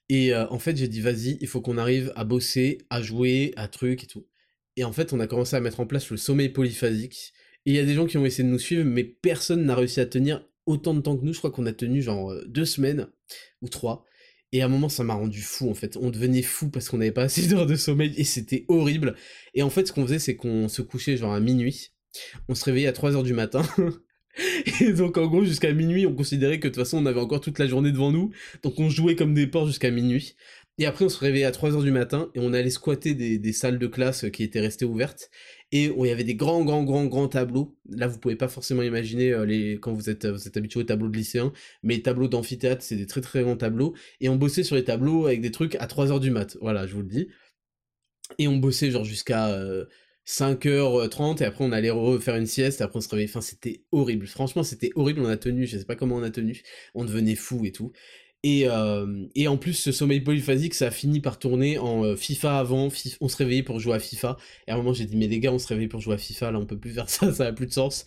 Et 0.09 0.35
en 0.35 0.59
fait 0.59 0.75
j'ai 0.75 0.89
dit 0.89 0.99
vas-y, 0.99 1.37
il 1.39 1.47
faut 1.47 1.61
qu'on 1.61 1.77
arrive 1.77 2.11
à 2.15 2.25
bosser, 2.25 2.79
à 2.89 3.01
jouer, 3.01 3.53
à 3.55 3.69
trucs 3.69 4.03
et 4.03 4.07
tout. 4.07 4.25
Et 4.77 4.83
en 4.83 4.91
fait 4.91 5.13
on 5.13 5.19
a 5.19 5.27
commencé 5.27 5.55
à 5.55 5.59
mettre 5.59 5.79
en 5.79 5.85
place 5.85 6.09
le 6.09 6.17
sommeil 6.17 6.49
polyphasique. 6.49 7.33
Et 7.65 7.71
il 7.71 7.75
y 7.75 7.79
a 7.79 7.85
des 7.85 7.93
gens 7.93 8.05
qui 8.05 8.17
ont 8.17 8.25
essayé 8.25 8.43
de 8.43 8.51
nous 8.51 8.59
suivre, 8.59 8.83
mais 8.83 9.03
personne 9.03 9.65
n'a 9.65 9.75
réussi 9.75 9.99
à 9.99 10.05
tenir 10.05 10.45
autant 10.65 10.93
de 10.93 11.01
temps 11.01 11.17
que 11.17 11.23
nous. 11.23 11.33
Je 11.33 11.37
crois 11.37 11.51
qu'on 11.51 11.65
a 11.65 11.71
tenu 11.71 12.01
genre 12.01 12.33
deux 12.45 12.65
semaines 12.65 13.07
ou 13.61 13.69
trois. 13.69 14.05
Et 14.53 14.61
à 14.61 14.65
un 14.65 14.69
moment, 14.69 14.87
ça 14.87 15.03
m'a 15.03 15.15
rendu 15.15 15.41
fou, 15.41 15.69
en 15.69 15.73
fait. 15.73 15.97
On 15.97 16.11
devenait 16.11 16.43
fou 16.43 16.69
parce 16.69 16.87
qu'on 16.87 16.99
n'avait 16.99 17.11
pas 17.11 17.23
assez 17.23 17.47
d'heures 17.47 17.65
de 17.65 17.75
sommeil 17.75 18.13
et 18.17 18.23
c'était 18.23 18.65
horrible. 18.67 19.15
Et 19.55 19.63
en 19.63 19.71
fait, 19.71 19.87
ce 19.87 19.91
qu'on 19.91 20.03
faisait, 20.03 20.19
c'est 20.19 20.35
qu'on 20.35 20.69
se 20.69 20.83
couchait 20.83 21.17
genre 21.17 21.33
à 21.33 21.39
minuit. 21.39 21.89
On 22.47 22.53
se 22.53 22.63
réveillait 22.63 22.87
à 22.87 22.93
3 22.93 23.15
heures 23.15 23.23
du 23.23 23.33
matin. 23.33 23.63
et 24.79 24.93
donc, 24.93 25.17
en 25.17 25.25
gros, 25.25 25.43
jusqu'à 25.43 25.73
minuit, 25.73 26.05
on 26.05 26.13
considérait 26.13 26.59
que 26.59 26.67
de 26.67 26.73
toute 26.73 26.83
façon, 26.83 26.99
on 26.99 27.07
avait 27.07 27.19
encore 27.19 27.41
toute 27.41 27.57
la 27.57 27.65
journée 27.65 27.91
devant 27.91 28.11
nous. 28.11 28.29
Donc, 28.61 28.79
on 28.79 28.89
jouait 28.89 29.15
comme 29.15 29.33
des 29.33 29.47
porcs 29.47 29.65
jusqu'à 29.65 29.89
minuit. 29.89 30.35
Et 30.79 30.85
après, 30.87 31.05
on 31.05 31.09
se 31.09 31.19
réveillait 31.19 31.45
à 31.45 31.51
3 31.51 31.75
heures 31.75 31.83
du 31.83 31.91
matin 31.91 32.31
et 32.33 32.39
on 32.39 32.51
allait 32.51 32.71
squatter 32.71 33.13
des, 33.13 33.53
salles 33.53 33.77
de 33.77 33.87
classe 33.87 34.25
qui 34.31 34.43
étaient 34.43 34.59
restées 34.59 34.85
ouvertes 34.85 35.29
et 35.71 35.85
il 35.85 36.05
y 36.07 36.11
avait 36.11 36.23
des 36.23 36.35
grands, 36.35 36.63
grands, 36.63 36.83
grands, 36.83 37.05
grands 37.05 37.27
tableaux. 37.27 37.75
Là, 37.89 38.07
vous 38.07 38.19
pouvez 38.19 38.35
pas 38.35 38.47
forcément 38.47 38.81
imaginer 38.81 39.31
euh, 39.31 39.45
les 39.45 39.73
quand 39.79 39.93
vous 39.93 40.09
êtes, 40.09 40.25
vous 40.25 40.47
êtes 40.47 40.57
habitué 40.57 40.79
aux 40.79 40.83
tableaux 40.83 41.09
de 41.09 41.17
lycéens, 41.17 41.51
mais 41.83 41.95
les 41.95 42.01
tableaux 42.01 42.27
d'amphithéâtre, 42.27 42.83
c'est 42.83 42.95
des 42.95 43.07
très 43.07 43.21
très 43.21 43.43
grands 43.43 43.57
tableaux. 43.57 43.95
Et 44.19 44.29
on 44.29 44.35
bossait 44.35 44.63
sur 44.63 44.75
les 44.75 44.83
tableaux 44.83 45.27
avec 45.27 45.41
des 45.41 45.51
trucs 45.51 45.75
à 45.75 45.87
3h 45.87 46.19
du 46.19 46.31
mat. 46.31 46.57
Voilà, 46.61 46.87
je 46.87 46.93
vous 46.93 47.01
le 47.01 47.07
dis. 47.07 47.27
Et 48.39 48.47
on 48.47 48.57
bossait 48.57 48.91
genre 48.91 49.03
jusqu'à 49.03 49.49
5h30 50.25 51.41
et 51.43 51.45
après 51.45 51.65
on 51.65 51.71
allait 51.71 51.89
refaire 51.89 52.35
une 52.35 52.45
sieste, 52.45 52.81
après 52.81 52.97
on 52.97 53.01
se 53.01 53.09
réveillait. 53.09 53.29
Enfin, 53.29 53.41
c'était 53.41 53.83
horrible. 53.91 54.27
Franchement, 54.27 54.63
c'était 54.63 54.91
horrible. 54.95 55.21
On 55.21 55.27
a 55.27 55.37
tenu, 55.37 55.67
je 55.67 55.77
sais 55.77 55.85
pas 55.85 55.95
comment 55.95 56.15
on 56.15 56.23
a 56.23 56.31
tenu. 56.31 56.61
On 56.95 57.03
devenait 57.05 57.35
fou 57.35 57.65
et 57.65 57.71
tout. 57.71 57.91
Et, 58.43 58.67
euh, 58.67 59.25
et, 59.35 59.47
en 59.47 59.55
plus, 59.57 59.73
ce 59.73 59.93
sommeil 59.93 60.19
polyphasique, 60.19 60.73
ça 60.73 60.87
a 60.87 60.91
fini 60.91 61.21
par 61.21 61.39
tourner 61.39 61.77
en 61.77 62.03
euh, 62.03 62.15
FIFA 62.17 62.59
avant. 62.59 62.89
on 63.21 63.27
se 63.29 63.37
réveillait 63.37 63.63
pour 63.63 63.79
jouer 63.79 63.95
à 63.95 63.99
FIFA. 63.99 64.35
Et 64.67 64.71
à 64.71 64.73
un 64.73 64.77
moment, 64.77 64.91
j'ai 64.91 65.05
dit, 65.05 65.15
mais 65.15 65.27
les 65.27 65.39
gars, 65.39 65.53
on 65.53 65.59
se 65.59 65.67
réveille 65.67 65.87
pour 65.87 66.01
jouer 66.01 66.15
à 66.15 66.17
FIFA. 66.17 66.51
Là, 66.51 66.59
on 66.59 66.65
peut 66.65 66.77
plus 66.77 66.91
faire 66.91 67.09
ça, 67.09 67.33
ça 67.33 67.45
a 67.45 67.53
plus 67.53 67.67
de 67.67 67.71
sens. 67.71 68.05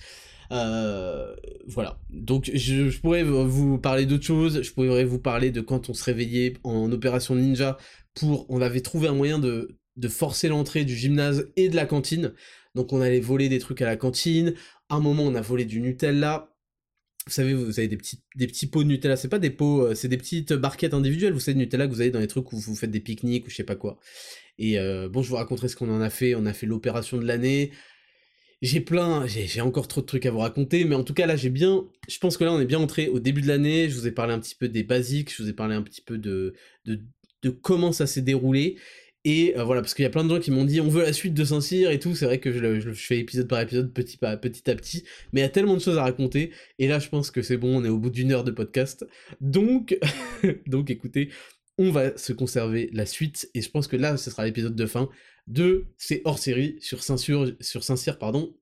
Euh, 0.52 1.34
voilà. 1.66 1.98
Donc, 2.10 2.50
je, 2.52 2.90
je, 2.90 3.00
pourrais 3.00 3.22
vous 3.22 3.78
parler 3.78 4.04
d'autres 4.04 4.26
choses. 4.26 4.62
Je 4.62 4.72
pourrais 4.72 5.04
vous 5.04 5.18
parler 5.18 5.50
de 5.50 5.62
quand 5.62 5.88
on 5.88 5.94
se 5.94 6.04
réveillait 6.04 6.54
en 6.64 6.92
opération 6.92 7.34
ninja 7.34 7.78
pour. 8.14 8.44
On 8.50 8.60
avait 8.60 8.82
trouvé 8.82 9.08
un 9.08 9.14
moyen 9.14 9.38
de, 9.38 9.78
de 9.96 10.08
forcer 10.08 10.48
l'entrée 10.48 10.84
du 10.84 10.94
gymnase 10.94 11.48
et 11.56 11.70
de 11.70 11.76
la 11.76 11.86
cantine. 11.86 12.34
Donc, 12.74 12.92
on 12.92 13.00
allait 13.00 13.20
voler 13.20 13.48
des 13.48 13.58
trucs 13.58 13.80
à 13.80 13.86
la 13.86 13.96
cantine. 13.96 14.52
À 14.90 14.96
un 14.96 15.00
moment, 15.00 15.22
on 15.22 15.34
a 15.34 15.40
volé 15.40 15.64
du 15.64 15.80
Nutella 15.80 16.55
vous 17.26 17.32
savez, 17.32 17.54
vous 17.54 17.78
avez 17.78 17.88
des 17.88 17.96
petits, 17.96 18.22
des 18.36 18.46
petits 18.46 18.68
pots 18.68 18.84
de 18.84 18.88
Nutella, 18.88 19.16
c'est 19.16 19.28
pas 19.28 19.40
des 19.40 19.50
pots, 19.50 19.86
euh, 19.86 19.94
c'est 19.94 20.08
des 20.08 20.16
petites 20.16 20.52
barquettes 20.52 20.94
individuelles, 20.94 21.32
vous 21.32 21.40
savez, 21.40 21.54
de 21.54 21.58
Nutella 21.58 21.86
que 21.86 21.92
vous 21.92 22.00
avez 22.00 22.10
dans 22.10 22.20
les 22.20 22.28
trucs 22.28 22.52
où 22.52 22.56
vous 22.56 22.76
faites 22.76 22.90
des 22.90 23.00
pique-niques 23.00 23.46
ou 23.46 23.50
je 23.50 23.56
sais 23.56 23.64
pas 23.64 23.74
quoi. 23.74 23.98
Et 24.58 24.78
euh, 24.78 25.08
bon, 25.08 25.22
je 25.22 25.28
vous 25.28 25.36
raconterai 25.36 25.68
ce 25.68 25.76
qu'on 25.76 25.90
en 25.90 26.00
a 26.00 26.10
fait, 26.10 26.34
on 26.36 26.46
a 26.46 26.52
fait 26.52 26.66
l'opération 26.66 27.18
de 27.18 27.24
l'année, 27.24 27.72
j'ai 28.62 28.80
plein, 28.80 29.26
j'ai 29.26 29.60
encore 29.60 29.88
trop 29.88 30.00
de 30.00 30.06
trucs 30.06 30.24
à 30.24 30.30
vous 30.30 30.38
raconter, 30.38 30.84
mais 30.84 30.94
en 30.94 31.04
tout 31.04 31.14
cas 31.14 31.26
là 31.26 31.36
j'ai 31.36 31.50
bien, 31.50 31.84
je 32.08 32.18
pense 32.18 32.36
que 32.36 32.44
là 32.44 32.52
on 32.52 32.60
est 32.60 32.66
bien 32.66 32.78
entré 32.78 33.08
au 33.08 33.20
début 33.20 33.42
de 33.42 33.48
l'année, 33.48 33.90
je 33.90 33.94
vous 33.94 34.06
ai 34.06 34.12
parlé 34.12 34.32
un 34.32 34.38
petit 34.38 34.54
peu 34.54 34.68
des 34.68 34.82
basiques, 34.82 35.34
je 35.34 35.42
vous 35.42 35.48
ai 35.48 35.52
parlé 35.52 35.74
un 35.74 35.82
petit 35.82 36.00
peu 36.00 36.16
de, 36.16 36.54
de, 36.86 37.02
de 37.42 37.50
comment 37.50 37.92
ça 37.92 38.06
s'est 38.06 38.22
déroulé, 38.22 38.78
et 39.28 39.58
euh, 39.58 39.64
voilà, 39.64 39.80
parce 39.82 39.92
qu'il 39.92 40.04
y 40.04 40.06
a 40.06 40.10
plein 40.10 40.22
de 40.22 40.32
gens 40.32 40.40
qui 40.40 40.52
m'ont 40.52 40.64
dit 40.64 40.80
on 40.80 40.88
veut 40.88 41.02
la 41.02 41.12
suite 41.12 41.34
de 41.34 41.44
Saint-Cyr 41.44 41.90
et 41.90 41.98
tout. 41.98 42.14
C'est 42.14 42.26
vrai 42.26 42.38
que 42.38 42.52
je, 42.52 42.78
je, 42.78 42.90
fais 42.92 43.18
épisode 43.18 43.48
par 43.48 43.60
épisode, 43.60 43.92
petit, 43.92 44.16
petit 44.16 44.70
à 44.70 44.74
petit. 44.76 45.02
Mais 45.32 45.40
il 45.40 45.42
y 45.42 45.46
a 45.46 45.48
tellement 45.48 45.74
de 45.74 45.80
choses 45.80 45.98
à 45.98 46.04
raconter. 46.04 46.52
Et 46.78 46.86
là, 46.86 47.00
je 47.00 47.08
pense 47.08 47.32
que 47.32 47.42
c'est 47.42 47.56
bon, 47.56 47.76
on 47.76 47.84
est 47.84 47.88
au 47.88 47.98
bout 47.98 48.10
d'une 48.10 48.30
heure 48.30 48.44
de 48.44 48.52
podcast. 48.52 49.04
Donc, 49.40 49.98
donc 50.68 50.90
écoutez, 50.90 51.30
on 51.76 51.90
va 51.90 52.16
se 52.16 52.32
conserver 52.32 52.88
la 52.92 53.04
suite, 53.04 53.50
et 53.54 53.62
je 53.62 53.68
pense 53.68 53.88
que 53.88 53.96
là, 53.96 54.16
ce 54.16 54.30
sera 54.30 54.44
l'épisode 54.44 54.76
de 54.76 54.86
fin 54.86 55.08
de 55.48 55.86
ces 55.98 56.22
hors-série 56.24 56.76
sur 56.80 57.02
Saint-Cyr, 57.02 57.52
sur 57.60 57.82
Saint-Cyr, 57.82 58.18
pardon. 58.18 58.56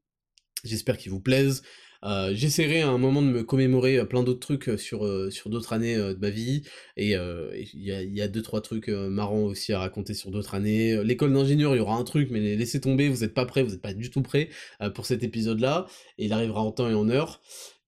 J'espère 0.64 0.96
qu'ils 0.96 1.12
vous 1.12 1.20
plaisent. 1.20 1.62
Euh, 2.04 2.32
j'essaierai 2.34 2.82
à 2.82 2.88
un 2.88 2.98
moment 2.98 3.22
de 3.22 3.28
me 3.28 3.42
commémorer 3.42 3.96
euh, 3.98 4.04
plein 4.04 4.22
d'autres 4.22 4.40
trucs 4.40 4.68
euh, 4.68 4.76
sur, 4.76 5.08
sur 5.32 5.50
d'autres 5.50 5.72
années 5.72 5.96
de 5.96 6.18
ma 6.20 6.30
vie, 6.30 6.62
et 6.96 7.12
il 7.12 7.82
y, 7.82 7.92
a, 7.92 8.02
y 8.02 8.20
a 8.20 8.28
deux 8.28 8.42
trois 8.42 8.60
trucs 8.60 8.88
marrants 8.88 9.44
aussi 9.44 9.72
à 9.72 9.78
raconter 9.78 10.14
sur 10.14 10.30
d'autres 10.30 10.54
années. 10.54 11.02
L'école 11.02 11.32
d'ingénieur, 11.32 11.74
il 11.74 11.78
y 11.78 11.80
aura 11.80 11.96
un 11.96 12.04
truc, 12.04 12.28
mais 12.30 12.56
laissez 12.56 12.80
tomber, 12.80 13.08
vous 13.08 13.20
n'êtes 13.20 13.34
pas 13.34 13.46
prêts, 13.46 13.62
vous 13.62 13.70
n'êtes 13.70 13.82
pas 13.82 13.94
du 13.94 14.10
tout 14.10 14.22
prêts 14.22 14.48
pour 14.94 15.06
cet 15.06 15.22
épisode-là, 15.22 15.86
et 16.18 16.26
il 16.26 16.32
arrivera 16.32 16.60
en 16.60 16.72
temps 16.72 16.88
et 16.88 16.94
en 16.94 17.08
heure. 17.08 17.40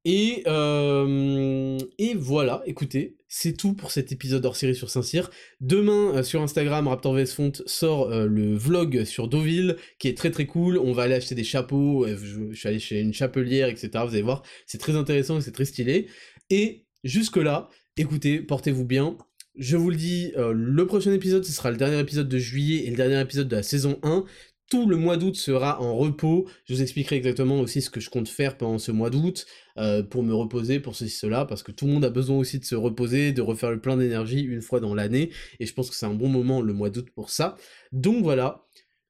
Et, 0.08 0.44
euh, 0.46 1.76
et 1.98 2.14
voilà, 2.14 2.62
écoutez, 2.64 3.16
c'est 3.26 3.56
tout 3.56 3.74
pour 3.74 3.90
cet 3.90 4.12
épisode 4.12 4.46
hors 4.46 4.54
série 4.54 4.76
sur 4.76 4.88
Saint-Cyr. 4.88 5.30
Demain, 5.60 6.14
euh, 6.14 6.22
sur 6.22 6.42
Instagram, 6.42 6.86
Raptor 6.86 7.18
Font 7.26 7.50
sort 7.66 8.12
euh, 8.12 8.26
le 8.26 8.54
vlog 8.54 9.02
sur 9.02 9.26
Deauville, 9.26 9.76
qui 9.98 10.06
est 10.06 10.16
très 10.16 10.30
très 10.30 10.46
cool. 10.46 10.78
On 10.78 10.92
va 10.92 11.02
aller 11.02 11.16
acheter 11.16 11.34
des 11.34 11.42
chapeaux, 11.42 12.06
je, 12.06 12.52
suis 12.54 12.68
allé 12.68 12.78
chez 12.78 13.00
une 13.00 13.12
chapelière, 13.12 13.68
etc. 13.68 13.90
Vous 14.06 14.14
allez 14.14 14.22
voir, 14.22 14.44
c'est 14.64 14.78
très 14.78 14.94
intéressant 14.94 15.38
et 15.38 15.40
c'est 15.40 15.50
très 15.50 15.64
stylé. 15.64 16.06
Et 16.50 16.86
jusque-là, 17.02 17.68
écoutez, 17.96 18.38
portez-vous 18.38 18.84
bien. 18.84 19.18
Je 19.58 19.76
vous 19.76 19.90
le 19.90 19.96
dis, 19.96 20.32
le 20.36 20.86
prochain 20.86 21.12
épisode, 21.12 21.44
ce 21.44 21.50
sera 21.50 21.72
le 21.72 21.78
dernier 21.78 21.98
épisode 21.98 22.28
de 22.28 22.38
juillet 22.38 22.84
et 22.84 22.90
le 22.90 22.96
dernier 22.96 23.20
épisode 23.20 23.48
de 23.48 23.56
la 23.56 23.64
saison 23.64 23.98
1 24.04 24.24
tout 24.68 24.88
le 24.88 24.96
mois 24.96 25.16
d'août 25.16 25.36
sera 25.36 25.80
en 25.80 25.96
repos. 25.96 26.48
Je 26.64 26.74
vous 26.74 26.82
expliquerai 26.82 27.16
exactement 27.16 27.60
aussi 27.60 27.80
ce 27.82 27.88
que 27.88 28.00
je 28.00 28.10
compte 28.10 28.28
faire 28.28 28.56
pendant 28.56 28.78
ce 28.78 28.90
mois 28.90 29.10
d'août 29.10 29.46
euh, 29.78 30.02
pour 30.02 30.22
me 30.22 30.34
reposer, 30.34 30.80
pour 30.80 30.96
ceci, 30.96 31.14
cela, 31.14 31.44
parce 31.44 31.62
que 31.62 31.72
tout 31.72 31.86
le 31.86 31.92
monde 31.92 32.04
a 32.04 32.10
besoin 32.10 32.36
aussi 32.36 32.58
de 32.58 32.64
se 32.64 32.74
reposer, 32.74 33.32
de 33.32 33.42
refaire 33.42 33.70
le 33.70 33.80
plein 33.80 33.96
d'énergie 33.96 34.40
une 34.40 34.62
fois 34.62 34.80
dans 34.80 34.94
l'année, 34.94 35.30
et 35.60 35.66
je 35.66 35.74
pense 35.74 35.90
que 35.90 35.96
c'est 35.96 36.06
un 36.06 36.14
bon 36.14 36.28
moment 36.28 36.60
le 36.60 36.72
mois 36.72 36.90
d'août 36.90 37.08
pour 37.14 37.30
ça. 37.30 37.56
Donc 37.92 38.22
voilà, 38.22 38.66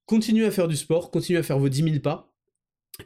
continuez 0.06 0.46
à 0.46 0.50
faire 0.50 0.68
du 0.68 0.76
sport, 0.76 1.10
continuez 1.10 1.40
à 1.40 1.42
faire 1.42 1.58
vos 1.58 1.68
10 1.68 1.82
000 1.82 2.00
pas, 2.00 2.32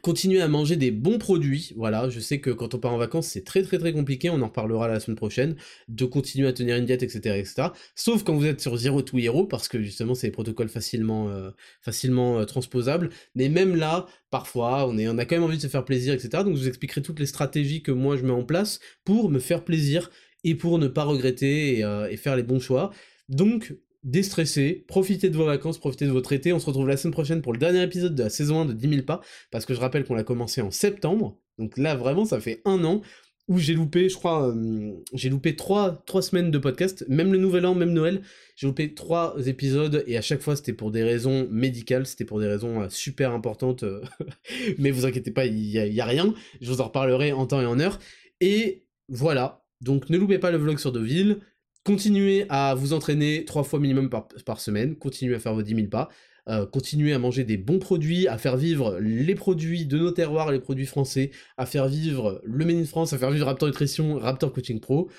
Continuez 0.01 0.41
à 0.41 0.47
manger 0.47 0.77
des 0.77 0.89
bons 0.89 1.17
produits, 1.17 1.73
voilà, 1.75 2.09
je 2.09 2.21
sais 2.21 2.39
que 2.39 2.49
quand 2.49 2.73
on 2.73 2.79
part 2.79 2.93
en 2.93 2.97
vacances 2.97 3.27
c'est 3.27 3.43
très 3.43 3.61
très 3.61 3.77
très 3.77 3.91
compliqué, 3.91 4.29
on 4.29 4.41
en 4.41 4.47
reparlera 4.47 4.87
la 4.87 5.01
semaine 5.01 5.17
prochaine, 5.17 5.57
de 5.89 6.05
continuer 6.05 6.47
à 6.47 6.53
tenir 6.53 6.77
une 6.77 6.85
diète, 6.85 7.03
etc. 7.03 7.37
etc. 7.37 7.67
Sauf 7.93 8.23
quand 8.23 8.33
vous 8.33 8.45
êtes 8.45 8.61
sur 8.61 8.77
Zero 8.77 9.01
to 9.01 9.17
Hero, 9.17 9.45
parce 9.45 9.67
que 9.67 9.81
justement 9.81 10.15
c'est 10.15 10.27
des 10.27 10.31
protocoles 10.31 10.69
facilement, 10.69 11.29
euh, 11.29 11.51
euh, 11.87 12.45
transposables, 12.45 13.09
mais 13.35 13.49
même 13.49 13.75
là, 13.75 14.05
parfois, 14.29 14.87
on, 14.87 14.97
est, 14.97 15.09
on 15.09 15.17
a 15.17 15.25
quand 15.25 15.35
même 15.35 15.43
envie 15.43 15.57
de 15.57 15.61
se 15.61 15.67
faire 15.67 15.83
plaisir, 15.83 16.13
etc. 16.13 16.29
Donc 16.45 16.55
je 16.55 16.61
vous 16.61 16.67
expliquerai 16.69 17.01
toutes 17.01 17.19
les 17.19 17.25
stratégies 17.25 17.83
que 17.83 17.91
moi 17.91 18.15
je 18.15 18.23
mets 18.23 18.31
en 18.31 18.45
place 18.45 18.79
pour 19.03 19.29
me 19.29 19.39
faire 19.39 19.65
plaisir 19.65 20.09
et 20.45 20.55
pour 20.55 20.79
ne 20.79 20.87
pas 20.87 21.03
regretter 21.03 21.79
et, 21.79 21.83
euh, 21.83 22.09
et 22.09 22.15
faire 22.15 22.37
les 22.37 22.43
bons 22.43 22.61
choix. 22.61 22.91
Donc 23.27 23.75
déstressez, 24.03 24.85
profitez 24.87 25.29
de 25.29 25.37
vos 25.37 25.45
vacances, 25.45 25.77
profitez 25.77 26.05
de 26.05 26.11
votre 26.11 26.33
été. 26.33 26.53
On 26.53 26.59
se 26.59 26.65
retrouve 26.65 26.87
la 26.87 26.97
semaine 26.97 27.13
prochaine 27.13 27.41
pour 27.41 27.53
le 27.53 27.59
dernier 27.59 27.83
épisode 27.83 28.15
de 28.15 28.23
la 28.23 28.29
saison 28.29 28.61
1 28.61 28.65
de 28.65 28.73
10 28.73 28.89
000 28.89 29.01
pas, 29.03 29.21
parce 29.51 29.65
que 29.65 29.73
je 29.73 29.79
rappelle 29.79 30.03
qu'on 30.03 30.15
l'a 30.15 30.23
commencé 30.23 30.61
en 30.61 30.71
septembre. 30.71 31.37
Donc 31.57 31.77
là, 31.77 31.95
vraiment, 31.95 32.25
ça 32.25 32.39
fait 32.39 32.61
un 32.65 32.83
an 32.83 33.01
où 33.47 33.57
j'ai 33.57 33.73
loupé, 33.73 34.07
je 34.07 34.15
crois, 34.15 34.47
euh, 34.47 34.93
j'ai 35.13 35.29
loupé 35.29 35.55
trois, 35.55 36.03
trois 36.05 36.21
semaines 36.21 36.51
de 36.51 36.57
podcast, 36.57 37.05
même 37.09 37.33
le 37.33 37.37
Nouvel 37.37 37.65
An, 37.65 37.75
même 37.75 37.91
Noël, 37.91 38.21
j'ai 38.55 38.67
loupé 38.67 38.93
trois 38.93 39.35
épisodes, 39.45 40.03
et 40.07 40.17
à 40.17 40.21
chaque 40.21 40.41
fois 40.41 40.55
c'était 40.55 40.73
pour 40.73 40.89
des 40.91 41.03
raisons 41.03 41.47
médicales, 41.51 42.05
c'était 42.05 42.23
pour 42.23 42.39
des 42.39 42.47
raisons 42.47 42.81
euh, 42.81 42.89
super 42.89 43.31
importantes, 43.33 43.83
euh, 43.83 44.01
mais 44.77 44.91
vous 44.91 45.05
inquiétez 45.05 45.31
pas, 45.31 45.47
il 45.47 45.57
y, 45.57 45.73
y, 45.73 46.01
a 46.01 46.05
rien, 46.05 46.33
je 46.61 46.71
vous 46.71 46.79
en 46.79 46.85
reparlerai 46.85 47.33
en 47.33 47.45
temps 47.45 47.59
et 47.59 47.65
en 47.65 47.79
heure, 47.79 47.99
et 48.39 48.85
voilà, 49.09 49.65
donc 49.81 50.09
ne 50.09 50.17
loupez 50.17 50.39
pas 50.39 50.51
le 50.51 50.57
vlog 50.57 50.77
sur 50.77 50.91
Deauville, 50.91 51.39
Continuez 51.83 52.45
à 52.49 52.75
vous 52.75 52.93
entraîner 52.93 53.43
trois 53.45 53.63
fois 53.63 53.79
minimum 53.79 54.09
par, 54.09 54.59
semaine, 54.59 54.95
continuez 54.95 55.35
à 55.35 55.39
faire 55.39 55.55
vos 55.55 55.63
10 55.63 55.75
000 55.75 55.87
pas, 55.87 56.09
euh, 56.47 56.67
continuez 56.67 57.11
à 57.13 57.19
manger 57.19 57.43
des 57.43 57.57
bons 57.57 57.79
produits, 57.79 58.27
à 58.27 58.37
faire 58.37 58.55
vivre 58.55 58.99
les 58.99 59.33
produits 59.33 59.87
de 59.87 59.97
nos 59.97 60.11
terroirs, 60.11 60.51
les 60.51 60.59
produits 60.59 60.85
français, 60.85 61.31
à 61.57 61.65
faire 61.65 61.87
vivre 61.87 62.39
le 62.43 62.65
Made 62.65 62.75
in 62.75 62.85
France, 62.85 63.13
à 63.13 63.17
faire 63.17 63.31
vivre 63.31 63.47
Raptor 63.47 63.67
Nutrition, 63.67 64.19
Raptor 64.19 64.53
Coaching 64.53 64.79
Pro. 64.79 65.09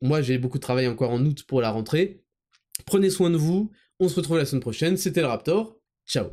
Moi, 0.00 0.20
j'ai 0.20 0.36
beaucoup 0.38 0.58
de 0.58 0.62
travail 0.62 0.88
encore 0.88 1.10
en 1.10 1.24
août 1.24 1.44
pour 1.46 1.60
la 1.60 1.70
rentrée. 1.70 2.24
Prenez 2.84 3.10
soin 3.10 3.30
de 3.30 3.36
vous, 3.36 3.70
on 4.00 4.08
se 4.08 4.16
retrouve 4.16 4.38
la 4.38 4.46
semaine 4.46 4.62
prochaine, 4.62 4.96
c'était 4.96 5.20
le 5.20 5.28
Raptor, 5.28 5.76
ciao 6.06 6.32